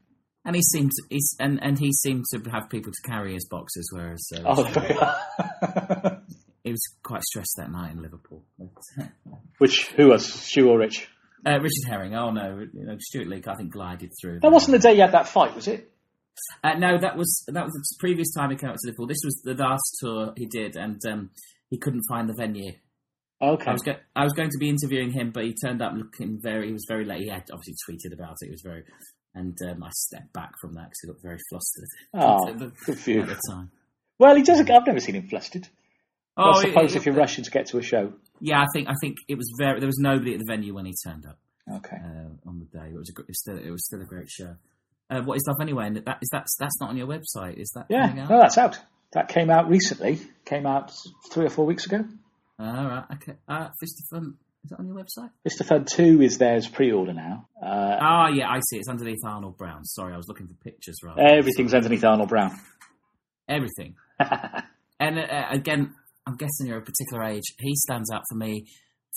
And 0.43 0.55
he 0.55 0.61
seemed 0.63 0.91
he's 1.09 1.35
and, 1.39 1.59
and 1.63 1.77
he 1.77 1.91
seemed 1.93 2.25
to 2.31 2.39
have 2.51 2.69
people 2.69 2.91
to 2.91 3.09
carry 3.09 3.33
his 3.33 3.47
boxes, 3.47 3.89
whereas 3.93 4.27
uh, 4.35 4.41
Oh, 4.45 4.63
he 6.63 6.71
was 6.71 6.81
quite 7.03 7.23
stressed 7.23 7.55
that 7.57 7.71
night 7.71 7.91
in 7.91 8.01
Liverpool. 8.01 8.43
which 9.59 9.87
who 9.95 10.07
was 10.09 10.25
Stu 10.25 10.69
or 10.69 10.79
Rich? 10.79 11.07
uh, 11.45 11.59
Richard 11.59 11.87
Herring, 11.87 12.15
oh 12.15 12.31
no, 12.31 12.65
you 12.73 12.85
know, 12.85 12.97
Stewart 12.99 13.27
Lee, 13.27 13.41
I 13.47 13.55
think 13.55 13.71
glided 13.71 14.11
through. 14.19 14.39
That 14.41 14.51
wasn't 14.51 14.81
the 14.81 14.87
day 14.87 14.95
you 14.95 15.01
had 15.01 15.11
that 15.13 15.27
fight, 15.27 15.55
was 15.55 15.67
it? 15.67 15.91
Uh, 16.63 16.73
no, 16.73 16.97
that 16.99 17.17
was 17.17 17.43
that 17.47 17.63
was 17.63 17.73
the 17.73 17.95
previous 17.99 18.33
time 18.33 18.49
he 18.51 18.57
came 18.57 18.69
out 18.69 18.77
to 18.77 18.87
Liverpool. 18.87 19.07
This 19.07 19.21
was 19.23 19.41
the 19.43 19.53
last 19.53 19.97
tour 19.99 20.33
he 20.37 20.45
did, 20.47 20.75
and 20.75 20.99
um, 21.07 21.29
he 21.69 21.77
couldn't 21.77 22.03
find 22.09 22.27
the 22.29 22.33
venue. 22.33 22.71
Okay. 23.41 23.69
I 23.69 23.73
was 23.73 23.81
go- 23.81 23.99
I 24.15 24.23
was 24.23 24.33
going 24.33 24.49
to 24.49 24.57
be 24.59 24.69
interviewing 24.69 25.11
him, 25.11 25.31
but 25.31 25.43
he 25.43 25.53
turned 25.53 25.81
up 25.81 25.93
looking 25.95 26.39
very. 26.41 26.67
He 26.67 26.73
was 26.73 26.85
very 26.87 27.05
late. 27.05 27.21
He 27.21 27.29
had 27.29 27.43
obviously 27.51 27.75
tweeted 27.87 28.13
about 28.13 28.37
it. 28.41 28.45
He 28.45 28.51
was 28.51 28.61
very, 28.63 28.83
and 29.33 29.57
um, 29.69 29.83
I 29.83 29.89
stepped 29.91 30.33
back 30.33 30.53
from 30.59 30.73
that 30.75 30.85
because 30.89 30.99
he 31.01 31.07
looked 31.07 31.21
very 31.23 31.39
flustered 31.49 31.87
Oh, 32.13 32.47
at 32.49 32.59
the- 32.59 32.71
good 32.85 32.99
for 32.99 33.11
you. 33.11 33.21
at 33.21 33.27
the 33.29 33.39
time. 33.49 33.71
Well, 34.19 34.35
he 34.35 34.43
doesn't. 34.43 34.69
I've 34.69 34.85
never 34.85 34.99
seen 34.99 35.15
him 35.15 35.27
flustered. 35.27 35.67
Oh, 36.37 36.51
I 36.51 36.61
suppose 36.61 36.93
it- 36.95 36.97
if 36.97 37.05
you're 37.05 37.15
rushing 37.15 37.43
to 37.43 37.51
get 37.51 37.67
to 37.67 37.77
a 37.77 37.81
show. 37.81 38.13
yeah, 38.39 38.61
I 38.61 38.65
think 38.73 38.87
I 38.89 38.93
think 39.01 39.17
it 39.27 39.35
was 39.35 39.51
very. 39.59 39.79
There 39.79 39.87
was 39.87 39.99
nobody 39.99 40.33
at 40.33 40.39
the 40.39 40.45
venue 40.47 40.73
when 40.73 40.85
he 40.85 40.93
turned 41.05 41.25
up 41.25 41.37
Okay. 41.71 41.97
uh, 41.97 42.49
on 42.49 42.59
the 42.59 42.65
day. 42.77 42.89
It 42.93 42.97
was 42.97 43.09
a, 43.15 43.21
it 43.21 43.27
was 43.27 43.39
still 43.39 43.57
it 43.57 43.69
was 43.69 43.85
still 43.85 44.01
a 44.01 44.05
great 44.05 44.29
show. 44.29 44.55
Uh, 45.09 45.21
what 45.23 45.35
is 45.35 45.43
love 45.47 45.57
anyway? 45.61 45.87
And 45.87 45.97
that 45.97 46.19
is 46.21 46.29
that's 46.31 46.55
that's 46.57 46.79
not 46.79 46.89
on 46.89 46.97
your 46.97 47.07
website. 47.07 47.57
Is 47.57 47.69
that 47.75 47.87
Yeah, 47.89 48.13
no, 48.13 48.27
that's 48.39 48.57
out. 48.57 48.79
That 49.13 49.27
came 49.27 49.49
out 49.49 49.67
recently. 49.69 50.19
Came 50.45 50.65
out 50.65 50.91
three 51.31 51.45
or 51.45 51.49
four 51.49 51.65
weeks 51.65 51.85
ago. 51.85 52.05
All 52.59 52.65
right. 52.85 53.03
Okay. 53.15 53.33
Uh, 53.47 53.67
Fist 53.79 54.01
of 54.03 54.17
Fun. 54.17 54.35
Is 54.63 54.69
that 54.69 54.79
on 54.79 54.87
your 54.87 54.95
website? 54.95 55.31
Fist 55.43 55.59
of 55.61 55.67
Fun 55.67 55.85
2 55.85 56.21
is 56.21 56.37
there 56.37 56.55
as 56.55 56.67
pre-order 56.67 57.13
now. 57.13 57.47
Uh, 57.61 57.97
Ah, 57.99 58.27
yeah, 58.29 58.47
I 58.49 58.59
see. 58.69 58.77
It's 58.77 58.87
underneath 58.89 59.17
Arnold 59.25 59.57
Brown. 59.57 59.83
Sorry, 59.85 60.13
I 60.13 60.17
was 60.17 60.27
looking 60.27 60.47
for 60.47 60.53
pictures 60.63 60.97
rather. 61.03 61.21
everything's 61.21 61.73
underneath 61.73 62.03
Arnold 62.03 62.29
Brown. 62.29 62.57
Everything. 63.49 63.95
And 64.99 65.17
uh, 65.17 65.45
again, 65.49 65.95
I'm 66.27 66.35
guessing 66.37 66.67
you're 66.67 66.77
a 66.77 66.81
particular 66.83 67.23
age. 67.23 67.41
He 67.57 67.73
stands 67.75 68.11
out 68.11 68.21
for 68.29 68.35
me 68.37 68.67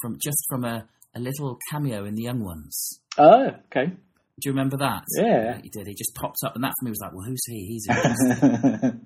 from 0.00 0.16
just 0.18 0.38
from 0.48 0.64
a, 0.64 0.88
a 1.14 1.20
little 1.20 1.58
cameo 1.70 2.06
in 2.06 2.14
The 2.14 2.22
Young 2.22 2.42
Ones. 2.42 3.00
oh, 3.18 3.48
okay. 3.66 3.88
Do 3.88 4.46
you 4.48 4.52
remember 4.52 4.78
that? 4.78 5.02
Yeah. 5.18 5.60
he 5.62 5.68
did. 5.68 5.86
He 5.86 5.92
just 5.94 6.14
popped 6.14 6.38
up, 6.42 6.54
and 6.54 6.64
that 6.64 6.72
for 6.80 6.86
me 6.86 6.90
was 6.90 7.00
like, 7.02 7.12
well, 7.12 7.26
who's 7.28 7.44
he? 7.46 7.66
He's 7.66 7.86
a 7.90 8.98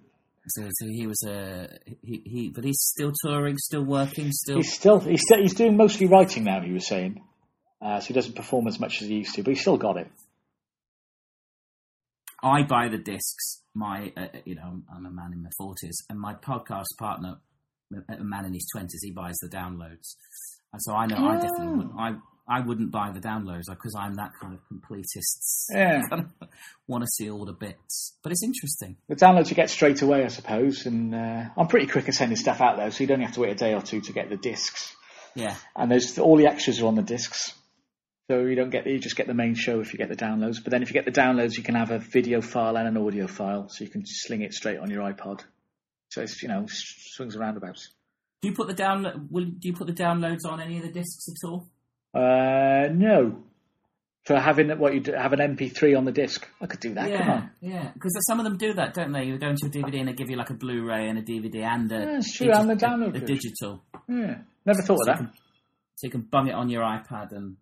so, 0.50 0.68
so 0.70 0.86
he 0.86 1.06
was 1.06 1.22
a 1.26 1.68
he, 2.02 2.22
he, 2.24 2.52
but 2.54 2.64
he's 2.64 2.80
still 2.80 3.12
touring, 3.24 3.56
still 3.58 3.84
working, 3.84 4.30
still. 4.32 4.56
he's 4.56 4.72
still 4.74 5.00
he's 5.00 5.22
still, 5.22 5.40
he's 5.40 5.54
doing 5.54 5.76
mostly 5.76 6.06
writing 6.06 6.44
now. 6.44 6.60
He 6.60 6.72
was 6.72 6.86
saying, 6.86 7.22
uh, 7.80 8.00
so 8.00 8.08
he 8.08 8.14
doesn't 8.14 8.34
perform 8.36 8.66
as 8.68 8.78
much 8.80 9.02
as 9.02 9.08
he 9.08 9.16
used 9.16 9.34
to, 9.34 9.42
but 9.42 9.50
he's 9.50 9.60
still 9.60 9.76
got 9.78 9.96
it. 9.96 10.08
I 12.42 12.62
buy 12.62 12.88
the 12.88 12.98
discs. 12.98 13.62
My, 13.74 14.12
uh, 14.16 14.26
you 14.44 14.54
know, 14.54 14.80
I'm 14.94 15.06
a 15.06 15.10
man 15.10 15.32
in 15.32 15.42
my 15.42 15.50
forties, 15.56 15.96
and 16.08 16.18
my 16.18 16.34
podcast 16.34 16.86
partner, 16.98 17.36
a 18.08 18.22
man 18.22 18.44
in 18.44 18.54
his 18.54 18.66
twenties, 18.74 19.00
he 19.02 19.10
buys 19.12 19.36
the 19.40 19.48
downloads, 19.48 20.14
and 20.72 20.80
so 20.82 20.94
I 20.94 21.06
know 21.06 21.16
I 21.16 21.34
definitely 21.34 21.66
Oh. 21.68 21.76
would. 21.76 21.90
I 21.98 22.14
I 22.48 22.60
wouldn't 22.60 22.90
buy 22.90 23.10
the 23.10 23.20
downloads 23.20 23.64
because 23.68 23.94
I'm 23.94 24.14
that 24.14 24.32
kind 24.40 24.54
of 24.54 24.60
completist. 24.72 25.66
Yeah. 25.70 26.00
want 26.86 27.04
to 27.04 27.08
see 27.08 27.30
all 27.30 27.44
the 27.44 27.52
bits, 27.52 28.16
but 28.22 28.32
it's 28.32 28.42
interesting. 28.42 28.96
The 29.08 29.16
downloads 29.16 29.50
you 29.50 29.56
get 29.56 29.68
straight 29.68 30.00
away, 30.00 30.24
I 30.24 30.28
suppose, 30.28 30.86
and 30.86 31.14
uh, 31.14 31.44
I'm 31.56 31.68
pretty 31.68 31.86
quick 31.86 32.08
at 32.08 32.14
sending 32.14 32.36
stuff 32.36 32.62
out 32.62 32.78
though, 32.78 32.88
so 32.88 33.04
you 33.04 33.06
don't 33.06 33.20
have 33.20 33.34
to 33.34 33.40
wait 33.40 33.52
a 33.52 33.54
day 33.54 33.74
or 33.74 33.82
two 33.82 34.00
to 34.00 34.12
get 34.12 34.30
the 34.30 34.36
discs. 34.36 34.94
Yeah, 35.34 35.54
And 35.76 35.90
there's 35.90 36.18
all 36.18 36.36
the 36.36 36.46
extras 36.46 36.80
are 36.80 36.86
on 36.86 36.94
the 36.94 37.02
discs, 37.02 37.52
so 38.30 38.40
you 38.40 38.56
don't 38.56 38.70
get 38.70 38.86
you 38.86 38.98
just 38.98 39.14
get 39.14 39.26
the 39.26 39.34
main 39.34 39.54
show 39.54 39.80
if 39.80 39.92
you 39.92 39.98
get 39.98 40.08
the 40.08 40.16
downloads. 40.16 40.56
But 40.64 40.70
then 40.70 40.82
if 40.82 40.88
you 40.88 40.94
get 40.94 41.04
the 41.04 41.20
downloads, 41.20 41.56
you 41.56 41.62
can 41.62 41.74
have 41.74 41.90
a 41.90 41.98
video 41.98 42.40
file 42.40 42.76
and 42.76 42.88
an 42.88 42.96
audio 42.96 43.26
file, 43.26 43.68
so 43.68 43.84
you 43.84 43.90
can 43.90 44.04
sling 44.06 44.40
it 44.40 44.54
straight 44.54 44.78
on 44.78 44.90
your 44.90 45.02
iPod. 45.02 45.42
So 46.10 46.22
it's 46.22 46.42
you 46.42 46.48
know 46.48 46.64
swings 46.66 47.34
and 47.34 47.42
roundabouts. 47.42 47.90
do 48.40 48.48
you 48.48 48.54
put 48.54 48.68
the 48.68 48.74
down? 48.74 49.28
Will 49.30 49.44
do 49.44 49.68
you 49.68 49.74
put 49.74 49.86
the 49.86 49.92
downloads 49.92 50.46
on 50.46 50.60
any 50.60 50.78
of 50.78 50.82
the 50.82 50.92
discs 50.92 51.28
at 51.28 51.46
all? 51.46 51.68
Uh, 52.14 52.88
no. 52.92 53.42
For 54.24 54.38
having 54.38 54.68
what 54.78 54.92
you 54.92 55.02
have 55.14 55.32
an 55.32 55.38
MP3 55.56 55.96
on 55.96 56.04
the 56.04 56.12
disc, 56.12 56.46
I 56.60 56.66
could 56.66 56.80
do 56.80 56.92
that. 56.94 57.08
Yeah, 57.08 57.46
yeah, 57.62 57.90
because 57.94 58.12
some 58.26 58.38
of 58.38 58.44
them 58.44 58.58
do 58.58 58.74
that, 58.74 58.92
don't 58.92 59.10
they? 59.12 59.24
You 59.24 59.38
go 59.38 59.48
into 59.48 59.66
a 59.66 59.70
DVD 59.70 60.00
and 60.00 60.08
they 60.08 60.12
give 60.12 60.28
you 60.28 60.36
like 60.36 60.50
a 60.50 60.54
Blu-ray 60.54 61.08
and 61.08 61.18
a 61.18 61.22
DVD 61.22 61.62
and 61.62 61.90
a, 61.90 61.98
Yeah, 61.98 62.20
true, 62.34 62.52
and 62.52 62.68
the 62.68 62.74
download 62.74 63.14
a 63.16 63.20
disc. 63.20 63.26
digital, 63.42 63.82
Yeah, 64.06 64.40
never 64.66 64.82
thought 64.82 64.98
of 64.98 65.04
So 65.04 65.04
you 65.04 65.04
that. 65.06 65.16
can- 65.16 65.32
so 65.96 66.06
you 66.06 66.10
can 66.10 66.20
bung 66.30 66.46
it 66.48 66.52
on 66.54 66.68
your 66.68 66.82
iPad 66.82 67.32
and, 67.32 67.56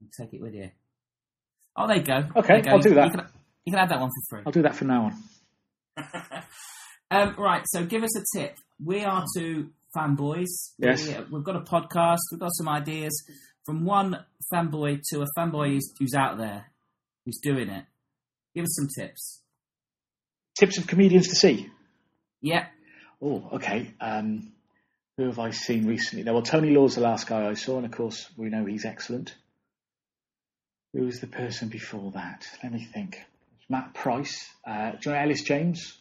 and 0.00 0.10
take 0.20 0.34
it 0.34 0.42
with 0.42 0.54
you. 0.54 0.70
Oh, 1.74 1.86
there 1.88 1.96
you 1.96 2.02
go. 2.04 2.24
Okay, 2.36 2.58
you 2.58 2.62
go. 2.62 2.70
I'll 2.72 2.78
do 2.80 2.94
that. 2.94 3.04
You 3.06 3.10
can, 3.12 3.26
you 3.64 3.72
can 3.72 3.80
have 3.80 3.88
that 3.88 4.00
one 4.00 4.10
for 4.10 4.36
free. 4.36 4.42
I'll 4.46 4.52
do 4.52 4.62
that 4.62 4.76
from 4.76 4.88
now 4.88 5.10
on. 5.96 6.04
Um, 7.10 7.34
right, 7.38 7.62
so 7.66 7.84
give 7.84 8.02
us 8.02 8.16
a 8.18 8.22
tip. 8.38 8.56
We 8.84 9.04
are 9.04 9.24
two 9.36 9.70
fanboys. 9.96 10.72
Yes. 10.78 11.06
We, 11.06 11.36
we've 11.36 11.44
got 11.44 11.56
a 11.56 11.60
podcast. 11.60 12.18
We've 12.30 12.40
got 12.40 12.54
some 12.54 12.68
ideas 12.68 13.12
from 13.64 13.84
one 13.84 14.24
fanboy 14.52 15.00
to 15.10 15.22
a 15.22 15.26
fanboy 15.38 15.72
who's, 15.72 15.92
who's 15.98 16.14
out 16.14 16.38
there, 16.38 16.70
who's 17.24 17.38
doing 17.42 17.68
it. 17.68 17.84
Give 18.54 18.64
us 18.64 18.76
some 18.76 18.88
tips. 18.88 19.40
Tips 20.58 20.78
of 20.78 20.86
comedians 20.86 21.28
to 21.28 21.34
see. 21.34 21.68
Yeah. 22.40 22.66
Oh, 23.20 23.48
okay. 23.54 23.94
Um, 24.00 24.52
who 25.16 25.26
have 25.26 25.38
I 25.38 25.50
seen 25.50 25.86
recently? 25.86 26.24
Now, 26.24 26.34
well, 26.34 26.42
Tony 26.42 26.70
Law's 26.70 26.94
the 26.96 27.00
last 27.00 27.26
guy 27.26 27.48
I 27.48 27.54
saw, 27.54 27.76
and 27.76 27.86
of 27.86 27.92
course, 27.92 28.28
we 28.36 28.48
know 28.48 28.64
he's 28.64 28.84
excellent. 28.84 29.34
Who 30.92 31.06
was 31.06 31.20
the 31.20 31.26
person 31.26 31.68
before 31.68 32.12
that? 32.12 32.46
Let 32.62 32.72
me 32.72 32.84
think. 32.84 33.20
Matt 33.68 33.94
Price. 33.94 34.48
Uh, 34.66 34.92
do 34.92 35.10
you 35.10 35.16
know 35.16 35.22
Ellis 35.22 35.42
James? 35.42 35.98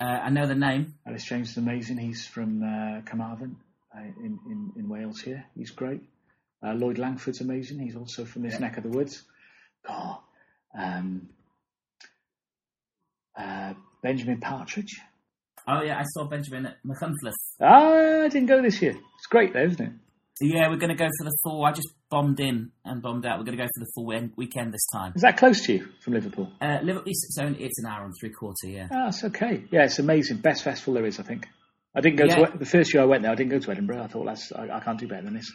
Uh, 0.00 0.04
I 0.04 0.30
know 0.30 0.46
the 0.46 0.54
name. 0.54 0.94
Ellis 1.06 1.24
James 1.24 1.50
is 1.50 1.56
amazing. 1.56 1.98
He's 1.98 2.26
from 2.26 2.62
uh, 2.62 3.02
Carmarthen 3.02 3.56
uh, 3.96 4.00
in, 4.00 4.38
in, 4.46 4.72
in 4.76 4.88
Wales 4.88 5.20
here. 5.20 5.44
He's 5.56 5.70
great. 5.70 6.02
Uh, 6.66 6.72
Lloyd 6.72 6.98
Langford's 6.98 7.40
amazing. 7.40 7.78
He's 7.78 7.96
also 7.96 8.24
from 8.24 8.42
this 8.42 8.58
neck 8.58 8.76
of 8.76 8.82
the 8.82 8.88
woods. 8.88 9.22
God. 9.86 10.18
Um, 10.76 11.28
uh, 13.38 13.74
Benjamin 14.02 14.40
Partridge. 14.40 15.00
Oh, 15.66 15.82
yeah, 15.82 15.98
I 15.98 16.02
saw 16.04 16.24
Benjamin 16.24 16.66
at 16.66 16.76
Machynlleth. 16.84 17.32
Ah, 17.60 18.24
I 18.24 18.28
didn't 18.28 18.46
go 18.46 18.60
this 18.60 18.82
year. 18.82 18.96
It's 19.16 19.26
great 19.26 19.52
though, 19.52 19.64
isn't 19.64 19.80
it? 19.80 19.92
Yeah, 20.40 20.68
we're 20.68 20.76
going 20.76 20.90
to 20.90 20.96
go 20.96 21.06
for 21.18 21.24
the 21.24 21.36
full. 21.44 21.64
I 21.64 21.70
just 21.72 21.88
bombed 22.10 22.40
in 22.40 22.72
and 22.84 23.00
bombed 23.00 23.24
out. 23.24 23.38
We're 23.38 23.44
going 23.44 23.56
to 23.58 23.62
go 23.62 23.68
for 23.72 23.84
the 23.84 23.90
full 23.94 24.06
week- 24.06 24.36
weekend 24.36 24.72
this 24.72 24.86
time. 24.92 25.12
Is 25.14 25.22
that 25.22 25.36
close 25.36 25.62
to 25.66 25.74
you 25.74 25.88
from 26.02 26.14
Liverpool? 26.14 26.50
Uh, 26.60 26.78
Liverpool, 26.82 27.04
it's, 27.06 27.36
only, 27.40 27.62
it's 27.62 27.78
an 27.78 27.86
hour 27.86 28.04
and 28.04 28.12
three 28.20 28.30
quarter, 28.30 28.66
yeah. 28.66 28.88
Ah, 28.92 29.08
it's 29.08 29.22
okay. 29.24 29.62
Yeah, 29.70 29.84
it's 29.84 29.98
amazing. 30.00 30.38
Best 30.38 30.64
festival 30.64 30.94
there 30.94 31.06
is, 31.06 31.20
I 31.20 31.22
think. 31.22 31.46
I 31.94 32.00
didn't 32.00 32.16
go 32.16 32.24
Yeah. 32.24 32.46
to 32.46 32.58
the 32.58 32.66
first 32.66 32.92
year 32.92 33.04
I 33.04 33.06
went 33.06 33.22
there. 33.22 33.30
I 33.30 33.36
didn't 33.36 33.52
go 33.52 33.60
to 33.60 33.70
Edinburgh. 33.70 34.02
I 34.02 34.06
thought 34.08 34.26
that's 34.26 34.50
I, 34.52 34.68
I 34.68 34.80
can't 34.80 34.98
do 34.98 35.06
better 35.06 35.22
than 35.22 35.34
this. 35.34 35.52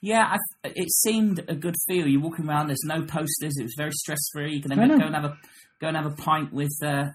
Yeah, 0.00 0.24
I, 0.64 0.68
it 0.76 0.88
seemed 0.92 1.44
a 1.48 1.56
good 1.56 1.74
feel. 1.88 2.06
You're 2.06 2.20
walking 2.20 2.48
around. 2.48 2.68
There's 2.68 2.84
no 2.84 3.02
posters. 3.02 3.54
It 3.58 3.64
was 3.64 3.74
very 3.76 3.90
stress 3.92 4.18
free. 4.32 4.54
You 4.54 4.62
can 4.62 4.70
then 4.70 4.86
know. 4.88 4.98
go 4.98 5.06
and 5.06 5.14
have 5.16 5.24
a 5.24 5.36
go 5.80 5.88
and 5.88 5.96
have 5.96 6.06
a 6.06 6.14
pint 6.14 6.52
with 6.52 6.70
uh, 6.84 7.06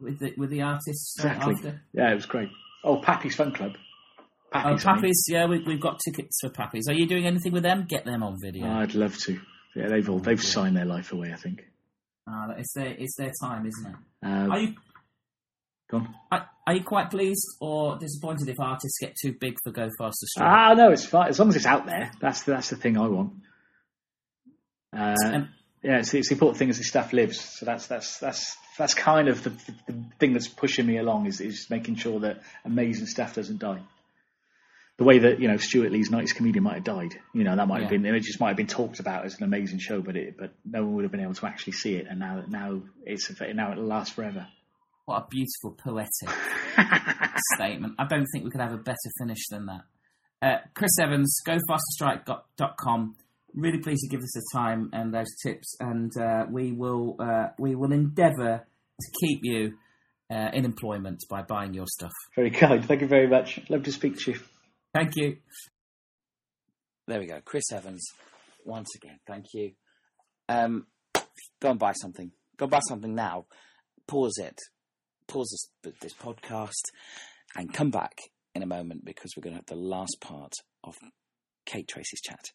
with 0.00 0.20
the 0.20 0.32
with 0.36 0.50
the 0.50 0.62
artists 0.62 1.16
uh, 1.18 1.28
Exactly. 1.28 1.54
after. 1.54 1.82
Yeah, 1.92 2.12
it 2.12 2.14
was 2.14 2.26
great. 2.26 2.48
Oh, 2.84 3.00
Pappy's 3.00 3.34
Fun 3.34 3.52
Club. 3.52 3.72
Oh, 4.52 4.58
Pappy's. 4.76 4.84
Pappies, 4.84 5.16
yeah, 5.28 5.46
we, 5.46 5.60
we've 5.60 5.80
got 5.80 6.00
tickets 6.04 6.38
for 6.40 6.50
Pappies. 6.50 6.88
Are 6.88 6.92
you 6.92 7.06
doing 7.06 7.26
anything 7.26 7.52
with 7.52 7.62
them? 7.62 7.86
Get 7.88 8.04
them 8.04 8.22
on 8.22 8.36
video. 8.42 8.66
I'd 8.66 8.94
love 8.94 9.16
to. 9.26 9.38
Yeah, 9.76 9.88
they've 9.88 10.08
all 10.10 10.18
they've 10.18 10.42
signed 10.42 10.76
their 10.76 10.84
life 10.84 11.12
away. 11.12 11.32
I 11.32 11.36
think. 11.36 11.62
Ah, 12.28 12.48
it's 12.58 12.72
their 12.74 12.88
it's 12.98 13.14
their 13.16 13.30
time, 13.42 13.66
isn't 13.66 13.86
it? 13.86 13.96
Uh, 14.26 14.48
Are 14.50 14.58
you 14.58 14.74
go 15.90 15.98
on. 15.98 16.14
are, 16.32 16.48
are 16.66 16.74
you 16.74 16.82
quite 16.82 17.10
pleased 17.10 17.46
or 17.60 17.96
disappointed 17.98 18.48
if 18.48 18.58
artists 18.60 18.98
get 19.00 19.14
too 19.20 19.34
big 19.40 19.56
for 19.62 19.70
Go 19.72 19.88
Faster 19.98 20.26
Stripe? 20.26 20.48
Ah, 20.50 20.74
no, 20.74 20.90
it's 20.90 21.06
fine 21.06 21.28
as 21.28 21.38
long 21.38 21.48
as 21.48 21.56
it's 21.56 21.66
out 21.66 21.86
there. 21.86 22.10
That's 22.20 22.42
the, 22.42 22.52
that's 22.52 22.70
the 22.70 22.76
thing 22.76 22.96
I 22.98 23.06
want. 23.06 23.32
Uh, 24.96 25.14
Um, 25.24 25.48
yeah, 25.82 25.98
it's, 26.00 26.12
it's 26.12 26.28
the 26.28 26.34
important 26.34 26.58
thing 26.58 26.68
is 26.68 26.78
the 26.78 26.84
stuff 26.84 27.12
lives. 27.12 27.40
So 27.40 27.64
that's 27.66 27.86
that's 27.86 28.18
that's 28.18 28.56
that's 28.76 28.94
kind 28.94 29.28
of 29.28 29.42
the, 29.44 29.50
the, 29.50 29.74
the 29.88 30.04
thing 30.18 30.32
that's 30.32 30.48
pushing 30.48 30.86
me 30.86 30.98
along 30.98 31.26
is 31.26 31.40
is 31.40 31.68
making 31.70 31.94
sure 31.96 32.20
that 32.20 32.42
amazing 32.64 33.06
stuff 33.06 33.34
doesn't 33.36 33.58
die. 33.60 33.80
The 35.00 35.06
way 35.06 35.18
that 35.20 35.40
you 35.40 35.48
know 35.48 35.56
Stewart 35.56 35.92
Lee's 35.92 36.10
90s 36.10 36.34
Comedian 36.34 36.62
might 36.62 36.74
have 36.74 36.84
died, 36.84 37.18
you 37.32 37.42
know 37.42 37.56
that 37.56 37.66
might 37.66 37.80
have 37.80 37.88
been 37.88 38.04
it 38.04 38.20
just 38.20 38.38
might 38.38 38.48
have 38.48 38.58
been 38.58 38.66
talked 38.66 39.00
about 39.00 39.24
as 39.24 39.34
an 39.38 39.44
amazing 39.44 39.78
show, 39.78 40.02
but 40.02 40.14
it 40.14 40.36
but 40.36 40.52
no 40.62 40.82
one 40.82 40.92
would 40.92 41.04
have 41.04 41.10
been 41.10 41.22
able 41.22 41.32
to 41.32 41.46
actually 41.46 41.72
see 41.72 41.94
it, 41.94 42.06
and 42.06 42.20
now 42.20 42.44
now 42.46 42.82
it's 43.06 43.32
now 43.40 43.72
it'll 43.72 43.86
last 43.86 44.12
forever. 44.12 44.46
What 45.06 45.16
a 45.16 45.26
beautiful 45.30 45.70
poetic 45.82 46.28
statement. 47.54 47.94
I 47.98 48.04
don't 48.08 48.26
think 48.30 48.44
we 48.44 48.50
could 48.50 48.60
have 48.60 48.74
a 48.74 48.76
better 48.76 48.98
finish 49.18 49.48
than 49.48 49.64
that. 49.66 49.80
Uh, 50.42 50.58
Chris 50.74 50.90
Evans, 51.00 51.34
gofasterstripe.com. 51.46 53.16
Really 53.54 53.78
pleased 53.78 54.02
to 54.02 54.08
give 54.08 54.20
us 54.20 54.32
the 54.34 54.44
time 54.52 54.90
and 54.92 55.14
those 55.14 55.34
tips, 55.42 55.78
and 55.80 56.14
uh, 56.18 56.44
we 56.50 56.72
will 56.72 57.16
uh, 57.18 57.46
we 57.58 57.74
will 57.74 57.92
endeavour 57.92 58.66
to 59.00 59.26
keep 59.26 59.40
you 59.44 59.78
uh, 60.30 60.50
in 60.52 60.66
employment 60.66 61.20
by 61.30 61.40
buying 61.40 61.72
your 61.72 61.86
stuff. 61.86 62.12
Very 62.36 62.50
kind. 62.50 62.84
Thank 62.84 63.00
you 63.00 63.08
very 63.08 63.28
much. 63.28 63.60
Love 63.70 63.84
to 63.84 63.92
speak 63.92 64.18
to 64.18 64.32
you. 64.32 64.40
Thank 64.92 65.16
you. 65.16 65.36
There 67.06 67.20
we 67.20 67.26
go. 67.26 67.40
Chris 67.44 67.72
Evans, 67.72 68.04
once 68.64 68.88
again, 68.96 69.18
thank 69.26 69.46
you. 69.54 69.72
Um, 70.48 70.86
go 71.60 71.70
and 71.70 71.78
buy 71.78 71.92
something. 71.92 72.32
Go 72.56 72.66
buy 72.66 72.80
something 72.80 73.14
now. 73.14 73.46
Pause 74.06 74.38
it. 74.38 74.58
Pause 75.28 75.68
this, 75.82 75.94
this 76.00 76.14
podcast 76.14 76.90
and 77.56 77.72
come 77.72 77.90
back 77.90 78.16
in 78.54 78.62
a 78.62 78.66
moment 78.66 79.04
because 79.04 79.32
we're 79.36 79.42
going 79.42 79.54
to 79.54 79.58
have 79.58 79.66
the 79.66 79.74
last 79.76 80.16
part 80.20 80.52
of 80.82 80.96
Kate 81.66 81.86
Tracy's 81.88 82.20
chat. 82.20 82.50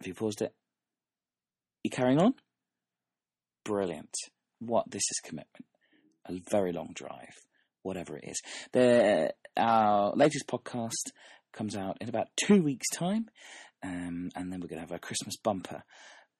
Have 0.00 0.08
you 0.08 0.14
paused 0.14 0.42
it? 0.42 0.52
You 1.84 1.90
carrying 1.90 2.20
on? 2.20 2.34
Brilliant. 3.64 4.14
What 4.58 4.90
this 4.90 5.04
is 5.10 5.20
commitment. 5.24 5.66
A 6.28 6.40
very 6.50 6.72
long 6.72 6.90
drive, 6.94 7.36
whatever 7.86 8.16
it 8.16 8.24
is. 8.28 8.42
The 8.72 9.32
our 9.56 10.12
latest 10.14 10.46
podcast 10.46 11.12
comes 11.52 11.76
out 11.76 11.96
in 12.00 12.08
about 12.08 12.28
two 12.36 12.62
weeks' 12.62 12.90
time, 12.92 13.26
um, 13.82 14.30
and 14.34 14.52
then 14.52 14.60
we're 14.60 14.68
going 14.68 14.82
to 14.82 14.88
have 14.88 14.92
a 14.92 14.98
Christmas 14.98 15.36
bumper 15.36 15.82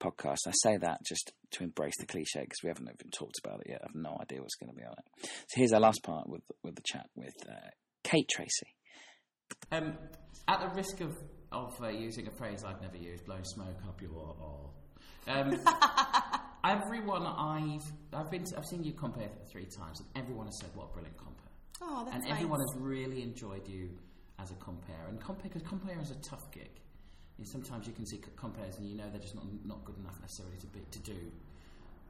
podcast. 0.00 0.38
I 0.46 0.52
say 0.52 0.76
that 0.76 1.04
just 1.04 1.32
to 1.52 1.64
embrace 1.64 1.94
the 1.98 2.06
cliche 2.06 2.40
because 2.40 2.62
we 2.62 2.68
haven't 2.68 2.88
even 2.88 3.10
talked 3.10 3.38
about 3.42 3.60
it 3.60 3.70
yet. 3.70 3.80
I 3.82 3.86
have 3.86 3.94
no 3.94 4.18
idea 4.20 4.40
what's 4.40 4.56
going 4.56 4.72
to 4.72 4.76
be 4.76 4.84
on 4.84 4.92
it. 4.92 5.30
So 5.48 5.54
here's 5.54 5.72
our 5.72 5.80
last 5.80 6.02
part 6.02 6.28
with 6.28 6.42
with 6.62 6.74
the 6.74 6.82
chat 6.84 7.06
with 7.14 7.34
uh, 7.48 7.70
Kate 8.04 8.28
Tracy. 8.28 8.74
Um, 9.72 9.94
at 10.48 10.60
the 10.60 10.74
risk 10.74 11.00
of 11.00 11.16
of 11.52 11.74
uh, 11.80 11.88
using 11.88 12.26
a 12.26 12.32
phrase 12.32 12.64
I've 12.64 12.82
never 12.82 12.96
used, 12.96 13.24
blowing 13.24 13.44
smoke 13.44 13.78
up 13.88 14.02
your 14.02 14.10
or 14.12 14.70
um, 15.28 15.50
everyone 16.70 17.26
I've 17.26 17.84
I've 18.12 18.30
been 18.30 18.44
to, 18.44 18.56
I've 18.58 18.64
seen 18.66 18.82
you 18.84 18.92
compare 18.92 19.28
three 19.50 19.66
times, 19.66 20.00
and 20.00 20.08
everyone 20.14 20.46
has 20.46 20.58
said 20.60 20.70
what 20.74 20.88
a 20.90 20.92
brilliant 20.92 21.16
compare, 21.16 21.52
Oh, 21.82 22.02
that's 22.04 22.14
and 22.16 22.24
nice. 22.24 22.32
everyone 22.32 22.60
has 22.60 22.74
really 22.76 23.22
enjoyed 23.22 23.66
you 23.68 23.90
as 24.38 24.50
a 24.50 24.54
compare. 24.54 25.06
And 25.08 25.20
compare 25.20 25.44
because 25.48 25.62
compare 25.62 25.98
is 26.00 26.10
a 26.10 26.20
tough 26.28 26.50
gig. 26.52 26.70
You 27.38 27.44
know, 27.44 27.50
sometimes 27.50 27.86
you 27.86 27.92
can 27.92 28.06
see 28.06 28.20
compares 28.36 28.78
and 28.78 28.88
you 28.88 28.96
know 28.96 29.04
they're 29.10 29.20
just 29.20 29.34
not 29.34 29.44
not 29.64 29.84
good 29.84 29.98
enough 29.98 30.18
necessarily 30.20 30.56
to 30.58 30.66
be 30.68 30.80
to 30.90 30.98
do 31.00 31.32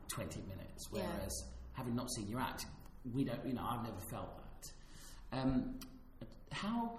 twenty 0.08 0.40
minutes. 0.42 0.88
Yeah. 0.92 1.02
Whereas 1.02 1.44
having 1.72 1.94
not 1.96 2.10
seen 2.12 2.28
you 2.28 2.38
act, 2.38 2.66
we 3.14 3.24
don't. 3.24 3.44
You 3.44 3.54
know, 3.54 3.66
I've 3.68 3.82
never 3.82 4.00
felt 4.10 4.30
that. 4.38 5.38
Um, 5.38 5.78
how 6.52 6.98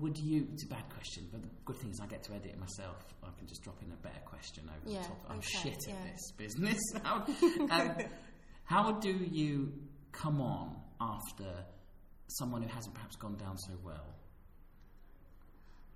would 0.00 0.16
you? 0.18 0.46
It's 0.52 0.64
a 0.64 0.68
bad 0.68 0.88
question, 0.90 1.26
but 1.30 1.42
the 1.42 1.48
good 1.64 1.76
thing 1.76 1.90
is 1.90 2.00
I 2.00 2.06
get 2.06 2.22
to 2.24 2.32
edit 2.32 2.46
it 2.52 2.58
myself. 2.58 3.14
I 3.22 3.28
can 3.38 3.46
just 3.46 3.62
drop 3.62 3.76
in 3.82 3.92
a 3.92 3.96
better 3.96 4.20
question 4.24 4.64
over 4.68 4.90
Yeah, 4.90 5.02
the 5.02 5.08
top. 5.08 5.26
I'm 5.28 5.38
okay, 5.38 5.70
shit 5.70 5.78
yeah. 5.88 5.94
at 5.94 6.12
this 6.12 6.32
business. 6.36 6.78
how, 7.02 7.26
um, 7.70 7.96
how 8.64 8.92
do 8.92 9.10
you 9.10 9.72
come 10.12 10.40
on 10.40 10.76
after 11.00 11.64
someone 12.28 12.62
who 12.62 12.68
hasn't 12.68 12.94
perhaps 12.94 13.16
gone 13.16 13.36
down 13.36 13.56
so 13.58 13.72
well? 13.84 14.06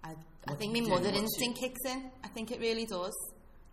I, 0.03 0.15
I 0.49 0.55
think 0.55 0.73
my 0.73 0.79
you 0.81 0.89
mother 0.89 1.11
instinct 1.11 1.61
kicks 1.61 1.81
in. 1.87 2.11
I 2.25 2.29
think 2.29 2.51
it 2.51 2.61
really 2.61 2.87
does. 2.87 3.13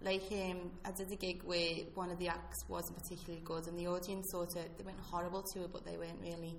Like 0.01 0.23
um, 0.31 0.71
I 0.85 0.91
did 0.91 1.11
a 1.11 1.15
gig 1.15 1.41
where 1.43 1.75
one 1.95 2.11
of 2.11 2.19
the 2.19 2.27
acts 2.27 2.67
wasn't 2.67 2.99
particularly 2.99 3.43
good, 3.43 3.67
and 3.67 3.77
the 3.77 3.87
audience 3.87 4.29
sort 4.31 4.49
of 4.55 4.77
they 4.77 4.83
weren't 4.83 4.99
horrible 4.99 5.43
to 5.53 5.63
it, 5.63 5.71
but 5.71 5.85
they 5.85 5.97
weren't 5.97 6.21
really. 6.21 6.55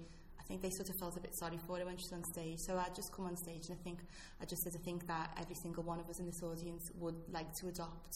I 0.49 0.57
think 0.57 0.63
they 0.63 0.71
sort 0.71 0.89
of 0.89 0.97
felt 0.97 1.15
a 1.17 1.21
bit 1.21 1.37
sorry 1.37 1.59
for 1.67 1.77
her 1.79 1.85
when 1.85 1.97
she 1.99 2.05
was 2.11 2.13
on 2.15 2.25
stage. 2.33 2.59
So 2.61 2.79
I'd 2.79 2.95
just 2.95 3.13
come 3.13 3.27
on 3.27 3.37
stage 3.37 3.69
and 3.69 3.77
I 3.79 3.83
think 3.85 3.99
I 4.41 4.47
just 4.47 4.63
said 4.63 4.73
to 4.73 4.79
think 4.79 5.07
that 5.07 5.37
every 5.39 5.55
single 5.57 5.83
one 5.83 6.01
of 6.01 6.09
us 6.09 6.19
in 6.21 6.27
this 6.27 6.43
audience 6.43 6.91
would 6.99 7.17
like 7.31 7.53
to 7.61 7.69
adopt 7.69 8.09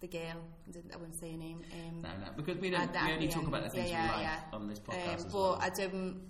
the 0.00 0.06
girl. 0.06 0.38
I 0.68 0.70
didn't- 0.70 0.92
wouldn't 1.00 1.18
say 1.20 1.32
her 1.32 1.36
name. 1.36 1.62
Um, 1.72 2.02
No, 2.02 2.08
no, 2.16 2.32
because 2.36 2.58
we, 2.58 2.70
don't, 2.70 2.94
at 2.94 3.04
we 3.06 3.12
only 3.12 3.26
talk 3.28 3.38
end. 3.38 3.48
about 3.48 3.62
the 3.64 3.70
things 3.70 3.90
Yeah, 3.90 4.02
we 4.06 4.12
like 4.12 4.22
yeah. 4.22 4.40
on 4.56 4.68
this 4.68 4.78
um, 4.78 4.84
podcast. 4.86 5.14
as 5.16 5.24
but 5.24 5.34
well. 5.34 5.58
I 5.60 5.68
don't. 5.70 6.20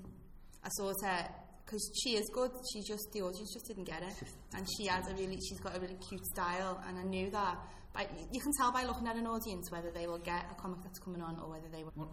I 0.65 0.69
sort 0.71 0.97
of 1.05 1.29
because 1.65 1.91
she 2.03 2.17
is 2.17 2.29
good. 2.35 2.51
She 2.73 2.81
just 2.83 3.07
the 3.13 3.21
audience 3.21 3.53
just 3.53 3.67
didn't 3.67 3.85
get 3.85 4.03
it, 4.03 4.15
and 4.55 4.67
she 4.77 4.87
has 4.87 5.07
a 5.09 5.15
really 5.15 5.39
she's 5.49 5.61
got 5.61 5.77
a 5.77 5.81
really 5.81 5.99
cute 6.09 6.25
style, 6.27 6.83
and 6.89 6.99
I 6.99 7.03
knew 7.05 7.31
that. 7.31 7.59
But 7.93 8.09
you 8.33 8.41
can 8.41 8.53
tell 8.59 8.73
by 8.73 8.85
looking 8.85 9.07
at 9.09 9.17
an 9.17 9.27
audience 9.27 9.71
whether 9.71 9.91
they 9.91 10.07
will 10.07 10.19
get 10.19 10.47
a 10.51 10.55
comic 10.55 10.79
that's 10.83 10.99
coming 10.99 11.21
on 11.23 11.39
or 11.41 11.51
whether 11.51 11.69
they 11.71 11.85
will. 11.85 11.93
Good. 11.93 12.09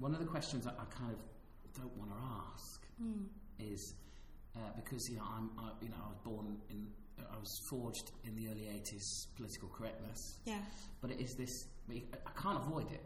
One 0.00 0.12
of 0.14 0.20
the 0.20 0.26
questions 0.26 0.64
that 0.64 0.76
I 0.80 0.84
kind 0.96 1.12
of 1.12 1.18
don't 1.80 1.96
want 1.96 2.10
to 2.10 2.16
ask 2.16 2.86
Hmm. 3.00 3.24
is 3.58 3.94
uh, 4.56 4.58
because 4.76 5.08
you 5.08 5.16
know 5.16 5.24
I'm 5.24 5.50
I, 5.58 5.70
you 5.80 5.88
know 5.90 5.96
I 6.04 6.08
was 6.08 6.18
born 6.24 6.58
in 6.68 6.86
I 7.18 7.38
was 7.38 7.52
forged 7.68 8.10
in 8.24 8.34
the 8.34 8.48
early 8.48 8.66
'80s 8.80 9.26
political 9.36 9.68
correctness, 9.68 10.38
Yeah. 10.44 10.60
but 11.00 11.10
it 11.10 11.20
is 11.20 11.34
this 11.36 11.52
I 11.88 12.32
can't 12.42 12.58
avoid 12.58 12.90
it, 12.92 13.04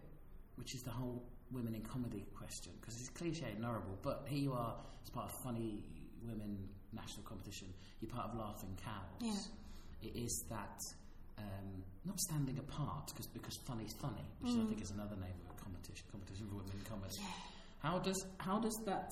which 0.57 0.75
is 0.75 0.83
the 0.83 0.91
whole 0.91 1.23
women 1.51 1.75
in 1.75 1.83
comedy 1.83 2.25
question 2.35 2.73
because 2.81 2.99
it's 3.01 3.11
cliche 3.11 3.51
and 3.55 3.65
horrible. 3.65 3.99
But 4.03 4.25
here 4.29 4.39
you 4.39 4.53
are 4.53 4.75
as 5.03 5.11
part 5.11 5.27
of 5.31 5.35
funny 5.43 5.83
women 6.27 6.69
national 6.93 7.25
competition. 7.25 7.69
You're 8.01 8.11
part 8.11 8.31
of 8.31 8.39
Laughing 8.39 8.77
Cows. 8.83 9.21
Yeah. 9.21 10.09
It 10.09 10.17
is 10.17 10.45
that. 10.51 10.81
Um, 11.37 11.83
not 12.05 12.21
standing 12.21 12.59
apart 12.59 13.07
because 13.09 13.27
because 13.27 13.57
funny's 13.67 13.93
funny, 13.95 14.25
which 14.41 14.53
I 14.55 14.65
think 14.69 14.81
is 14.81 14.93
another 14.93 15.17
name 15.17 15.35
of 15.51 15.54
competition 15.75 16.07
competition 16.11 16.47
for 16.49 16.57
women 16.57 16.73
in 16.73 16.85
comedy. 16.85 17.17
How 17.81 17.99
does 17.99 18.27
how 18.39 18.59
does 18.59 18.79
that? 18.87 19.11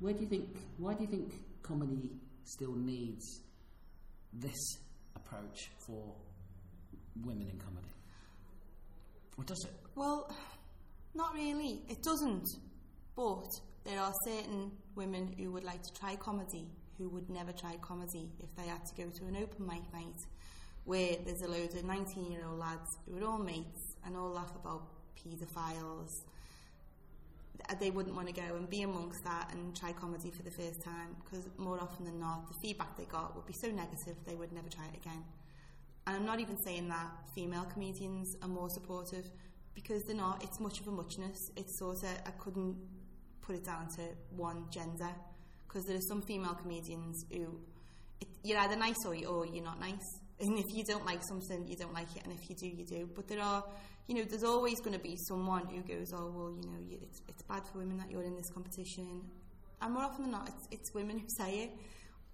Where 0.00 0.12
do 0.12 0.20
you 0.20 0.26
think? 0.26 0.56
Why 0.78 0.94
do 0.94 1.02
you 1.04 1.10
think 1.10 1.34
comedy 1.62 2.10
still 2.44 2.74
needs 2.74 3.40
this 4.32 4.78
approach 5.16 5.70
for 5.86 6.02
women 7.24 7.48
in 7.50 7.58
comedy? 7.58 7.92
Or 9.38 9.44
does 9.44 9.64
it? 9.64 9.72
Well, 9.94 10.34
not 11.14 11.34
really. 11.34 11.82
It 11.88 12.02
doesn't. 12.02 12.46
But 13.16 13.46
there 13.84 14.00
are 14.00 14.12
certain 14.24 14.72
women 14.96 15.34
who 15.38 15.52
would 15.52 15.64
like 15.64 15.82
to 15.82 15.92
try 16.00 16.16
comedy 16.16 16.66
who 16.98 17.08
would 17.08 17.28
never 17.28 17.52
try 17.52 17.76
comedy 17.80 18.30
if 18.38 18.54
they 18.56 18.68
had 18.68 18.84
to 18.86 18.94
go 18.94 19.10
to 19.10 19.24
an 19.24 19.36
open 19.36 19.66
mic 19.66 19.82
night 19.92 20.14
where 20.84 21.16
there's 21.24 21.42
a 21.42 21.48
load 21.48 21.74
of 21.74 21.84
19 21.84 22.30
year 22.30 22.42
old 22.46 22.58
lads 22.58 22.98
who 23.06 23.18
are 23.18 23.28
all 23.28 23.38
mates 23.38 23.96
and 24.04 24.16
all 24.16 24.30
laugh 24.30 24.52
about 24.54 24.93
paedophiles. 25.16 26.10
Th- 27.68 27.78
They 27.80 27.90
wouldn't 27.90 28.14
want 28.14 28.28
to 28.28 28.34
go 28.34 28.56
and 28.56 28.68
be 28.68 28.82
amongst 28.82 29.24
that 29.24 29.50
and 29.52 29.74
try 29.76 29.92
comedy 29.92 30.30
for 30.30 30.42
the 30.42 30.50
first 30.50 30.82
time 30.82 31.16
because 31.24 31.44
more 31.56 31.80
often 31.80 32.04
than 32.04 32.18
not, 32.20 32.48
the 32.48 32.54
feedback 32.60 32.96
they 32.96 33.04
got 33.04 33.34
would 33.36 33.46
be 33.46 33.52
so 33.54 33.68
negative 33.70 34.16
they 34.26 34.34
would 34.34 34.52
never 34.52 34.68
try 34.68 34.84
it 34.92 34.96
again. 34.96 35.24
And 36.06 36.16
I'm 36.16 36.26
not 36.26 36.40
even 36.40 36.56
saying 36.62 36.88
that 36.88 37.08
female 37.34 37.64
comedians 37.72 38.36
are 38.42 38.48
more 38.48 38.68
supportive 38.68 39.24
because 39.74 40.02
they're 40.04 40.16
not. 40.16 40.42
It's 40.44 40.60
much 40.60 40.80
of 40.80 40.88
a 40.88 40.90
muchness. 40.90 41.50
It's 41.56 41.78
sort 41.78 42.02
of, 42.02 42.10
I 42.26 42.30
couldn't 42.32 42.76
put 43.40 43.56
it 43.56 43.64
down 43.64 43.88
to 43.96 44.02
one 44.36 44.66
gender 44.70 45.08
because 45.66 45.86
there 45.86 45.96
are 45.96 46.06
some 46.08 46.20
female 46.22 46.54
comedians 46.54 47.24
who 47.32 47.58
it, 48.20 48.28
you're 48.42 48.58
either 48.58 48.76
nice 48.76 49.04
or, 49.06 49.14
or 49.26 49.46
you're 49.46 49.64
not 49.64 49.80
nice. 49.80 50.18
And 50.40 50.58
if 50.58 50.66
you 50.74 50.84
don't 50.84 51.06
like 51.06 51.22
something, 51.24 51.66
you 51.66 51.76
don't 51.76 51.94
like 51.94 52.14
it, 52.16 52.24
and 52.24 52.32
if 52.32 52.50
you 52.50 52.56
do, 52.56 52.66
you 52.66 52.84
do. 52.84 53.08
But 53.14 53.28
there 53.28 53.40
are, 53.40 53.64
you 54.06 54.14
know, 54.14 54.24
there's 54.24 54.44
always 54.44 54.80
going 54.80 54.96
to 54.96 55.02
be 55.02 55.16
someone 55.16 55.66
who 55.66 55.80
goes, 55.80 56.12
oh, 56.12 56.30
well, 56.34 56.54
you 56.60 56.68
know, 56.68 56.98
it's, 57.02 57.22
it's 57.28 57.42
bad 57.42 57.66
for 57.66 57.78
women 57.78 57.96
that 57.98 58.10
you're 58.10 58.22
in 58.22 58.36
this 58.36 58.50
competition. 58.50 59.22
And 59.80 59.94
more 59.94 60.02
often 60.02 60.22
than 60.22 60.32
not, 60.32 60.48
it's, 60.48 60.68
it's 60.70 60.94
women 60.94 61.18
who 61.18 61.26
say 61.38 61.64
it. 61.64 61.70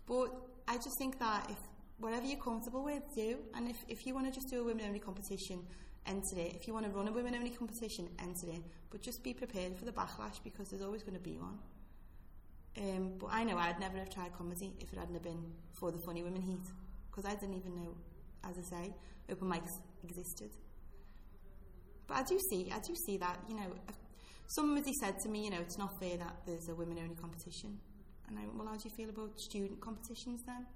But 0.07 0.35
I 0.67 0.77
just 0.77 0.99
think 0.99 1.19
that 1.21 1.49
if 1.49 1.59
whatever 1.99 2.27
you're 2.27 2.41
comfortable 2.41 2.83
with, 2.83 3.03
do. 3.15 3.39
And 3.55 3.69
if, 3.69 3.77
if 3.89 4.07
you 4.07 4.15
want 4.15 4.27
to 4.27 4.33
just 4.33 4.51
do 4.51 4.61
a 4.61 4.65
women 4.65 4.85
only 4.87 4.99
competition, 4.99 5.61
enter 6.07 6.39
it. 6.39 6.55
If 6.57 6.67
you 6.67 6.75
want 6.75 6.87
to 6.87 6.93
run 6.93 7.07
a 7.07 7.13
women 7.13 7.35
only 7.35 7.51
competition, 7.51 8.09
enter 8.19 8.49
it. 8.49 8.63
But 8.91 9.03
just 9.03 9.23
be 9.23 9.33
prepared 9.33 9.77
for 9.77 9.85
the 9.85 9.93
backlash 9.93 10.43
because 10.43 10.71
there's 10.71 10.83
always 10.83 11.03
going 11.03 11.17
to 11.17 11.23
be 11.23 11.37
one. 11.37 11.59
Um, 12.79 13.13
but 13.19 13.29
I 13.31 13.45
know 13.45 13.57
I'd 13.57 13.79
never 13.79 13.99
have 13.99 14.11
tried 14.11 14.33
comedy 14.37 14.73
if 14.81 14.93
it 14.93 14.99
hadn't 14.99 15.23
been 15.23 15.45
for 15.73 15.91
the 15.93 15.99
Funny 15.99 16.23
Women 16.23 16.43
Heat 16.43 16.67
because 17.11 17.25
I 17.25 17.35
didn't 17.35 17.57
even 17.57 17.75
know, 17.75 17.97
as 18.49 18.59
I 18.59 18.63
say, 18.63 18.95
open 19.31 19.49
mics 19.49 19.81
existed. 20.05 20.51
But 22.11 22.19
I 22.19 22.23
do 22.25 22.41
see, 22.51 22.73
I 22.75 22.81
do 22.81 22.93
see 23.07 23.19
that, 23.19 23.39
you 23.49 23.55
know, 23.55 23.71
somebody 24.49 24.93
said 25.01 25.15
to 25.21 25.29
me, 25.29 25.45
you 25.45 25.51
know, 25.51 25.61
it's 25.61 25.79
not 25.79 25.97
fair 26.01 26.17
that 26.17 26.39
there's 26.45 26.69
a 26.69 26.75
women 26.75 26.99
only 26.99 27.15
competition. 27.15 27.79
And 28.27 28.37
I 28.37 28.43
went, 28.43 28.57
well, 28.57 28.67
how 28.67 28.75
do 28.75 28.83
you 28.83 28.91
feel 28.91 29.11
about 29.11 29.39
student 29.39 29.81
competitions 29.81 30.43
then? 30.45 30.67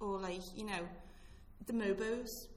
Or 0.00 0.18
like, 0.18 0.42
you 0.54 0.66
know, 0.66 0.86
the 1.66 1.72
Mobos. 1.72 2.48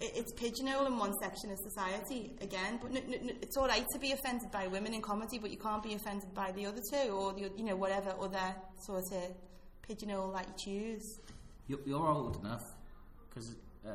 It, 0.00 0.12
it's 0.16 0.32
pigeonhole 0.32 0.86
in 0.86 0.96
one 0.98 1.12
section 1.20 1.50
of 1.50 1.58
society 1.58 2.32
again, 2.40 2.78
but 2.80 2.96
n- 2.96 3.12
n- 3.12 3.36
it's 3.42 3.58
all 3.58 3.68
right 3.68 3.84
to 3.92 3.98
be 3.98 4.12
offended 4.12 4.50
by 4.50 4.66
women 4.68 4.94
in 4.94 5.02
comedy, 5.02 5.38
but 5.38 5.50
you 5.50 5.58
can't 5.58 5.82
be 5.82 5.92
offended 5.92 6.32
by 6.32 6.50
the 6.52 6.64
other 6.64 6.80
two 6.90 7.10
or 7.10 7.34
the, 7.34 7.50
you 7.58 7.64
know 7.64 7.76
whatever 7.76 8.14
other 8.18 8.54
sort 8.80 9.04
of 9.12 9.36
pigeonhole 9.82 10.32
that 10.32 10.46
you 10.48 10.54
choose. 10.64 11.20
You're, 11.68 11.80
you're 11.84 12.08
old 12.08 12.40
enough 12.40 12.64
because 13.28 13.54
uh, 13.86 13.90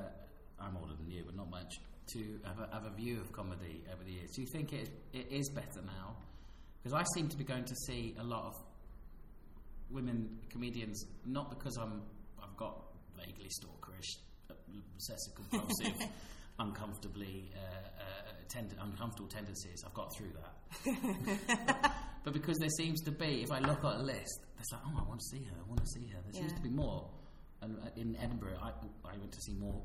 I'm 0.59 0.78
older 0.78 0.93
than 0.93 1.09
you, 1.09 1.24
but 1.26 1.36
not 1.36 1.49
much. 1.49 1.80
To 2.14 2.39
have 2.45 2.60
a, 2.60 2.74
have 2.74 2.86
a 2.86 2.95
view 2.95 3.20
of 3.20 3.32
comedy 3.34 3.84
over 3.93 4.03
the 4.03 4.12
years. 4.12 4.32
Do 4.32 4.41
you 4.41 4.47
think 4.47 4.72
it, 4.72 4.89
it 5.14 5.28
is 5.30 5.49
better 5.49 5.82
now? 5.86 6.16
Because 6.82 6.93
I 6.93 7.03
seem 7.14 7.28
to 7.28 7.38
be 7.38 7.43
going 7.43 7.66
to 7.66 7.76
see 7.86 8.16
a 8.18 8.24
lot 8.24 8.45
of 8.45 8.55
women 9.89 10.38
comedians, 10.49 11.05
not 11.26 11.49
because 11.49 11.78
I'm 11.78 12.01
I've 12.41 12.55
got 12.55 12.78
vaguely 13.18 13.49
stalkerish, 13.49 14.18
obsessive 14.95 15.36
compulsive, 15.36 16.10
uncomfortably 16.60 17.51
uh, 17.55 17.60
uh, 17.60 18.32
tend- 18.47 18.76
uncomfortable 18.80 19.30
tendencies. 19.30 19.84
I've 19.86 19.93
got 19.93 20.16
through 20.16 20.32
that. 20.34 21.91
but 22.24 22.34
because 22.34 22.58
there 22.58 22.70
seems 22.70 23.01
to 23.01 23.12
be, 23.12 23.41
if 23.43 23.51
I 23.51 23.60
look 23.60 23.84
at 23.84 23.95
a 23.95 24.03
list, 24.03 24.39
it's 24.60 24.72
like, 24.72 24.82
oh, 24.86 24.99
I 24.99 25.08
want 25.08 25.20
to 25.20 25.26
see 25.26 25.43
her. 25.43 25.55
I 25.58 25.68
want 25.68 25.82
to 25.82 25.88
see 25.88 26.08
her. 26.08 26.20
There 26.24 26.41
seems 26.41 26.53
to 26.53 26.62
be 26.62 26.70
more. 26.70 27.10
And 27.62 27.78
uh, 27.80 27.89
in 27.95 28.16
Edinburgh, 28.22 28.60
I, 28.62 28.70
I 29.08 29.18
went 29.18 29.32
to 29.32 29.41
see 29.41 29.53
more. 29.53 29.82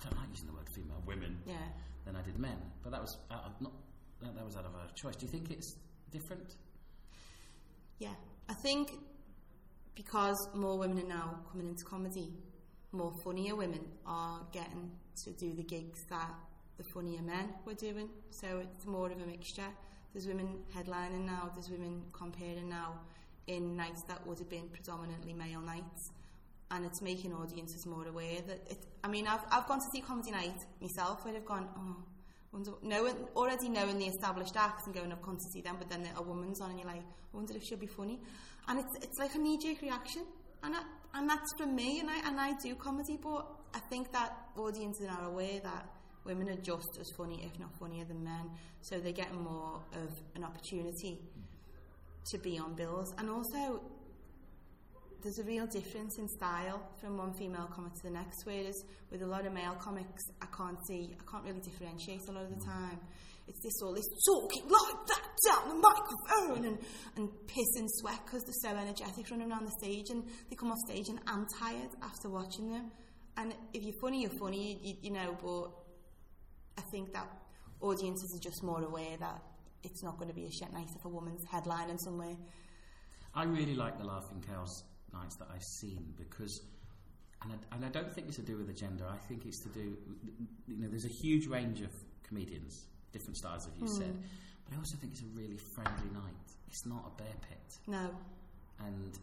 I 0.00 0.08
don't 0.08 0.18
like 0.18 0.30
using 0.30 0.46
the 0.46 0.52
word 0.54 0.68
female 0.68 1.02
women 1.06 1.38
Yeah. 1.46 1.56
than 2.04 2.16
I 2.16 2.22
did 2.22 2.38
men, 2.38 2.56
but 2.82 2.92
that 2.92 3.00
was 3.00 3.18
out 3.30 3.44
of 3.44 3.60
not 3.60 3.72
that, 4.20 4.34
that 4.34 4.44
was 4.44 4.56
out 4.56 4.64
of 4.64 4.74
a 4.74 4.92
choice. 4.94 5.16
Do 5.16 5.26
you 5.26 5.32
think 5.32 5.50
it's 5.50 5.76
different? 6.10 6.54
Yeah, 7.98 8.14
I 8.48 8.54
think 8.54 8.92
because 9.94 10.48
more 10.54 10.78
women 10.78 10.98
are 11.00 11.08
now 11.08 11.40
coming 11.50 11.68
into 11.68 11.84
comedy, 11.84 12.32
more 12.92 13.12
funnier 13.22 13.54
women 13.54 13.80
are 14.06 14.40
getting 14.52 14.90
to 15.24 15.30
do 15.32 15.52
the 15.54 15.62
gigs 15.62 16.04
that 16.08 16.34
the 16.78 16.84
funnier 16.84 17.22
men 17.22 17.50
were 17.66 17.74
doing. 17.74 18.08
So 18.30 18.60
it's 18.62 18.86
more 18.86 19.10
of 19.10 19.20
a 19.20 19.26
mixture. 19.26 19.68
There's 20.12 20.26
women 20.26 20.60
headlining 20.74 21.24
now, 21.26 21.50
there's 21.54 21.68
women 21.70 22.02
comparing 22.12 22.68
now 22.68 23.00
in 23.46 23.76
nights 23.76 24.02
that 24.04 24.26
would 24.26 24.38
have 24.38 24.48
been 24.48 24.68
predominantly 24.68 25.32
male 25.34 25.60
nights. 25.60 26.10
And 26.70 26.86
it's 26.86 27.02
making 27.02 27.32
audiences 27.32 27.84
more 27.86 28.06
aware 28.06 28.40
that 28.46 28.60
it. 28.70 28.78
I 29.02 29.08
mean, 29.08 29.26
I've, 29.26 29.44
I've 29.50 29.66
gone 29.66 29.78
to 29.78 29.86
see 29.92 30.00
comedy 30.00 30.30
night 30.30 30.54
myself 30.80 31.24
where 31.24 31.34
I've 31.34 31.44
gone, 31.44 31.68
oh, 31.76 31.96
wonder, 32.52 32.72
knowing, 32.82 33.16
already 33.34 33.68
knowing 33.68 33.98
the 33.98 34.06
established 34.06 34.56
acts 34.56 34.86
and 34.86 34.94
going, 34.94 35.12
I've 35.12 35.22
to 35.22 35.50
see 35.52 35.62
them, 35.62 35.76
but 35.78 35.88
then 35.88 36.08
a 36.16 36.22
woman's 36.22 36.60
on 36.60 36.70
and 36.70 36.78
you're 36.78 36.88
like, 36.88 37.02
I 37.02 37.36
wonder 37.36 37.56
if 37.56 37.64
she'll 37.64 37.78
be 37.78 37.86
funny. 37.86 38.20
And 38.68 38.78
it's, 38.78 39.04
it's 39.04 39.18
like 39.18 39.34
a 39.34 39.38
knee 39.38 39.58
jerk 39.58 39.82
reaction. 39.82 40.22
And, 40.62 40.76
I, 40.76 40.82
and 41.14 41.28
that's 41.28 41.50
from 41.58 41.74
me, 41.74 42.00
and 42.00 42.10
I, 42.10 42.28
and 42.28 42.38
I 42.38 42.52
do 42.62 42.74
comedy, 42.74 43.18
but 43.20 43.46
I 43.74 43.78
think 43.88 44.12
that 44.12 44.36
audiences 44.56 45.08
are 45.08 45.24
aware 45.24 45.58
that 45.62 45.86
women 46.24 46.48
are 46.50 46.60
just 46.60 46.98
as 47.00 47.06
funny, 47.16 47.42
if 47.44 47.58
not 47.58 47.74
funnier 47.78 48.04
than 48.04 48.22
men. 48.22 48.50
So 48.82 48.98
they're 48.98 49.12
getting 49.12 49.42
more 49.42 49.80
of 49.94 50.10
an 50.34 50.44
opportunity 50.44 51.18
to 52.30 52.38
be 52.38 52.58
on 52.58 52.74
bills. 52.74 53.14
And 53.16 53.30
also, 53.30 53.80
there's 55.22 55.38
a 55.38 55.44
real 55.44 55.66
difference 55.66 56.18
in 56.18 56.28
style 56.28 56.82
from 57.00 57.16
one 57.16 57.34
female 57.34 57.68
comic 57.74 57.92
to 57.94 58.02
the 58.04 58.10
next. 58.10 58.44
Whereas 58.44 58.84
with 59.10 59.22
a 59.22 59.26
lot 59.26 59.46
of 59.46 59.52
male 59.52 59.76
comics, 59.80 60.22
I 60.40 60.46
can't 60.56 60.78
see, 60.86 61.16
I 61.18 61.30
can't 61.30 61.44
really 61.44 61.60
differentiate 61.60 62.20
a 62.28 62.32
lot 62.32 62.44
of 62.44 62.50
the 62.50 62.64
time. 62.64 62.98
It's 63.46 63.60
this 63.62 63.82
all 63.82 63.92
this 63.94 64.06
talking 64.26 64.62
like 64.62 65.06
that 65.08 65.26
down 65.48 65.68
the 65.68 65.74
microphone 65.74 66.64
and, 66.66 66.78
and 67.16 67.28
piss 67.46 67.76
and 67.76 67.88
sweat 67.90 68.20
because 68.24 68.42
they're 68.44 68.70
so 68.72 68.78
energetic 68.78 69.30
running 69.30 69.50
around 69.50 69.66
the 69.66 69.72
stage 69.82 70.06
and 70.10 70.22
they 70.48 70.56
come 70.56 70.70
off 70.70 70.78
stage 70.86 71.08
and 71.08 71.18
I'm 71.26 71.46
tired 71.58 71.90
after 72.02 72.28
watching 72.30 72.70
them. 72.70 72.92
And 73.36 73.54
if 73.72 73.82
you're 73.82 74.00
funny, 74.00 74.22
you're 74.22 74.38
funny, 74.38 74.78
you, 74.82 74.94
you 75.02 75.10
know, 75.10 75.36
but 75.42 75.70
I 76.78 76.82
think 76.92 77.12
that 77.12 77.28
audiences 77.80 78.36
are 78.36 78.42
just 78.42 78.62
more 78.62 78.82
aware 78.82 79.16
that 79.18 79.42
it's 79.82 80.02
not 80.04 80.16
going 80.18 80.28
to 80.28 80.34
be 80.34 80.44
a 80.44 80.50
shit 80.52 80.72
night 80.72 80.86
if 80.94 81.04
a 81.04 81.08
woman's 81.08 81.44
headlining 81.46 81.98
somewhere. 81.98 82.36
I 83.34 83.44
really 83.44 83.74
like 83.74 83.98
the 83.98 84.04
Laughing 84.04 84.44
Cows 84.46 84.84
nights 85.12 85.36
that 85.36 85.48
I've 85.52 85.62
seen 85.80 86.14
because, 86.16 86.60
and 87.42 87.52
I, 87.52 87.76
and 87.76 87.84
I 87.84 87.88
don't 87.88 88.12
think 88.14 88.28
it's 88.28 88.36
to 88.36 88.42
do 88.42 88.56
with 88.56 88.66
the 88.66 88.72
gender. 88.72 89.04
I 89.08 89.16
think 89.28 89.44
it's 89.46 89.60
to 89.62 89.68
do, 89.70 89.96
you 90.68 90.76
know, 90.76 90.88
there's 90.88 91.04
a 91.04 91.08
huge 91.22 91.46
range 91.46 91.80
of 91.80 91.90
comedians, 92.26 92.86
different 93.12 93.36
styles, 93.36 93.66
as 93.66 93.80
you 93.80 93.88
said. 93.88 94.14
But 94.64 94.74
I 94.74 94.78
also 94.78 94.96
think 94.98 95.12
it's 95.12 95.22
a 95.22 95.32
really 95.34 95.58
friendly 95.74 96.10
night. 96.14 96.46
It's 96.68 96.86
not 96.86 97.04
a 97.06 97.22
bear 97.22 97.34
pit. 97.48 97.78
No. 97.88 98.10
And 98.78 99.18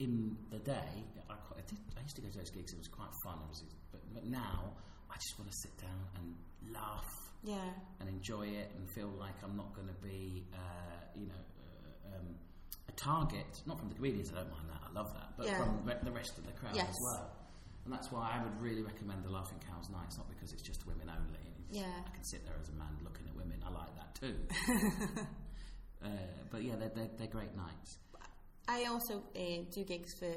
in 0.00 0.36
the 0.50 0.58
day, 0.58 1.04
I, 1.30 1.34
quite, 1.34 1.58
I, 1.58 1.62
did, 1.68 1.78
I 1.98 2.02
used 2.02 2.16
to 2.16 2.22
go 2.22 2.28
to 2.28 2.38
those 2.38 2.50
gigs. 2.50 2.72
It 2.72 2.78
was 2.78 2.88
quite 2.88 3.10
fun. 3.24 3.38
It 3.44 3.48
was, 3.48 3.62
but, 3.92 4.00
but 4.14 4.24
now 4.26 4.72
I 5.10 5.14
just 5.14 5.38
want 5.38 5.50
to 5.50 5.56
sit 5.56 5.76
down 5.78 6.00
and 6.16 6.74
laugh 6.74 7.06
Yeah. 7.44 7.70
and 8.00 8.08
enjoy 8.08 8.46
it 8.46 8.70
and 8.76 8.88
feel 8.90 9.12
like 9.18 9.34
I'm 9.42 9.56
not 9.56 9.74
going 9.74 9.88
to 9.88 9.98
be, 10.06 10.44
uh, 10.52 10.58
you 11.14 11.26
know, 11.26 11.42
uh, 11.60 12.16
um, 12.16 12.26
target. 12.94 13.62
Not 13.66 13.78
from 13.78 13.88
the 13.88 13.94
comedians. 13.94 14.30
I 14.32 14.36
don't 14.36 14.50
mind 14.50 14.68
that. 14.70 14.80
I 14.88 14.92
love 14.92 15.12
that. 15.14 15.36
But 15.36 15.46
Yeah. 15.46 15.58
from 15.58 15.84
re- 15.84 15.98
the 16.02 16.12
rest 16.12 16.38
of 16.38 16.46
the 16.46 16.52
crowd 16.52 16.74
Yes. 16.76 16.88
as 16.88 16.98
well. 17.02 17.30
And 17.84 17.92
that's 17.92 18.10
why 18.10 18.30
I 18.32 18.42
would 18.42 18.60
really 18.60 18.82
recommend 18.82 19.24
the 19.24 19.30
Laughing 19.30 19.58
Cows 19.68 19.90
nights. 19.90 20.16
Not 20.16 20.28
because 20.28 20.52
it's 20.52 20.62
just 20.62 20.86
women 20.86 21.10
only. 21.10 21.38
Yeah. 21.70 21.84
I 22.06 22.10
can 22.10 22.24
sit 22.24 22.44
there 22.46 22.56
as 22.60 22.68
a 22.68 22.72
man 22.72 22.96
looking 23.04 23.26
at 23.28 23.34
women. 23.36 23.62
I 23.66 23.70
like 23.70 23.94
that 23.96 24.14
too. 24.14 24.36
uh, 26.04 26.08
but 26.50 26.62
yeah, 26.62 26.76
they're, 26.76 26.90
they're, 26.94 27.10
they're 27.18 27.26
great 27.26 27.54
nights. 27.56 27.98
I 28.68 28.84
also 28.86 29.22
uh, 29.36 29.40
do 29.72 29.84
gigs 29.84 30.14
for 30.14 30.32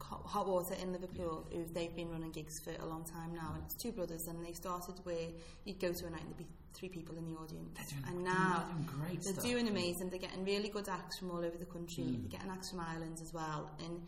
Hot 0.00 0.46
Water 0.46 0.74
in 0.80 0.92
Liverpool, 0.92 1.46
who 1.50 1.64
they've 1.72 1.94
been 1.96 2.10
running 2.10 2.30
gigs 2.30 2.60
for 2.60 2.70
a 2.82 2.86
long 2.86 3.04
time 3.04 3.34
now, 3.34 3.52
and 3.54 3.62
it's 3.64 3.74
two 3.74 3.90
brothers, 3.92 4.26
and 4.28 4.44
they 4.44 4.52
started 4.52 4.94
where 5.04 5.28
you'd 5.64 5.80
go 5.80 5.92
to 5.92 6.06
a 6.06 6.10
night 6.10 6.20
and 6.20 6.28
there'd 6.30 6.38
be 6.38 6.46
three 6.76 6.88
people 6.88 7.16
in 7.16 7.24
the 7.24 7.38
audience, 7.38 7.78
and 8.06 8.22
now 8.24 8.64
they're 9.12 9.32
stuff. 9.32 9.44
doing 9.44 9.68
amazing. 9.68 10.10
They're 10.10 10.18
getting 10.18 10.44
really 10.44 10.68
good 10.68 10.88
acts 10.88 11.18
from 11.18 11.30
all 11.30 11.38
over 11.38 11.56
the 11.58 11.66
country. 11.66 12.04
Mm. 12.04 12.20
They're 12.22 12.38
getting 12.38 12.50
acts 12.50 12.70
from 12.70 12.80
Ireland 12.80 13.18
as 13.22 13.32
well, 13.32 13.70
and 13.84 14.02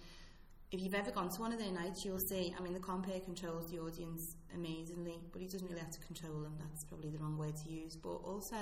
if 0.70 0.82
you've 0.82 0.94
ever 0.94 1.10
gone 1.10 1.30
to 1.30 1.40
one 1.40 1.52
of 1.52 1.58
their 1.58 1.72
nights, 1.72 2.04
you'll 2.04 2.18
see. 2.18 2.54
I 2.58 2.62
mean, 2.62 2.74
the 2.74 2.80
compere 2.80 3.20
controls 3.20 3.70
the 3.70 3.78
audience 3.78 4.36
amazingly, 4.54 5.18
but 5.32 5.40
he 5.40 5.48
doesn't 5.48 5.66
really 5.66 5.80
have 5.80 5.90
to 5.92 6.00
control 6.00 6.40
them. 6.42 6.54
That's 6.58 6.84
probably 6.84 7.10
the 7.10 7.18
wrong 7.18 7.38
word 7.38 7.56
to 7.64 7.70
use. 7.70 7.96
But 7.96 8.16
also, 8.16 8.56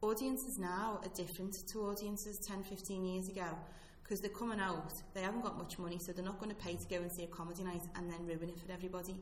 audiences 0.00 0.58
now 0.58 1.00
are 1.02 1.10
different 1.14 1.66
to 1.68 1.80
audiences 1.82 2.38
10, 2.38 2.62
15 2.62 3.04
years 3.04 3.28
ago 3.28 3.46
because 4.02 4.20
they're 4.20 4.30
coming 4.30 4.60
out, 4.60 4.92
they 5.14 5.20
haven't 5.20 5.42
got 5.42 5.58
much 5.58 5.78
money, 5.78 5.98
so 5.98 6.12
they're 6.12 6.24
not 6.24 6.38
going 6.38 6.50
to 6.50 6.56
pay 6.56 6.76
to 6.76 6.86
go 6.86 6.96
and 6.96 7.10
see 7.10 7.24
a 7.24 7.26
comedy 7.26 7.64
night 7.64 7.82
and 7.96 8.10
then 8.10 8.24
ruin 8.24 8.48
it 8.48 8.58
for 8.60 8.70
everybody. 8.72 9.16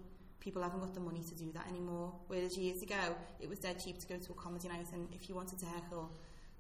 People 0.45 0.62
haven't 0.62 0.80
got 0.80 0.92
the 0.92 1.01
money 1.01 1.22
to 1.26 1.34
do 1.34 1.51
that 1.53 1.66
anymore. 1.68 2.12
Whereas 2.28 2.59
years 2.59 2.82
ago, 2.82 3.16
it 3.40 3.49
was 3.49 3.59
dead 3.61 3.82
cheap 3.82 3.99
to 4.01 4.07
go 4.07 4.18
to 4.18 4.32
a 4.32 4.34
comedy 4.34 4.68
night, 4.68 4.88
and 4.92 5.09
if 5.11 5.26
you 5.26 5.34
wanted 5.34 5.59
to 5.61 5.66
heckle 5.66 6.11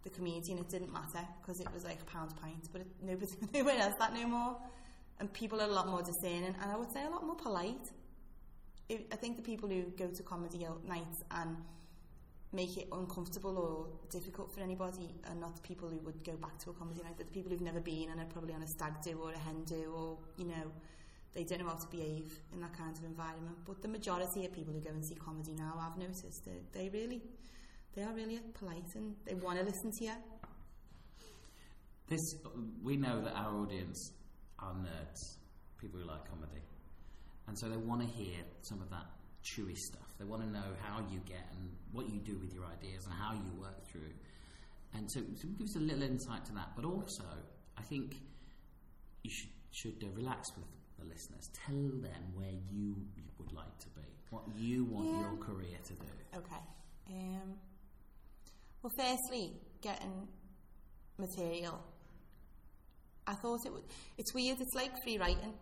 the 0.04 0.08
comedian, 0.08 0.56
it 0.56 0.70
didn't 0.70 0.90
matter 0.90 1.20
because 1.42 1.60
it 1.60 1.68
was 1.74 1.84
like 1.84 2.00
a 2.00 2.04
pound 2.06 2.34
pint, 2.40 2.68
but 2.72 2.80
it, 2.80 2.86
nobody, 3.02 3.30
nobody 3.52 3.76
does 3.76 3.92
that 3.98 4.14
no 4.14 4.26
more. 4.26 4.56
And 5.20 5.30
people 5.32 5.60
are 5.60 5.68
a 5.68 5.72
lot 5.72 5.86
more 5.86 6.02
discerning, 6.02 6.56
and 6.62 6.70
I 6.72 6.76
would 6.76 6.90
say 6.92 7.04
a 7.04 7.10
lot 7.10 7.26
more 7.26 7.36
polite. 7.36 7.90
I 8.90 9.00
I 9.12 9.16
think 9.16 9.36
the 9.36 9.42
people 9.42 9.68
who 9.68 9.82
go 9.98 10.08
to 10.08 10.22
comedy 10.22 10.66
nights 10.86 11.22
and 11.30 11.56
make 12.54 12.76
it 12.78 12.88
uncomfortable 12.90 13.58
or 13.58 13.86
difficult 14.10 14.50
for 14.52 14.60
anybody 14.60 15.14
are 15.28 15.34
not 15.34 15.56
the 15.56 15.62
people 15.62 15.88
who 15.88 15.98
would 15.98 16.24
go 16.24 16.36
back 16.36 16.56
to 16.60 16.70
a 16.70 16.72
comedy 16.72 17.02
night. 17.02 17.18
They're 17.18 17.26
the 17.26 17.32
people 17.32 17.50
who've 17.50 17.60
never 17.60 17.80
been 17.80 18.08
and 18.10 18.20
are 18.20 18.26
probably 18.26 18.54
on 18.54 18.62
a 18.62 18.66
stag 18.66 18.94
do 19.02 19.18
or 19.22 19.32
a 19.32 19.38
hen 19.38 19.64
do 19.66 19.92
or, 19.94 20.18
you 20.38 20.46
know, 20.46 20.70
they 21.34 21.44
don't 21.44 21.60
know 21.60 21.68
how 21.68 21.74
to 21.74 21.88
behave 21.88 22.38
in 22.52 22.60
that 22.60 22.76
kind 22.76 22.96
of 22.96 23.04
environment. 23.04 23.56
But 23.66 23.82
the 23.82 23.88
majority 23.88 24.46
of 24.46 24.52
people 24.52 24.72
who 24.72 24.80
go 24.80 24.90
and 24.90 25.04
see 25.04 25.16
comedy 25.16 25.52
now, 25.54 25.74
I've 25.80 25.98
noticed, 25.98 26.44
that 26.44 26.72
they 26.72 26.88
really, 26.88 27.22
they 27.94 28.02
are 28.02 28.12
really 28.12 28.40
polite 28.54 28.94
and 28.94 29.16
they 29.24 29.34
want 29.34 29.58
to 29.58 29.64
listen 29.64 29.90
to 29.98 30.04
you. 30.04 30.12
This 32.06 32.36
we 32.82 32.96
know 32.96 33.22
that 33.22 33.34
our 33.34 33.56
audience 33.56 34.12
are 34.58 34.74
nerds, 34.74 35.38
people 35.80 36.00
who 36.00 36.06
like 36.06 36.28
comedy, 36.28 36.62
and 37.48 37.58
so 37.58 37.68
they 37.68 37.78
want 37.78 38.02
to 38.02 38.06
hear 38.06 38.36
some 38.60 38.80
of 38.82 38.90
that 38.90 39.06
chewy 39.42 39.76
stuff. 39.76 40.14
They 40.18 40.24
want 40.24 40.42
to 40.42 40.48
know 40.48 40.64
how 40.82 41.00
you 41.10 41.20
get 41.26 41.48
and 41.56 41.70
what 41.92 42.08
you 42.08 42.20
do 42.20 42.36
with 42.38 42.52
your 42.52 42.64
ideas 42.66 43.04
and 43.06 43.14
how 43.14 43.32
you 43.32 43.60
work 43.60 43.84
through. 43.86 44.12
And 44.94 45.10
so, 45.10 45.20
so 45.34 45.48
give 45.58 45.66
us 45.66 45.76
a 45.76 45.80
little 45.80 46.02
insight 46.02 46.44
to 46.46 46.52
that. 46.52 46.70
But 46.76 46.84
also, 46.84 47.24
I 47.76 47.82
think 47.82 48.16
you 49.22 49.30
should 49.30 49.50
should 49.72 50.04
uh, 50.04 50.06
relax 50.14 50.46
with 50.56 50.66
the 51.04 51.12
listeners. 51.12 51.50
Tell 51.66 51.74
them 51.76 52.22
where 52.34 52.52
you, 52.72 52.96
would 53.38 53.52
like 53.52 53.78
to 53.80 53.88
be, 53.88 54.02
what 54.30 54.42
you 54.56 54.84
want 54.84 55.08
Yeah. 55.08 55.20
your 55.20 55.36
career 55.38 55.78
to 55.84 55.92
do. 55.94 56.06
Okay. 56.36 56.62
Um, 57.10 57.54
well, 58.82 58.92
firstly, 58.96 59.52
getting 59.82 60.28
material. 61.18 61.82
I 63.26 63.34
thought 63.34 63.60
it 63.64 63.72
would. 63.72 63.84
It's 64.18 64.34
weird. 64.34 64.60
It's 64.60 64.74
like 64.74 64.90
free 65.02 65.18
writing. 65.18 65.54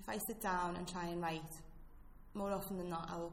If 0.00 0.08
I 0.08 0.18
sit 0.18 0.40
down 0.40 0.76
and 0.76 0.86
try 0.88 1.06
and 1.06 1.22
write, 1.22 1.54
more 2.34 2.50
often 2.50 2.78
than 2.78 2.90
not, 2.90 3.08
I'll 3.10 3.32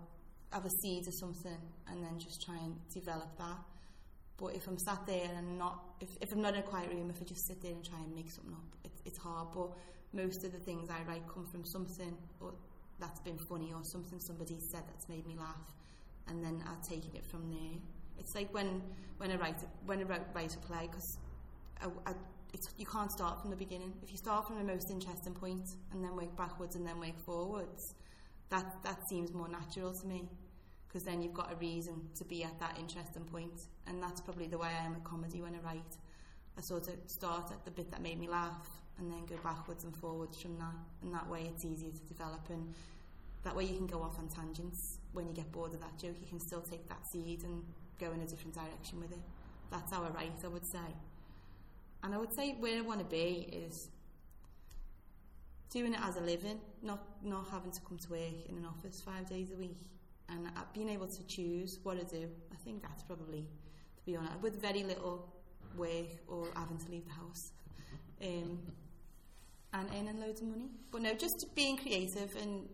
have 0.52 0.66
a 0.66 0.70
seed 0.82 1.08
or 1.08 1.12
something 1.12 1.58
and 1.88 2.04
then 2.04 2.20
just 2.20 2.44
try 2.44 2.58
and 2.58 2.76
develop 2.94 3.38
that. 3.38 3.58
But 4.38 4.56
if 4.56 4.68
I'm 4.68 4.78
sat 4.78 5.06
there 5.06 5.30
and 5.36 5.58
not, 5.58 5.84
if, 6.00 6.10
if 6.22 6.32
I'm 6.32 6.42
not 6.42 6.54
in 6.54 6.60
a 6.60 6.64
quiet 6.64 6.90
room, 6.92 7.10
if 7.10 7.22
I 7.22 7.26
just 7.26 7.46
sit 7.48 7.62
there 7.62 7.72
and 7.72 7.84
try 7.84 8.00
and 8.00 8.14
make 8.16 8.32
something 8.32 8.54
up, 8.54 8.64
it's, 8.84 9.02
it's 9.06 9.18
hard. 9.18 9.50
But 9.54 9.72
most 10.14 10.44
of 10.44 10.52
the 10.52 10.58
things 10.58 10.90
I 10.90 11.02
write 11.08 11.24
come 11.34 11.46
from 11.46 11.64
something 11.64 12.18
or 12.40 12.54
that's 13.00 13.20
been 13.22 13.38
funny 13.38 13.72
or 13.74 13.84
something 13.84 14.20
somebody 14.20 14.58
said 14.60 14.82
that's 14.88 15.08
made 15.08 15.26
me 15.26 15.36
laugh, 15.38 15.74
and 16.28 16.44
then 16.44 16.64
I'll 16.68 16.82
take 16.84 17.14
it 17.16 17.26
from 17.26 17.50
there. 17.50 17.80
It's 18.18 18.36
like 18.36 18.54
when 18.54 18.82
when 19.18 19.32
I 19.32 19.36
write 19.36 19.60
when 19.86 20.00
I 20.00 20.04
write, 20.04 20.22
write 20.34 20.56
a 20.56 20.60
play 20.60 20.88
because 20.88 21.18
you 22.78 22.86
can't 22.86 23.12
start 23.12 23.40
from 23.42 23.52
the 23.52 23.56
beginning. 23.56 23.94
If 24.04 24.12
you 24.12 24.18
start 24.18 24.48
from 24.48 24.58
the 24.58 24.64
most 24.64 24.90
interesting 24.90 25.34
point 25.34 25.76
and 25.92 26.04
then 26.04 26.16
work 26.16 26.36
backwards 26.36 26.76
and 26.76 26.86
then 26.86 27.00
work 27.00 27.18
forwards, 27.20 27.96
that 28.50 28.84
that 28.84 29.08
seems 29.08 29.34
more 29.34 29.48
natural 29.48 29.94
to 29.94 30.08
me 30.08 30.28
because 30.88 31.04
then 31.04 31.22
you've 31.22 31.36
got 31.36 31.54
a 31.54 31.56
reason 31.58 32.10
to 32.16 32.26
be 32.26 32.44
at 32.44 32.60
that 32.60 32.78
interesting 32.80 33.24
point, 33.24 33.68
and 33.88 34.02
that's 34.02 34.20
probably 34.20 34.48
the 34.48 34.58
way 34.58 34.70
I 34.70 34.86
am 34.86 34.96
at 34.96 35.04
comedy 35.04 35.42
when 35.42 35.56
I 35.56 35.60
write. 35.60 35.98
I 36.58 36.62
sort 36.62 36.88
of 36.90 36.96
start 37.06 37.52
at 37.52 37.64
the 37.64 37.72
bit 37.72 37.92
that 37.92 38.02
made 38.02 38.20
me 38.20 38.28
laugh 38.28 38.79
and 39.00 39.12
then 39.12 39.26
go 39.26 39.36
backwards 39.44 39.84
and 39.84 39.96
forwards 39.96 40.42
from 40.42 40.58
that, 40.58 40.76
and 41.02 41.14
that 41.14 41.28
way 41.30 41.50
it's 41.54 41.66
easier 41.66 41.92
to 41.92 42.14
develop 42.14 42.50
and 42.50 42.74
that 43.44 43.56
way 43.56 43.64
you 43.64 43.76
can 43.76 43.88
go 43.88 44.02
off 44.02 44.20
on 44.20 44.28
tangents 44.28 44.98
when 45.14 45.28
you 45.28 45.34
get 45.34 45.52
bored 45.52 45.74
of 45.74 45.80
that 45.80 45.98
joke. 45.98 46.16
You 46.22 46.28
can 46.28 46.40
still 46.40 46.62
take 46.62 46.88
that 46.90 47.08
seed 47.08 47.44
and 47.44 47.64
go 48.00 48.12
in 48.12 48.22
a 48.22 48.26
different 48.26 48.54
direction 48.54 49.00
with 49.00 49.12
it. 49.12 49.20
That's 49.72 49.94
I 49.94 50.00
write, 50.10 50.32
I 50.44 50.48
would 50.48 50.66
say. 50.66 50.80
And 52.04 52.14
I 52.14 52.18
would 52.18 52.34
say 52.34 52.56
where 52.60 52.78
I 52.78 52.82
want 52.82 53.00
to 53.00 53.06
be 53.06 53.48
is 53.52 53.90
doing 55.70 55.94
it 55.94 56.00
as 56.04 56.18
a 56.18 56.22
living, 56.22 56.60
not 56.82 57.00
not 57.24 57.46
having 57.52 57.72
to 57.72 57.82
come 57.82 57.98
to 57.98 58.10
work 58.10 58.50
in 58.50 58.58
an 58.58 58.66
office 58.66 59.02
five 59.02 59.30
days 59.30 59.52
a 59.52 59.56
week, 59.56 59.78
and 60.30 60.50
being 60.74 60.90
able 60.90 61.08
to 61.08 61.24
choose 61.28 61.80
what 61.84 61.98
I 61.98 62.04
do. 62.04 62.30
I 62.52 62.56
think 62.64 62.82
that's 62.82 63.04
probably, 63.04 63.48
to 63.98 64.06
be 64.06 64.16
honest, 64.16 64.40
with 64.42 64.62
very 64.62 64.84
little 64.84 65.28
work 65.78 66.10
or 66.28 66.48
having 66.56 66.78
to 66.78 66.92
leave 66.92 67.06
the 67.06 67.14
house, 67.14 67.52
um, 68.22 68.60
and 69.74 69.90
earning 69.96 70.20
loads 70.20 70.42
of 70.42 70.48
money. 70.48 70.70
But 70.92 71.02
no, 71.02 71.14
just 71.14 71.46
being 71.56 71.78
creative 71.78 72.36
and 72.42 72.68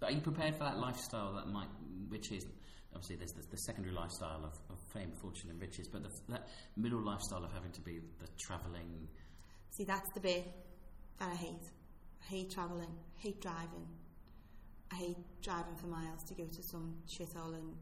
But 0.00 0.10
are 0.10 0.12
you 0.12 0.20
prepared 0.20 0.54
for 0.54 0.64
that 0.64 0.78
lifestyle 0.78 1.34
that 1.34 1.48
might, 1.48 1.68
which 2.08 2.32
is 2.32 2.46
obviously 2.94 3.16
there's 3.16 3.32
the, 3.32 3.42
the 3.50 3.58
secondary 3.58 3.94
lifestyle 3.94 4.44
of, 4.44 4.58
of 4.70 4.78
fame, 4.92 5.12
fortune, 5.20 5.50
and 5.50 5.60
riches, 5.60 5.88
but 5.88 6.02
the, 6.02 6.10
that 6.28 6.48
middle 6.76 7.00
lifestyle 7.00 7.44
of 7.44 7.52
having 7.52 7.70
to 7.72 7.80
be 7.80 8.00
the 8.18 8.28
travelling. 8.38 9.08
See, 9.70 9.84
that's 9.84 10.08
the 10.14 10.20
bit 10.20 10.44
that 11.18 11.30
I 11.30 11.34
hate. 11.34 11.70
I 12.22 12.30
hate 12.30 12.50
travelling, 12.50 12.94
hate 13.16 13.40
driving. 13.40 13.86
I 14.90 14.96
hate 14.96 15.42
driving 15.42 15.76
for 15.76 15.86
miles 15.86 16.24
to 16.24 16.34
go 16.34 16.44
to 16.44 16.62
some 16.62 16.96
shithole 17.06 17.54
and, 17.54 17.76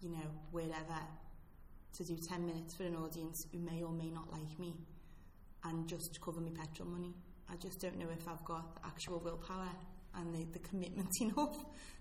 you 0.00 0.10
know, 0.10 0.30
wherever 0.50 1.00
to 1.96 2.04
do 2.04 2.16
10 2.16 2.46
minutes 2.46 2.74
for 2.74 2.82
an 2.84 2.94
audience 2.94 3.46
who 3.50 3.58
may 3.58 3.82
or 3.82 3.90
may 3.90 4.10
not 4.10 4.30
like 4.30 4.58
me 4.58 4.74
and 5.64 5.88
just 5.88 6.20
cover 6.20 6.40
my 6.40 6.50
petrol 6.50 6.88
money. 6.88 7.14
I 7.50 7.56
just 7.56 7.80
don't 7.80 7.98
know 7.98 8.08
if 8.12 8.26
I've 8.28 8.44
got 8.44 8.74
the 8.74 8.86
actual 8.86 9.20
willpower 9.20 9.70
and 10.14 10.34
the, 10.34 10.44
the 10.52 10.58
commitment 10.60 11.08
enough 11.20 11.56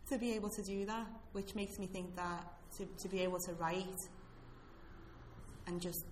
to 0.10 0.18
be 0.18 0.34
able 0.34 0.50
to 0.50 0.64
do 0.64 0.86
that, 0.86 1.08
which 1.34 1.56
makes 1.56 1.80
me 1.80 1.88
think 1.88 2.16
that 2.16 2.46
to, 2.78 2.86
to 2.86 3.10
be 3.10 3.22
able 3.22 3.40
to 3.40 3.54
write 3.54 4.00
and 5.68 5.82
just 5.82 6.06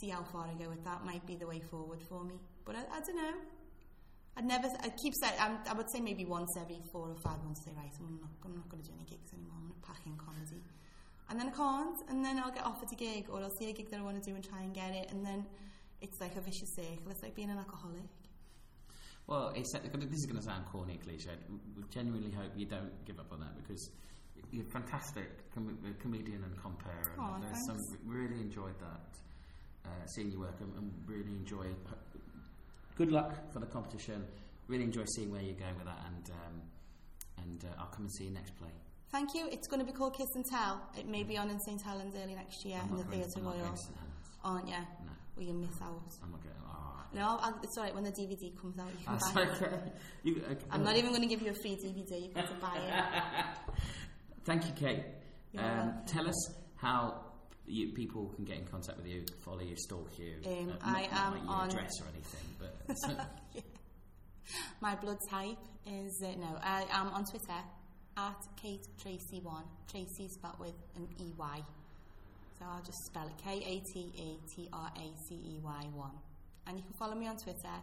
see 0.00 0.08
how 0.08 0.22
far 0.22 0.46
I 0.46 0.54
go 0.62 0.68
with 0.70 0.84
that 0.84 1.04
might 1.04 1.26
be 1.26 1.36
the 1.36 1.46
way 1.46 1.60
forward 1.60 2.00
for 2.08 2.24
me. 2.24 2.34
But 2.64 2.76
I, 2.76 2.80
I 2.80 3.00
don't 3.00 3.16
know. 3.16 3.34
I'd 4.36 4.44
never. 4.44 4.68
I 4.80 4.90
keep 5.02 5.14
saying. 5.20 5.34
I'm, 5.40 5.76
would 5.76 5.90
say 5.90 6.00
maybe 6.00 6.24
once 6.24 6.56
every 6.60 6.80
four 6.92 7.08
or 7.08 7.16
five 7.24 7.42
months. 7.42 7.64
Say 7.64 7.72
right, 7.76 7.90
I'm 7.98 8.20
not. 8.20 8.30
I'm 8.44 8.54
not 8.54 8.68
going 8.68 8.82
to 8.82 8.88
do 8.88 8.94
any 8.94 9.04
gigs 9.04 9.32
anymore. 9.32 9.56
I'm 9.58 9.68
going 9.68 9.80
to 9.80 9.86
pack 9.86 10.06
in 10.06 10.14
comedy, 10.16 10.62
and 11.28 11.40
then 11.40 11.48
I 11.48 11.50
can't. 11.50 11.98
And 12.08 12.24
then 12.24 12.38
I'll 12.38 12.52
get 12.52 12.64
offered 12.64 12.88
a 12.92 12.94
gig, 12.94 13.26
or 13.30 13.40
I'll 13.40 13.56
see 13.58 13.70
a 13.70 13.72
gig 13.72 13.90
that 13.90 13.98
I 13.98 14.02
want 14.02 14.22
to 14.22 14.30
do 14.30 14.36
and 14.36 14.44
try 14.44 14.62
and 14.62 14.72
get 14.72 14.94
it. 14.94 15.10
And 15.10 15.26
then 15.26 15.44
it's 16.00 16.20
like 16.20 16.36
a 16.36 16.40
vicious 16.40 16.74
circle. 16.74 17.10
It's 17.10 17.22
like 17.22 17.34
being 17.34 17.50
an 17.50 17.58
alcoholic. 17.58 18.02
Well, 19.26 19.52
it's, 19.54 19.72
this 19.72 20.18
is 20.20 20.26
going 20.26 20.38
to 20.38 20.42
sound 20.42 20.64
corny 20.66 20.94
and 20.94 21.02
cliche. 21.02 21.30
We 21.76 21.82
genuinely 21.90 22.30
hope 22.30 22.52
you 22.56 22.64
don't 22.66 23.04
give 23.04 23.18
up 23.20 23.30
on 23.32 23.40
that 23.40 23.54
because 23.56 23.90
you're 24.50 24.64
a 24.64 24.70
fantastic 24.70 25.52
com- 25.54 25.78
comedian 26.00 26.42
and 26.44 26.56
compere. 26.62 27.12
And 27.18 27.20
Aw, 27.20 27.38
there's 27.40 27.66
some 27.66 27.76
really 28.06 28.40
enjoyed 28.40 28.78
that, 28.80 29.90
uh, 29.90 30.06
seeing 30.06 30.30
your 30.30 30.40
work, 30.40 30.56
and, 30.60 30.72
and 30.78 30.92
really 31.06 31.36
enjoy. 31.36 31.66
Good 32.96 33.12
luck 33.12 33.52
for 33.52 33.58
the 33.60 33.66
competition. 33.66 34.24
Really 34.66 34.84
enjoy 34.84 35.04
seeing 35.14 35.30
where 35.30 35.42
you're 35.42 35.54
going 35.60 35.76
with 35.76 35.86
that, 35.86 36.00
and 36.06 36.30
um, 36.30 36.62
and 37.44 37.64
uh, 37.64 37.80
I'll 37.80 37.86
come 37.86 38.02
and 38.06 38.12
see 38.12 38.24
you 38.24 38.30
next 38.30 38.56
play. 38.58 38.68
Thank 39.12 39.34
you. 39.34 39.46
It's 39.50 39.66
going 39.68 39.80
to 39.80 39.86
be 39.86 39.92
called 39.92 40.14
Kiss 40.16 40.28
and 40.34 40.44
Tell. 40.50 40.80
It 40.98 41.06
may 41.06 41.22
be 41.22 41.36
on 41.38 41.48
in 41.50 41.58
St 41.60 41.80
Helens 41.82 42.14
early 42.16 42.34
next 42.34 42.64
year 42.64 42.76
I'm 42.82 42.88
in 42.90 42.96
the 42.96 43.02
not 43.02 43.10
going- 43.10 43.22
Theatre 43.22 43.38
I'm 43.38 43.44
not 43.44 43.54
Royal. 43.56 43.70
to 43.72 43.76
St 43.76 43.96
Helens. 43.96 44.14
Aren't 44.44 44.68
you? 44.68 44.74
Well, 45.38 45.46
you 45.46 45.54
miss 45.54 45.80
out. 45.80 46.02
I'm 46.22 46.32
not. 46.32 46.40
All 46.66 46.94
right. 46.96 47.14
No, 47.14 47.38
I'll, 47.40 47.58
it's 47.62 47.78
alright. 47.78 47.94
When 47.94 48.04
the 48.04 48.10
DVD 48.10 48.60
comes 48.60 48.78
out, 48.78 48.88
you 48.98 49.04
can 49.06 49.12
That's 49.14 49.32
buy 49.32 49.42
it. 49.42 49.92
You, 50.24 50.42
okay. 50.50 50.64
I'm 50.70 50.82
not 50.84 50.96
even 50.96 51.10
going 51.10 51.22
to 51.22 51.28
give 51.28 51.40
you 51.40 51.50
a 51.50 51.54
free 51.54 51.76
DVD. 51.76 52.22
You've 52.22 52.34
got 52.34 52.48
to 52.48 52.54
buy 52.54 52.76
it. 52.76 53.44
Thank 54.44 54.66
you, 54.66 54.72
Kate. 54.72 55.04
Um, 55.56 55.94
tell 56.06 56.26
us 56.28 56.50
how 56.76 57.24
you, 57.66 57.92
people 57.92 58.28
can 58.34 58.44
get 58.44 58.58
in 58.58 58.66
contact 58.66 58.98
with 58.98 59.06
you, 59.06 59.24
follow 59.44 59.60
you, 59.60 59.76
stalk 59.76 60.10
you. 60.18 60.34
Um, 60.46 60.66
not- 60.68 60.78
I 60.82 61.08
am 61.12 61.32
like 61.32 61.42
your 61.42 61.50
on- 61.52 61.68
address 61.70 61.92
or 62.00 62.06
anything, 62.12 62.46
but 62.58 63.26
My 64.80 64.94
blood 64.94 65.18
type 65.30 65.58
is 65.86 66.22
uh, 66.24 66.30
no. 66.38 66.58
I 66.62 66.84
am 66.90 67.08
on 67.08 67.24
Twitter 67.24 67.60
at 68.16 68.36
Kate 68.60 68.86
Tracey 69.00 69.40
One. 69.42 69.64
Tracey 69.90 70.28
spelled 70.28 70.58
with 70.58 70.74
an 70.96 71.06
E 71.20 71.32
Y. 71.36 71.60
So 72.58 72.64
I'll 72.68 72.82
just 72.82 73.04
spell 73.06 73.26
it 73.26 73.34
K 73.42 73.62
A 73.64 73.80
T 73.92 74.10
E 74.16 74.38
T 74.54 74.68
R 74.72 74.90
A 74.96 75.28
C 75.28 75.34
E 75.34 75.60
Y 75.62 75.86
One. 75.94 76.18
And 76.66 76.76
you 76.76 76.82
can 76.82 76.92
follow 76.94 77.14
me 77.14 77.26
on 77.28 77.36
Twitter 77.36 77.76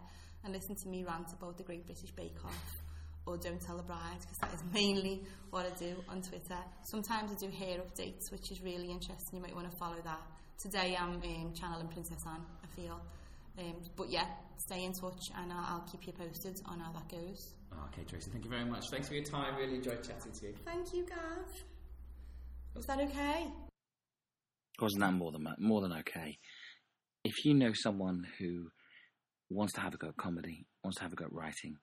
and 0.44 0.52
listen 0.52 0.76
to 0.76 0.88
me 0.88 1.02
rant 1.02 1.32
about 1.32 1.56
the 1.56 1.64
Great 1.64 1.86
British 1.86 2.10
Bake 2.10 2.36
Off 2.44 2.76
or 3.24 3.36
Don't 3.36 3.60
Tell 3.60 3.76
the 3.76 3.82
Bride 3.82 4.20
because 4.20 4.38
that 4.38 4.52
is 4.52 4.62
mainly 4.74 5.22
what 5.50 5.66
I 5.66 5.70
do 5.78 5.96
on 6.08 6.20
Twitter. 6.20 6.58
Sometimes 6.84 7.32
I 7.32 7.34
do 7.34 7.50
hair 7.50 7.78
updates, 7.78 8.30
which 8.30 8.50
is 8.52 8.60
really 8.60 8.90
interesting. 8.90 9.38
You 9.38 9.40
might 9.40 9.54
want 9.54 9.70
to 9.70 9.76
follow 9.76 9.96
that. 10.04 10.20
Today 10.58 10.96
I'm 10.98 11.16
um, 11.22 11.54
channeling 11.54 11.88
Princess 11.88 12.22
Anne. 12.26 12.44
I 12.62 12.66
feel. 12.80 13.00
Um, 13.58 13.76
but 13.96 14.10
yeah, 14.10 14.26
stay 14.58 14.84
in 14.84 14.92
touch 14.92 15.30
and 15.38 15.52
I'll, 15.52 15.64
I'll 15.68 15.88
keep 15.90 16.06
you 16.06 16.12
posted 16.12 16.60
on 16.66 16.80
how 16.80 16.92
that 16.92 17.08
goes. 17.08 17.54
Okay, 17.92 18.04
Tracey. 18.04 18.30
Thank 18.30 18.44
you 18.44 18.50
very 18.50 18.64
much. 18.64 18.90
Thanks 18.90 19.08
for 19.08 19.14
your 19.14 19.24
time. 19.24 19.56
Really 19.56 19.76
enjoyed 19.76 20.02
chatting 20.02 20.32
to 20.32 20.46
you. 20.46 20.54
Thank 20.64 20.92
you, 20.92 21.06
Gav. 21.06 21.62
Was 22.74 22.86
that 22.86 23.00
okay? 23.00 23.46
Wasn't 24.80 25.00
that 25.00 25.12
more 25.12 25.32
than 25.32 25.46
more 25.58 25.80
than 25.80 25.92
okay? 25.92 26.38
If 27.24 27.44
you 27.44 27.54
know 27.54 27.72
someone 27.74 28.26
who 28.38 28.70
wants 29.50 29.72
to 29.74 29.80
have 29.80 29.94
a 29.94 29.96
go 29.96 30.08
at 30.08 30.16
comedy, 30.16 30.66
wants 30.84 30.98
to 30.98 31.02
have 31.02 31.12
a 31.12 31.16
go 31.16 31.24
at 31.24 31.32
writing, 31.32 31.76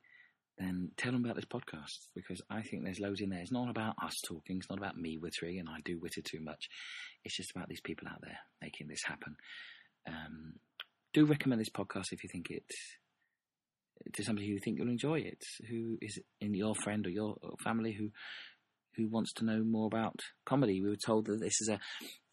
then 0.58 0.92
tell 0.98 1.12
them 1.12 1.26
about 1.26 1.36
this 1.36 1.46
podcast 1.46 2.08
because 2.16 2.42
I 2.50 2.62
think 2.62 2.84
there's 2.84 3.00
loads 3.00 3.22
in 3.22 3.30
there. 3.30 3.40
It's 3.40 3.52
not 3.52 3.70
about 3.70 3.96
us 4.04 4.14
talking. 4.28 4.58
It's 4.58 4.70
not 4.70 4.78
about 4.78 4.98
me 4.98 5.18
wittering, 5.18 5.60
and 5.60 5.68
I 5.70 5.80
do 5.84 6.00
witter 6.00 6.22
too 6.22 6.40
much. 6.42 6.70
It's 7.24 7.36
just 7.36 7.52
about 7.56 7.70
these 7.70 7.82
people 7.82 8.08
out 8.08 8.22
there 8.22 8.38
making 8.62 8.88
this 8.88 9.04
happen. 9.06 9.36
Um, 10.08 10.54
do 11.14 11.26
recommend 11.26 11.62
this 11.62 11.70
podcast 11.70 12.12
if 12.12 12.24
you 12.24 12.30
think 12.32 12.50
it 12.50 12.66
to 14.14 14.24
somebody 14.24 14.48
who 14.48 14.54
you 14.54 14.60
think 14.60 14.78
you'll 14.78 14.90
enjoy 14.90 15.20
it, 15.20 15.42
who 15.70 15.98
is 16.02 16.20
in 16.42 16.54
your 16.54 16.76
friend 16.76 17.06
or 17.06 17.10
your 17.10 17.38
family 17.64 17.94
who 17.94 18.10
who 18.98 19.08
wants 19.08 19.34
to 19.34 19.46
know 19.46 19.64
more 19.64 19.88
about 19.88 20.20
comedy. 20.46 20.82
We 20.82 20.90
were 20.90 20.96
told 20.96 21.26
that 21.26 21.40
this 21.40 21.60
is 21.62 21.70
a 21.70 21.80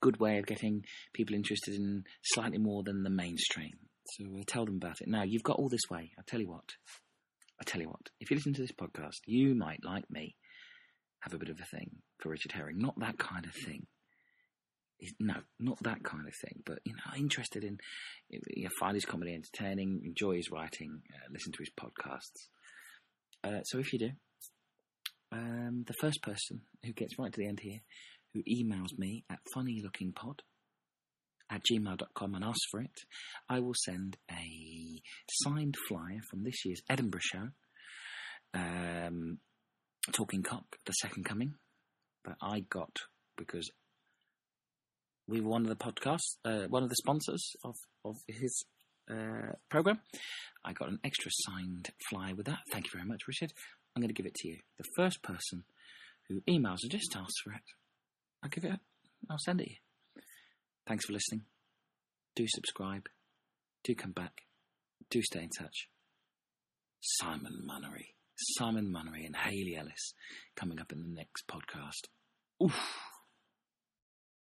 good 0.01 0.19
way 0.19 0.39
of 0.39 0.47
getting 0.47 0.85
people 1.15 1.35
interested 1.35 1.75
in 1.75 2.05
slightly 2.23 2.59
more 2.59 2.83
than 2.83 3.03
the 3.03 3.11
mainstream. 3.11 3.73
So 4.13 4.25
we'll 4.29 4.45
tell 4.45 4.65
them 4.65 4.77
about 4.77 5.01
it. 5.01 5.09
Now, 5.09 5.23
you've 5.23 5.43
got 5.43 5.57
all 5.57 5.69
this 5.69 5.89
way. 5.91 6.11
I'll 6.19 6.25
tell 6.27 6.41
you 6.41 6.49
what. 6.49 6.65
I'll 7.61 7.67
tell 7.67 7.81
you 7.81 7.89
what. 7.89 8.09
If 8.21 8.31
you 8.31 8.37
listen 8.37 8.55
to 8.55 8.63
this 8.63 8.73
podcast, 8.73 9.19
you 9.27 9.55
might, 9.55 9.85
like 9.85 10.11
me, 10.11 10.35
have 11.21 11.35
a 11.35 11.39
bit 11.39 11.51
of 11.51 11.61
a 11.61 11.77
thing 11.77 11.91
for 12.19 12.31
Richard 12.31 12.53
Herring. 12.53 12.79
Not 12.79 12.99
that 12.99 13.19
kind 13.19 13.45
of 13.45 13.53
thing. 13.53 13.87
No, 15.19 15.37
not 15.59 15.79
that 15.83 16.03
kind 16.03 16.27
of 16.27 16.35
thing. 16.43 16.63
But, 16.65 16.79
you 16.85 16.95
know, 16.95 17.17
interested 17.17 17.63
in, 17.63 17.79
you 18.31 18.65
know, 18.65 18.71
find 18.79 18.95
his 18.95 19.05
comedy 19.05 19.35
entertaining, 19.35 20.01
enjoy 20.05 20.37
his 20.37 20.51
writing, 20.51 21.03
uh, 21.15 21.29
listen 21.31 21.53
to 21.53 21.59
his 21.59 21.71
podcasts. 21.79 22.49
Uh, 23.45 23.63
so 23.65 23.79
if 23.79 23.93
you 23.93 23.99
do, 23.99 24.11
um, 25.33 25.85
the 25.87 25.95
first 26.01 26.23
person 26.23 26.63
who 26.85 26.93
gets 26.93 27.19
right 27.19 27.33
to 27.33 27.39
the 27.39 27.47
end 27.47 27.61
here, 27.61 27.81
who 28.35 28.43
emails 28.43 28.97
me 28.99 29.25
at 29.31 29.39
funnylookingpod 29.55 30.41
at 31.51 31.63
gmail.com 31.65 32.35
and 32.35 32.45
asks 32.45 32.67
for 32.71 32.81
it, 32.81 33.01
I 33.49 33.61
will 33.61 33.75
send 33.75 34.17
a 34.31 35.03
signed 35.31 35.77
flyer 35.89 36.21
from 36.31 36.45
this 36.45 36.65
year's 36.65 36.83
Edinburgh 36.89 37.21
show, 37.23 37.49
um, 38.55 39.39
Talking 40.13 40.43
Cock, 40.43 40.77
The 40.87 40.93
Second 40.93 41.25
Coming, 41.25 41.55
that 42.25 42.37
I 42.41 42.61
got 42.61 42.97
because 43.37 43.69
we 45.27 45.41
were 45.41 45.51
one 45.51 45.63
of 45.63 45.69
the 45.69 45.77
podcasts, 45.77 46.37
uh, 46.45 46.67
one 46.69 46.83
of 46.83 46.89
the 46.89 46.97
sponsors 46.97 47.57
of, 47.65 47.75
of 48.05 48.17
his 48.29 48.65
uh, 49.11 49.53
program. 49.69 50.01
I 50.65 50.73
got 50.73 50.89
an 50.89 50.99
extra 51.05 51.31
signed 51.33 51.91
flyer 52.11 52.35
with 52.35 52.47
that. 52.47 52.59
Thank 52.73 52.87
you 52.87 52.91
very 52.95 53.09
much, 53.09 53.23
Richard. 53.27 53.53
I'm 54.01 54.03
going 54.03 54.15
to 54.15 54.23
give 54.23 54.25
it 54.25 54.35
to 54.37 54.49
you. 54.49 54.57
The 54.79 54.89
first 54.97 55.23
person 55.23 55.65
who 56.27 56.41
emails 56.49 56.79
and 56.83 56.91
just 56.91 57.15
asks 57.15 57.39
for 57.45 57.53
it, 57.53 57.61
I'll 58.43 58.49
give 58.49 58.65
it. 58.65 58.81
I'll 59.29 59.37
send 59.37 59.61
it 59.61 59.69
you. 59.69 60.23
Thanks 60.89 61.05
for 61.05 61.13
listening. 61.13 61.43
Do 62.35 62.47
subscribe. 62.49 63.11
Do 63.85 63.95
come 63.95 64.13
back. 64.13 64.41
Do 65.11 65.21
stay 65.21 65.41
in 65.43 65.51
touch. 65.51 65.89
Simon 67.01 67.69
Munnery, 67.69 68.15
Simon 68.57 68.91
Munnery, 68.91 69.27
and 69.27 69.37
Haley 69.37 69.77
Ellis 69.79 70.15
coming 70.57 70.81
up 70.81 70.93
in 70.93 71.03
the 71.03 71.15
next 71.15 71.47
podcast. 71.47 72.09
Oof. 72.63 73.10